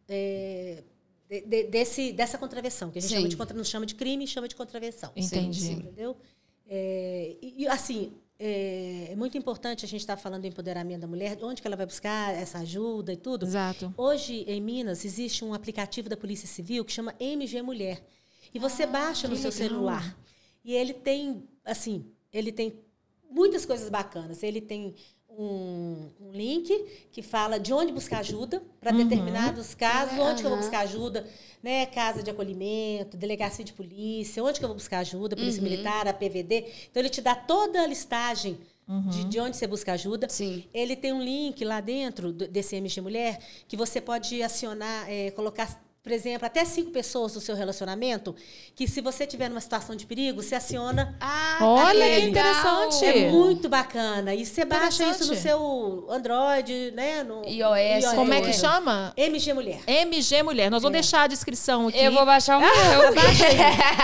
é, 0.09 0.83
de, 1.29 1.41
de, 1.43 1.65
desse, 1.65 2.13
dessa 2.13 2.37
contravenção, 2.37 2.91
que 2.91 2.99
a 2.99 3.03
gente 3.03 3.15
chama 3.15 3.29
de, 3.29 3.37
contra, 3.37 3.57
não 3.57 3.65
chama 3.65 3.87
de 3.87 3.95
crime, 3.95 4.27
chama 4.27 4.47
de 4.47 4.55
contravenção. 4.55 5.11
Entendi. 5.17 5.61
Sim, 5.61 5.73
entendeu? 5.75 6.17
É, 6.69 7.37
e, 7.41 7.67
assim, 7.69 8.13
é, 8.45 9.13
é, 9.13 9.17
muito 9.17 9.39
importante 9.39 9.85
a 9.85 9.89
gente 9.89 10.01
estar 10.01 10.17
tá 10.17 10.21
falando 10.21 10.43
do 10.43 10.49
empoderamento 10.49 11.03
da 11.03 11.07
mulher, 11.07 11.39
onde 11.43 11.63
que 11.63 11.69
ela 11.69 11.77
vai 11.77 11.87
buscar 11.87 12.35
essa 12.35 12.59
ajuda 12.59 13.13
e 13.13 13.17
tudo. 13.17 13.47
Exato. 13.47 13.95
Hoje, 13.97 14.45
em 14.49 14.61
Minas, 14.61 15.05
existe 15.05 15.45
um 15.45 15.55
aplicativo 15.55 16.09
da 16.09 16.17
Polícia 16.17 16.49
Civil 16.49 16.85
que 16.85 16.91
chama 16.91 17.15
MG 17.21 17.63
Mulher. 17.63 18.05
E 18.53 18.59
você 18.59 18.83
ah, 18.83 18.89
baixa 18.89 19.29
no 19.29 19.37
seu 19.37 19.53
legal. 19.53 19.69
celular. 19.69 20.19
E 20.65 20.75
ele 20.75 20.93
tem, 20.93 21.49
assim, 21.65 22.05
ele 22.33 22.51
tem 22.51 22.81
muitas 23.31 23.65
coisas 23.65 23.89
bacanas. 23.89 24.43
Ele 24.43 24.61
tem 24.61 24.97
um, 25.29 26.11
um 26.21 26.33
link 26.33 27.09
que 27.13 27.23
fala 27.23 27.61
de 27.61 27.73
onde 27.73 27.93
buscar 27.93 28.19
ajuda 28.19 28.61
para 28.81 28.91
uhum. 28.91 29.07
determinados 29.07 29.73
casos, 29.73 30.19
onde 30.19 30.23
uhum. 30.23 30.37
que 30.37 30.45
eu 30.47 30.51
vou 30.51 30.59
buscar 30.59 30.81
ajuda, 30.81 31.27
né? 31.63 31.87
Casa 31.87 32.23
de 32.23 32.31
acolhimento, 32.31 33.17
delegacia 33.17 33.65
de 33.65 33.73
polícia, 33.73 34.43
onde 34.43 34.59
que 34.59 34.65
eu 34.65 34.69
vou 34.69 34.77
buscar 34.77 34.99
ajuda, 34.99 35.37
polícia 35.37 35.63
uhum. 35.63 35.69
militar, 35.69 36.09
a 36.09 36.13
PVD. 36.13 36.67
Então 36.91 37.01
ele 37.01 37.09
te 37.09 37.21
dá 37.21 37.35
toda 37.35 37.83
a 37.83 37.87
listagem 37.87 38.59
Uhum. 38.89 39.09
De, 39.09 39.25
de, 39.25 39.41
onde 39.41 39.57
você 39.57 39.67
busca 39.67 39.93
ajuda. 39.93 40.29
Sim. 40.29 40.65
Ele 40.75 40.97
tem 40.97 41.13
um 41.13 41.23
link 41.23 41.65
lá 41.65 41.81
dentro 41.81 42.33
desse 42.33 42.75
MG 42.75 43.01
Mulher 43.01 43.39
que 43.69 43.77
você 43.77 44.01
pode 44.01 44.43
acionar, 44.43 45.09
é, 45.09 45.31
colocar 45.31 45.81
por 46.03 46.11
exemplo, 46.11 46.45
até 46.45 46.65
cinco 46.65 46.91
pessoas 46.91 47.33
do 47.33 47.41
seu 47.41 47.55
relacionamento, 47.55 48.35
que 48.75 48.89
se 48.89 49.01
você 49.01 49.25
tiver 49.25 49.49
numa 49.49 49.61
situação 49.61 49.95
de 49.95 50.05
perigo, 50.05 50.43
você 50.43 50.57
aciona. 50.57 51.17
Ah, 51.21 51.59
olha 51.61 52.05
que 52.05 52.27
interessante. 52.27 53.05
É 53.05 53.31
muito 53.31 53.69
bacana. 53.69 54.35
E 54.35 54.45
você 54.45 54.65
baixa 54.65 55.05
isso 55.05 55.29
no 55.29 55.37
seu 55.37 56.09
Android, 56.11 56.91
né? 56.91 57.23
No 57.23 57.45
iOS. 57.47 58.05
iOS. 58.05 58.15
Como 58.15 58.35
é 58.35 58.41
que 58.41 58.53
chama? 58.53 59.13
MG 59.17 59.53
Mulher. 59.53 59.81
MG 59.87 60.43
Mulher. 60.43 60.71
Nós 60.73 60.83
vamos 60.83 60.99
é. 60.99 61.03
deixar 61.03 61.23
a 61.23 61.27
descrição 61.29 61.87
aqui. 61.87 62.03
Eu 62.03 62.11
vou 62.11 62.27
baixar 62.27 62.59
o 62.59 62.61
meu. 62.61 62.71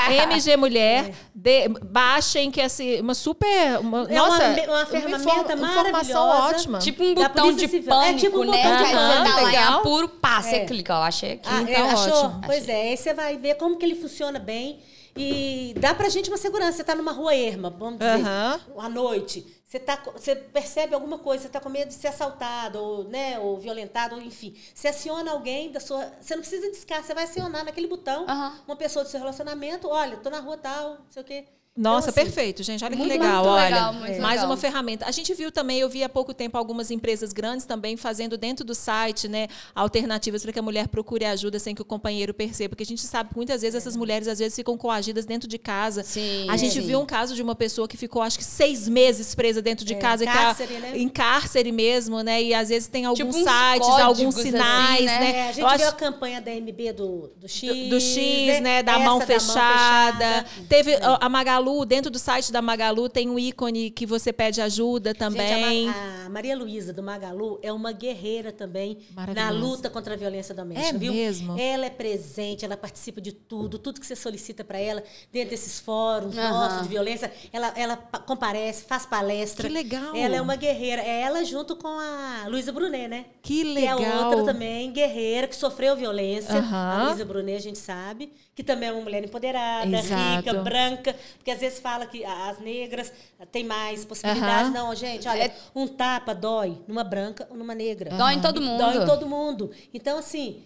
Ah, 0.09 0.13
MG 0.31 0.57
Mulher. 0.57 1.11
É. 1.11 1.29
De, 1.35 1.69
baixem, 1.83 2.51
que 2.51 2.61
é 2.61 2.65
assim, 2.65 3.01
uma 3.01 3.15
super. 3.15 3.81
Uma, 3.81 4.07
é 4.09 4.15
nossa, 4.15 4.45
uma, 4.45 4.77
uma 4.77 4.87
ferramenta 4.87 5.57
uma 5.57 5.69
informação 5.69 6.29
ótima. 6.29 6.79
Tipo 6.79 7.03
um 7.03 7.15
botão 7.15 7.53
de 7.53 7.67
pânico, 7.69 7.93
é 7.93 8.15
tipo 8.15 8.39
um 8.41 8.45
né? 8.45 8.57
Botão 8.57 8.77
de 8.77 8.93
pânico. 8.93 9.25
Você 9.25 9.31
tá 9.31 9.41
lá 9.41 9.53
em 9.53 9.57
apuro, 9.57 10.09
pá, 10.09 10.43
você 10.43 10.61
clica. 10.65 10.93
Eu 10.93 10.99
achei 10.99 11.33
aqui. 11.33 11.49
Ah, 11.51 11.63
então, 11.63 11.88
Achou? 11.93 12.25
Ótimo. 12.27 12.41
Pois 12.47 12.63
Achei. 12.65 12.75
é, 12.75 12.91
aí 12.91 12.97
você 12.97 13.15
vai 13.15 13.37
ver 13.37 13.55
como 13.57 13.77
que 13.77 13.85
ele 13.85 13.95
funciona 13.95 14.39
bem. 14.39 14.81
E 15.17 15.75
dá 15.79 15.95
pra 15.95 16.09
gente 16.09 16.31
uma 16.31 16.37
segurança. 16.37 16.79
Você 16.79 16.85
tá 16.85 16.95
numa 16.95 17.13
rua 17.13 17.35
erma, 17.35 17.71
vamos 17.71 17.99
dizer, 17.99 18.19
uhum. 18.19 18.81
à 18.81 18.89
noite. 18.89 19.45
Você, 19.69 19.79
tá, 19.79 20.03
você 20.15 20.35
percebe 20.35 20.95
alguma 20.95 21.19
coisa, 21.19 21.43
você 21.43 21.49
tá 21.51 21.61
com 21.61 21.69
medo 21.69 21.89
de 21.89 21.95
ser 21.95 22.09
assaltado, 22.09 22.79
ou, 22.79 23.05
né, 23.05 23.39
ou 23.39 23.59
violentado, 23.59 24.15
ou 24.15 24.23
enfim. 24.23 24.57
Você 24.75 24.89
aciona 24.89 25.31
alguém 25.31 25.71
da 25.71 25.79
sua. 25.79 26.11
Você 26.21 26.35
não 26.35 26.41
precisa 26.41 26.71
discar, 26.71 27.05
você 27.05 27.13
vai 27.13 27.25
acionar 27.25 27.65
naquele 27.65 27.87
botão 27.87 28.25
uhum. 28.27 28.53
uma 28.67 28.77
pessoa 28.77 29.05
do 29.05 29.11
seu 29.11 29.21
relacionamento, 29.21 29.87
olha, 29.89 30.17
tô 30.17 30.31
na 30.31 30.41
rua 30.41 30.57
tal, 30.57 30.91
não 30.91 31.11
sei 31.11 31.23
o 31.23 31.25
quê. 31.25 31.45
Nossa, 31.79 32.11
Então, 32.11 32.23
assim, 32.23 32.31
perfeito, 32.33 32.63
gente. 32.65 32.85
Olha 32.85 32.91
que 32.91 32.99
muito, 32.99 33.13
legal, 33.13 33.45
muito 33.45 33.49
olha. 33.57 33.65
legal, 33.65 33.93
muito 33.95 34.21
mais 34.21 34.35
legal. 34.35 34.47
uma 34.47 34.57
ferramenta. 34.57 35.07
A 35.07 35.13
gente 35.13 35.33
viu 35.33 35.53
também, 35.53 35.79
eu 35.79 35.89
vi 35.89 36.03
há 36.03 36.09
pouco 36.09 36.35
tempo 36.35 36.59
algumas 36.59 36.91
empresas 36.91 37.33
grandes 37.33 37.65
também 37.65 37.97
fazendo 37.97 38.37
dentro 38.37 38.65
do 38.65 38.75
site, 38.75 39.29
né, 39.29 39.47
alternativas 39.75 40.43
para 40.43 40.53
que 40.53 40.59
a 40.59 40.63
mulher 40.63 40.89
procure 40.89 41.25
ajuda 41.25 41.59
sem 41.61 41.75
que 41.75 41.81
o 41.83 41.85
companheiro 41.85 42.35
perceba, 42.35 42.71
porque 42.71 42.83
a 42.83 42.87
gente 42.87 43.03
sabe 43.03 43.31
que 43.31 43.37
muitas 43.37 43.63
vezes 43.63 43.77
essas 43.77 43.95
mulheres 43.97 44.27
às 44.27 44.41
vezes 44.41 44.57
ficam 44.57 44.77
coagidas 44.77 45.25
dentro 45.25 45.49
de 45.49 45.57
casa. 45.57 46.03
Sim, 46.03 46.47
a 46.51 46.57
gente 46.57 46.75
sim. 46.75 46.81
viu 46.81 46.99
um 47.01 47.07
caso 47.07 47.35
de 47.37 47.43
uma 47.43 47.55
pessoa 47.55 47.87
que 47.87 47.97
ficou 47.97 48.23
acho 48.23 48.39
que 48.39 48.45
seis 48.45 48.89
meses 48.89 49.35
presa 49.37 49.63
dentro 49.63 49.85
de 49.85 49.95
casa, 49.95 50.25
que 50.25 50.31
a- 50.31 50.35
cárcere, 50.35 50.75
né? 50.79 50.93
em 50.99 51.09
cárcere 51.09 51.71
mesmo, 51.71 52.23
né? 52.23 52.43
E 52.43 52.55
às 52.55 52.71
vezes 52.71 52.89
tem 52.89 53.05
alguns 53.05 53.37
uns 53.37 53.45
sites, 53.45 53.87
códigos, 53.87 54.01
alguns 54.01 54.37
assim, 54.37 54.51
sinais, 54.51 55.05
né? 55.05 55.19
né? 55.21 55.31
É, 55.37 55.43
a 55.43 55.53
gente 55.53 55.61
Eu 55.61 55.69
viu 55.69 55.77
acho- 55.77 55.89
a 55.89 55.93
campanha 55.93 56.41
da 56.41 56.51
MB 56.53 56.93
do, 56.93 57.31
do 57.37 57.49
X. 57.49 57.89
do 57.89 58.01
X, 58.01 58.61
né? 58.61 58.83
Da, 58.83 58.93
Essa 58.97 59.05
mão 59.05 59.19
da 59.21 59.27
fechada. 59.27 60.45
Teve 60.69 60.95
a 60.97 61.19
a 61.21 61.29
Magalu, 61.29 61.68
dentro 61.85 62.11
do 62.11 62.19
site 62.19 62.51
da 62.53 62.61
Magalu, 62.63 63.09
tem 63.09 63.29
um 63.29 63.39
ícone 63.39 63.91
que 63.91 64.05
você 64.07 64.33
pede 64.33 64.61
ajuda 64.61 65.15
também. 65.15 65.85
Gente, 65.87 65.89
a, 65.89 65.93
Ma- 65.93 66.25
a 66.27 66.29
Maria 66.29 66.57
Luísa 66.57 66.93
do 66.93 67.03
Magalu 67.03 67.59
é 67.63 67.73
uma 67.73 67.93
guerreira 67.93 68.53
também 68.53 68.99
na 69.35 69.51
luta 69.51 69.89
contra 69.91 70.15
a 70.15 70.17
violência 70.17 70.55
doméstica, 70.55 70.97
É 70.97 70.99
viu? 70.99 71.13
mesmo? 71.13 71.59
Ela 71.59 71.87
é 71.87 71.91
presente, 71.91 72.65
ela 72.65 72.77
participa 72.77 73.21
de 73.21 73.33
tudo, 73.33 73.79
tudo 73.79 74.01
que 74.01 74.07
você 74.07 74.17
solicita 74.17 74.65
para 74.65 74.79
ela, 74.79 75.03
dentro 75.33 75.51
desses 75.51 75.79
fóruns 75.81 76.37
Aham. 76.37 76.51
nossos 76.51 76.83
de 76.83 76.89
violência, 76.89 77.33
ela, 77.53 77.73
ela 77.77 77.97
pa- 77.97 78.19
comparece, 78.19 78.85
faz 78.85 79.07
palestra. 79.07 79.67
Que 79.67 79.73
legal. 79.73 80.15
Ela 80.15 80.37
é 80.37 80.41
uma 80.41 80.57
guerreira. 80.57 81.03
É 81.03 81.23
ela 81.23 81.45
junto 81.45 81.77
com 81.77 81.89
a 81.89 82.47
Luísa 82.49 82.73
Brunet, 82.73 83.09
né? 83.09 83.25
Que 83.43 83.63
Que 83.63 83.87
é 83.87 83.95
legal. 83.95 84.27
outra 84.29 84.45
também, 84.45 84.93
guerreira, 84.93 85.47
que 85.47 85.57
sofreu 85.57 85.97
violência. 85.97 86.55
Aham. 86.59 86.91
A 87.01 87.05
Luísa 87.09 87.25
Brunet, 87.25 87.57
a 87.57 87.61
gente 87.61 87.79
sabe, 87.79 88.33
que 88.59 88.65
também 88.65 88.89
é 88.89 88.93
uma 88.93 89.03
mulher 89.03 89.23
empoderada, 89.23 89.87
Exato. 89.97 90.39
rica, 90.39 90.53
branca, 90.55 91.15
porque 91.37 91.49
às 91.49 91.61
vezes 91.61 91.79
fala 91.79 92.07
que 92.07 92.25
as 92.25 92.59
negras 92.59 93.13
têm 93.53 93.63
mais 93.63 94.05
possibilidades. 94.05 94.71
Aham. 94.75 94.89
Não, 94.89 94.95
gente, 94.97 95.29
olha, 95.29 95.45
É- 95.45 95.55
um 95.77 95.87
tapa 95.87 96.35
dói 96.35 96.77
numa 96.89 97.05
branca 97.05 97.47
ou 97.51 97.57
numa 97.57 97.73
negra. 97.73 98.11
Dói 98.17 98.35
em 98.35 98.41
todo 98.41 98.61
mundo. 98.61 98.79
Dói 98.81 98.97
em 98.97 99.07
todo 99.07 99.29
mundo. 99.29 99.71
Então, 99.95 100.19
assim, 100.19 100.65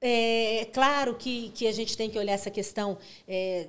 é 0.00 0.66
claro 0.72 1.16
que, 1.16 1.50
que 1.50 1.66
a 1.66 1.72
gente 1.72 1.94
tem 1.98 2.08
que 2.08 2.18
olhar 2.18 2.32
essa 2.32 2.50
questão 2.50 2.96
é, 3.28 3.68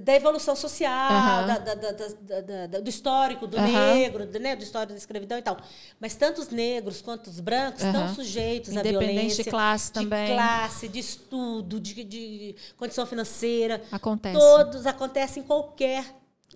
da 0.00 0.14
evolução 0.14 0.56
social, 0.56 1.46
da- 1.46 1.58
da- 1.58 2.66
da- 2.66 2.80
do 2.80 2.88
histórico 2.88 3.46
do 3.46 3.60
negro, 3.60 4.26
do, 4.26 4.38
né, 4.40 4.56
do 4.56 4.62
histórico 4.62 4.92
da 4.92 4.98
escravidão 4.98 5.38
e 5.38 5.42
tal. 5.42 5.56
Mas 6.00 6.14
tanto 6.14 6.40
os 6.40 6.48
negros 6.48 7.00
quanto 7.02 7.28
os 7.28 7.40
brancos 7.40 7.82
estão 7.82 8.14
sujeitos 8.14 8.70
à 8.76 8.80
Independente 8.80 9.06
de 9.08 9.14
violência. 9.14 9.44
classe 9.50 9.92
também. 9.92 10.26
De 10.26 10.32
classe, 10.34 10.88
de 10.88 10.98
estudo, 10.98 11.80
de, 11.80 12.04
de 12.04 12.56
condição 12.76 13.06
financeira. 13.06 13.82
Acontece. 13.92 14.38
Todos 14.38 14.86
acontecem 14.86 15.42
em 15.42 15.46
qualquer, 15.46 16.04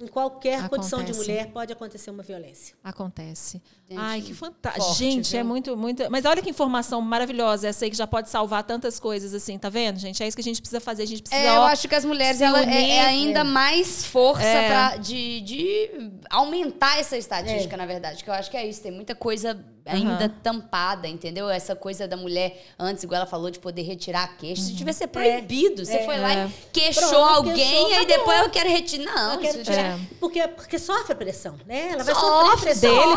em 0.00 0.06
qualquer 0.06 0.68
condição 0.68 0.98
de 1.00 1.12
Acontece. 1.12 1.30
mulher 1.30 1.46
pode 1.52 1.72
acontecer 1.72 2.10
uma 2.10 2.22
violência. 2.22 2.74
Acontece. 2.82 3.62
Gente, 3.90 3.98
Ai, 4.00 4.20
que 4.20 4.34
fantástico. 4.34 4.94
Gente, 4.96 5.34
é 5.34 5.38
viu? 5.40 5.48
muito, 5.48 5.74
muito. 5.74 6.10
Mas 6.10 6.26
olha 6.26 6.42
que 6.42 6.50
informação 6.50 7.00
maravilhosa 7.00 7.68
essa 7.68 7.86
aí 7.86 7.90
que 7.90 7.96
já 7.96 8.06
pode 8.06 8.28
salvar 8.28 8.62
tantas 8.62 9.00
coisas, 9.00 9.32
assim, 9.32 9.56
tá 9.58 9.70
vendo, 9.70 9.98
gente? 9.98 10.22
É 10.22 10.28
isso 10.28 10.36
que 10.36 10.42
a 10.42 10.44
gente 10.44 10.60
precisa 10.60 10.78
fazer. 10.78 11.04
A 11.04 11.06
gente 11.06 11.22
precisa. 11.22 11.40
É, 11.42 11.56
eu 11.56 11.60
ó, 11.62 11.66
acho 11.68 11.88
que 11.88 11.94
as 11.94 12.04
mulheres 12.04 12.42
ela, 12.42 12.60
unir. 12.60 12.74
é, 12.76 12.96
é 12.96 13.00
ainda 13.06 13.44
mais 13.44 14.04
força 14.04 14.42
É. 14.42 14.68
pra, 14.68 14.96
de, 14.98 15.40
de 15.40 16.10
aumentar 16.28 16.98
essa 17.00 17.16
estatística, 17.16 17.76
na 17.78 17.86
verdade. 17.86 18.22
Que 18.22 18.28
eu 18.28 18.34
acho 18.34 18.50
que 18.50 18.58
é 18.58 18.66
isso. 18.66 18.82
Tem 18.82 18.92
muita 18.92 19.14
coisa 19.14 19.58
ainda 19.86 20.26
Aham. 20.26 20.34
tampada, 20.42 21.08
entendeu? 21.08 21.48
Essa 21.48 21.74
coisa 21.74 22.06
da 22.06 22.14
mulher, 22.14 22.62
antes, 22.78 23.04
igual 23.04 23.22
ela 23.22 23.26
falou, 23.26 23.50
de 23.50 23.58
poder 23.58 23.80
retirar 23.80 24.24
a 24.24 24.28
queixa. 24.28 24.60
Isso 24.60 24.74
devia 24.74 24.92
ser 24.92 25.04
É. 25.04 25.06
proibido. 25.06 25.82
Você 25.86 26.04
foi 26.04 26.18
lá 26.18 26.34
É. 26.34 26.46
e 26.46 26.50
queixou 26.74 27.08
Pronto, 27.08 27.34
alguém, 27.36 27.54
queixou, 27.54 27.86
aí 27.86 27.92
acabou. 27.94 28.06
depois 28.18 28.38
eu 28.40 28.50
quero 28.50 28.68
retirar. 28.68 29.14
Não, 29.14 29.32
Eu 29.34 29.38
quero 29.40 29.64
tirar. 29.64 29.78
É. 29.78 29.98
Porque, 30.20 30.46
porque 30.48 30.78
sofre 30.78 31.14
pressão, 31.14 31.56
né? 31.66 31.92
Ela 31.92 32.04
vai 32.04 32.14
Sofre, 32.14 32.28
sofrer 32.50 32.58
pressão. 32.60 32.90
dele, 33.00 33.10
Da 33.12 33.16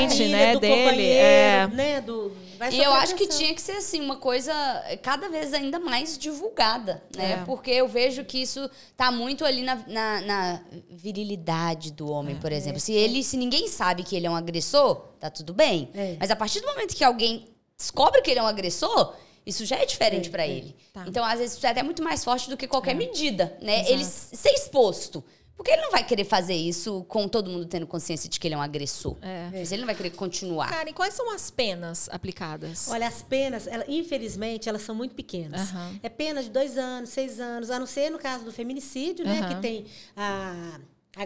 família, 0.00 0.28
né? 0.28 0.52
Do 0.54 0.60
Dele, 0.60 1.06
é. 1.08 1.66
né? 1.68 2.00
Do, 2.00 2.32
vai 2.58 2.72
E 2.72 2.82
eu 2.82 2.92
acho 2.92 3.14
que 3.14 3.26
tinha 3.26 3.54
que 3.54 3.60
ser 3.60 3.72
assim, 3.72 4.00
uma 4.00 4.16
coisa 4.16 4.52
cada 5.02 5.28
vez 5.28 5.52
ainda 5.52 5.78
mais 5.78 6.16
divulgada, 6.18 7.02
né? 7.16 7.32
É. 7.32 7.44
Porque 7.44 7.70
eu 7.70 7.88
vejo 7.88 8.24
que 8.24 8.38
isso 8.38 8.70
tá 8.96 9.10
muito 9.10 9.44
ali 9.44 9.62
na, 9.62 9.76
na, 9.86 10.20
na 10.20 10.60
virilidade 10.90 11.92
do 11.92 12.10
homem, 12.10 12.36
É. 12.36 12.38
por 12.38 12.52
exemplo. 12.52 12.80
Se 12.80 12.92
ele, 12.92 13.22
se 13.22 13.36
ninguém 13.36 13.68
sabe 13.68 14.02
que 14.02 14.16
ele 14.16 14.26
é 14.26 14.30
um 14.30 14.36
agressor, 14.36 14.96
tá 15.20 15.30
tudo 15.30 15.52
bem. 15.52 15.90
É. 15.94 16.16
Mas 16.18 16.30
a 16.30 16.36
partir 16.36 16.60
do 16.60 16.66
momento 16.66 16.94
que 16.94 17.04
alguém 17.04 17.46
descobre 17.76 18.22
que 18.22 18.30
ele 18.30 18.40
é 18.40 18.42
um 18.42 18.46
agressor, 18.46 19.14
isso 19.46 19.64
já 19.66 19.76
é 19.76 19.84
diferente 19.84 20.30
pra 20.30 20.46
ele. 20.46 20.74
Tá. 20.92 21.04
Então, 21.06 21.24
às 21.24 21.38
vezes, 21.38 21.56
isso 21.56 21.66
é 21.66 21.70
até 21.70 21.82
muito 21.82 22.02
mais 22.02 22.24
forte 22.24 22.48
do 22.48 22.56
que 22.56 22.66
qualquer 22.66 22.94
medida, 22.94 23.56
né? 23.60 23.80
Exato. 23.80 23.92
Ele 23.92 24.04
ser 24.04 24.50
exposto. 24.50 25.22
Porque 25.56 25.70
ele 25.70 25.82
não 25.82 25.90
vai 25.92 26.04
querer 26.04 26.24
fazer 26.24 26.54
isso 26.54 27.04
com 27.04 27.28
todo 27.28 27.48
mundo 27.48 27.64
tendo 27.66 27.86
consciência 27.86 28.28
de 28.28 28.40
que 28.40 28.46
ele 28.48 28.54
é 28.54 28.58
um 28.58 28.62
agressor. 28.62 29.16
É. 29.22 29.50
Ele 29.54 29.76
não 29.78 29.86
vai 29.86 29.94
querer 29.94 30.10
continuar. 30.10 30.68
Karen, 30.68 30.92
quais 30.92 31.14
são 31.14 31.32
as 31.32 31.50
penas 31.50 32.08
aplicadas? 32.10 32.88
Olha, 32.88 33.06
as 33.06 33.22
penas, 33.22 33.66
ela- 33.68 33.84
infelizmente, 33.88 34.68
elas 34.68 34.82
são 34.82 34.94
muito 34.94 35.14
pequenas. 35.14 35.70
Aham. 35.70 36.00
É 36.02 36.08
pena 36.08 36.42
de 36.42 36.50
dois 36.50 36.76
anos, 36.76 37.10
seis 37.10 37.38
anos, 37.38 37.70
a 37.70 37.78
não 37.78 37.86
ser 37.86 38.10
no 38.10 38.18
caso 38.18 38.44
do 38.44 38.52
feminicídio, 38.52 39.24
né? 39.24 39.46
Que 39.48 39.60
tem 39.60 39.86
a. 40.16 40.80
a, 41.16 41.22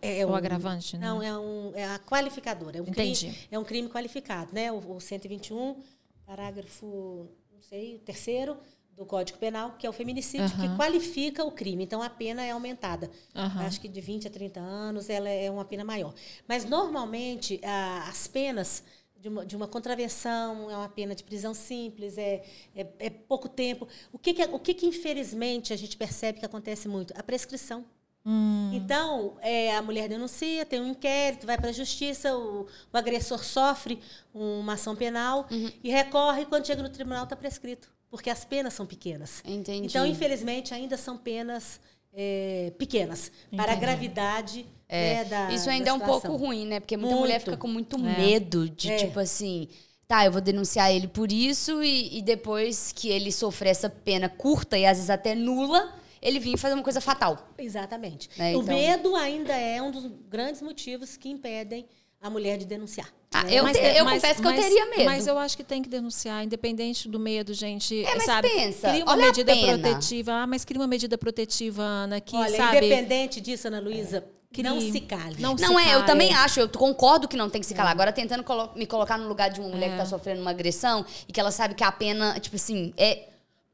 é, 0.00 0.20
é 0.20 0.26
O 0.26 0.30
um- 0.30 0.34
agravante, 0.36 0.96
né? 0.96 1.04
Não, 1.06 1.20
é, 1.20 1.36
um, 1.36 1.72
é 1.74 1.84
a 1.86 1.98
qualificadora. 1.98 2.78
É 2.78 2.80
um 2.80 2.84
Entendi. 2.84 3.26
Crime, 3.26 3.38
é 3.50 3.58
um 3.58 3.64
crime 3.64 3.88
qualificado, 3.88 4.50
né? 4.54 4.70
O, 4.70 4.76
o 4.96 5.00
121, 5.00 5.76
parágrafo, 6.24 7.28
não 7.52 7.60
sei, 7.60 7.96
o 7.96 7.98
terceiro 7.98 8.56
do 8.96 9.04
Código 9.04 9.38
Penal, 9.38 9.72
que 9.78 9.86
é 9.86 9.90
o 9.90 9.92
feminicídio, 9.92 10.46
Aham. 10.46 10.68
que 10.70 10.76
qualifica 10.76 11.44
o 11.44 11.50
crime. 11.50 11.82
Então, 11.84 12.00
a 12.02 12.08
pena 12.08 12.44
é 12.44 12.52
aumentada. 12.52 13.10
Aham. 13.34 13.66
Acho 13.66 13.80
que 13.80 13.88
de 13.88 14.00
20 14.00 14.28
a 14.28 14.30
30 14.30 14.60
anos 14.60 15.10
ela 15.10 15.28
é 15.28 15.50
uma 15.50 15.64
pena 15.64 15.84
maior. 15.84 16.14
Mas, 16.46 16.64
normalmente, 16.64 17.60
a- 17.64 18.06
as 18.08 18.26
penas 18.28 18.84
de 19.18 19.28
uma, 19.28 19.44
de 19.46 19.56
uma 19.56 19.66
contravenção 19.66 20.70
é 20.70 20.76
uma 20.76 20.88
pena 20.88 21.14
de 21.14 21.24
prisão 21.24 21.54
simples, 21.54 22.16
é, 22.18 22.44
é, 22.76 22.86
é 22.98 23.10
pouco 23.10 23.48
tempo. 23.48 23.88
O, 24.12 24.18
que, 24.18 24.32
que, 24.34 24.42
é- 24.42 24.46
o 24.46 24.58
que, 24.58 24.74
que, 24.74 24.86
infelizmente, 24.86 25.72
a 25.72 25.76
gente 25.76 25.96
percebe 25.96 26.38
que 26.40 26.46
acontece 26.46 26.86
muito? 26.88 27.12
A 27.16 27.22
prescrição. 27.22 27.84
Hum. 28.26 28.70
Então, 28.72 29.36
é, 29.42 29.76
a 29.76 29.82
mulher 29.82 30.08
denuncia, 30.08 30.64
tem 30.64 30.80
um 30.80 30.86
inquérito, 30.88 31.46
vai 31.46 31.58
para 31.58 31.68
a 31.70 31.72
justiça, 31.72 32.34
o, 32.36 32.62
o 32.92 32.96
agressor 32.96 33.44
sofre 33.44 33.98
uma 34.32 34.74
ação 34.74 34.96
penal 34.96 35.46
Uhum. 35.50 35.70
e 35.82 35.90
recorre, 35.90 36.46
quando 36.46 36.66
chega 36.66 36.82
no 36.82 36.88
tribunal 36.88 37.24
está 37.24 37.36
prescrito, 37.36 37.92
porque 38.16 38.30
as 38.30 38.44
penas 38.44 38.72
são 38.74 38.86
pequenas. 38.86 39.42
Entendi. 39.44 39.86
Então, 39.88 40.06
infelizmente, 40.06 40.72
ainda 40.72 40.96
são 40.96 41.16
penas 41.18 41.80
é, 42.16 42.72
pequenas 42.78 43.32
para 43.50 43.72
a 43.72 43.74
Entendi. 43.74 43.80
gravidade 43.80 44.66
É, 44.88 45.14
né, 45.14 45.24
da 45.24 45.52
Isso 45.52 45.68
ainda 45.68 45.86
da 45.86 45.90
é 45.90 45.94
um 45.94 45.98
pouco 45.98 46.36
ruim, 46.36 46.64
né? 46.66 46.78
Porque 46.78 46.96
muita 46.96 47.10
Muito. 47.16 47.26
mulher 47.26 47.40
fica 47.40 47.56
com 47.56 47.66
muito 47.66 47.96
É. 47.96 48.18
medo 48.18 48.68
de, 48.70 48.92
É. 48.92 48.96
tipo 48.98 49.18
assim, 49.18 49.66
tá, 50.06 50.24
eu 50.24 50.30
vou 50.30 50.40
denunciar 50.40 50.92
ele 50.94 51.08
por 51.08 51.32
isso 51.32 51.82
e, 51.82 52.18
e 52.18 52.22
depois 52.22 52.92
que 52.92 53.08
ele 53.08 53.32
sofrer 53.32 53.70
essa 53.70 53.90
pena 53.90 54.28
curta 54.28 54.78
e 54.78 54.86
às 54.86 54.98
vezes 54.98 55.10
até 55.10 55.34
nula, 55.34 55.92
ele 56.22 56.38
vir 56.38 56.56
fazer 56.56 56.74
uma 56.74 56.84
coisa 56.84 57.00
fatal. 57.00 57.48
Exatamente. 57.58 58.30
É, 58.38 58.56
O 58.56 58.62
então- 58.62 58.74
medo 58.76 59.16
ainda 59.16 59.52
é 59.52 59.82
um 59.82 59.90
dos 59.90 60.06
grandes 60.28 60.62
motivos 60.62 61.16
que 61.16 61.28
impedem 61.28 61.84
a 62.24 62.30
mulher 62.30 62.56
de 62.56 62.64
denunciar. 62.64 63.06
Ah, 63.30 63.44
né? 63.44 63.58
eu, 63.58 63.64
Mas 63.64 63.76
te- 63.76 63.82
tem- 63.82 63.96
eu 63.98 64.04
mas- 64.06 64.14
confesso 64.14 64.40
que 64.40 64.46
eu 64.46 64.50
mas- 64.52 64.64
teria 64.64 64.86
medo. 64.86 65.04
Mas 65.04 65.26
eu 65.26 65.38
acho 65.38 65.56
que 65.58 65.62
tem 65.62 65.82
que 65.82 65.88
denunciar, 65.90 66.42
independente 66.42 67.06
do 67.06 67.18
medo, 67.20 67.52
gente. 67.52 68.02
É, 68.02 68.14
mas 68.14 68.24
sabe? 68.24 68.48
pensa, 68.48 68.88
cria 68.88 69.04
uma 69.04 69.12
olha 69.12 69.24
a 69.24 69.26
medida 69.26 69.52
pena. 69.54 69.78
protetiva. 69.78 70.32
Ah, 70.32 70.46
mas 70.46 70.64
cria 70.64 70.80
uma 70.80 70.86
medida 70.86 71.18
protetiva, 71.18 71.82
Ana, 71.82 72.20
que, 72.22 72.34
Olha, 72.34 72.56
sabe? 72.56 72.78
independente 72.78 73.42
disso, 73.42 73.68
Ana 73.68 73.78
Luísa, 73.78 74.24
Crie- 74.50 74.62
não 74.64 74.80
se 74.80 75.00
cale. 75.02 75.36
Não 75.38 75.54
Não 75.54 75.78
é, 75.78 75.88
eu 75.88 75.98
cale. 75.98 76.06
também 76.06 76.32
acho, 76.32 76.60
eu 76.60 76.68
concordo 76.70 77.28
que 77.28 77.36
não 77.36 77.50
tem 77.50 77.60
que 77.60 77.66
se 77.66 77.74
calar. 77.74 77.92
Agora, 77.92 78.10
tentando 78.10 78.42
colo- 78.42 78.72
me 78.74 78.86
colocar 78.86 79.18
no 79.18 79.28
lugar 79.28 79.50
de 79.50 79.60
uma 79.60 79.68
mulher 79.68 79.88
É. 79.88 79.90
que 79.90 79.96
tá 79.98 80.06
sofrendo 80.06 80.40
uma 80.40 80.50
agressão 80.50 81.04
e 81.28 81.32
que 81.32 81.38
ela 81.38 81.50
sabe 81.50 81.74
que 81.74 81.84
a 81.84 81.92
pena, 81.92 82.40
tipo 82.40 82.56
assim, 82.56 82.94
é. 82.96 83.28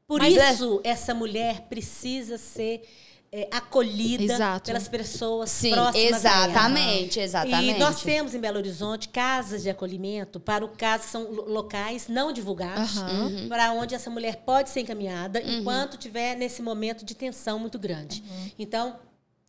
Por 0.05 0.19
Mas 0.19 0.35
é- 0.35 0.51
isso, 0.53 0.81
essa 0.83 1.13
mulher 1.13 1.67
precisa 1.69 2.37
ser 2.37 2.81
é, 3.33 3.47
acolhida 3.49 4.23
Exato. 4.33 4.65
pelas 4.65 4.87
pessoas 4.89 5.49
Sim, 5.49 5.71
próximas 5.71 6.25
a 6.25 6.29
ela. 6.29 6.45
exatamente, 6.49 7.19
exatamente. 7.19 7.75
E 7.77 7.79
nós 7.79 8.01
temos 8.03 8.35
em 8.35 8.39
Belo 8.39 8.57
Horizonte 8.57 9.07
casas 9.07 9.63
de 9.63 9.69
acolhimento 9.69 10.37
para 10.39 10.65
o 10.65 10.67
caso, 10.67 11.05
que 11.05 11.09
são 11.09 11.31
lo- 11.31 11.47
locais 11.49 12.09
não 12.09 12.33
divulgados, 12.33 12.97
Aham. 12.97 13.27
Uhum. 13.27 13.47
para 13.47 13.71
onde 13.71 13.95
essa 13.95 14.09
mulher 14.09 14.37
pode 14.45 14.69
ser 14.69 14.81
encaminhada 14.81 15.41
enquanto 15.41 15.97
tiver 15.97 16.35
nesse 16.35 16.61
momento 16.61 17.05
de 17.05 17.15
tensão 17.15 17.57
muito 17.57 17.79
grande. 17.79 18.21
Uhum. 18.29 18.51
Então, 18.59 18.99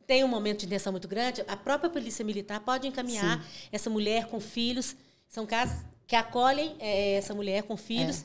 tem 0.07 0.22
um 0.22 0.28
momento 0.28 0.61
de 0.61 0.68
tensão 0.68 0.93
muito 0.93 1.09
grande, 1.09 1.43
a 1.49 1.57
própria 1.57 1.91
Polícia 1.91 2.24
Militar 2.24 2.61
pode 2.61 2.87
encaminhar 2.87 3.45
essa 3.72 3.91
mulher 3.91 4.26
com 4.26 4.39
filhos. 4.41 4.95
São 5.28 5.45
casas 5.47 5.78
que 6.07 6.14
acolhem 6.14 6.76
eh, 6.78 7.14
essa 7.14 7.35
mulher 7.35 7.62
com 7.64 7.76
filhos 7.76 8.24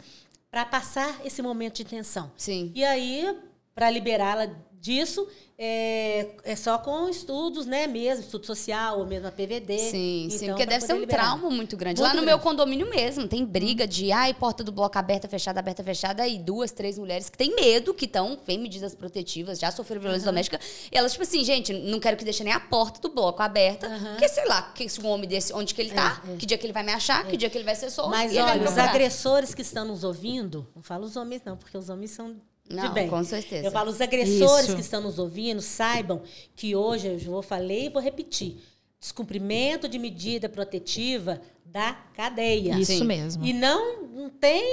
para 0.52 0.66
passar 0.66 1.20
esse 1.26 1.42
momento 1.42 1.78
de 1.78 1.86
tensão. 1.86 2.32
Sim. 2.38 2.72
E 2.76 2.84
aí, 2.84 3.36
para 3.74 3.90
liberá-la 3.90 4.50
disso 4.80 5.28
é, 5.60 6.28
é 6.44 6.56
só 6.56 6.78
com 6.78 7.10
estudos, 7.10 7.66
né, 7.66 7.88
mesmo, 7.88 8.24
estudo 8.24 8.46
social, 8.46 9.00
ou 9.00 9.08
mesmo 9.08 9.28
a 9.28 9.32
PVD. 9.32 9.78
Sim, 9.80 10.26
então, 10.26 10.38
sim, 10.38 10.48
porque 10.50 10.66
deve 10.68 10.86
ser 10.86 10.94
um 10.94 11.00
liberar. 11.00 11.24
trauma 11.24 11.50
muito 11.50 11.76
grande. 11.76 12.00
Muito 12.00 12.08
Lá 12.08 12.10
no 12.10 12.22
grande. 12.22 12.28
meu 12.28 12.40
condomínio 12.40 12.88
mesmo, 12.88 13.28
tem 13.28 13.44
briga 13.44 13.88
de, 13.88 14.12
ai, 14.12 14.36
porta 14.36 14.64
do 14.64 14.72
bloco 14.72 14.96
aberta, 15.00 15.28
fechada, 15.28 15.60
aberta, 15.60 15.84
fechada, 15.84 16.28
e 16.28 16.38
duas, 16.38 16.72
três 16.72 17.00
mulheres 17.00 17.28
que 17.28 17.38
têm 17.38 17.56
medo, 17.56 17.92
que 17.92 18.06
estão, 18.06 18.36
têm 18.36 18.60
medidas 18.60 18.94
protetivas, 18.94 19.58
já 19.58 19.72
sofreram 19.72 20.04
violência 20.04 20.26
doméstica, 20.28 20.60
e 20.92 20.96
elas, 20.96 21.14
tipo 21.14 21.24
assim, 21.24 21.44
gente, 21.44 21.74
não 21.74 22.00
quero 22.00 22.18
que 22.18 22.24
deixe 22.24 22.44
nem 22.44 22.54
a 22.54 22.60
porta 22.60 23.02
do 23.02 23.10
bloco 23.10 23.42
aberta, 23.42 23.90
porque, 24.12 24.30
sei 24.30 24.46
lá, 24.46 24.62
que 24.76 24.88
se 24.88 25.02
um 25.02 25.08
homem 25.08 25.28
desse, 25.28 25.52
onde 25.54 25.74
que 25.74 25.82
ele 25.82 25.92
tá, 25.92 26.22
que 26.38 26.46
dia 26.46 26.58
que 26.58 26.68
ele 26.68 26.74
vai 26.74 26.84
me 26.84 26.92
achar, 26.94 27.26
que 27.26 27.36
dia 27.36 27.50
que 27.50 27.58
ele 27.58 27.66
vai 27.66 27.76
ser 27.76 27.90
solto, 27.90 28.12
Mas 28.12 28.32
vai 28.32 28.44
olha, 28.44 28.70
os 28.70 28.78
agressores 28.78 29.56
que 29.56 29.64
estão 29.64 29.86
nos 29.86 30.04
ouvindo, 30.04 30.68
não 30.76 30.84
falo 30.84 31.06
os 31.06 31.16
homens 31.16 31.42
não, 31.44 31.58
porque 31.58 31.76
os 31.76 31.90
homens 31.90 32.12
são 32.12 32.36
de 32.68 32.76
Não, 32.76 32.94
bem. 32.94 33.10
com 33.10 33.24
certeza. 33.24 33.68
Eu 33.68 33.72
falo 33.72 33.90
os 33.90 34.02
agressores 34.02 34.66
Isso. 34.66 34.76
que 34.76 34.82
estão 34.82 35.02
nos 35.02 35.18
ouvindo, 35.20 35.62
saibam 35.62 36.22
que 36.56 36.76
hoje, 36.76 37.08
eu 37.08 37.20
vou 37.20 37.42
falei 37.42 37.86
e 37.86 37.90
vou 37.90 38.02
repetir, 38.02 38.58
descumprimento 39.00 39.88
de 39.88 39.98
medida 39.98 40.50
protetiva 40.50 41.40
da 41.66 41.94
cadeia. 42.14 42.78
Isso 42.80 42.94
Sim. 42.94 43.04
mesmo. 43.04 43.46
E 43.46 43.54
não, 43.54 44.04
não 44.08 44.30
tem, 44.30 44.64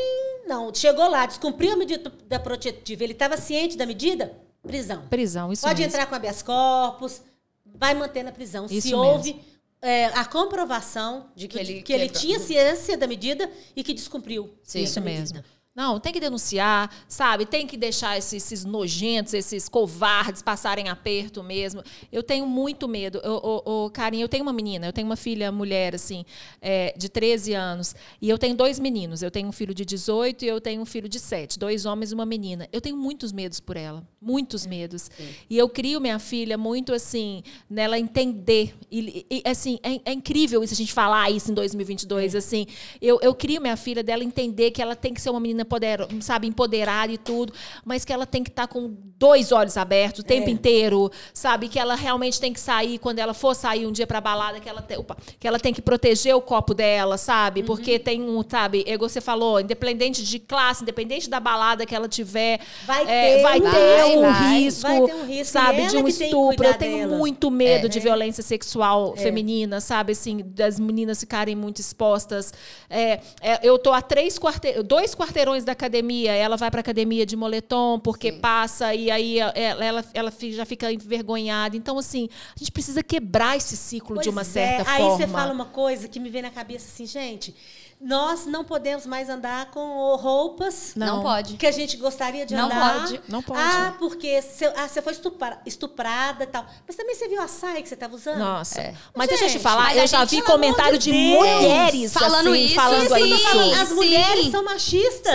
não. 0.47 0.73
Chegou 0.75 1.09
lá, 1.09 1.27
descumpriu 1.27 1.73
a 1.73 1.77
medida 1.77 2.11
da 2.27 2.39
protetiva, 2.39 3.05
ele 3.05 3.13
estava 3.13 3.37
ciente 3.37 3.77
da 3.77 3.87
medida, 3.87 4.37
prisão. 4.63 5.07
Prisão, 5.09 5.53
isso 5.53 5.63
Pode 5.63 5.81
mesmo. 5.81 5.93
entrar 5.95 6.07
com 6.07 6.15
habeas 6.15 6.43
corpus, 6.43 7.23
vai 7.65 7.95
manter 7.95 8.23
na 8.23 8.33
prisão. 8.33 8.67
Isso 8.67 8.89
se 8.89 8.95
mesmo. 8.95 9.03
houve 9.05 9.41
é, 9.83 10.07
a 10.07 10.25
comprovação 10.25 11.27
De 11.37 11.47
que 11.47 11.59
ele 11.59 11.83
que 11.83 11.93
ele 11.93 12.09
tinha 12.09 12.39
ciência 12.39 12.97
da 12.97 13.07
medida 13.07 13.51
e 13.77 13.85
que 13.85 13.93
descumpriu. 13.93 14.55
Sim. 14.63 14.83
Isso 14.83 15.01
mesmo. 15.01 15.37
medida. 15.37 15.45
Não, 15.75 15.99
tem 15.99 16.13
que 16.13 16.21
denunciar, 16.21 16.89
sabe? 17.09 17.45
Tem 17.45 17.67
que 17.67 17.77
deixar 17.77 18.17
esses, 18.17 18.35
esses 18.35 18.65
nojentos, 18.65 19.35
esses 19.35 19.69
covardes 19.69 20.41
passarem 20.41 20.89
aperto 20.89 21.43
mesmo. 21.43 21.83
Eu 22.13 22.23
tenho 22.23 22.47
muito 22.47 22.87
medo. 22.87 23.21
Ô, 23.25 23.87
ô, 23.87 23.91
Carinha, 23.91 24.23
eu 24.23 24.29
tenho 24.29 24.45
uma 24.45 24.53
menina, 24.53 24.87
eu 24.87 24.93
tenho 24.93 25.05
uma 25.05 25.17
filha 25.17 25.51
mulher, 25.51 25.93
assim, 25.93 26.25
é, 26.63 26.95
de 26.97 27.09
13 27.09 27.55
anos. 27.55 27.97
E 28.23 28.31
eu 28.31 28.39
tenho 28.39 28.55
dois 28.55 28.79
meninos. 28.79 29.21
Eu 29.21 29.33
tenho 29.33 29.49
um 29.49 29.53
filho 29.53 29.75
de 29.75 29.85
18 29.85 30.45
e 30.45 30.49
eu 30.49 30.61
tenho 30.61 30.81
um 30.81 30.87
filho 30.87 31.09
de 31.09 31.19
7. 31.19 31.59
Dois 31.59 31.87
homens 31.87 32.13
e 32.13 32.15
uma 32.15 32.25
menina. 32.25 32.69
Eu 32.73 32.81
tenho 32.81 32.97
muitos 32.97 33.33
medos 33.33 33.59
por 33.59 33.77
ela. 33.77 34.07
Muitos 34.23 34.65
medos. 34.67 35.11
E 35.51 35.59
eu 35.59 35.69
crio 35.69 36.01
minha 36.01 36.21
filha 36.21 36.57
muito, 36.57 36.93
assim, 36.93 37.43
nela 37.69 37.99
entender. 37.99 38.77
E, 38.93 39.27
e, 39.29 39.43
assim, 39.45 39.81
é, 39.83 40.01
é 40.05 40.13
incrível 40.13 40.63
isso 40.63 40.73
a 40.73 40.77
gente 40.77 40.93
falar 40.93 41.33
isso 41.33 41.51
em 41.51 41.55
2022, 41.55 42.37
assim. 42.37 42.65
Eu, 43.03 43.19
eu 43.21 43.35
crio 43.35 43.61
minha 43.61 43.77
filha 43.77 44.05
dela 44.05 44.23
entender 44.23 44.71
que 44.71 44.81
ela 44.81 44.95
tem 44.95 45.13
que 45.13 45.21
ser 45.21 45.31
uma 45.31 45.41
menina 45.41 45.64
poder, 45.65 46.07
sabe, 46.21 46.47
empoderada 46.47 47.13
e 47.13 47.19
tudo, 47.19 47.53
mas 47.85 48.05
que 48.05 48.13
ela 48.13 48.27
tem 48.27 48.43
que 48.43 48.51
estar 48.51 48.67
com 48.67 48.95
dois 49.19 49.53
olhos 49.53 49.77
abertos 49.77 50.21
o 50.21 50.25
tempo 50.25 50.51
inteiro, 50.51 51.11
sabe? 51.33 51.69
Que 51.69 51.79
ela 51.79 51.95
realmente 51.95 52.41
tem 52.41 52.53
que 52.53 52.61
sair, 52.61 52.99
quando 52.99 53.19
ela 53.19 53.33
for 53.33 53.55
sair 53.55 53.87
um 53.87 53.93
dia 53.93 54.07
pra 54.07 54.21
balada, 54.21 54.61
que 54.61 54.69
ela, 54.69 54.83
tem, 54.83 54.99
opa, 54.99 55.17
que 55.39 55.47
ela 55.47 55.59
tem 55.59 55.73
que 55.73 55.81
proteger 55.81 56.35
o 56.35 56.41
copo 56.41 56.75
dela, 56.75 57.17
sabe? 57.17 57.63
Porque 57.63 57.99
tem 57.99 58.21
um, 58.23 58.43
sabe, 58.49 58.85
igual 58.87 59.09
você 59.09 59.21
falou, 59.21 59.61
independente 59.61 60.23
de 60.25 60.39
classe, 60.39 60.83
independente 60.83 61.31
da 61.31 61.39
balada 61.41 61.87
que 61.87 61.95
ela 61.95 62.09
tiver, 62.09 62.61
Vai 62.85 63.03
é, 63.07 63.37
ter 63.37 63.43
vai 63.43 63.59
um- 63.61 63.71
ter 63.71 63.95
Vai, 63.95 64.17
um 64.17 64.21
vai, 64.23 64.59
risco, 64.59 64.83
vai 64.89 65.03
ter 65.03 65.15
um 65.15 65.27
risco, 65.27 65.53
sabe, 65.53 65.87
de 65.87 65.97
um 65.97 66.09
estupro. 66.09 66.67
Eu 66.67 66.75
tenho 66.75 67.07
dela. 67.07 67.17
muito 67.19 67.51
medo 67.51 67.89
de 67.89 68.01
violência 68.01 68.43
sexual 68.43 69.15
feminina, 69.17 69.81
sabe? 69.81 70.13
Assim, 70.13 70.43
das 70.45 70.79
meninas 70.81 71.21
ficarem 71.21 71.55
muito 71.55 71.81
expostas. 71.81 72.53
É, 72.91 73.21
é, 73.41 73.61
eu 73.63 73.79
tô 73.79 73.93
a 73.93 74.03
três 74.03 74.39
quarte... 74.39 74.83
dois 74.83 75.15
quarteirões 75.15 75.54
da 75.63 75.73
academia. 75.73 76.33
Ela 76.33 76.57
vai 76.57 76.71
pra 76.71 76.81
academia 76.81 77.25
de 77.27 77.37
moletom 77.37 78.01
porque 78.01 78.33
passa 78.33 78.95
e 78.95 79.11
aí 79.11 79.39
ela, 79.39 79.53
ela, 79.85 80.05
ela 80.15 80.33
já 80.51 80.65
fica 80.65 80.91
envergonhada. 80.91 81.77
Então, 81.77 81.99
assim, 81.99 82.29
a 82.57 82.59
gente 82.59 82.73
precisa 82.73 83.03
quebrar 83.03 83.57
esse 83.57 83.77
ciclo 83.77 84.17
de 84.17 84.25
Pois 84.25 84.27
uma 84.35 84.41
é. 84.41 84.45
certa 84.45 84.91
Aí 84.91 85.03
forma. 85.03 85.17
você 85.19 85.27
fala 85.29 85.53
uma 85.53 85.67
coisa 85.67 86.09
que 86.09 86.19
me 86.19 86.31
vem 86.31 86.43
na 86.43 86.51
cabeça 86.51 86.89
assim, 86.93 87.07
gente. 87.07 87.55
Nós 88.01 88.45
não 88.47 88.65
podemos 88.65 89.07
mais 89.07 89.29
andar 89.31 89.67
com 89.71 90.15
roupas 90.17 90.93
Não, 90.95 91.17
Não. 91.17 91.23
pode. 91.23 91.55
que 91.57 91.67
a 91.67 91.73
gente 91.73 91.97
gostaria 91.97 92.45
de 92.45 92.55
Não 92.55 92.67
andar. 92.67 93.01
pode. 93.01 93.21
Não 93.29 93.43
pode. 93.43 93.61
Ah, 93.61 93.95
porque 93.99 94.43
você, 94.43 94.67
ah, 94.77 94.87
você 94.87 95.01
foi 95.01 95.13
estupra- 95.13 95.59
estuprada 95.65 96.45
e 96.45 96.47
tal. 96.47 96.67
Mas 96.87 96.97
também 96.97 97.15
você 97.15 97.29
viu 97.29 97.41
a 97.41 97.49
saia 97.49 97.81
que 97.83 97.89
você 97.89 97.95
estava 97.95 98.15
usando? 98.15 98.39
Nossa. 98.39 98.81
É. 98.81 98.95
Mas 99.15 99.29
deixa 99.29 99.45
eu 99.45 99.49
te 99.49 99.53
Gente, 99.55 99.63
falar, 99.63 99.97
eu 99.97 100.07
já 100.07 100.21
gente, 100.21 100.37
vi 100.37 100.43
comentário 100.43 100.99
de 100.99 101.13
mulheres 101.13 102.13
falando 102.13 102.51
assim, 102.51 102.65
isso, 102.65 102.75
falando 102.75 103.09
sim. 103.15 103.35
isso. 103.35 103.81
As 103.81 103.89
Sim. 103.89 103.95
mulheres 103.95 104.51
são 104.51 104.65
machistas. 104.65 105.35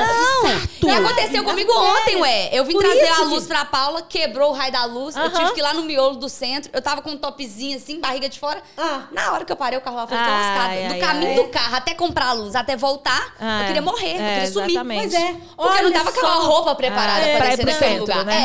E 0.83 0.89
aconteceu 0.89 1.41
As 1.41 1.45
comigo 1.49 1.73
mulheres. 1.73 2.01
ontem, 2.01 2.15
ué. 2.17 2.49
Eu 2.51 2.65
vim 2.65 2.73
Por 2.73 2.83
trazer 2.83 3.03
isso 3.09 3.21
a 3.21 3.25
luz 3.25 3.43
que- 3.43 3.49
pra 3.49 3.65
Paula, 3.65 4.01
quebrou 4.01 4.51
o 4.51 4.53
raio 4.53 4.71
da 4.71 4.85
luz. 4.85 5.15
Eu 5.15 5.23
Aham. 5.23 5.29
tive 5.31 5.53
que 5.53 5.59
ir 5.59 5.63
lá 5.63 5.73
no 5.73 5.83
miolo 5.83 6.15
do 6.17 6.29
centro. 6.29 6.69
Eu 6.73 6.81
tava 6.81 7.01
com 7.01 7.11
um 7.11 7.17
topzinho 7.17 7.77
assim, 7.77 7.99
barriga 7.99 8.29
de 8.29 8.39
fora. 8.39 8.61
Ah. 8.77 9.07
Na 9.11 9.31
hora 9.33 9.45
que 9.45 9.51
eu 9.51 9.55
parei, 9.57 9.77
o 9.77 9.81
carro 9.81 9.95
lá 9.97 10.07
foi 10.07 10.17
Ai, 10.17 10.29
lascado. 10.29 10.69
ai, 10.71 10.87
Do 10.89 10.99
caminho 10.99 11.29
ai. 11.31 11.35
do 11.35 11.47
carro 11.49 11.75
até 11.75 11.93
comprar 11.93 12.27
a 12.27 12.33
luz, 12.33 12.55
até 12.59 12.75
voltar, 12.75 13.35
Ah, 13.39 13.61
eu 13.61 13.67
queria 13.67 13.81
morrer, 13.81 14.15
eu 14.17 14.21
é, 14.21 14.33
queria 14.35 14.51
sumir. 14.51 14.69
exatamente. 14.71 15.01
Pois 15.01 15.13
é. 15.13 15.33
Porque 15.33 15.43
não 15.57 15.65
Olha 15.87 15.91
tava 15.91 16.11
com 16.11 16.19
aquela 16.19 16.33
só. 16.41 16.47
roupa 16.47 16.75
preparada 16.75 17.19
Ah, 17.25 17.37
pra 17.37 17.37
pra 17.47 17.55
descer 17.55 17.73
centro, 17.73 17.99
lugar. 18.01 18.25
né? 18.25 18.35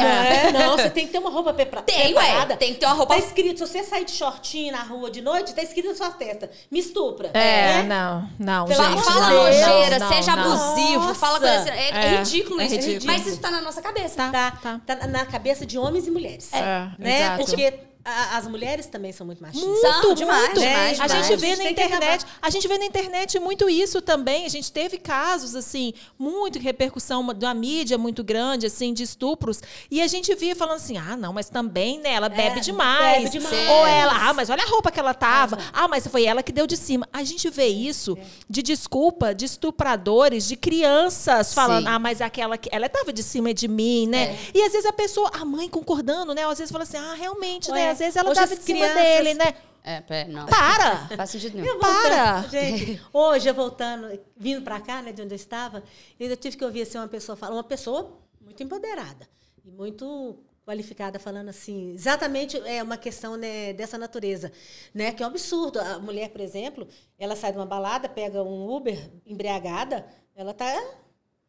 É. 0.44 0.48
É, 0.48 0.52
não, 0.56 0.76
você 0.76 0.90
tem 0.90 1.06
que 1.06 1.12
ter 1.12 1.18
uma 1.18 1.30
roupa 1.30 1.52
prepara- 1.52 1.82
Tem, 1.82 2.12
preparada. 2.14 2.54
ué. 2.54 2.56
Tem 2.56 2.74
que 2.74 2.80
ter 2.80 2.86
uma 2.86 2.94
roupa- 2.94 3.14
Tá 3.14 3.20
escrito, 3.20 3.58
se 3.66 3.72
você 3.72 3.82
sair 3.84 4.04
de 4.04 4.12
shortinho 4.12 4.72
na 4.72 4.82
rua 4.82 5.10
de 5.10 5.20
noite, 5.20 5.54
tá 5.54 5.62
escrito 5.62 5.88
na 5.88 5.94
sua 5.94 6.10
testa, 6.10 6.50
me 6.70 6.78
estupra. 6.80 7.30
É, 7.34 7.82
não, 7.82 8.28
não, 8.38 8.66
Pelo 8.66 8.82
gente. 8.84 9.02
Fala 9.02 9.30
nojeira, 9.30 9.98
não, 9.98 10.08
seja 10.08 10.36
não. 10.36 10.52
abusivo, 10.52 10.98
Nossa. 11.06 11.14
fala 11.14 11.38
coisa 11.40 11.54
assim. 11.56 11.70
É, 11.70 11.90
é 11.90 12.04
É, 12.04 12.16
ridículo 12.18 12.60
é 12.60 12.66
isso. 12.66 12.74
ridículo. 12.76 13.06
Mas 13.12 13.26
isso 13.26 13.40
tá 13.40 13.50
na 13.50 13.60
nossa 13.60 13.82
cabeça. 13.82 14.16
Tá. 14.16 14.30
Tá, 14.30 14.80
tá. 14.86 14.96
tá 14.96 15.06
na 15.06 15.24
cabeça 15.26 15.64
de 15.66 15.78
homens 15.78 16.06
e 16.06 16.10
mulheres. 16.10 16.52
É, 16.52 16.88
né? 16.98 17.20
exato. 17.20 17.44
Porque 17.44 17.74
a- 18.04 18.36
as 18.36 18.46
mulheres 18.46 18.86
também 18.86 19.12
são 19.12 19.26
muito 19.26 19.42
machistas. 19.42 19.80
São 19.80 19.92
Muito, 20.04 20.14
demais, 20.14 20.40
muito. 20.46 20.60
demais, 20.60 21.00
A 21.00 21.06
demais. 21.06 21.26
gente 21.26 21.38
vê 21.40 21.46
A 21.46 21.50
gente 21.54 21.64
na 21.64 21.70
internet, 21.70 22.26
a 22.42 22.50
gente 22.50 22.68
vê 22.68 22.78
na 22.78 22.84
internet 22.84 23.38
muito 23.38 23.68
isso 23.68 24.00
também. 24.02 24.44
A 24.44 24.48
gente 24.48 24.70
teve 24.70 24.98
casos 24.98 25.54
assim, 25.54 25.94
muito 26.18 26.58
repercussão 26.58 27.24
da 27.34 27.54
mídia 27.54 27.96
muito 27.96 28.22
grande 28.22 28.66
assim 28.66 28.92
de 28.92 29.02
estupros, 29.02 29.60
e 29.90 30.00
a 30.02 30.06
gente 30.06 30.34
via 30.34 30.54
falando 30.54 30.76
assim: 30.76 30.96
"Ah, 30.98 31.16
não, 31.16 31.32
mas 31.32 31.48
também, 31.48 31.98
né, 32.00 32.12
ela 32.12 32.28
bebe 32.28 32.60
demais". 32.60 33.24
bebe 33.24 33.30
demais. 33.38 33.68
Ou 33.70 33.86
ela: 33.86 34.28
"Ah, 34.28 34.32
mas 34.34 34.50
olha 34.50 34.62
a 34.62 34.66
roupa 34.66 34.90
que 34.90 35.00
ela 35.00 35.14
tava". 35.14 35.58
Ah, 35.72 35.88
mas 35.88 36.06
foi 36.06 36.24
ela 36.24 36.42
que 36.42 36.52
deu 36.52 36.66
de 36.66 36.76
cima. 36.76 37.08
A 37.12 37.22
gente 37.24 37.48
vê 37.50 37.66
isso 37.68 38.16
de 38.50 38.62
desculpa 38.62 39.34
de 39.34 39.44
estupradores, 39.46 40.46
de 40.46 40.56
crianças 40.56 41.54
falando: 41.54 41.84
Sim. 41.86 41.92
"Ah, 41.92 41.98
mas 41.98 42.20
aquela 42.20 42.58
que 42.58 42.68
ela 42.72 42.88
tava 42.88 43.12
de 43.12 43.22
cima 43.22 43.52
de 43.54 43.68
mim, 43.68 44.06
né?". 44.06 44.36
E 44.54 44.62
às 44.62 44.72
vezes 44.72 44.86
a 44.86 44.92
pessoa, 44.92 45.30
a 45.32 45.44
mãe 45.44 45.68
concordando, 45.68 46.34
né? 46.34 46.44
Às 46.46 46.58
vezes 46.58 46.70
fala 46.72 46.84
assim: 46.84 46.96
"Ah, 46.98 47.14
realmente, 47.14 47.70
né? 47.70 47.93
Às 47.94 47.98
vezes 48.00 48.16
ela 48.16 48.30
hoje 48.30 48.40
tava 48.40 48.52
as 48.52 48.58
de 48.58 48.64
cima 48.64 48.78
crianças- 48.80 49.02
dele, 49.02 49.34
né?". 49.34 49.54
É, 49.86 50.00
pé, 50.00 50.26
não. 50.26 50.46
Para! 50.46 51.08
Não 51.10 51.16
faz 51.16 51.30
sentido 51.30 51.56
nenhum. 51.56 51.66
Eu 51.68 51.74
voltando, 51.78 52.02
Para! 52.02 52.42
Gente, 52.48 53.02
hoje 53.12 53.48
eu 53.50 53.54
voltando, 53.54 54.20
vindo 54.36 54.62
pra 54.62 54.80
cá, 54.80 55.02
né, 55.02 55.12
de 55.12 55.20
onde 55.20 55.34
eu 55.34 55.36
estava, 55.36 55.78
eu 56.18 56.24
ainda 56.24 56.36
tive 56.36 56.56
que 56.56 56.64
ouvir 56.64 56.82
assim, 56.82 56.96
uma 56.96 57.06
pessoa 57.08 57.36
falar, 57.36 57.54
uma 57.54 57.62
pessoa 57.64 58.18
muito 58.40 58.62
empoderada 58.62 59.28
e 59.62 59.70
muito 59.70 60.38
qualificada 60.64 61.18
falando 61.18 61.50
assim, 61.50 61.92
exatamente 61.92 62.56
é 62.64 62.82
uma 62.82 62.96
questão 62.96 63.36
né, 63.36 63.74
dessa 63.74 63.98
natureza, 63.98 64.50
né, 64.94 65.12
que 65.12 65.22
é 65.22 65.26
um 65.26 65.28
absurdo. 65.28 65.78
A 65.78 65.98
mulher, 65.98 66.30
por 66.30 66.40
exemplo, 66.40 66.88
ela 67.18 67.36
sai 67.36 67.52
de 67.52 67.58
uma 67.58 67.66
balada, 67.66 68.08
pega 68.08 68.42
um 68.42 68.66
Uber 68.74 68.98
embriagada, 69.26 70.06
ela 70.34 70.54
tá 70.54 70.82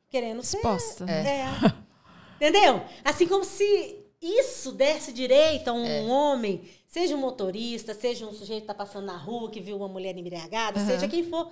querendo 0.09 0.43
ser 0.43 0.57
Exposta. 0.57 1.05
É. 1.09 1.45
Entendeu? 2.35 2.81
Assim 3.03 3.25
como 3.27 3.45
se 3.45 4.04
isso 4.25 4.71
desse 4.71 5.11
direito 5.13 5.67
a 5.69 5.73
um 5.73 5.85
É. 5.85 6.01
homem, 6.03 6.61
seja 6.87 7.15
um 7.15 7.19
motorista, 7.19 7.93
seja 7.93 8.25
um 8.25 8.33
sujeito 8.33 8.61
que 8.65 8.71
está 8.71 8.73
passando 8.73 9.05
na 9.05 9.17
rua, 9.17 9.49
que 9.51 9.59
viu 9.61 9.75
uma 9.77 9.87
mulher 9.87 10.17
embriagada, 10.17 10.79
seja 10.85 11.07
quem 11.07 11.23
for, 11.23 11.49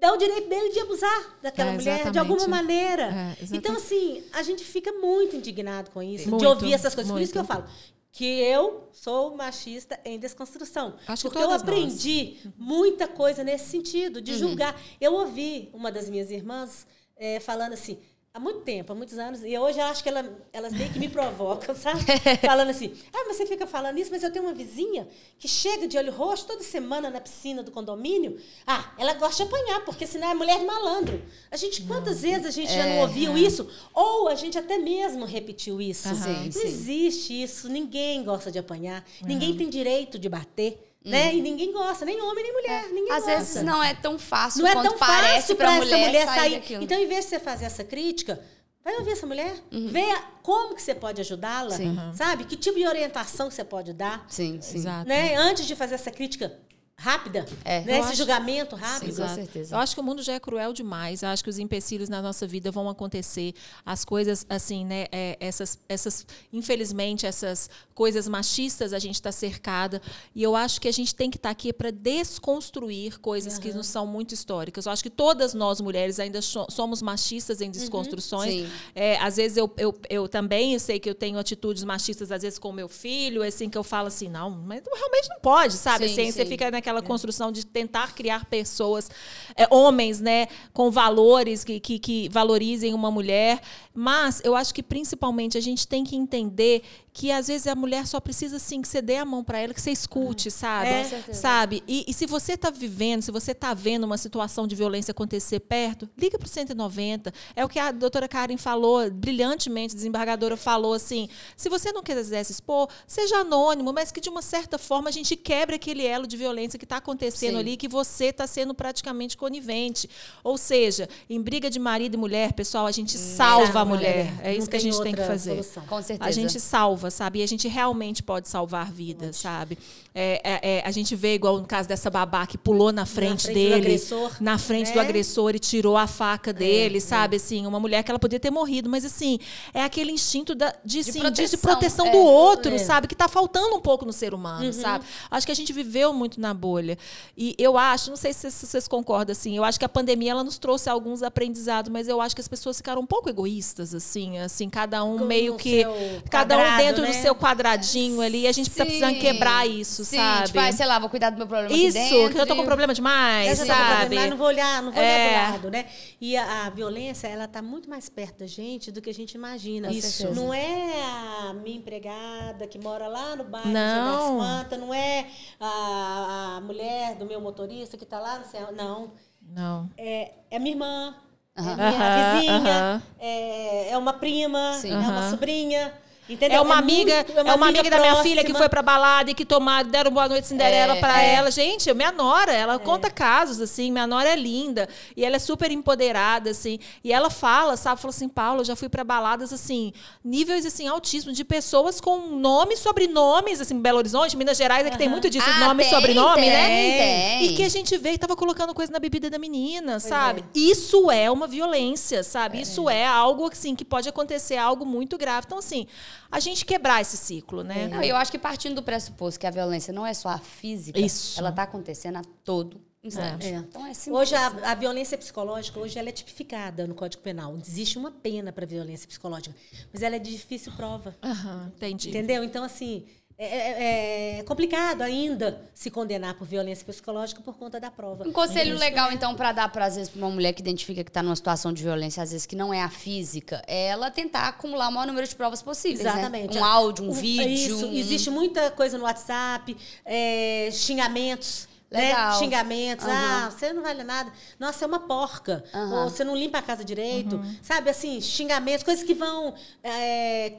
dá 0.00 0.12
o 0.12 0.16
direito 0.16 0.48
dele 0.48 0.70
de 0.70 0.80
abusar 0.80 1.38
daquela 1.42 1.70
É, 1.70 1.74
mulher 1.74 2.10
de 2.10 2.18
alguma 2.18 2.46
maneira. 2.48 3.36
É, 3.40 3.44
então, 3.56 3.76
assim, 3.76 4.22
a 4.32 4.42
gente 4.42 4.64
fica 4.64 4.92
muito 4.92 5.36
indignado 5.36 5.90
com 5.90 6.02
isso, 6.02 6.24
de 6.24 6.30
Muito, 6.30 6.46
ouvir 6.48 6.72
essas 6.72 6.94
coisas. 6.94 7.10
Por 7.12 7.20
isso 7.20 7.32
que 7.32 7.38
eu 7.38 7.42
muito. 7.44 7.52
falo 7.54 7.68
que 8.12 8.24
eu 8.24 8.88
sou 8.92 9.34
machista 9.36 9.98
em 10.04 10.18
desconstrução. 10.20 10.94
Acho 11.08 11.22
que 11.24 11.28
porque 11.30 11.42
eu 11.44 11.50
aprendi 11.50 12.36
muita 12.56 13.08
coisa 13.08 13.42
nesse 13.42 13.68
sentido, 13.70 14.16
Uhum. 14.18 14.22
de 14.22 14.38
julgar. 14.38 14.80
Eu 15.00 15.14
ouvi 15.14 15.68
uma 15.72 15.90
das 15.90 16.08
minhas 16.08 16.30
irmãs 16.30 16.86
eh, 17.16 17.40
falando 17.40 17.72
assim, 17.72 17.98
há 18.34 18.40
muito 18.40 18.62
tempo, 18.62 18.92
há 18.92 18.96
muitos 18.96 19.16
anos, 19.16 19.44
e 19.44 19.56
hoje 19.56 19.78
eu 19.78 19.84
acho 19.84 20.02
que 20.02 20.08
ela, 20.08 20.28
elas 20.52 20.72
meio 20.72 20.92
que 20.92 20.98
me 20.98 21.08
provocam, 21.08 21.72
sabe? 21.72 22.00
falando 22.44 22.70
assim, 22.70 22.92
ah, 23.12 23.24
mas 23.28 23.36
você 23.36 23.46
fica 23.46 23.64
falando 23.64 23.96
isso, 23.96 24.10
mas 24.10 24.24
eu 24.24 24.32
tenho 24.32 24.44
uma 24.44 24.52
vizinha 24.52 25.06
que 25.38 25.46
chega 25.46 25.86
de 25.86 25.96
olho 25.96 26.10
roxo 26.10 26.44
toda 26.44 26.64
semana 26.64 27.08
na 27.08 27.20
piscina 27.20 27.62
do 27.62 27.70
condomínio. 27.70 28.36
Ah, 28.66 28.92
ela 28.98 29.14
gosta 29.14 29.44
de 29.44 29.48
apanhar, 29.48 29.84
porque 29.84 30.04
senão 30.04 30.32
é 30.32 30.34
mulher 30.34 30.58
de 30.58 30.64
malandro. 30.64 31.22
A 31.48 31.56
gente, 31.56 31.82
quantas 31.82 32.22
vezes 32.22 32.44
a 32.44 32.50
gente 32.50 32.72
já 32.72 32.84
não 32.84 33.02
ouviu 33.02 33.38
isso? 33.38 33.70
Ou 33.94 34.26
a 34.26 34.34
gente 34.34 34.58
até 34.58 34.78
mesmo 34.78 35.24
repetiu 35.24 35.80
isso. 35.80 36.08
Aham. 36.08 36.44
Não 36.44 36.52
sim. 36.52 36.66
existe 36.66 37.40
isso, 37.40 37.68
ninguém 37.68 38.24
gosta 38.24 38.50
de 38.50 38.58
apanhar, 38.58 39.04
ninguém 39.22 39.56
tem 39.56 39.68
direito 39.68 40.18
de 40.18 40.28
bater, 40.28 40.93
né? 41.04 41.34
E 41.34 41.40
ninguém 41.40 41.72
gosta, 41.72 42.04
nem 42.04 42.20
homem, 42.20 42.42
nem 42.42 42.52
mulher, 42.52 42.88
ninguém 42.88 43.12
Às 43.12 43.24
gosta. 43.24 43.38
vezes 43.38 43.62
não 43.62 43.82
é 43.82 43.94
tão 43.94 44.18
fácil 44.18 44.62
Não 44.62 44.68
é 44.68 44.72
quanto 44.72 44.88
tão 44.90 44.98
parece 44.98 45.34
fácil 45.34 45.56
pra 45.56 45.66
para 45.66 45.76
mulher, 45.76 45.98
essa 45.98 46.06
mulher 46.06 46.26
sair 46.26 46.38
sair. 46.38 46.54
daquilo. 46.54 46.82
Então, 46.82 46.98
em 46.98 47.06
vez 47.06 47.24
de 47.24 47.30
você 47.30 47.38
fazer 47.40 47.64
essa 47.66 47.84
crítica, 47.84 48.40
Vai 48.84 48.98
ouvir 48.98 49.12
essa 49.12 49.26
mulher, 49.26 49.54
uhum. 49.72 49.88
vê 49.88 50.04
como 50.42 50.74
que 50.74 50.82
você 50.82 50.94
pode 50.94 51.18
ajudá-la, 51.18 51.74
sabe? 52.12 52.44
Que 52.44 52.54
tipo 52.54 52.78
de 52.78 52.86
orientação 52.86 53.48
que 53.48 53.54
você 53.54 53.64
pode 53.64 53.94
dar. 53.94 54.26
Sim, 54.28 54.60
sim. 54.60 54.76
Exato. 54.76 55.08
Né? 55.08 55.34
Antes 55.36 55.64
de 55.66 55.74
fazer 55.74 55.94
essa 55.94 56.10
crítica, 56.10 56.54
rápida, 56.96 57.44
é. 57.64 57.80
né? 57.82 57.98
Esse 57.98 58.08
acho... 58.08 58.16
julgamento 58.16 58.76
rápido. 58.76 59.14
Sim, 59.14 59.22
com 59.22 59.28
certeza. 59.28 59.74
Eu 59.74 59.78
acho 59.78 59.94
que 59.94 60.00
o 60.00 60.04
mundo 60.04 60.22
já 60.22 60.34
é 60.34 60.40
cruel 60.40 60.72
demais. 60.72 61.22
Eu 61.22 61.28
acho 61.28 61.42
que 61.42 61.50
os 61.50 61.58
empecilhos 61.58 62.08
na 62.08 62.22
nossa 62.22 62.46
vida 62.46 62.70
vão 62.70 62.88
acontecer. 62.88 63.54
As 63.84 64.04
coisas, 64.04 64.46
assim, 64.48 64.84
né? 64.84 65.06
É, 65.10 65.36
essas, 65.40 65.78
essas, 65.88 66.26
infelizmente, 66.52 67.26
essas 67.26 67.68
coisas 67.94 68.26
machistas 68.28 68.92
a 68.92 68.98
gente 68.98 69.16
está 69.16 69.32
cercada. 69.32 70.00
E 70.34 70.42
eu 70.42 70.56
acho 70.56 70.80
que 70.80 70.88
a 70.88 70.92
gente 70.92 71.14
tem 71.14 71.30
que 71.30 71.36
estar 71.36 71.48
tá 71.48 71.52
aqui 71.52 71.72
para 71.72 71.90
desconstruir 71.90 73.18
coisas 73.20 73.54
uhum. 73.54 73.60
que 73.60 73.72
não 73.72 73.82
são 73.82 74.06
muito 74.06 74.32
históricas. 74.32 74.86
Eu 74.86 74.92
acho 74.92 75.02
que 75.02 75.10
todas 75.10 75.52
nós 75.52 75.80
mulheres 75.80 76.18
ainda 76.18 76.40
somos 76.42 77.02
machistas 77.02 77.60
em 77.60 77.66
uhum. 77.66 77.70
desconstruções. 77.70 78.62
Uhum. 78.62 78.70
É, 78.94 79.18
às 79.18 79.36
vezes 79.36 79.56
eu, 79.56 79.72
eu, 79.76 79.94
eu 80.08 80.28
também 80.28 80.74
eu 80.74 80.80
sei 80.80 80.98
que 80.98 81.10
eu 81.10 81.14
tenho 81.14 81.38
atitudes 81.38 81.84
machistas 81.84 82.30
às 82.30 82.42
vezes 82.42 82.58
com 82.58 82.70
o 82.70 82.72
meu 82.72 82.88
filho, 82.88 83.42
assim 83.42 83.68
que 83.68 83.76
eu 83.76 83.84
falo 83.84 84.08
assim, 84.08 84.28
não, 84.28 84.50
mas 84.50 84.82
realmente 84.84 85.28
não 85.28 85.40
pode, 85.40 85.74
sabe? 85.74 86.08
Sim, 86.08 86.12
assim, 86.12 86.24
sim. 86.26 86.32
Você 86.32 86.46
fica 86.46 86.70
naquela 86.84 86.98
é. 86.98 87.02
construção 87.02 87.50
de 87.50 87.64
tentar 87.64 88.14
criar 88.14 88.44
pessoas, 88.44 89.10
é, 89.56 89.66
homens, 89.70 90.20
né, 90.20 90.48
com 90.72 90.90
valores 90.90 91.64
que, 91.64 91.80
que, 91.80 91.98
que 91.98 92.28
valorizem 92.28 92.92
uma 92.92 93.10
mulher. 93.10 93.60
Mas 93.94 94.42
eu 94.44 94.54
acho 94.54 94.74
que 94.74 94.82
principalmente 94.82 95.56
a 95.56 95.60
gente 95.60 95.88
tem 95.88 96.04
que 96.04 96.14
entender 96.14 96.82
que 97.14 97.30
às 97.30 97.46
vezes 97.46 97.68
a 97.68 97.76
mulher 97.76 98.08
só 98.08 98.18
precisa 98.18 98.56
assim 98.56 98.82
que 98.82 98.88
você 98.88 99.00
dê 99.00 99.16
a 99.16 99.24
mão 99.24 99.44
para 99.44 99.60
ela, 99.60 99.72
que 99.72 99.80
você 99.80 99.92
escute, 99.92 100.50
sabe? 100.50 100.88
É. 100.88 101.04
Sabe? 101.32 101.80
E, 101.86 102.04
e, 102.08 102.12
se 102.12 102.26
você 102.26 102.54
está 102.54 102.70
vivendo, 102.70 103.22
se 103.22 103.30
você 103.30 103.52
está 103.52 103.72
vendo 103.72 104.02
uma 104.02 104.18
situação 104.18 104.66
de 104.66 104.74
violência 104.74 105.12
acontecer 105.12 105.60
perto, 105.60 106.10
liga 106.18 106.36
para 106.36 106.46
o 106.46 106.48
190. 106.48 107.32
É 107.54 107.64
o 107.64 107.68
que 107.68 107.78
a 107.78 107.92
doutora 107.92 108.26
Karen 108.26 108.56
falou, 108.56 109.08
brilhantemente, 109.12 109.94
a 109.94 109.96
desembargadora 109.96 110.56
falou 110.56 110.92
assim: 110.92 111.28
se 111.56 111.68
você 111.68 111.92
não 111.92 112.02
quiser 112.02 112.42
se 112.42 112.50
expor, 112.50 112.88
seja 113.06 113.36
anônimo, 113.36 113.92
mas 113.92 114.10
que 114.10 114.20
de 114.20 114.28
uma 114.28 114.42
certa 114.42 114.76
forma 114.76 115.08
a 115.08 115.12
gente 115.12 115.36
quebre 115.36 115.76
aquele 115.76 116.04
elo 116.04 116.26
de 116.26 116.36
violência 116.36 116.73
que 116.78 116.84
está 116.84 116.98
acontecendo 116.98 117.54
Sim. 117.54 117.60
ali, 117.60 117.76
que 117.76 117.88
você 117.88 118.26
está 118.26 118.46
sendo 118.46 118.74
praticamente 118.74 119.36
conivente. 119.36 120.08
Ou 120.42 120.58
seja, 120.58 121.08
em 121.28 121.40
briga 121.40 121.70
de 121.70 121.78
marido 121.78 122.14
e 122.14 122.16
mulher, 122.16 122.52
pessoal, 122.52 122.86
a 122.86 122.92
gente 122.92 123.16
salva 123.16 123.80
a 123.80 123.84
mulher. 123.84 124.32
É 124.42 124.54
isso 124.54 124.68
que 124.68 124.76
a 124.76 124.80
gente 124.80 125.00
tem 125.02 125.14
que 125.14 125.24
fazer. 125.24 125.52
Solução. 125.52 125.86
Com 125.86 126.02
certeza. 126.02 126.28
A 126.28 126.32
gente 126.32 126.60
salva 126.60 127.04
sabe? 127.10 127.40
E 127.40 127.42
a 127.42 127.46
gente 127.46 127.68
realmente 127.68 128.22
pode 128.22 128.48
salvar 128.48 128.90
vidas, 128.90 129.36
sabe? 129.36 129.78
É, 130.14 130.40
é, 130.44 130.76
é, 130.76 130.82
a 130.84 130.90
gente 130.90 131.16
vê, 131.16 131.34
igual 131.34 131.58
no 131.58 131.66
caso 131.66 131.88
dessa 131.88 132.08
babá 132.08 132.46
que 132.46 132.56
pulou 132.56 132.92
na 132.92 133.04
frente, 133.04 133.30
na 133.30 133.38
frente 133.38 133.54
dele, 133.54 133.74
agressor, 133.74 134.32
na 134.40 134.58
frente 134.58 134.92
do 134.92 134.96
né? 134.96 135.02
agressor 135.02 135.54
e 135.54 135.58
tirou 135.58 135.96
a 135.96 136.06
faca 136.06 136.50
é, 136.50 136.52
dele, 136.52 136.98
é. 136.98 137.00
sabe? 137.00 137.36
Assim, 137.36 137.66
uma 137.66 137.80
mulher 137.80 138.02
que 138.04 138.10
ela 138.10 138.18
podia 138.18 138.38
ter 138.38 138.50
morrido, 138.50 138.88
mas 138.88 139.04
assim, 139.04 139.38
é 139.72 139.82
aquele 139.82 140.12
instinto 140.12 140.54
da, 140.54 140.72
de, 140.84 141.02
de, 141.02 141.12
proteção, 141.18 141.46
de 141.46 141.56
proteção 141.56 142.10
do 142.10 142.18
outro, 142.18 142.78
sabe? 142.78 143.08
Que 143.08 143.14
está 143.14 143.28
faltando 143.28 143.74
um 143.76 143.80
pouco 143.80 144.04
no 144.04 144.12
ser 144.12 144.34
humano, 144.34 144.66
uhum. 144.66 144.72
sabe? 144.72 145.04
Acho 145.30 145.46
que 145.46 145.52
a 145.52 145.56
gente 145.56 145.72
viveu 145.72 146.12
muito 146.12 146.40
na 146.40 146.54
bolha. 146.64 146.96
E 147.36 147.54
eu 147.58 147.76
acho, 147.76 148.08
não 148.08 148.16
sei 148.16 148.32
se 148.32 148.50
vocês 148.50 148.88
concordam, 148.88 149.32
assim, 149.32 149.54
eu 149.54 149.62
acho 149.62 149.78
que 149.78 149.84
a 149.84 149.88
pandemia 149.88 150.30
ela 150.30 150.42
nos 150.42 150.56
trouxe 150.56 150.88
alguns 150.88 151.22
aprendizados, 151.22 151.90
mas 151.92 152.08
eu 152.08 152.22
acho 152.22 152.34
que 152.34 152.40
as 152.40 152.48
pessoas 152.48 152.78
ficaram 152.78 153.02
um 153.02 153.06
pouco 153.06 153.28
egoístas, 153.28 153.94
assim, 153.94 154.38
assim, 154.38 154.70
cada 154.70 155.04
um 155.04 155.26
meio 155.26 155.56
que. 155.56 155.84
Cada 156.30 156.56
um 156.56 156.76
dentro 156.78 157.02
né? 157.02 157.08
do 157.08 157.14
seu 157.14 157.34
quadradinho 157.34 158.22
ali. 158.22 158.46
A 158.46 158.52
gente 158.52 158.70
tá 158.70 158.84
precisando 158.84 159.18
quebrar 159.18 159.68
isso, 159.68 160.04
Sim, 160.04 160.16
sabe? 160.16 160.46
Tipo, 160.46 160.58
ah, 160.60 160.72
sei 160.72 160.86
lá, 160.86 160.98
vou 160.98 161.10
cuidar 161.10 161.30
do 161.30 161.36
meu 161.36 161.46
problema 161.46 161.74
Isso, 161.76 162.30
que 162.32 162.38
eu 162.38 162.46
tô 162.46 162.56
com 162.56 162.64
problema 162.64 162.94
demais, 162.94 163.58
sabe? 163.58 164.00
Problema, 164.00 164.26
não 164.28 164.36
vou 164.36 164.46
olhar, 164.46 164.82
não 164.82 164.90
vou 164.90 165.02
é. 165.02 165.06
olhar 165.06 165.28
pro 165.28 165.52
lado, 165.52 165.70
né? 165.70 165.86
E 166.20 166.36
a, 166.36 166.66
a, 166.66 166.70
violência, 166.70 167.26
ela 167.26 167.46
tá 167.46 167.60
muito 167.60 167.90
mais 167.90 168.08
perto 168.08 168.38
da 168.38 168.46
gente 168.46 168.90
do 168.90 169.02
que 169.02 169.10
a 169.10 169.14
gente 169.14 169.34
imagina. 169.34 169.92
Isso. 169.92 170.32
Não 170.34 170.52
é 170.54 171.02
a 171.48 171.52
minha 171.52 171.76
empregada 171.76 172.66
que 172.66 172.78
mora 172.78 173.06
lá 173.06 173.36
no 173.36 173.44
bairro 173.44 173.70
não. 173.70 174.64
não 174.78 174.94
é 174.94 175.26
a, 175.60 176.53
a 176.56 176.60
mulher 176.60 177.16
do 177.16 177.26
meu 177.26 177.40
motorista 177.40 177.96
que 177.96 178.06
tá 178.06 178.18
lá 178.18 178.38
no 178.38 178.44
céu. 178.44 178.72
Não. 178.72 179.12
Não. 179.40 179.90
É, 179.96 180.32
é 180.50 180.56
a 180.56 180.60
minha 180.60 180.74
irmã, 180.74 181.14
Uhum. 181.56 181.70
É 181.70 181.76
minha 181.76 182.34
vizinha, 182.34 182.94
uhum. 182.94 183.02
é, 183.20 183.90
é, 183.90 183.98
uma 183.98 184.12
prima, 184.12 184.72
Sim. 184.72 184.90
é 184.90 184.96
uma 184.96 185.30
sobrinha. 185.30 185.92
Entendeu? 186.28 186.58
É 186.58 186.60
uma 186.60 186.76
é 186.76 186.78
amiga, 186.78 187.14
muito, 187.16 187.32
é 187.32 187.42
uma, 187.42 187.50
é 187.50 187.54
uma 187.54 187.66
amiga, 187.66 187.80
amiga 187.80 187.96
da 187.96 188.00
minha 188.02 188.22
filha 188.22 188.44
que 188.44 188.54
foi 188.54 188.68
para 188.68 188.80
balada 188.80 189.30
e 189.30 189.34
que 189.34 189.44
tomaram, 189.44 189.90
deram 189.90 190.10
boa 190.10 190.26
noite 190.26 190.46
Cinderela 190.46 190.96
é, 190.96 191.00
para 191.00 191.22
é. 191.22 191.34
ela. 191.34 191.50
Gente, 191.50 191.92
minha 191.92 192.10
nora, 192.10 192.52
ela 192.52 192.74
é. 192.74 192.78
conta 192.78 193.10
casos 193.10 193.60
assim, 193.60 193.92
minha 193.92 194.06
nora 194.06 194.30
é 194.30 194.36
linda 194.36 194.88
e 195.14 195.24
ela 195.24 195.36
é 195.36 195.38
super 195.38 195.70
empoderada 195.70 196.50
assim, 196.50 196.78
e 197.02 197.12
ela 197.12 197.28
fala, 197.28 197.76
sabe, 197.76 198.00
falou 198.00 198.10
assim, 198.10 198.28
Paulo, 198.28 198.60
eu 198.60 198.64
já 198.64 198.74
fui 198.74 198.88
para 198.88 199.04
baladas 199.04 199.52
assim, 199.52 199.92
níveis 200.24 200.64
assim 200.64 200.88
altíssimos 200.88 201.36
de 201.36 201.44
pessoas 201.44 202.00
com 202.00 202.18
nomes, 202.28 202.78
sobrenomes, 202.78 203.60
assim, 203.60 203.78
Belo 203.78 203.98
Horizonte, 203.98 204.36
Minas 204.36 204.56
Gerais, 204.56 204.86
é 204.86 204.90
que 204.90 204.98
tem 204.98 205.08
muito 205.08 205.28
disso, 205.28 205.46
ah, 205.48 205.66
nome 205.66 205.84
e 205.84 205.90
sobrenome, 205.90 206.40
tem, 206.40 206.50
né? 206.50 206.68
Tem. 206.68 207.44
E 207.44 207.56
que 207.56 207.62
a 207.62 207.68
gente 207.68 207.98
vê 207.98 208.12
e 208.12 208.18
tava 208.18 208.34
colocando 208.34 208.72
coisa 208.72 208.90
na 208.90 208.98
bebida 208.98 209.28
da 209.28 209.38
menina, 209.38 209.92
pois 209.92 210.02
sabe? 210.04 210.44
Isso 210.54 211.10
é 211.10 211.30
uma 211.30 211.46
violência, 211.46 212.22
sabe? 212.22 212.60
Isso 212.60 212.88
é 212.88 213.06
algo 213.06 213.46
assim 213.50 213.74
que 213.74 213.84
pode 213.84 214.08
acontecer 214.08 214.56
algo 214.56 214.86
muito 214.86 215.18
grave. 215.18 215.44
Então 215.46 215.58
assim, 215.58 215.86
a 216.34 216.40
gente 216.40 216.64
quebrar 216.64 217.00
esse 217.00 217.16
ciclo, 217.16 217.62
né? 217.62 217.86
Não, 217.86 218.02
eu 218.02 218.16
acho 218.16 218.32
que 218.32 218.38
partindo 218.40 218.74
do 218.74 218.82
pressuposto 218.82 219.38
que 219.38 219.46
a 219.46 219.50
violência 219.52 219.92
não 219.92 220.04
é 220.04 220.12
só 220.12 220.30
a 220.30 220.38
física, 220.38 220.98
Isso. 220.98 221.38
ela 221.38 221.50
está 221.50 221.62
acontecendo 221.62 222.16
a 222.16 222.22
todo 222.44 222.80
instante. 223.04 223.46
É. 223.46 223.50
Então 223.50 223.86
é 223.86 223.92
Hoje 224.10 224.34
a, 224.34 224.46
a, 224.72 224.74
violência 224.74 225.16
psicológica 225.16 225.78
hoje 225.78 225.96
ela 225.96 226.08
é 226.08 226.12
tipificada 226.12 226.88
no 226.88 226.94
Código 226.96 227.22
Penal. 227.22 227.56
Existe 227.56 227.96
uma 227.98 228.10
pena 228.10 228.52
para 228.52 228.66
violência 228.66 229.06
psicológica, 229.06 229.54
mas 229.92 230.02
ela 230.02 230.16
é 230.16 230.18
de 230.18 230.32
difícil 230.32 230.72
prova. 230.72 231.14
Uhum, 231.22 231.66
entendi. 231.68 232.08
Entendeu? 232.08 232.42
Então 232.42 232.64
assim, 232.64 233.04
é, 233.36 233.46
é, 233.46 234.38
é, 234.38 234.42
complicado 234.44 235.02
ainda 235.02 235.60
se 235.74 235.90
condenar 235.90 236.34
por 236.34 236.46
violência 236.46 236.86
psicológica 236.86 237.42
por 237.42 237.56
conta 237.56 237.80
da 237.80 237.90
prova. 237.90 238.26
Um 238.28 238.32
conselho 238.32 238.78
legal, 238.78 239.10
então, 239.10 239.34
para 239.34 239.50
dar, 239.50 239.68
para 239.70 239.86
às 239.86 239.96
vezes, 239.96 240.08
para 240.08 240.20
uma 240.20 240.30
mulher 240.30 240.52
que 240.52 240.60
identifica 240.60 241.02
que 241.02 241.10
está 241.10 241.20
numa 241.20 241.34
situação 241.34 241.72
de 241.72 241.82
violência, 241.82 242.22
às 242.22 242.30
vezes 242.30 242.46
que 242.46 242.54
não 242.54 242.72
é 242.72 242.80
a 242.80 242.88
física, 242.88 243.60
é 243.66 243.88
ela 243.88 244.08
tentar 244.08 244.46
acumular 244.48 244.88
o 244.88 244.92
maior 244.92 245.06
número 245.06 245.26
de 245.26 245.34
provas 245.34 245.62
possíveis. 245.62 246.04
Né? 246.04 246.10
Exatamente. 246.10 246.54
Né? 246.54 246.60
Um 246.60 246.64
áudio, 246.64 247.04
um, 247.04 247.08
um 247.08 247.12
vídeo. 247.12 247.76
Isso. 247.76 247.86
Um... 247.86 247.92
Existe 247.92 248.30
muita 248.30 248.70
coisa 248.70 248.96
no 248.96 249.02
WhatsApp, 249.02 249.76
é, 250.04 250.68
xingamentos. 250.70 251.68
Né? 251.90 252.08
Legal. 252.08 252.32
Né? 252.34 252.38
Xingamentos. 252.38 253.04
Uhum. 253.04 253.12
Ah, 253.12 253.50
você 253.50 253.72
não 253.72 253.82
vale 253.82 254.04
nada. 254.04 254.32
Nossa, 254.60 254.84
é 254.84 254.86
uma 254.86 255.00
porca. 255.00 255.64
Uhum. 255.74 256.02
Ou 256.02 256.08
você 256.08 256.22
não 256.22 256.36
limpa 256.36 256.58
a 256.58 256.62
casa 256.62 256.84
direito. 256.84 257.34
Uhum. 257.34 257.56
Sabe, 257.62 257.90
assim, 257.90 258.20
xingamentos, 258.20 258.84
coisas 258.84 259.04
que 259.04 259.14
vão 259.14 259.54
é, 259.82 260.52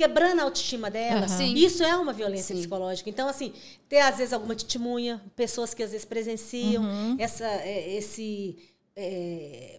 quebrando 0.00 0.40
a 0.40 0.44
autoestima 0.44 0.90
dela. 0.90 1.26
Uhum. 1.26 1.54
Isso 1.54 1.82
é 1.82 1.94
uma 1.94 2.10
violência 2.10 2.54
Sim. 2.54 2.60
psicológica. 2.62 3.10
Então, 3.10 3.28
assim, 3.28 3.52
ter 3.86 3.98
às 3.98 4.16
vezes 4.16 4.32
alguma 4.32 4.54
testemunha, 4.54 5.22
pessoas 5.36 5.74
que 5.74 5.82
às 5.82 5.90
vezes 5.90 6.06
presenciam 6.06 6.82
uhum. 6.82 7.16
essa, 7.18 7.44
é, 7.46 7.96
esse, 7.96 8.56
é, 8.96 9.78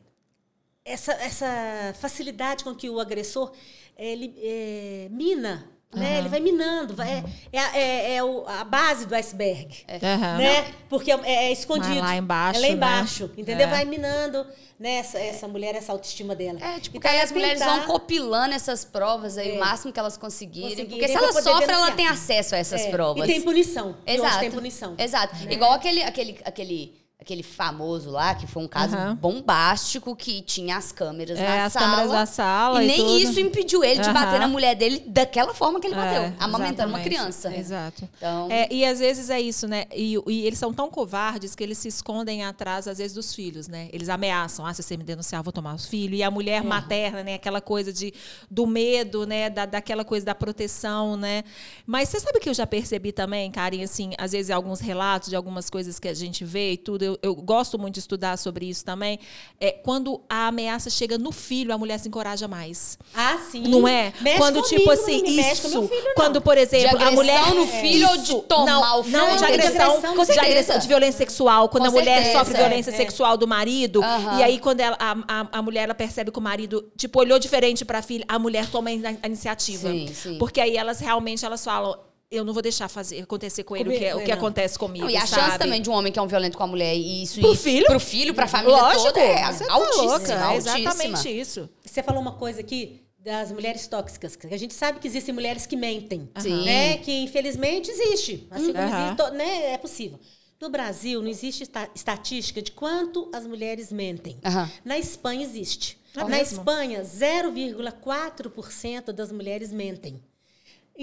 essa, 0.86 1.14
essa 1.14 1.96
facilidade 2.00 2.64
com 2.64 2.76
que 2.76 2.88
o 2.88 3.00
agressor 3.00 3.52
ele 3.98 4.36
é, 4.38 5.08
mina 5.10 5.68
né? 5.94 6.12
Uhum. 6.12 6.18
Ele 6.20 6.30
vai 6.30 6.40
minando, 6.40 6.96
vai, 6.96 7.10
é, 7.10 7.24
é, 7.52 7.80
é, 7.80 8.16
é 8.16 8.24
o, 8.24 8.46
a 8.48 8.64
base 8.64 9.06
do 9.06 9.14
iceberg. 9.14 9.86
Uhum. 9.90 10.38
Né? 10.38 10.74
Porque 10.90 11.12
é, 11.12 11.18
é 11.24 11.52
escondido. 11.52 11.96
Vai 11.96 12.02
lá 12.02 12.16
embaixo. 12.16 12.60
É 12.60 12.62
lá 12.62 12.68
embaixo, 12.70 13.26
né? 13.26 13.34
entendeu? 13.38 13.68
Vai 13.68 13.84
minando 13.86 14.46
né, 14.80 14.96
essa, 14.96 15.20
essa 15.20 15.48
mulher, 15.48 15.76
essa 15.76 15.92
autoestima 15.92 16.34
dela. 16.34 16.60
É, 16.60 16.80
tipo, 16.80 16.98
então, 16.98 17.12
aí 17.12 17.20
as 17.20 17.32
mulheres 17.32 17.60
vão 17.60 17.82
compilando 17.82 18.56
essas 18.56 18.86
provas 18.86 19.38
aí, 19.38 19.52
o 19.52 19.60
máximo 19.60 19.92
que 19.92 20.00
elas 20.00 20.18
conseguirem. 20.18 20.70
conseguirem 20.70 20.90
porque 20.90 21.08
se 21.08 21.16
ela 21.16 21.34
sofre, 21.34 21.66
denunciar. 21.66 21.70
ela 21.72 21.92
tem 21.92 22.08
acesso 22.08 22.56
a 22.56 22.58
essas 22.58 22.86
provas. 22.88 23.24
E 23.24 23.32
tem 23.32 23.42
punição. 23.42 23.96
Exato. 24.06 24.40
tem 24.40 24.52
punição. 24.52 24.96
Exato. 24.98 25.36
Né? 25.46 25.54
Igual 25.54 25.74
aquele, 25.74 26.02
aquele, 26.04 26.40
aquele 26.44 27.01
aquele 27.22 27.44
famoso 27.44 28.10
lá, 28.10 28.34
que 28.34 28.48
foi 28.48 28.64
um 28.64 28.68
caso 28.68 28.98
uhum. 28.98 29.16
bombástico, 29.16 30.16
que 30.16 30.42
tinha 30.42 30.76
as 30.76 30.92
câmeras 30.92 31.38
é, 31.38 31.48
na 31.48 31.66
as 31.66 31.74
sala. 31.74 31.86
câmeras 31.86 32.12
da 32.12 32.26
sala. 32.26 32.84
E, 32.84 32.86
e 32.86 32.88
nem 32.88 32.98
tudo. 32.98 33.18
isso 33.20 33.40
impediu 33.40 33.84
ele 33.84 34.02
de 34.02 34.08
uhum. 34.08 34.14
bater 34.14 34.40
na 34.40 34.48
mulher 34.48 34.76
dele 34.76 35.04
daquela 35.06 35.54
forma 35.54 35.80
que 35.80 35.86
ele 35.86 35.94
é, 35.94 35.98
bateu, 35.98 36.34
amamentando 36.40 36.90
uma 36.90 37.00
criança. 37.00 37.56
Exato. 37.56 38.10
Então... 38.18 38.48
É, 38.50 38.68
e 38.74 38.84
às 38.84 38.98
vezes 38.98 39.30
é 39.30 39.40
isso, 39.40 39.68
né? 39.68 39.86
E, 39.94 40.16
e, 40.28 40.48
eles 40.48 40.58
são 40.58 40.74
tão 40.74 40.90
covardes 40.90 41.54
que 41.54 41.64
eles 41.64 41.78
se 41.78 41.88
escondem 41.88 42.44
atrás, 42.44 42.88
às 42.88 42.98
vezes, 42.98 43.14
dos 43.14 43.36
filhos, 43.36 43.68
né? 43.68 43.88
Eles 43.94 44.10
ameaçam, 44.10 44.66
ah, 44.66 44.74
se 44.74 44.82
você 44.82 44.98
me 44.98 45.04
denunciar, 45.04 45.42
eu 45.42 45.44
vou 45.44 45.54
tomar 45.54 45.76
os 45.76 45.86
filhos. 45.86 46.18
E 46.18 46.24
a 46.24 46.32
mulher 46.32 46.64
uhum. 46.64 46.70
materna, 46.70 47.24
né? 47.24 47.36
Aquela 47.36 47.62
coisa 47.62 47.94
de, 47.94 48.12
do 48.50 48.66
medo, 48.66 49.28
né? 49.28 49.48
Da, 49.48 49.68
daquela 49.68 50.04
coisa 50.04 50.26
da 50.26 50.34
proteção, 50.34 51.16
né? 51.16 51.44
Mas 51.86 52.10
você 52.10 52.20
sabe 52.20 52.40
que 52.40 52.50
eu 52.50 52.54
já 52.56 52.66
percebi 52.66 53.12
também, 53.12 53.52
Karen, 53.52 53.84
assim, 53.84 54.14
às 54.18 54.32
vezes 54.32 54.50
alguns 54.50 54.80
relatos 54.80 55.30
de 55.30 55.36
algumas 55.36 55.70
coisas 55.70 56.00
que 56.00 56.08
a 56.08 56.16
gente 56.16 56.44
vê 56.44 56.72
e 56.72 56.78
tudo, 56.78 57.04
eu, 57.04 57.11
eu 57.22 57.36
gosto 57.36 57.78
muito 57.80 57.96
de 57.96 58.00
estudar 58.00 58.38
sobre 58.38 58.66
isso 58.68 58.84
também, 58.86 59.20
é 59.60 59.72
quando 59.72 60.22
a 60.30 60.48
ameaça 60.48 60.90
chega 60.90 61.18
no 61.18 61.32
filho, 61.32 61.74
a 61.74 61.78
mulher 61.78 62.00
se 62.00 62.08
encoraja 62.08 62.48
mais. 62.48 62.98
Ah, 63.16 63.38
sim. 63.52 63.64
Não 63.68 63.88
é? 63.88 64.14
Mexe 64.22 64.38
quando, 64.38 64.62
comigo, 64.62 64.78
tipo 64.80 64.92
assim, 64.92 65.24
isso. 65.26 65.88
filho, 65.88 66.14
quando, 66.16 66.42
por 66.42 66.58
exemplo, 66.58 66.98
De 66.98 67.04
a 67.04 67.12
mulher. 67.12 67.54
no 67.54 67.66
filho 67.68 68.08
ou 68.10 68.18
de 68.18 68.42
tomar 68.44 68.66
não, 68.66 69.00
o 69.00 69.04
filho? 69.04 69.18
Não, 69.18 69.32
de 69.32 69.38
De 69.38 69.46
agressão, 69.46 70.02
de, 70.26 70.40
agressão, 70.40 70.80
de 70.80 70.88
violência 70.88 71.18
sexual. 71.18 71.70
Quando 71.70 71.84
Com 71.84 71.90
a 71.90 71.92
mulher 71.92 72.16
certeza. 72.24 72.40
sofre 72.40 72.58
violência 72.58 72.92
É, 72.92 72.94
é. 72.94 72.98
sexual 72.98 73.38
do 73.38 73.48
marido, 73.48 74.04
Aham. 74.04 74.40
e 74.40 74.44
aí 74.44 74.60
quando 74.60 74.80
ela- 74.80 74.98
a, 75.00 75.12
a, 75.28 75.48
a 75.60 75.62
mulher 75.62 75.84
ela 75.84 75.94
percebe 75.96 76.32
que 76.32 76.40
o 76.40 76.42
marido, 76.42 76.90
tipo, 76.98 77.20
olhou 77.20 77.38
diferente 77.40 77.84
pra 77.86 78.02
filha, 78.02 78.26
a 78.28 78.38
mulher 78.40 78.70
toma 78.70 78.90
a 78.90 79.28
iniciativa. 79.28 79.90
Sim, 79.90 80.08
sim. 80.14 80.38
Porque 80.38 80.60
aí 80.62 80.76
elas 80.78 81.00
realmente 81.00 81.46
elas 81.46 81.64
falam. 81.64 81.96
Eu 82.32 82.46
não 82.46 82.54
vou 82.54 82.62
deixar 82.62 82.88
fazer, 82.88 83.20
acontecer 83.22 83.66
com 83.66 83.76
ele 83.76 83.90
o 83.90 83.92
que, 83.92 84.00
Comigo, 84.00 84.20
o 84.20 84.24
que 84.24 84.32
acontece 84.32 84.80
comigo. 84.80 85.04
Não, 85.04 85.12
e 85.12 85.18
a 85.18 85.28
sabe? 85.28 85.42
chance 85.44 85.60
também 85.60 85.82
de 85.82 85.90
um 85.90 85.94
homem 85.94 86.14
que 86.14 86.18
é 86.18 86.22
um 86.22 86.28
violento 86.28 86.58
com 86.58 86.64
a 86.64 86.68
mulher 86.68 86.96
e 86.96 87.24
isso 87.24 87.42
Pro 87.42 87.52
ir 87.52 87.58
filho? 87.58 87.86
pro 87.88 88.00
filho, 88.00 88.34
pra 88.34 88.48
família 88.48 88.78
Lógico, 88.78 89.04
toda 89.08 89.20
é 89.20 89.52
você 89.52 89.66
tá 89.66 89.74
altíssima, 89.74 90.04
louca, 90.06 90.32
é 90.32 90.42
altíssima. 90.42 90.80
exatamente 90.80 91.30
isso. 91.30 91.70
Você 91.84 92.02
falou 92.02 92.22
uma 92.22 92.32
coisa 92.32 92.62
aqui 92.62 93.02
das 93.20 93.52
mulheres 93.52 93.86
tóxicas. 93.86 94.38
que 94.38 94.48
A 94.48 94.58
gente 94.58 94.74
sabe 94.74 95.00
que 95.00 95.08
existem 95.10 95.34
mulheres 95.36 95.66
que 95.66 95.76
mentem. 95.76 96.30
Sim. 96.40 96.64
Né? 96.64 97.00
Que 97.00 97.12
infelizmente 97.22 97.92
existe. 97.92 98.48
Assim 98.50 98.72
como 98.72 98.78
Aham. 98.86 99.08
existe, 99.14 99.32
né? 99.36 99.74
é 99.74 99.78
possível. 99.78 100.18
No 100.62 100.70
Brasil, 100.70 101.22
não 101.22 101.28
existe 101.30 101.64
esta- 101.64 101.90
estatística 101.94 102.62
de 102.62 102.72
quanto 102.72 103.30
as 103.34 103.46
mulheres 103.46 103.92
mentem. 103.92 104.38
Aham. 104.46 104.72
Na 104.86 104.98
Espanha 104.98 105.44
existe. 105.44 106.00
É 106.16 106.20
Na 106.20 106.26
mesmo? 106.28 106.60
Espanha, 106.60 107.02
0,4% 107.04 109.12
das 109.12 109.34
mulheres 109.34 109.74
mentem. 109.74 110.22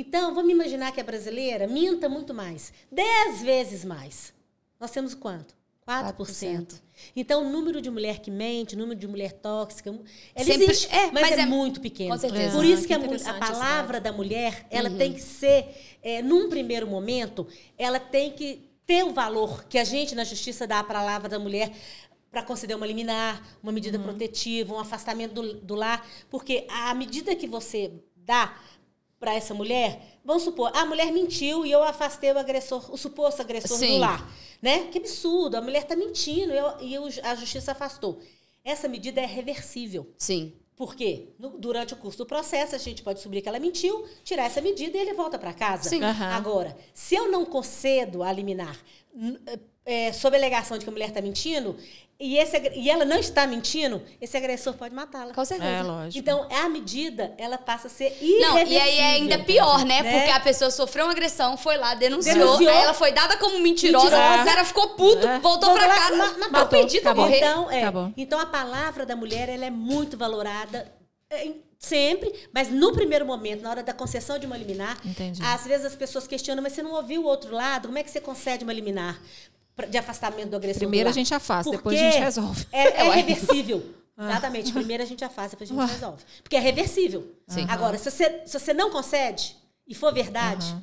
Então, 0.00 0.32
vamos 0.32 0.52
imaginar 0.52 0.92
que 0.92 1.00
a 1.00 1.04
brasileira 1.04 1.66
minta 1.66 2.08
muito 2.08 2.32
mais. 2.32 2.72
10 2.92 3.42
vezes 3.42 3.84
mais. 3.84 4.32
Nós 4.78 4.92
temos 4.92 5.12
quanto? 5.12 5.56
4%. 5.84 6.14
4%. 6.14 6.80
Então, 7.16 7.44
o 7.44 7.50
número 7.50 7.82
de 7.82 7.90
mulher 7.90 8.20
que 8.20 8.30
mente, 8.30 8.76
o 8.76 8.78
número 8.78 8.96
de 9.00 9.08
mulher 9.08 9.32
tóxica, 9.32 9.90
ela 9.90 10.44
Sempre- 10.44 10.64
existe, 10.66 10.86
é, 10.94 11.10
mas, 11.10 11.22
mas 11.22 11.38
é, 11.38 11.40
é- 11.40 11.46
muito 11.46 11.80
pequeno. 11.80 12.10
com 12.10 12.18
certeza. 12.18 12.54
Por 12.56 12.64
isso 12.64 12.84
Ah, 12.84 12.86
que, 12.86 12.92
a, 12.94 12.98
que 13.00 13.12
a 13.12 13.16
esse 13.16 13.32
palavra 13.32 14.00
da 14.00 14.12
mulher, 14.12 14.68
ela 14.70 14.88
tem 14.88 15.12
que 15.12 15.20
ser, 15.20 15.66
é, 16.00 16.22
num 16.22 16.48
primeiro 16.48 16.86
momento, 16.86 17.44
ela 17.76 17.98
tem 17.98 18.30
que 18.30 18.70
ter 18.86 19.02
o 19.02 19.12
valor 19.12 19.64
que 19.64 19.78
a 19.78 19.84
gente 19.84 20.14
na 20.14 20.22
justiça 20.22 20.64
dá 20.64 20.84
para 20.84 21.00
a 21.00 21.02
palavra 21.02 21.28
da 21.28 21.40
mulher 21.40 21.72
para 22.30 22.44
conceder 22.44 22.76
uma 22.76 22.86
liminar, 22.86 23.42
uma 23.60 23.72
medida 23.72 23.98
protetiva, 23.98 24.74
um 24.74 24.78
afastamento 24.78 25.34
do, 25.34 25.54
do 25.54 25.74
lar, 25.74 26.06
porque 26.30 26.66
a 26.68 26.94
medida 26.94 27.34
que 27.34 27.48
você 27.48 27.90
dá 28.14 28.54
para 29.18 29.34
essa 29.34 29.52
mulher, 29.52 30.20
vamos 30.24 30.42
supor, 30.44 30.70
a 30.74 30.84
mulher 30.86 31.10
mentiu 31.12 31.66
e 31.66 31.72
eu 31.72 31.82
afastei 31.82 32.30
o 32.32 32.38
agressor, 32.38 32.92
o 32.92 32.96
suposto 32.96 33.42
agressor 33.42 33.76
Sim. 33.76 33.94
do 33.94 33.98
lar, 33.98 34.30
né? 34.62 34.86
Que 34.92 34.98
absurdo, 34.98 35.56
a 35.56 35.60
mulher 35.60 35.82
está 35.82 35.96
mentindo 35.96 36.52
eu- 36.52 36.80
e 36.80 36.94
eu- 36.94 37.08
a 37.24 37.34
justiça 37.34 37.72
afastou. 37.72 38.20
Essa 38.64 38.86
medida 38.88 39.20
é 39.20 39.26
reversível. 39.26 40.12
Sim. 40.16 40.52
Por 40.76 40.94
quê? 40.94 41.30
No- 41.38 41.58
durante 41.58 41.94
o 41.94 41.96
curso 41.96 42.18
do 42.18 42.26
processo, 42.26 42.76
a 42.76 42.78
gente 42.78 43.02
pode 43.02 43.16
descobrir 43.16 43.42
que 43.42 43.48
ela 43.48 43.58
mentiu, 43.58 44.06
tirar 44.22 44.44
essa 44.44 44.60
medida 44.60 44.96
e 44.96 45.00
ele 45.00 45.12
volta 45.14 45.36
para 45.36 45.52
casa. 45.52 45.88
Sim. 45.88 46.00
Aham. 46.02 46.30
Agora, 46.36 46.76
se 46.94 47.16
eu 47.16 47.28
não 47.28 47.44
concedo 47.44 48.22
a 48.22 48.30
liminar 48.32 48.78
n- 49.12 49.40
é, 49.90 50.12
sob 50.12 50.36
a 50.36 50.38
alegação 50.38 50.76
de 50.76 50.84
que 50.84 50.90
a 50.90 50.92
mulher 50.92 51.08
está 51.08 51.22
mentindo, 51.22 51.74
e, 52.20 52.36
esse, 52.36 52.56
e 52.74 52.90
ela 52.90 53.04
não 53.04 53.16
está 53.16 53.46
mentindo, 53.46 54.02
esse 54.20 54.36
agressor 54.36 54.74
pode 54.74 54.92
matá-la. 54.94 55.32
Com 55.32 55.44
certeza. 55.44 55.70
É, 55.70 55.82
lógico. 55.82 56.18
Então, 56.18 56.46
a 56.50 56.68
medida, 56.68 57.32
ela 57.38 57.56
passa 57.56 57.86
a 57.86 57.90
ser 57.90 58.10
Não, 58.40 58.58
e 58.58 58.76
aí 58.76 58.98
é 58.98 59.04
ainda 59.12 59.38
pior, 59.38 59.84
né? 59.86 60.02
Né? 60.02 60.18
Porque 60.18 60.30
a 60.32 60.40
pessoa 60.40 60.70
sofreu 60.70 61.04
uma 61.06 61.12
agressão, 61.12 61.56
foi 61.56 61.76
lá, 61.78 61.94
denunciou, 61.94 62.34
Denunciou. 62.36 62.70
aí 62.70 62.82
ela 62.82 62.92
foi 62.92 63.12
dada 63.12 63.36
como 63.36 63.58
mentirosa, 63.60 64.10
Mentirosa. 64.10 64.42
o 64.42 64.44
cara 64.44 64.64
ficou 64.64 64.88
puto, 64.90 65.26
É. 65.26 65.38
voltou 65.38 65.72
lá, 65.74 65.88
casa, 65.88 66.16
ma- 66.16 66.32
ma- 66.38 66.48
matou, 66.50 66.66
perdido, 66.68 67.02
acabou. 67.06 67.30
Então, 67.30 67.70
é, 67.70 67.82
Acabou. 67.82 68.12
então, 68.16 68.38
a 68.40 68.46
palavra 68.46 69.06
da 69.06 69.14
mulher 69.16 69.48
ela 69.48 69.64
é 69.64 69.70
muito 69.70 70.16
valorada 70.18 70.92
é, 71.30 71.46
em- 71.46 71.62
sempre, 71.78 72.34
mas 72.52 72.68
no 72.68 72.92
primeiro 72.92 73.24
momento, 73.24 73.62
na 73.62 73.70
hora 73.70 73.82
da 73.84 73.92
concessão 73.92 74.40
de 74.40 74.44
uma 74.46 74.56
liminar, 74.56 74.98
Entendi. 75.04 75.40
às 75.40 75.64
vezes 75.64 75.86
as 75.86 75.94
pessoas 75.94 76.26
questionam, 76.26 76.62
mas 76.64 76.72
você 76.72 76.82
não 76.82 76.94
ouviu 76.94 77.22
o 77.22 77.26
outro 77.26 77.54
lado? 77.54 77.86
Como 77.86 77.96
é 77.98 78.02
que 78.02 78.10
você 78.10 78.20
concede 78.20 78.64
uma 78.64 78.72
liminar 78.72 79.20
de 79.86 79.98
afastamento 79.98 80.50
do 80.50 80.56
agressor? 80.56 80.80
Primeiro 80.80 81.08
do 81.08 81.12
a 81.12 81.14
gente 81.14 81.32
afasta, 81.34 81.70
depois 81.70 81.98
a 81.98 82.02
Porque 82.02 82.12
gente 82.12 82.24
resolve. 82.24 82.66
É, 82.72 83.00
é 83.00 83.04
Ué. 83.08 83.16
reversível. 83.16 83.94
Exatamente. 84.20 84.72
Primeiro 84.72 85.02
a 85.02 85.06
gente 85.06 85.24
afasta, 85.24 85.50
depois 85.56 85.70
a 85.70 85.74
gente 85.80 85.92
resolve. 85.92 86.24
Porque 86.42 86.56
é 86.56 86.60
reversível. 86.60 87.34
Sim. 87.46 87.64
Agora, 87.68 87.96
se 87.96 88.10
você, 88.10 88.42
se 88.46 88.58
você 88.58 88.72
não 88.72 88.90
concede 88.90 89.56
e 89.86 89.94
for 89.94 90.12
verdade, 90.12 90.66
Aham. 90.70 90.82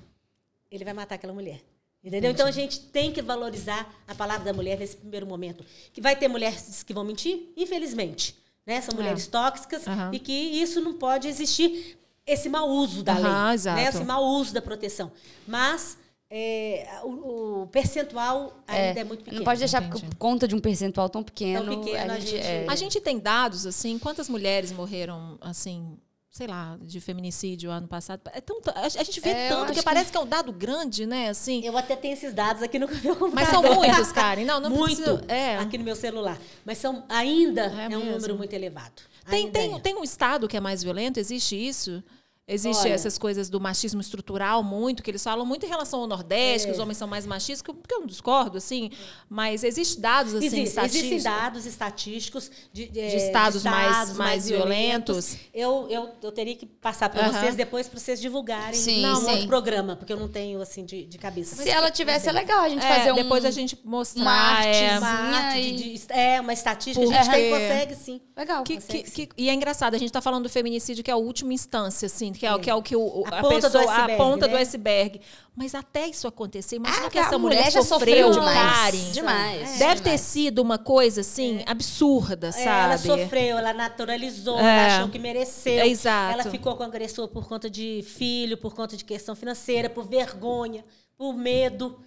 ele 0.71 0.85
vai 0.85 0.93
matar 0.93 1.15
aquela 1.15 1.33
mulher. 1.33 1.59
Entendeu? 2.03 2.31
Então 2.31 2.45
a 2.47 2.51
gente 2.51 2.79
tem 2.79 3.11
que 3.11 3.21
valorizar 3.21 3.91
a 4.07 4.13
palavra 4.13 4.45
da 4.45 4.53
mulher 4.53 4.77
nesse 4.77 4.95
primeiro 4.95 5.25
momento. 5.25 5.65
Que 5.91 5.99
vai 5.99 6.15
ter 6.15 6.27
mulheres 6.27 6.83
que 6.83 6.93
vão 6.93 7.03
mentir, 7.03 7.51
infelizmente. 7.57 8.37
Né? 8.65 8.79
São 8.79 8.93
É. 8.93 8.95
mulheres 8.97 9.27
tóxicas 9.27 9.87
Aham. 9.87 10.11
e 10.13 10.19
que 10.19 10.31
isso 10.31 10.79
não 10.81 10.93
pode 10.93 11.27
existir, 11.27 11.97
esse 12.25 12.47
mau 12.47 12.69
uso 12.69 13.03
da 13.03 13.13
Aham, 13.13 13.45
lei. 13.47 13.53
exato. 13.55 13.81
Né? 13.81 13.89
Esse 13.89 14.03
mau 14.03 14.23
uso 14.23 14.53
da 14.53 14.61
proteção. 14.61 15.11
Mas 15.47 15.97
é, 16.37 16.99
o, 17.03 17.61
o 17.63 17.67
percentual 17.67 18.53
ainda 18.67 18.99
é, 18.99 19.03
muito 19.03 19.19
pequeno. 19.23 19.37
Não 19.37 19.45
pode 19.45 19.59
deixar 19.59 19.81
Entendi. 19.81 20.05
por 20.05 20.15
conta 20.15 20.47
de 20.47 20.53
um 20.55 20.59
percentual 20.59 21.07
tão 21.07 21.23
pequeno. 21.23 21.65
Tão 21.73 21.81
pequeno, 21.83 22.11
a 22.13 22.19
gente- 22.19 22.35
é- 22.37 22.65
A 22.67 22.75
gente 22.75 22.99
tem 22.99 23.17
dados, 23.19 23.65
assim, 23.65 23.97
quantas 23.97 24.27
mulheres 24.27 24.71
morreram, 24.73 25.37
assim, 25.39 25.97
sei 26.29 26.47
lá, 26.47 26.77
de 26.81 26.99
feminicídio 26.99 27.71
ano 27.71 27.87
passado? 27.87 28.19
É 28.33 28.41
tão, 28.41 28.59
a 28.75 28.81
a 28.81 28.89
gente 28.89 29.21
vê 29.21 29.29
É, 29.29 29.47
tanto, 29.49 29.71
que 29.71 29.79
que- 29.79 29.85
parece 29.85 30.11
que 30.11 30.17
é 30.17 30.19
um 30.19 30.27
dado 30.27 30.51
grande, 30.51 31.05
né? 31.05 31.29
Assim. 31.29 31.63
Eu 31.63 31.77
até 31.77 31.95
tenho 31.95 32.13
esses 32.13 32.33
dados 32.33 32.61
aqui 32.61 32.77
no 32.77 32.87
meu 33.01 33.15
computador. 33.15 33.33
Mas 33.33 33.47
são 33.47 33.63
muitos, 33.63 34.11
Karen. 34.11 34.43
Não, 34.43 34.59
não 34.59 34.69
muito 34.69 35.01
precisa- 35.01 35.23
é. 35.29 35.57
aqui 35.57 35.77
no 35.77 35.85
meu 35.85 35.95
celular. 35.95 36.37
Mas 36.65 36.77
são, 36.79 37.05
ainda 37.07 37.67
É 37.67 37.85
é, 37.85 37.97
um 37.97 37.99
mesmo. 38.01 38.11
número 38.15 38.35
muito 38.35 38.51
elevado. 38.53 39.01
Tem, 39.29 39.45
Ainda 39.45 39.59
tem, 39.59 39.73
é. 39.75 39.79
tem 39.79 39.95
um 39.95 40.03
estado 40.03 40.47
que 40.49 40.57
é 40.57 40.59
mais 40.59 40.83
violento? 40.83 41.17
Existe 41.19 41.55
isso? 41.55 42.03
Existe 42.47 42.81
Olha. 42.83 42.93
essas 42.93 43.17
coisas 43.17 43.49
do 43.49 43.59
machismo 43.59 43.99
estrutural 43.99 44.61
muito, 44.61 45.01
que 45.01 45.09
eles 45.09 45.23
falam 45.23 45.43
muito 45.43 45.65
em 45.65 45.69
relação 45.69 46.01
ao 46.01 46.05
Nordeste, 46.07 46.67
que 46.67 46.71
É. 46.71 46.75
os 46.75 46.79
homens 46.79 46.95
são 46.97 47.07
mais 47.07 47.25
machistas, 47.25 47.63
que 47.63 47.71
eu, 47.71 47.73
que 47.73 47.91
eu 47.95 48.01
não 48.01 48.05
discordo, 48.07 48.59
assim, 48.59 48.91
mas 49.27 49.63
existe 49.63 49.99
dados, 49.99 50.35
assim, 50.35 50.45
Existe- 50.45 50.79
existem 50.79 51.21
dados 51.23 51.65
estatísticos 51.65 52.51
de, 52.71 52.85
de, 52.87 52.91
De 53.09 53.15
estados 53.17 53.63
mais- 53.63 53.91
estados 53.91 54.17
mais 54.17 54.47
violentos. 54.47 55.37
Eu, 55.51 55.87
eu, 55.89 56.09
eu 56.21 56.31
teria 56.31 56.55
que 56.55 56.67
passar 56.67 57.09
para 57.09 57.23
Aham. 57.29 57.31
vocês 57.39 57.55
depois 57.55 57.87
para 57.87 57.99
vocês 57.99 58.21
divulgarem 58.21 58.75
Sim, 58.79 59.01
no 59.01 59.15
sim. 59.15 59.25
outro 59.31 59.47
programa, 59.47 59.95
porque 59.95 60.13
eu 60.13 60.17
não 60.19 60.27
tenho 60.27 60.61
assim 60.61 60.85
de, 60.85 61.03
de 61.03 61.17
cabeça. 61.17 61.55
Se 61.63 61.67
ela 61.67 61.89
tivesse, 61.89 62.29
é 62.29 62.31
legal 62.31 62.59
a 62.61 62.69
gente 62.69 62.85
É, 62.85 62.95
fazer 62.95 63.11
um... 63.11 63.15
depois 63.15 63.43
a 63.43 63.49
gente 63.49 63.75
mostrar. 63.83 64.21
uma 64.21 64.31
arte, 64.31 64.67
é, 64.77 64.99
uma 64.99 65.09
Sim, 65.17 65.33
arte 65.35 65.71
de, 65.71 65.97
de- 65.97 66.05
é 66.13 66.39
uma 66.41 66.53
estatística, 66.53 67.03
a 67.03 67.09
Porque- 67.09 67.23
gente 67.23 67.33
tem, 67.33 67.49
consegue 67.51 67.95
sim. 67.95 68.21
Legal. 68.37 68.63
Que, 68.63 68.75
Consegue 68.75 69.03
que- 69.09 69.25
que- 69.25 69.33
e 69.35 69.49
é 69.49 69.53
engraçado, 69.55 69.95
a 69.95 69.97
gente 69.97 70.09
está 70.09 70.21
falando 70.21 70.43
do 70.43 70.49
feminicídio, 70.49 71.03
que 71.03 71.09
é 71.09 71.13
a 71.15 71.17
última 71.17 71.51
instância, 71.51 72.05
assim, 72.05 72.34
que 72.37 72.45
é, 72.45 72.53
o- 72.53 72.59
que 72.59 72.69
é 72.69 72.75
o 72.75 72.81
que 72.81 72.95
o, 72.95 73.23
A 73.25 73.39
a, 73.39 73.41
ponta 73.41 73.69
do 73.69 73.79
pessoa, 73.79 73.83
a 73.91 73.95
iceberg, 73.97 74.17
ponta 74.17 74.47
do 74.47 74.53
né? 74.53 74.61
iceberg. 74.61 75.21
Mas 75.55 75.73
até 75.73 76.07
isso 76.07 76.27
acontecer, 76.27 76.75
imagina 76.75 77.07
Ah, 77.07 77.09
que 77.09 77.17
essa 77.17 77.35
a 77.35 77.39
mulher, 77.39 77.57
mulher 77.59 77.71
já 77.71 77.81
sofreu, 77.81 78.27
sofreu 78.27 78.31
demais. 78.31 78.59
Karen. 78.83 79.11
Demais. 79.11 79.79
Deve 79.79 79.95
ter 79.95 80.01
demais. 80.03 80.21
sido 80.21 80.61
uma 80.61 80.77
coisa, 80.77 81.21
assim, 81.21 81.63
absurda, 81.65 82.47
É, 82.47 82.51
sabe? 82.51 82.67
ela 82.85 82.97
sofreu, 82.97 83.57
ela 83.57 83.73
naturalizou, 83.73 84.59
É. 84.59 84.61
ela 84.61 84.97
achou 84.97 85.09
que 85.09 85.17
mereceu. 85.19 85.79
É, 85.81 85.87
exato. 85.87 86.33
Ela 86.33 86.43
ficou 86.51 86.75
com 86.75 86.83
o 86.83 86.85
agressor 86.85 87.27
por 87.29 87.47
conta 87.47 87.69
de 87.69 88.03
filho, 88.05 88.57
por 88.57 88.73
conta 88.75 88.97
de 88.97 89.05
questão 89.05 89.33
financeira, 89.35 89.89
por 89.89 90.05
vergonha, 90.05 90.83
por 91.17 91.33
medo. 91.33 91.97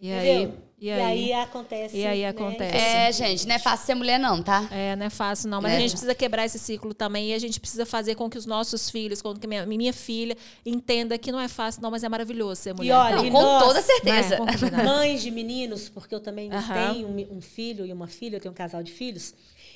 E 0.00 0.12
aí? 0.12 0.42
entendeu? 0.42 0.64
E 0.76 0.90
aí? 0.90 1.32
acontece. 1.32 1.96
E 1.96 2.04
aí 2.06 2.20
né? 2.22 2.28
acontece. 2.28 2.76
É, 2.76 3.10
gente, 3.10 3.46
não 3.48 3.54
é 3.54 3.58
fácil 3.58 3.86
ser 3.86 3.94
mulher 3.94 4.18
não, 4.18 4.42
tá? 4.42 4.68
É, 4.70 4.94
não 4.96 5.06
é 5.06 5.08
fácil, 5.10 5.48
não. 5.48 5.62
Mas 5.62 5.72
É. 5.72 5.76
a 5.76 5.80
gente 5.80 5.92
precisa 5.92 6.14
quebrar 6.14 6.44
esse 6.44 6.58
ciclo 6.58 6.92
também. 6.92 7.30
E 7.30 7.32
a 7.34 7.38
gente 7.38 7.58
precisa 7.58 7.86
fazer 7.86 8.14
com 8.16 8.28
que 8.28 8.36
os 8.36 8.44
nossos 8.44 8.90
filhos, 8.90 9.22
com 9.22 9.34
que 9.34 9.46
minha, 9.46 9.64
minha 9.64 9.92
filha 9.94 10.36
entenda 10.66 11.16
que 11.16 11.32
não 11.32 11.40
é 11.40 11.48
fácil, 11.48 11.80
não, 11.80 11.90
mas 11.90 12.04
é 12.04 12.08
maravilhoso 12.08 12.60
ser 12.60 12.74
mulher. 12.74 12.94
olha, 12.96 13.16
Não, 13.16 13.24
e 13.24 13.30
com 13.30 13.40
nós- 13.40 13.62
toda 13.64 13.80
certeza. 13.80 14.38
Né? 14.40 14.82
Mães 14.84 15.22
de 15.22 15.30
meninos, 15.30 15.88
porque 15.88 16.14
eu 16.14 16.20
também 16.20 16.50
tenho 16.50 17.08
um, 17.08 17.38
um 17.38 17.40
filho 17.40 17.86
e 17.86 17.92
uma 17.92 18.08
filha, 18.08 18.36
eu 18.36 18.40
tenho 18.40 18.52
um 18.52 18.56
casal 18.56 18.82
de 18.82 18.92
filhos. 18.92 19.32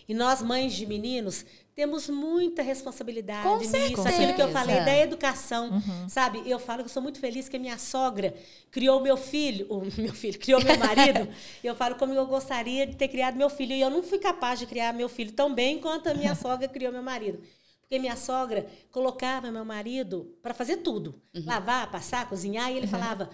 E 0.08 0.14
nós, 0.14 0.40
mães 0.42 0.72
de 0.72 0.86
meninos, 0.86 1.44
temos 1.74 2.08
muita 2.08 2.62
responsabilidade 2.62 3.46
Com 3.46 3.58
nisso. 3.58 3.70
certeza. 3.70 4.08
Aquilo 4.08 4.34
que 4.34 4.42
eu 4.42 4.48
falei 4.48 4.76
Uhum. 4.78 4.84
da 4.84 4.96
educação, 4.96 5.74
sabe? 6.08 6.42
Eu 6.46 6.58
falo 6.58 6.82
que 6.82 6.88
eu 6.88 6.92
sou 6.92 7.02
muito 7.02 7.20
feliz 7.20 7.48
que 7.48 7.56
a 7.56 7.60
minha 7.60 7.78
sogra 7.78 8.34
criou 8.70 9.00
meu 9.00 9.16
filho, 9.16 9.66
o 9.70 9.80
meu 10.00 10.14
filho, 10.14 10.38
criou 10.38 10.62
meu 10.64 10.76
marido. 10.76 11.28
eu 11.62 11.74
falo 11.76 11.94
como 11.96 12.14
eu 12.14 12.26
gostaria 12.26 12.86
de 12.86 12.96
ter 12.96 13.08
criado 13.08 13.36
meu 13.36 13.50
filho. 13.50 13.72
E 13.74 13.80
eu 13.80 13.90
não 13.90 14.02
fui 14.02 14.18
capaz 14.18 14.58
de 14.58 14.66
criar 14.66 14.92
meu 14.94 15.08
filho 15.08 15.32
tão 15.32 15.54
bem 15.54 15.78
quanto 15.78 16.08
a 16.08 16.14
minha 16.14 16.34
sogra 16.36 16.66
criou 16.68 16.92
meu 16.92 17.02
marido. 17.02 17.38
Porque 17.82 17.98
minha 17.98 18.16
sogra 18.16 18.66
colocava 18.90 19.50
meu 19.50 19.64
marido 19.64 20.36
para 20.42 20.52
fazer 20.54 20.78
tudo. 20.78 21.14
Lavar, 21.46 21.90
passar, 21.90 22.28
cozinhar. 22.28 22.70
E 22.70 22.76
ele 22.76 22.86
falava, 22.86 23.30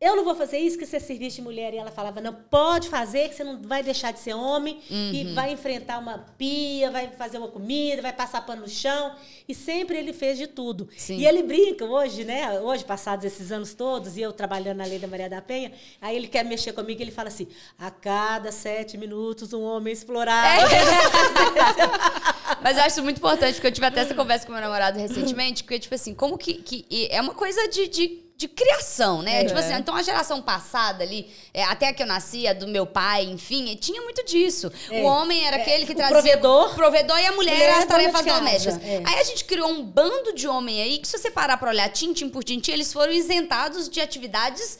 eu 0.00 0.16
não 0.16 0.24
vou 0.24 0.34
fazer 0.34 0.56
isso 0.58 0.78
que 0.78 0.86
você 0.86 0.96
é 0.96 1.00
serviço 1.00 1.36
de 1.36 1.42
mulher. 1.42 1.74
E 1.74 1.76
ela 1.76 1.90
falava, 1.90 2.22
não, 2.22 2.32
pode 2.32 2.88
fazer, 2.88 3.28
que 3.28 3.34
você 3.34 3.44
não 3.44 3.60
vai 3.60 3.82
deixar 3.82 4.12
de 4.12 4.18
ser 4.18 4.32
homem 4.32 4.80
Uhum. 4.90 5.12
e 5.12 5.34
vai 5.34 5.52
enfrentar 5.52 5.98
uma 5.98 6.24
pia, 6.38 6.90
vai 6.90 7.08
fazer 7.08 7.36
uma 7.36 7.48
comida, 7.48 8.00
vai 8.00 8.12
passar 8.12 8.40
pano 8.46 8.62
no 8.62 8.68
chão. 8.68 9.14
E 9.46 9.54
sempre 9.54 9.98
ele 9.98 10.14
fez 10.14 10.38
de 10.38 10.46
tudo. 10.46 10.88
Sim. 10.96 11.18
E 11.18 11.26
ele 11.26 11.42
brinca 11.42 11.84
hoje, 11.84 12.24
né? 12.24 12.60
Hoje, 12.60 12.82
passados 12.82 13.26
esses 13.26 13.52
anos 13.52 13.74
todos, 13.74 14.16
e 14.16 14.22
eu 14.22 14.32
trabalhando 14.32 14.78
na 14.78 14.84
lei 14.84 14.98
da 14.98 15.06
Maria 15.06 15.28
da 15.28 15.42
Penha, 15.42 15.70
aí 16.00 16.16
ele 16.16 16.28
quer 16.28 16.44
mexer 16.46 16.72
comigo 16.72 16.98
e 17.00 17.04
ele 17.04 17.10
fala 17.10 17.28
assim: 17.28 17.46
a 17.78 17.90
cada 17.90 18.50
sete 18.52 18.96
minutos 18.96 19.52
um 19.52 19.62
homem 19.62 19.92
explorado. 19.92 20.62
Mas 22.62 22.76
eu 22.76 22.84
acho 22.84 23.02
muito 23.02 23.18
importante, 23.18 23.54
porque 23.54 23.66
eu 23.66 23.72
tive 23.72 23.86
até 23.86 24.00
essa 24.00 24.14
conversa 24.14 24.46
com 24.46 24.52
meu 24.52 24.60
namorado 24.60 24.98
recentemente, 24.98 25.62
porque, 25.62 25.78
tipo 25.78 25.94
assim, 25.94 26.14
como 26.14 26.38
que. 26.38 26.54
que 26.54 27.08
é 27.10 27.20
uma 27.20 27.34
coisa 27.34 27.68
de. 27.68 27.86
de 27.88 28.29
de 28.40 28.48
criação, 28.48 29.20
né? 29.20 29.42
É. 29.42 29.44
Tipo 29.44 29.58
assim, 29.58 29.74
então 29.74 29.94
a 29.94 30.02
geração 30.02 30.40
passada 30.40 31.04
ali, 31.04 31.30
é, 31.52 31.62
até 31.62 31.92
que 31.92 32.02
eu 32.02 32.06
nasci, 32.06 32.48
a 32.48 32.54
do 32.54 32.66
meu 32.66 32.86
pai, 32.86 33.24
enfim, 33.24 33.76
tinha 33.76 34.00
muito 34.00 34.24
disso. 34.24 34.72
É. 34.90 35.02
O 35.02 35.04
homem 35.04 35.46
era 35.46 35.58
aquele 35.58 35.84
que 35.84 35.92
o 35.92 35.94
trazia... 35.94 36.22
provedor. 36.22 36.72
o 36.72 36.74
provedor 36.74 37.18
e 37.18 37.26
a 37.26 37.32
mulher, 37.32 37.52
Mulher 37.52 37.74
as 37.74 37.84
é 37.84 37.86
tarefas 37.86 38.24
domésticas. 38.24 38.82
é. 38.82 39.02
Aí 39.04 39.18
a 39.18 39.24
gente 39.24 39.44
criou 39.44 39.68
um 39.68 39.82
bando 39.84 40.34
de 40.34 40.48
homem 40.48 40.80
aí, 40.80 40.96
que 40.96 41.06
se 41.06 41.18
você 41.18 41.30
parar 41.30 41.58
pra 41.58 41.68
olhar 41.68 41.90
tintim 41.90 42.30
por 42.30 42.42
tintim, 42.42 42.72
eles 42.72 42.90
foram 42.90 43.12
isentados 43.12 43.90
de 43.90 44.00
atividades 44.00 44.78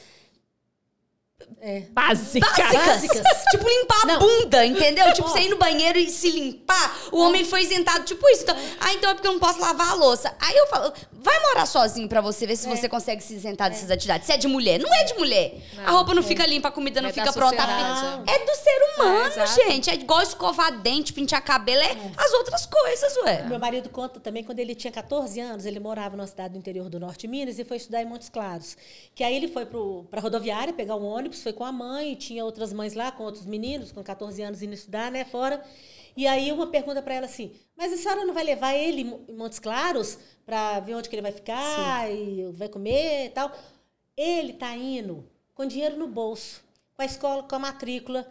É. 1.60 1.80
Básica. 1.90 2.46
básicas. 2.50 3.22
tipo, 3.50 3.68
limpar 3.68 4.02
a 4.02 4.06
Não. 4.06 4.18
bunda, 4.18 4.64
entendeu? 4.64 5.12
Tipo, 5.12 5.28
você 5.28 5.40
ir 5.42 5.48
no 5.50 5.56
banheiro 5.58 5.98
e 5.98 6.08
se 6.10 6.30
limpar. 6.30 6.96
O 7.12 7.18
homem 7.20 7.44
foi 7.44 7.62
isentado, 7.62 8.04
tipo 8.04 8.26
isso. 8.30 8.42
Então, 8.44 8.56
ah, 8.80 8.92
então 8.94 9.10
é 9.10 9.14
porque 9.14 9.28
eu 9.28 9.32
não 9.32 9.40
posso 9.40 9.60
lavar 9.60 9.90
a 9.90 9.94
louça. 9.94 10.34
Aí 10.40 10.56
eu 10.56 10.66
falo, 10.68 10.92
vai 11.12 11.38
morar 11.42 11.66
sozinho 11.66 12.08
pra 12.08 12.20
você 12.20 12.46
ver 12.46 12.56
se 12.56 12.66
É. 12.66 12.74
você 12.76 12.88
consegue 12.88 13.22
se 13.22 13.34
isentar 13.34 13.68
dessas 13.70 13.90
atividades. 13.90 14.26
Se 14.26 14.32
é 14.32 14.36
de 14.36 14.48
mulher. 14.48 14.78
Não 14.80 14.92
é 14.94 15.04
de 15.04 15.14
mulher. 15.14 15.54
a 15.84 15.90
roupa 15.90 16.14
não 16.14 16.22
fica 16.22 16.46
limpa, 16.46 16.68
a 16.68 16.72
comida 16.72 17.00
não 17.02 17.08
É 17.08 17.12
fica 17.12 17.32
pronta. 17.32 17.56
sociedade, 17.62 18.22
É 18.30 18.38
do 18.44 18.54
ser 18.54 18.94
humano, 18.94 19.32
É, 19.40 19.46
gente. 19.46 19.90
É 19.90 19.94
igual 19.94 20.22
escovar 20.22 20.72
dente, 20.80 21.12
pentear 21.12 21.42
cabelo. 21.44 21.82
É, 21.82 21.96
as 22.16 22.32
outras 22.32 22.64
coisas, 22.66 23.16
ué. 23.24 23.42
Meu 23.44 23.58
marido 23.58 23.88
conta 23.90 24.18
também, 24.20 24.42
quando 24.44 24.58
ele 24.60 24.74
tinha 24.74 24.90
14 24.92 25.38
anos, 25.40 25.66
ele 25.66 25.78
morava 25.80 26.16
numa 26.16 26.26
cidade 26.26 26.54
do 26.54 26.58
interior 26.58 26.88
do 26.88 26.98
norte 26.98 27.20
de 27.20 27.28
Minas 27.28 27.58
e 27.58 27.64
foi 27.64 27.76
estudar 27.76 28.00
em 28.02 28.06
Montes 28.06 28.28
Claros. 28.28 28.76
Que 29.14 29.22
aí 29.24 29.34
ele 29.36 29.48
foi 29.48 29.66
para 29.66 30.18
a 30.18 30.22
rodoviária 30.22 30.72
pegar 30.72 30.96
um 30.96 31.04
ônibus, 31.04 31.39
foi 31.42 31.52
com 31.52 31.64
a 31.64 31.72
mãe, 31.72 32.14
tinha 32.14 32.44
outras 32.44 32.72
mães 32.72 32.94
lá, 32.94 33.10
com 33.10 33.24
outros 33.24 33.46
meninos, 33.46 33.92
com 33.92 34.02
14 34.02 34.42
anos 34.42 34.62
indo 34.62 34.74
estudar, 34.74 35.10
né, 35.10 35.24
fora. 35.24 35.62
E 36.16 36.26
aí 36.26 36.50
uma 36.52 36.66
pergunta 36.66 37.00
para 37.00 37.14
ela 37.14 37.26
assim, 37.26 37.52
mas 37.76 37.92
a 37.92 37.96
senhora 37.96 38.24
não 38.24 38.34
vai 38.34 38.44
levar 38.44 38.74
ele 38.74 39.02
em 39.28 39.34
Montes 39.34 39.58
Claros 39.58 40.18
para 40.44 40.80
ver 40.80 40.94
onde 40.94 41.08
que 41.08 41.14
ele 41.14 41.22
vai 41.22 41.32
ficar 41.32 42.10
e 42.10 42.50
vai 42.52 42.68
comer 42.68 43.26
e 43.26 43.30
tal? 43.30 43.52
Ele 44.16 44.52
tá 44.52 44.74
indo 44.76 45.24
com 45.54 45.64
dinheiro 45.64 45.96
no 45.96 46.08
bolso, 46.08 46.62
com 46.94 47.02
a 47.02 47.06
escola, 47.06 47.42
com 47.42 47.54
a 47.54 47.58
matrícula, 47.58 48.26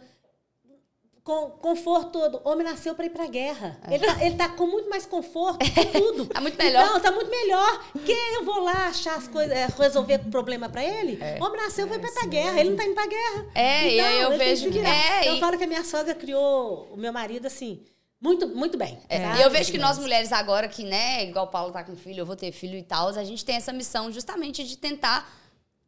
com 1.30 1.50
conforto 1.50 2.10
todo. 2.10 2.40
O 2.44 2.50
homem 2.50 2.64
nasceu 2.66 2.94
para 2.94 3.06
ir 3.06 3.10
para 3.10 3.26
guerra. 3.26 3.78
Ele, 3.88 4.04
tá, 4.04 4.24
ele 4.24 4.34
tá 4.36 4.48
com 4.48 4.66
muito 4.66 4.88
mais 4.90 5.06
conforto, 5.06 5.58
com 5.58 5.84
tudo. 6.00 6.26
Tá 6.26 6.40
muito 6.40 6.56
melhor. 6.58 6.84
Então, 6.86 7.00
tá 7.00 7.12
muito 7.12 7.30
melhor. 7.30 7.84
Que 8.04 8.12
eu 8.36 8.44
vou 8.44 8.60
lá 8.60 8.88
achar 8.88 9.16
as 9.16 9.28
coisas, 9.28 9.52
é, 9.56 9.66
resolver 9.78 10.18
problema 10.30 10.68
para 10.68 10.82
ele? 10.84 11.18
O 11.40 11.44
homem 11.44 11.60
nasceu 11.62 11.86
foi 11.86 11.98
para 11.98 12.08
ir 12.08 12.12
pra 12.14 12.26
guerra. 12.26 12.60
Ele 12.60 12.70
não 12.70 12.76
tá 12.76 12.84
indo 12.84 12.94
pra 12.94 13.06
guerra. 13.06 13.46
É, 13.54 13.88
e 13.94 14.00
aí 14.00 14.20
eu 14.20 14.32
ele 14.32 14.38
tem 14.38 14.38
que 14.38 14.44
vejo 14.68 14.70
que- 14.72 14.78
é, 14.80 15.28
eu 15.28 15.36
e- 15.36 15.40
falo 15.40 15.56
que 15.56 15.64
a 15.64 15.66
minha 15.68 15.84
sogra 15.84 16.14
criou 16.14 16.88
o 16.92 16.96
meu 16.96 17.12
marido 17.12 17.46
assim, 17.46 17.82
muito, 18.20 18.48
muito 18.48 18.76
bem. 18.76 18.98
É? 19.08 19.36
E 19.36 19.42
eu 19.42 19.50
vejo 19.50 19.70
que 19.70 19.78
nós 19.78 19.98
mulheres 19.98 20.32
agora, 20.32 20.68
que, 20.68 20.84
né, 20.84 21.24
igual 21.24 21.46
o 21.46 21.48
Paulo 21.48 21.72
tá 21.72 21.82
com 21.84 21.96
filho, 21.96 22.20
eu 22.20 22.26
vou 22.26 22.36
ter 22.36 22.50
filho 22.52 22.76
e 22.76 22.82
tal, 22.82 23.08
a 23.08 23.24
gente 23.24 23.44
tem 23.44 23.56
essa 23.56 23.72
missão 23.72 24.10
justamente 24.12 24.62
de 24.64 24.76
tentar 24.76 25.30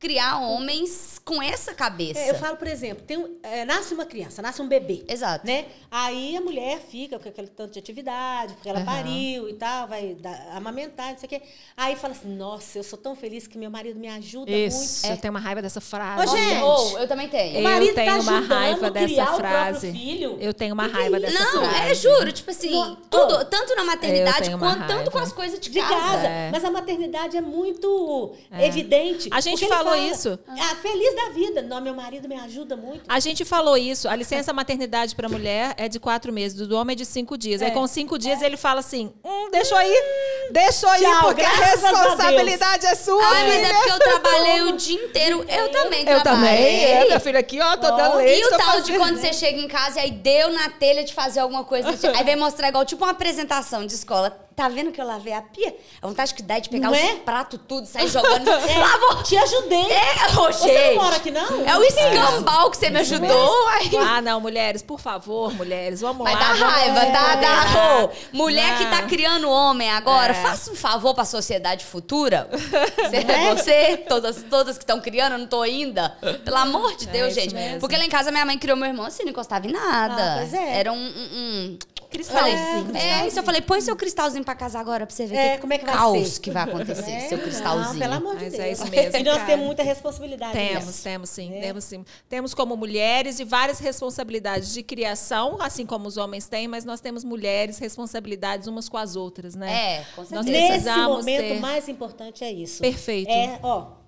criar 0.02 0.40
homens 0.40 1.20
com 1.24 1.40
essa 1.40 1.72
cabeça. 1.72 2.18
É, 2.18 2.30
eu 2.30 2.34
falo, 2.34 2.56
por 2.56 2.66
exemplo, 2.66 3.04
tem 3.06 3.16
um- 3.16 3.36
é, 3.40 3.64
nasce 3.64 3.94
uma 3.94 4.04
criança, 4.04 4.42
nasce 4.42 4.60
um 4.60 4.66
bebê. 4.66 5.04
Exato. 5.08 5.46
Né? 5.46 5.66
Aí 5.88 6.36
a 6.36 6.40
mulher 6.40 6.80
fica 6.80 7.20
com 7.20 7.28
aquele 7.28 7.46
tanto 7.46 7.74
de 7.74 7.78
atividade, 7.78 8.54
porque 8.54 8.68
ela 8.68 8.80
Aham. 8.80 8.84
pariu 8.86 9.48
e 9.48 9.52
tal, 9.54 9.86
vai 9.86 10.14
dar- 10.18 10.56
amamentar, 10.56 11.12
não 11.12 11.18
sei 11.18 11.26
o 11.28 11.30
quê. 11.30 11.42
Aí 11.76 11.94
fala 11.94 12.14
assim: 12.14 12.34
nossa, 12.34 12.76
eu 12.78 12.82
sou 12.82 12.98
tão 12.98 13.14
feliz 13.14 13.46
que 13.46 13.56
meu 13.56 13.70
marido 13.70 13.96
me 14.00 14.08
ajuda 14.08 14.50
Isso, 14.50 15.02
muito. 15.06 15.14
eu 15.16 15.20
tenho 15.20 15.32
uma 15.32 15.38
raiva 15.38 15.62
dessa 15.62 15.80
frase. 15.80 16.24
Ô, 16.24 16.36
gente, 16.36 16.62
Ou, 16.62 16.98
eu 16.98 17.06
também 17.06 17.28
tenho. 17.28 17.54
O 17.54 17.58
Eu 17.58 17.62
marido 17.62 17.94
tenho 17.94 18.12
tá 18.12 18.20
uma 18.20 18.38
ajudando 18.38 18.58
raiva 18.58 18.86
a 18.88 18.90
dessa 18.90 19.06
criar 19.06 19.22
o 19.22 19.26
próprio 19.36 19.50
frase. 19.50 19.92
filho. 19.92 20.36
Eu 20.40 20.52
tenho 20.52 20.74
uma 20.74 20.86
raiva 20.88 21.16
é 21.16 21.20
dessa 21.20 21.40
isso? 21.44 21.54
Não, 21.54 21.64
frase. 21.70 21.90
é 21.90 21.94
juro, 21.94 22.32
tipo 22.32 22.50
assim, 22.50 22.70
Não, 22.72 22.96
tudo, 22.96 23.44
tanto 23.44 23.76
na 23.76 23.84
maternidade 23.84 24.50
quanto 24.58 24.86
tanto 24.88 25.10
com 25.12 25.18
as 25.18 25.32
coisas 25.32 25.60
de, 25.60 25.70
de 25.70 25.80
casa. 25.80 26.26
É. 26.26 26.50
Mas 26.50 26.64
a 26.64 26.70
maternidade 26.72 27.36
é 27.36 27.40
muito 27.40 28.32
evidente. 28.58 29.28
A 29.30 29.40
gente 29.40 29.62
ele 29.64 29.72
falou 29.93 30.05
fala, 30.05 30.12
isso. 30.16 30.39
Ah, 30.48 30.77
feliz 30.77 31.14
da 31.16 31.28
vida. 31.31 31.62
Não, 31.62 31.81
meu 31.81 31.94
marido 31.94 32.28
me 32.28 32.36
ajuda 32.36 32.77
muito. 32.77 33.02
A 33.09 33.20
gente 33.20 33.44
falou 33.44 33.77
isso. 33.77 34.09
A 34.09 34.16
licença 34.16 34.52
maternidade 34.52 35.14
para 35.14 35.28
mulher 35.28 35.74
é 35.77 35.89
de 35.89 35.98
quatro 36.01 36.32
meses, 36.32 36.66
do 36.66 36.77
homem 36.77 36.94
é 36.94 36.97
de 36.97 37.05
cinco 37.05 37.36
dias. 37.39 37.62
Aí 37.62 37.69
É. 37.69 37.70
com 37.70 37.86
cinco 37.86 38.19
dias 38.19 38.43
ele 38.43 38.56
fala 38.56 38.81
assim: 38.81 39.12
hum, 39.24 39.51
deixa 39.51 39.74
eu 39.74 39.81
ir, 39.82 40.02
deixa 40.51 40.86
eu 40.86 40.94
ir, 40.94 41.01
Tchau, 41.01 41.20
porque 41.23 41.43
a 41.43 41.56
graças 41.56 41.85
a 41.85 41.89
responsabilidade 41.89 42.86
é 42.86 42.94
sua, 42.94 43.23
Ah, 43.24 43.44
mas 43.44 43.62
é 43.69 43.73
porque 43.74 43.90
eu 43.93 43.98
trabalhei 43.98 44.62
o 44.62 44.77
dia 44.77 45.05
inteiro. 45.05 45.44
Eu 45.48 45.69
também 45.70 46.01
Eu 46.01 46.05
também. 46.06 46.23
trabalhei. 46.23 46.85
É, 46.85 47.05
minha 47.06 47.20
filha 47.20 47.39
aqui, 47.40 47.60
ó, 47.60 47.77
tô 47.77 47.90
dando 47.97 48.16
leite. 48.16 48.40
E 48.40 48.47
o 48.47 48.51
tal 48.51 48.59
de 48.59 48.93
fazendo- 48.93 48.98
quando 48.98 49.16
você 49.19 49.32
chega 49.32 49.60
em 49.60 49.69
casa 49.69 49.98
e 49.98 50.02
aí 50.02 50.10
deu 50.10 50.51
na 50.51 50.69
telha 50.70 51.05
de 51.05 51.12
fazer 51.14 51.40
alguma 51.40 51.64
coisa. 51.64 51.89
Aí 52.16 52.24
vem 52.24 52.36
mostrar 52.36 52.69
igual, 52.69 52.85
tipo 52.85 53.02
uma 53.05 53.12
apresentação 53.12 53.86
de 53.86 53.94
escola. 53.94 54.39
Tá 54.54 54.68
vendo 54.68 54.92
que 54.92 55.00
eu 55.00 55.06
lavei 55.06 55.32
a 55.32 55.40
pia? 55.42 55.74
A 56.00 56.06
vontade 56.06 56.34
que 56.34 56.42
dá 56.42 56.56
é 56.56 56.60
de 56.60 56.68
pegar 56.68 56.88
Não 56.90 56.92
os 56.96 57.02
é? 57.02 57.14
pratos 57.16 57.58
tudo, 57.66 57.86
sair 57.86 58.08
jogando. 58.08 58.48
É, 58.72 58.78
Lavou! 58.78 59.22
Te 59.22 59.36
ajudei. 59.36 59.86
É, 59.90 60.26
ô, 60.38 60.52
Você 60.52 60.88
não 60.94 61.02
mora 61.02 61.16
aqui, 61.16 61.30
não? 61.30 61.66
É 61.68 61.76
o 61.78 61.82
escambau 61.82 62.70
que 62.70 62.76
você 62.76 62.90
me 62.90 63.00
ajudou. 63.00 63.68
Aí 63.68 63.90
Ah, 63.96 64.20
não, 64.20 64.40
mulheres, 64.40 64.82
por 64.82 65.00
favor, 65.00 65.52
mulheres, 65.54 66.00
vamos 66.00 66.22
Vai 66.24 66.34
lá. 66.34 66.40
dar 66.40 66.56
vamos 66.56 66.74
raiva, 66.74 67.00
tá? 67.06 67.34
combinar. 67.34 67.40
Dá, 67.74 68.04
ô, 68.04 68.10
mulher 68.36 68.76
que 68.78 68.84
tá 68.86 69.00
Não. 69.02 69.08
criando 69.08 69.48
homem 69.50 69.90
agora, 69.90 70.32
É. 70.32 70.42
faça 70.42 70.70
um 70.70 70.74
favor 70.74 71.14
pra 71.14 71.24
sociedade 71.24 71.84
futura. 71.84 72.48
Você, 72.52 73.16
é? 73.16 73.54
você 73.54 73.96
todas, 74.08 74.42
todas 74.48 74.76
que 74.78 74.84
estão 74.84 75.00
criando, 75.00 75.32
eu 75.32 75.38
não 75.38 75.46
tô 75.46 75.62
ainda. 75.62 76.10
Pelo 76.44 76.56
amor 76.56 76.94
de 76.96 77.08
É 77.08 77.12
Deus, 77.12 77.34
gente. 77.34 77.54
mesmo. 77.54 77.80
Porque 77.80 77.96
lá 77.96 78.04
em 78.04 78.08
casa 78.08 78.30
minha 78.30 78.44
mãe 78.44 78.58
criou 78.58 78.76
meu 78.76 78.88
irmão 78.88 79.04
assim, 79.06 79.22
não 79.24 79.30
encostava 79.30 79.66
em 79.66 79.72
nada. 79.72 80.34
Ah, 80.34 80.36
pois 80.38 80.54
é. 80.54 80.78
Era 80.78 80.92
um. 80.92 80.96
um, 80.96 80.98
um 81.32 81.78
Cristalzinho. 82.12 82.97
É, 82.97 83.26
isso 83.26 83.39
eu 83.39 83.43
falei, 83.43 83.60
põe 83.60 83.80
seu 83.80 83.97
cristalzinho 83.97 84.44
pra 84.44 84.55
casar 84.55 84.80
agora 84.80 85.06
pra 85.06 85.14
você 85.14 85.26
ver 85.26 85.36
É, 85.36 85.55
que 85.55 85.60
como 85.62 85.72
é 85.72 85.78
que 85.78 85.84
vai 85.84 85.94
caos 85.94 86.28
ser. 86.28 86.40
que 86.40 86.51
vai 86.51 86.62
acontecer, 86.64 87.10
É, 87.10 87.20
seu 87.28 87.39
cristalzinho. 87.39 87.93
Não, 87.94 87.98
pelo 87.98 88.14
amor 88.14 88.36
de 88.36 88.44
Mas 88.44 88.52
Deus. 88.52 88.64
é 88.64 88.72
isso 88.72 88.86
mesmo, 88.89 89.16
E 89.18 89.22
nós 89.24 89.34
cara. 89.36 89.47
temos 89.47 89.66
muita 89.66 89.82
responsabilidade 89.82 90.52
Temos, 90.52 90.86
nisso. 90.86 91.02
temos 91.02 91.30
sim, 91.30 91.55
É. 91.55 91.60
temos 91.60 91.84
sim. 91.84 92.05
Temos 92.28 92.55
como 92.55 92.76
mulheres 92.76 93.40
e 93.40 93.44
várias 93.44 93.78
responsabilidades 93.78 94.72
de 94.72 94.82
criação, 94.82 95.56
assim 95.60 95.86
como 95.86 96.06
os 96.06 96.16
homens 96.16 96.47
têm, 96.47 96.68
mas 96.68 96.84
nós 96.84 97.01
temos 97.01 97.24
mulheres 97.24 97.78
responsabilidades 97.78 98.66
umas 98.66 98.89
com 98.89 98.97
as 98.98 99.16
outras, 99.16 99.55
né? 99.55 99.72
É, 99.72 100.05
com 100.14 100.20
Nós 100.22 100.28
certeza. 100.28 100.51
Nesse 100.51 100.66
precisamos 100.68 101.16
momento, 101.18 101.40
ter- 101.43 101.56
o 101.56 101.60
mais 101.60 101.89
importante 101.89 102.44
é 102.44 102.52
isso. 102.52 102.80
Perfeito. 102.82 103.30
É, 103.30 103.59
ó, 103.62 104.01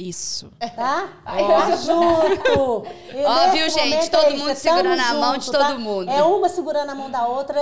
Isso. 0.00 0.50
tá? 0.76 1.08
Tá 1.24 1.76
junto. 1.76 2.86
Ó, 3.26 3.50
viu, 3.50 3.68
gente? 3.68 4.10
Todo 4.10 4.24
é 4.24 4.36
mundo 4.36 4.54
segurando 4.54 5.00
a 5.00 5.14
mão 5.14 5.36
de 5.36 5.46
todo 5.46 5.58
tá? 5.58 5.74
mundo. 5.74 6.10
É 6.10 6.22
uma 6.22 6.48
segurando 6.48 6.88
a 6.88 6.94
mão 6.94 7.10
da 7.10 7.26
outra 7.26 7.60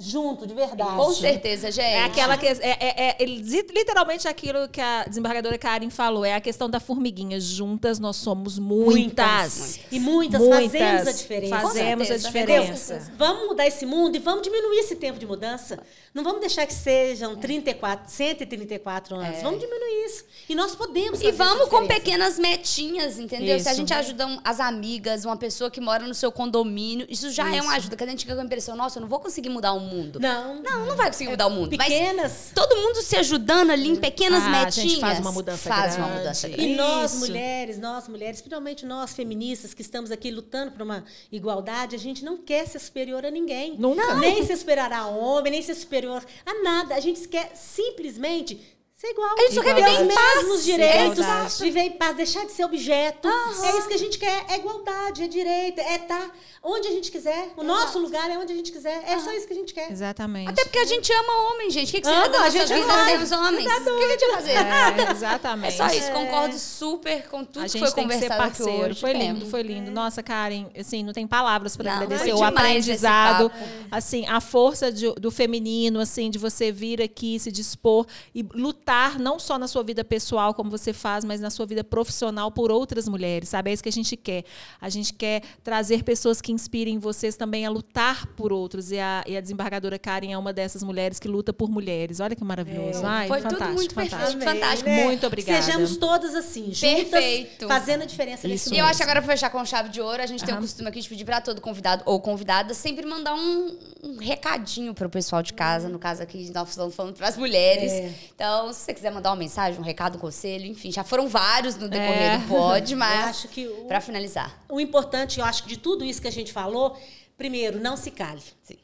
junto, 0.00 0.46
de 0.46 0.54
verdade. 0.54 0.96
Com 0.96 1.12
certeza, 1.12 1.70
gente. 1.70 1.84
É 1.84 2.04
aquela 2.04 2.36
que 2.36 2.46
é, 2.46 2.52
é- 2.60 2.78
é- 2.80 3.16
é 3.22 3.24
literalmente 3.24 4.26
aquilo 4.26 4.68
que 4.68 4.80
a 4.80 5.04
desembargadora 5.04 5.56
Karen 5.58 5.90
falou, 5.90 6.24
é 6.24 6.34
a 6.34 6.40
questão 6.40 6.68
da 6.70 6.80
formiguinha. 6.80 7.38
Juntas 7.40 7.98
nós 7.98 8.16
somos 8.16 8.58
muitas. 8.58 9.80
E 9.90 10.00
muitas, 10.00 10.40
Muitas. 10.40 10.64
fazemos 10.72 11.06
a 11.08 11.12
diferença. 11.12 11.60
Fazemos 11.60 12.10
a 12.10 12.16
diferença. 12.16 13.12
Vamos 13.16 13.46
mudar 13.48 13.66
esse 13.66 13.84
mundo 13.86 14.16
e 14.16 14.18
vamos 14.18 14.42
diminuir 14.42 14.78
esse 14.78 14.96
tempo 14.96 15.18
de 15.18 15.26
mudança. 15.26 15.78
Não 16.12 16.24
vamos 16.24 16.40
deixar 16.40 16.66
que 16.66 16.74
sejam 16.74 17.36
34, 17.36 18.10
134 18.10 19.14
anos. 19.16 19.38
É. 19.38 19.42
Vamos 19.42 19.60
diminuir 19.60 20.06
isso. 20.06 20.24
E 20.48 20.54
nós 20.54 20.74
podemos 20.74 21.20
E 21.20 21.30
vamos 21.30 21.68
com 21.68 21.86
pequenas 21.86 22.38
metinhas, 22.38 23.18
entendeu? 23.18 23.58
Se 23.60 23.68
a 23.68 23.72
Isso. 23.72 23.80
gente 23.80 23.94
ajuda 23.94 24.26
um- 24.26 24.40
as 24.42 24.58
amigas, 24.58 25.24
uma 25.24 25.36
pessoa 25.36 25.70
que 25.70 25.80
mora 25.80 26.06
no 26.06 26.14
seu 26.14 26.32
condomínio, 26.32 27.06
isso 27.08 27.30
já 27.30 27.44
é 27.54 27.60
uma 27.60 27.72
Isso. 27.72 27.76
ajuda. 27.76 27.96
Que 27.96 28.04
a 28.04 28.06
gente 28.06 28.20
fica 28.24 28.34
com 28.34 28.40
a 28.40 28.44
impressão, 28.44 28.74
nossa, 28.74 28.98
eu 28.98 29.02
não 29.02 29.08
vou 29.08 29.20
conseguir 29.20 29.50
mudar 29.50 29.72
o 29.72 29.78
mundo. 29.80 29.89
Não, 30.20 30.62
Não, 30.62 30.86
não 30.86 30.96
vai 30.96 31.06
conseguir 31.08 31.30
mudar 31.30 31.46
o 31.46 31.50
mundo. 31.50 31.76
Mas 31.76 31.88
pequenas. 31.88 32.50
todo 32.54 32.76
mundo 32.76 33.02
se 33.02 33.16
ajudando 33.16 33.70
ali 33.70 33.88
em 33.88 33.96
pequenas 33.96 34.42
Ah, 34.42 34.46
a 34.46 34.50
metinhas. 34.64 34.74
gente 34.90 35.00
faz 35.00 35.18
uma 35.18 35.32
mudança 35.32 35.68
Faz 35.68 35.96
uma 35.96 36.04
grande. 36.06 36.18
mudança 36.20 36.48
E 36.48 36.52
grande. 36.52 36.74
nós, 36.74 37.10
Isso. 37.12 37.20
mulheres, 37.20 37.78
nós, 37.78 38.08
mulheres, 38.08 38.40
principalmente 38.40 38.86
nós, 38.86 39.12
feministas, 39.12 39.74
que 39.74 39.82
estamos 39.82 40.10
aqui 40.10 40.30
lutando 40.30 40.72
por 40.72 40.82
uma 40.82 41.04
igualdade, 41.32 41.96
a 41.96 41.98
gente 41.98 42.24
não 42.24 42.36
quer 42.38 42.66
ser 42.66 42.78
superior 42.78 43.24
a 43.26 43.30
ninguém. 43.30 43.76
Nunca. 43.78 44.14
Nem 44.14 44.44
ser 44.44 44.56
superior 44.56 44.92
a 44.92 45.06
homem, 45.06 45.52
nem 45.52 45.62
ser 45.62 45.74
superior 45.74 46.24
a 46.46 46.62
nada. 46.62 46.94
A 46.94 47.00
gente 47.00 47.26
quer 47.28 47.52
simplesmente 47.54 48.60
ser 49.00 49.08
igual. 49.08 49.30
A 49.38 49.40
gente 49.42 49.54
só 49.54 49.62
quer 49.62 49.74
ter 49.74 49.84
viver 49.84 50.02
em 50.04 50.08
paz. 50.14 50.34
mesmos 50.36 50.64
direitos, 50.64 51.18
Igualdade. 51.18 51.54
viver 51.62 51.80
em 51.80 51.90
paz, 51.92 52.16
deixar 52.16 52.44
de 52.46 52.52
ser 52.52 52.64
objeto. 52.64 53.28
É 53.28 53.78
isso 53.78 53.88
que 53.88 53.94
a 53.94 53.98
gente 53.98 54.18
quer, 54.18 54.44
é 54.50 54.56
igualdade, 54.56 55.22
é 55.22 55.28
direito, 55.28 55.78
é 55.80 55.96
estar 55.96 56.30
onde 56.62 56.86
a 56.88 56.90
gente 56.90 57.10
quiser. 57.10 57.52
O 57.56 57.62
nosso 57.62 57.98
lugar 57.98 58.30
é 58.30 58.36
onde 58.36 58.52
a 58.52 58.56
gente 58.56 58.70
quiser. 58.70 59.02
É 59.06 59.18
só 59.18 59.32
isso 59.32 59.46
que 59.46 59.54
a 59.54 59.56
gente 59.56 59.72
quer. 59.72 59.90
Exatamente. 59.90 60.50
Até 60.50 60.64
porque 60.64 60.78
a 60.78 60.84
gente 60.84 61.10
ama 61.10 61.50
homem, 61.50 61.70
gente. 61.70 61.88
O 61.88 61.92
que, 61.92 62.00
que 62.02 62.08
Ama, 62.08 62.22
seria 62.24 62.38
da 62.38 62.44
a 62.44 62.50
gente 62.50 62.72
vida 62.74 62.92
ama. 62.92 63.04
sem 63.06 63.22
os 63.22 63.32
homens? 63.32 63.66
O 63.66 63.68
que 63.68 63.96
que 63.96 64.04
a 64.04 64.08
gente 64.10 64.20
ia 64.22 64.34
fazer? 64.34 64.50
É, 64.50 65.10
exatamente. 65.12 65.68
É 65.68 65.76
só 65.76 65.86
isso, 65.86 66.12
concordo 66.12 66.58
super 66.58 67.26
com 67.28 67.42
tudo 67.44 67.60
A 67.62 67.66
que 67.66 67.78
gente 67.78 67.80
foi 67.82 67.92
tem 67.92 68.06
que 68.08 68.14
ser 68.14 68.20
conversado 68.28 68.42
aqui 68.50 68.58
parceiro. 68.58 68.90
hoje. 68.90 69.00
Foi 69.00 69.10
É. 69.10 69.14
lindo, 69.14 69.46
foi 69.46 69.62
lindo. 69.62 69.90
Nossa, 69.90 70.22
Karen, 70.22 70.66
assim, 70.78 71.02
não 71.02 71.14
tem 71.14 71.26
palavras 71.26 71.74
para 71.74 71.94
agradecer 71.94 72.30
foi 72.32 72.32
o 72.38 72.44
aprendizado, 72.44 73.50
assim, 73.90 74.26
a 74.28 74.40
força 74.42 74.92
de- 74.92 75.14
do 75.14 75.30
feminino, 75.30 75.98
assim, 76.00 76.28
de 76.30 76.38
você 76.38 76.70
vir 76.70 77.00
aqui, 77.00 77.38
se 77.38 77.50
dispor 77.50 78.06
e 78.34 78.42
lutar 78.54 78.89
não 79.18 79.38
só 79.38 79.58
na 79.58 79.68
sua 79.68 79.82
vida 79.82 80.04
pessoal, 80.04 80.54
como 80.54 80.70
você 80.70 80.92
faz, 80.92 81.24
mas 81.24 81.40
na 81.40 81.50
sua 81.50 81.66
vida 81.66 81.84
profissional 81.84 82.50
por 82.50 82.70
outras 82.70 83.06
mulheres, 83.08 83.48
sabe? 83.48 83.70
É 83.70 83.72
isso 83.74 83.82
que 83.82 83.88
a 83.88 83.92
gente 83.92 84.16
quer. 84.16 84.44
A 84.80 84.88
gente 84.88 85.12
quer 85.12 85.42
trazer 85.62 86.02
pessoas 86.02 86.40
que 86.40 86.52
inspirem 86.52 86.98
vocês 86.98 87.36
também 87.36 87.66
a 87.66 87.70
lutar 87.70 88.26
por 88.36 88.52
outros. 88.52 88.90
E 88.90 88.98
a, 88.98 89.22
e 89.26 89.36
a 89.36 89.40
desembargadora 89.40 89.98
Karen 89.98 90.32
é 90.32 90.38
uma 90.38 90.52
dessas 90.52 90.82
mulheres 90.82 91.18
que 91.18 91.28
luta 91.28 91.52
por 91.52 91.70
mulheres. 91.70 92.20
Olha 92.20 92.34
que 92.34 92.44
maravilhoso. 92.44 93.02
Ai, 93.04 93.28
Foi 93.28 93.38
tudo 93.40 93.50
fantástico, 93.52 93.74
muito 93.74 93.94
perfeito. 93.94 94.10
fantástico. 94.20 94.42
Amém, 94.42 94.60
fantástico. 94.60 94.90
né? 94.90 95.04
Muito 95.04 95.26
obrigada. 95.26 95.62
Sejamos 95.62 95.96
todas 95.96 96.34
assim, 96.34 96.72
juntas, 96.72 96.80
Perfeito. 97.10 97.68
fazendo 97.68 98.02
a 98.02 98.06
diferença 98.06 98.46
nesse 98.48 98.66
Isso 98.66 98.74
E 98.74 98.78
eu 98.78 98.84
acho 98.84 98.98
que 98.98 99.02
agora, 99.02 99.20
pra 99.22 99.32
fechar 99.32 99.50
com 99.50 99.64
chave 99.64 99.88
de 99.88 100.00
ouro, 100.00 100.22
a 100.22 100.26
gente 100.26 100.44
tem 100.44 100.54
o 100.54 100.58
costume 100.58 100.88
aqui 100.88 101.00
de 101.00 101.08
pedir 101.08 101.24
pra 101.24 101.40
todo 101.40 101.60
convidado 101.60 102.02
ou 102.06 102.20
convidada 102.20 102.74
sempre 102.74 103.06
mandar 103.06 103.34
um, 103.34 103.76
um 104.02 104.16
recadinho 104.18 104.94
pro 104.94 105.08
pessoal 105.08 105.42
de 105.42 105.52
casa. 105.52 105.88
No 105.88 105.98
caso 105.98 106.22
aqui, 106.22 106.50
nós 106.54 106.70
estamos 106.70 106.94
falando 106.94 107.14
pras 107.16 107.36
mulheres. 107.36 107.92
É. 107.92 108.12
Então, 108.34 108.72
se 108.80 108.86
você 108.86 108.94
quiser 108.94 109.12
mandar 109.12 109.30
uma 109.30 109.36
mensagem, 109.36 109.78
um 109.78 109.82
recado, 109.84 110.16
um 110.16 110.20
conselho, 110.20 110.64
enfim, 110.66 110.90
já 110.90 111.04
foram 111.04 111.28
vários 111.28 111.76
no 111.76 111.88
decorrer 111.88 112.32
É. 112.32 112.38
do 112.38 112.48
pod, 112.48 112.94
mas 112.96 113.46
pra 113.86 114.00
finalizar. 114.00 114.64
o 114.68 114.80
importante, 114.80 115.38
eu 115.38 115.44
acho 115.44 115.62
que 115.64 115.68
de 115.68 115.76
tudo 115.76 116.04
isso 116.04 116.20
que 116.20 116.28
a 116.28 116.32
gente 116.32 116.52
falou, 116.52 116.98
primeiro, 117.36 117.78
não 117.78 117.96
se 117.96 118.10
cale. 118.10 118.42
Sim. 118.62 118.78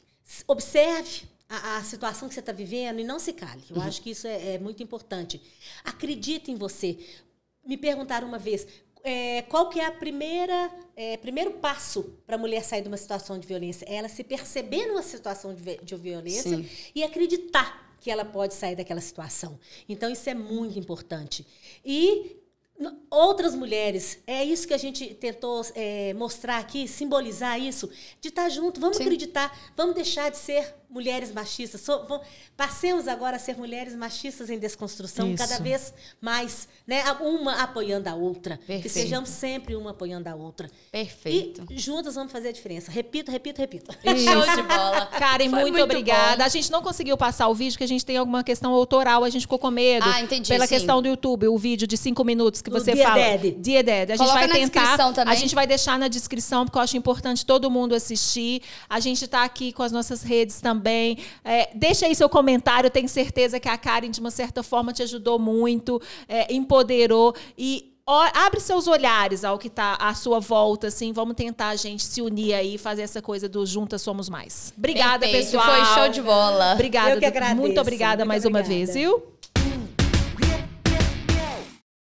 Observe 0.47 1.23
a, 1.49 1.77
a 1.77 1.83
situação 1.83 2.27
que 2.27 2.33
você 2.35 2.41
está 2.41 2.51
vivendo 2.51 2.99
e 2.99 3.03
não 3.03 3.17
se 3.19 3.33
cale. 3.33 3.63
Eu 3.69 3.81
acho 3.81 4.01
que 4.01 4.11
isso 4.11 4.27
é, 4.27 4.55
é 4.55 4.59
muito 4.59 4.83
importante. 4.83 5.41
Acredite 5.83 6.51
em 6.51 6.55
você. 6.55 6.97
Me 7.65 7.75
perguntaram 7.75 8.27
uma 8.27 8.37
vez 8.37 8.67
é, 9.03 9.41
qual 9.43 9.69
que 9.69 9.79
é 9.79 9.85
a 9.85 9.91
primeira 9.91 10.69
é, 10.95 11.17
primeiro 11.17 11.51
passo 11.53 12.03
para 12.25 12.35
a 12.35 12.39
mulher 12.39 12.63
sair 12.63 12.81
de 12.81 12.87
uma 12.87 12.97
situação 12.97 13.39
de 13.39 13.47
violência. 13.47 13.85
É 13.87 13.95
ela 13.95 14.09
se 14.09 14.23
perceber 14.23 14.85
numa 14.87 15.03
situação 15.03 15.53
de, 15.53 15.77
de 15.77 15.95
violência 15.95 16.57
Sim. 16.57 16.69
e 16.93 17.03
acreditar 17.03 17.86
que 17.99 18.11
ela 18.11 18.25
pode 18.25 18.53
sair 18.53 18.75
daquela 18.75 19.01
situação. 19.01 19.59
Então 19.87 20.09
isso 20.09 20.29
é 20.29 20.33
muito 20.33 20.77
importante. 20.77 21.45
E 21.85 22.37
outras 23.09 23.55
mulheres, 23.55 24.19
é 24.27 24.43
isso 24.43 24.67
que 24.67 24.73
a 24.73 24.77
gente 24.77 25.13
tentou 25.15 25.65
é, 25.73 26.13
mostrar 26.13 26.59
aqui, 26.59 26.87
simbolizar 26.87 27.59
isso, 27.59 27.89
de 28.21 28.29
estar 28.29 28.49
junto, 28.49 28.79
vamos 28.79 28.97
Sim. 28.97 29.03
acreditar, 29.03 29.57
vamos 29.75 29.95
deixar 29.95 30.29
de 30.29 30.37
ser 30.37 30.75
mulheres 30.89 31.31
machistas. 31.33 31.81
So- 31.81 32.05
passemos 32.55 33.07
agora 33.07 33.35
a 33.35 33.39
ser 33.39 33.57
mulheres 33.57 33.95
machistas 33.95 34.49
em 34.49 34.57
desconstrução, 34.57 35.29
Isso. 35.33 35.37
cada 35.37 35.61
vez 35.61 35.93
mais, 36.21 36.67
né? 36.87 37.03
Uma 37.21 37.61
apoiando 37.61 38.09
a 38.09 38.15
outra. 38.15 38.57
Que 38.57 38.65
Perfeito. 38.65 38.89
sejamos 38.93 39.29
sempre 39.29 39.75
uma 39.75 39.91
apoiando 39.91 40.27
a 40.29 40.35
outra. 40.35 40.69
Perfeito. 40.91 41.65
E 41.69 41.77
juntas 41.77 42.15
vamos 42.15 42.31
fazer 42.31 42.49
a 42.49 42.51
diferença. 42.51 42.89
Repito, 42.91 43.31
repito, 43.31 43.59
repito. 43.61 43.91
Show 44.03 44.55
de 44.55 44.63
bola. 44.63 45.05
Karen, 45.07 45.49
Foi 45.49 45.61
muito, 45.61 45.79
obrigada. 45.81 46.37
bom. 46.37 46.43
A 46.43 46.47
gente 46.49 46.71
não 46.71 46.81
conseguiu 46.81 47.17
passar 47.17 47.47
o 47.47 47.53
vídeo 47.53 47.73
porque 47.73 47.83
a 47.83 47.87
gente 47.87 48.05
tem 48.05 48.17
alguma 48.17 48.43
questão 48.43 48.73
autoral, 48.73 49.23
a 49.23 49.29
gente 49.29 49.41
ficou 49.41 49.59
com 49.59 49.69
medo. 49.69 50.05
Ah, 50.07 50.21
entendi, 50.21 50.47
Pela 50.49 50.65
sim. 50.65 50.75
questão 50.75 51.01
do 51.01 51.07
YouTube, 51.07 51.47
o 51.47 51.57
vídeo 51.57 51.85
de 51.87 51.97
cinco 51.97 52.23
minutos 52.23 52.61
que 52.61 52.69
você 52.69 52.93
Dear 52.93 53.11
fala. 53.13 53.23
Daddy. 53.23 53.51
Dear 53.51 53.83
Daddy. 53.83 54.11
A 54.13 54.15
gente 54.15 54.17
Coloca 54.19 54.39
vai 54.39 54.47
na 54.47 54.53
tentar. 54.55 54.79
descrição 54.81 55.13
também. 55.13 55.33
A 55.33 55.37
gente 55.37 55.53
vai 55.53 55.67
deixar 55.67 55.99
na 55.99 56.07
descrição, 56.07 56.65
porque 56.65 56.77
eu 56.77 56.81
acho 56.81 56.97
importante 56.97 57.45
todo 57.45 57.69
mundo 57.69 57.93
assistir. 57.93 58.61
A 58.89 58.99
gente 58.99 59.25
está 59.25 59.43
aqui 59.43 59.71
com 59.73 59.83
as 59.83 59.91
nossas 59.91 60.23
redes 60.23 60.61
também. 60.61 60.76
É, 61.43 61.69
deixa 61.73 62.05
aí 62.05 62.15
seu 62.15 62.29
comentário. 62.29 62.87
Eu 62.87 62.91
tenho 62.91 63.09
certeza 63.09 63.59
que 63.59 63.69
a 63.69 63.77
Karen, 63.77 64.09
de 64.09 64.19
uma 64.19 64.31
certa 64.31 64.63
forma, 64.63 64.93
te 64.93 65.03
ajudou 65.03 65.37
muito, 65.39 66.01
é, 66.27 66.53
empoderou. 66.53 67.33
E 67.57 67.93
abre 68.33 68.59
seus 68.59 68.87
olhares 68.87 69.43
ao 69.43 69.57
que 69.57 69.67
está 69.67 69.95
à 69.95 70.13
sua 70.13 70.39
volta, 70.39 70.87
assim. 70.87 71.11
Vamos 71.11 71.35
tentar 71.35 71.69
a 71.69 71.75
gente 71.75 72.03
se 72.03 72.21
unir 72.21 72.53
aí 72.53 72.75
e 72.75 72.77
fazer 72.77 73.01
essa 73.01 73.21
coisa 73.21 73.49
do 73.49 73.65
Juntas 73.65 74.01
Somos 74.01 74.29
Mais. 74.29 74.73
Obrigada, 74.77 75.19
Perfeito. 75.19 75.51
pessoal. 75.51 75.65
Foi 75.65 75.85
show 75.95 76.09
de 76.09 76.21
bola. 76.21 76.73
Obrigada. 76.73 77.11
Eu 77.11 77.19
que 77.19 77.25
agradeço. 77.25 77.57
Muito 77.57 77.79
obrigada 77.81 78.23
Muito 78.23 78.27
mais 78.27 78.45
uma 78.45 78.59
obrigada. 78.59 78.85
vez, 78.85 78.93
viu? 78.93 79.36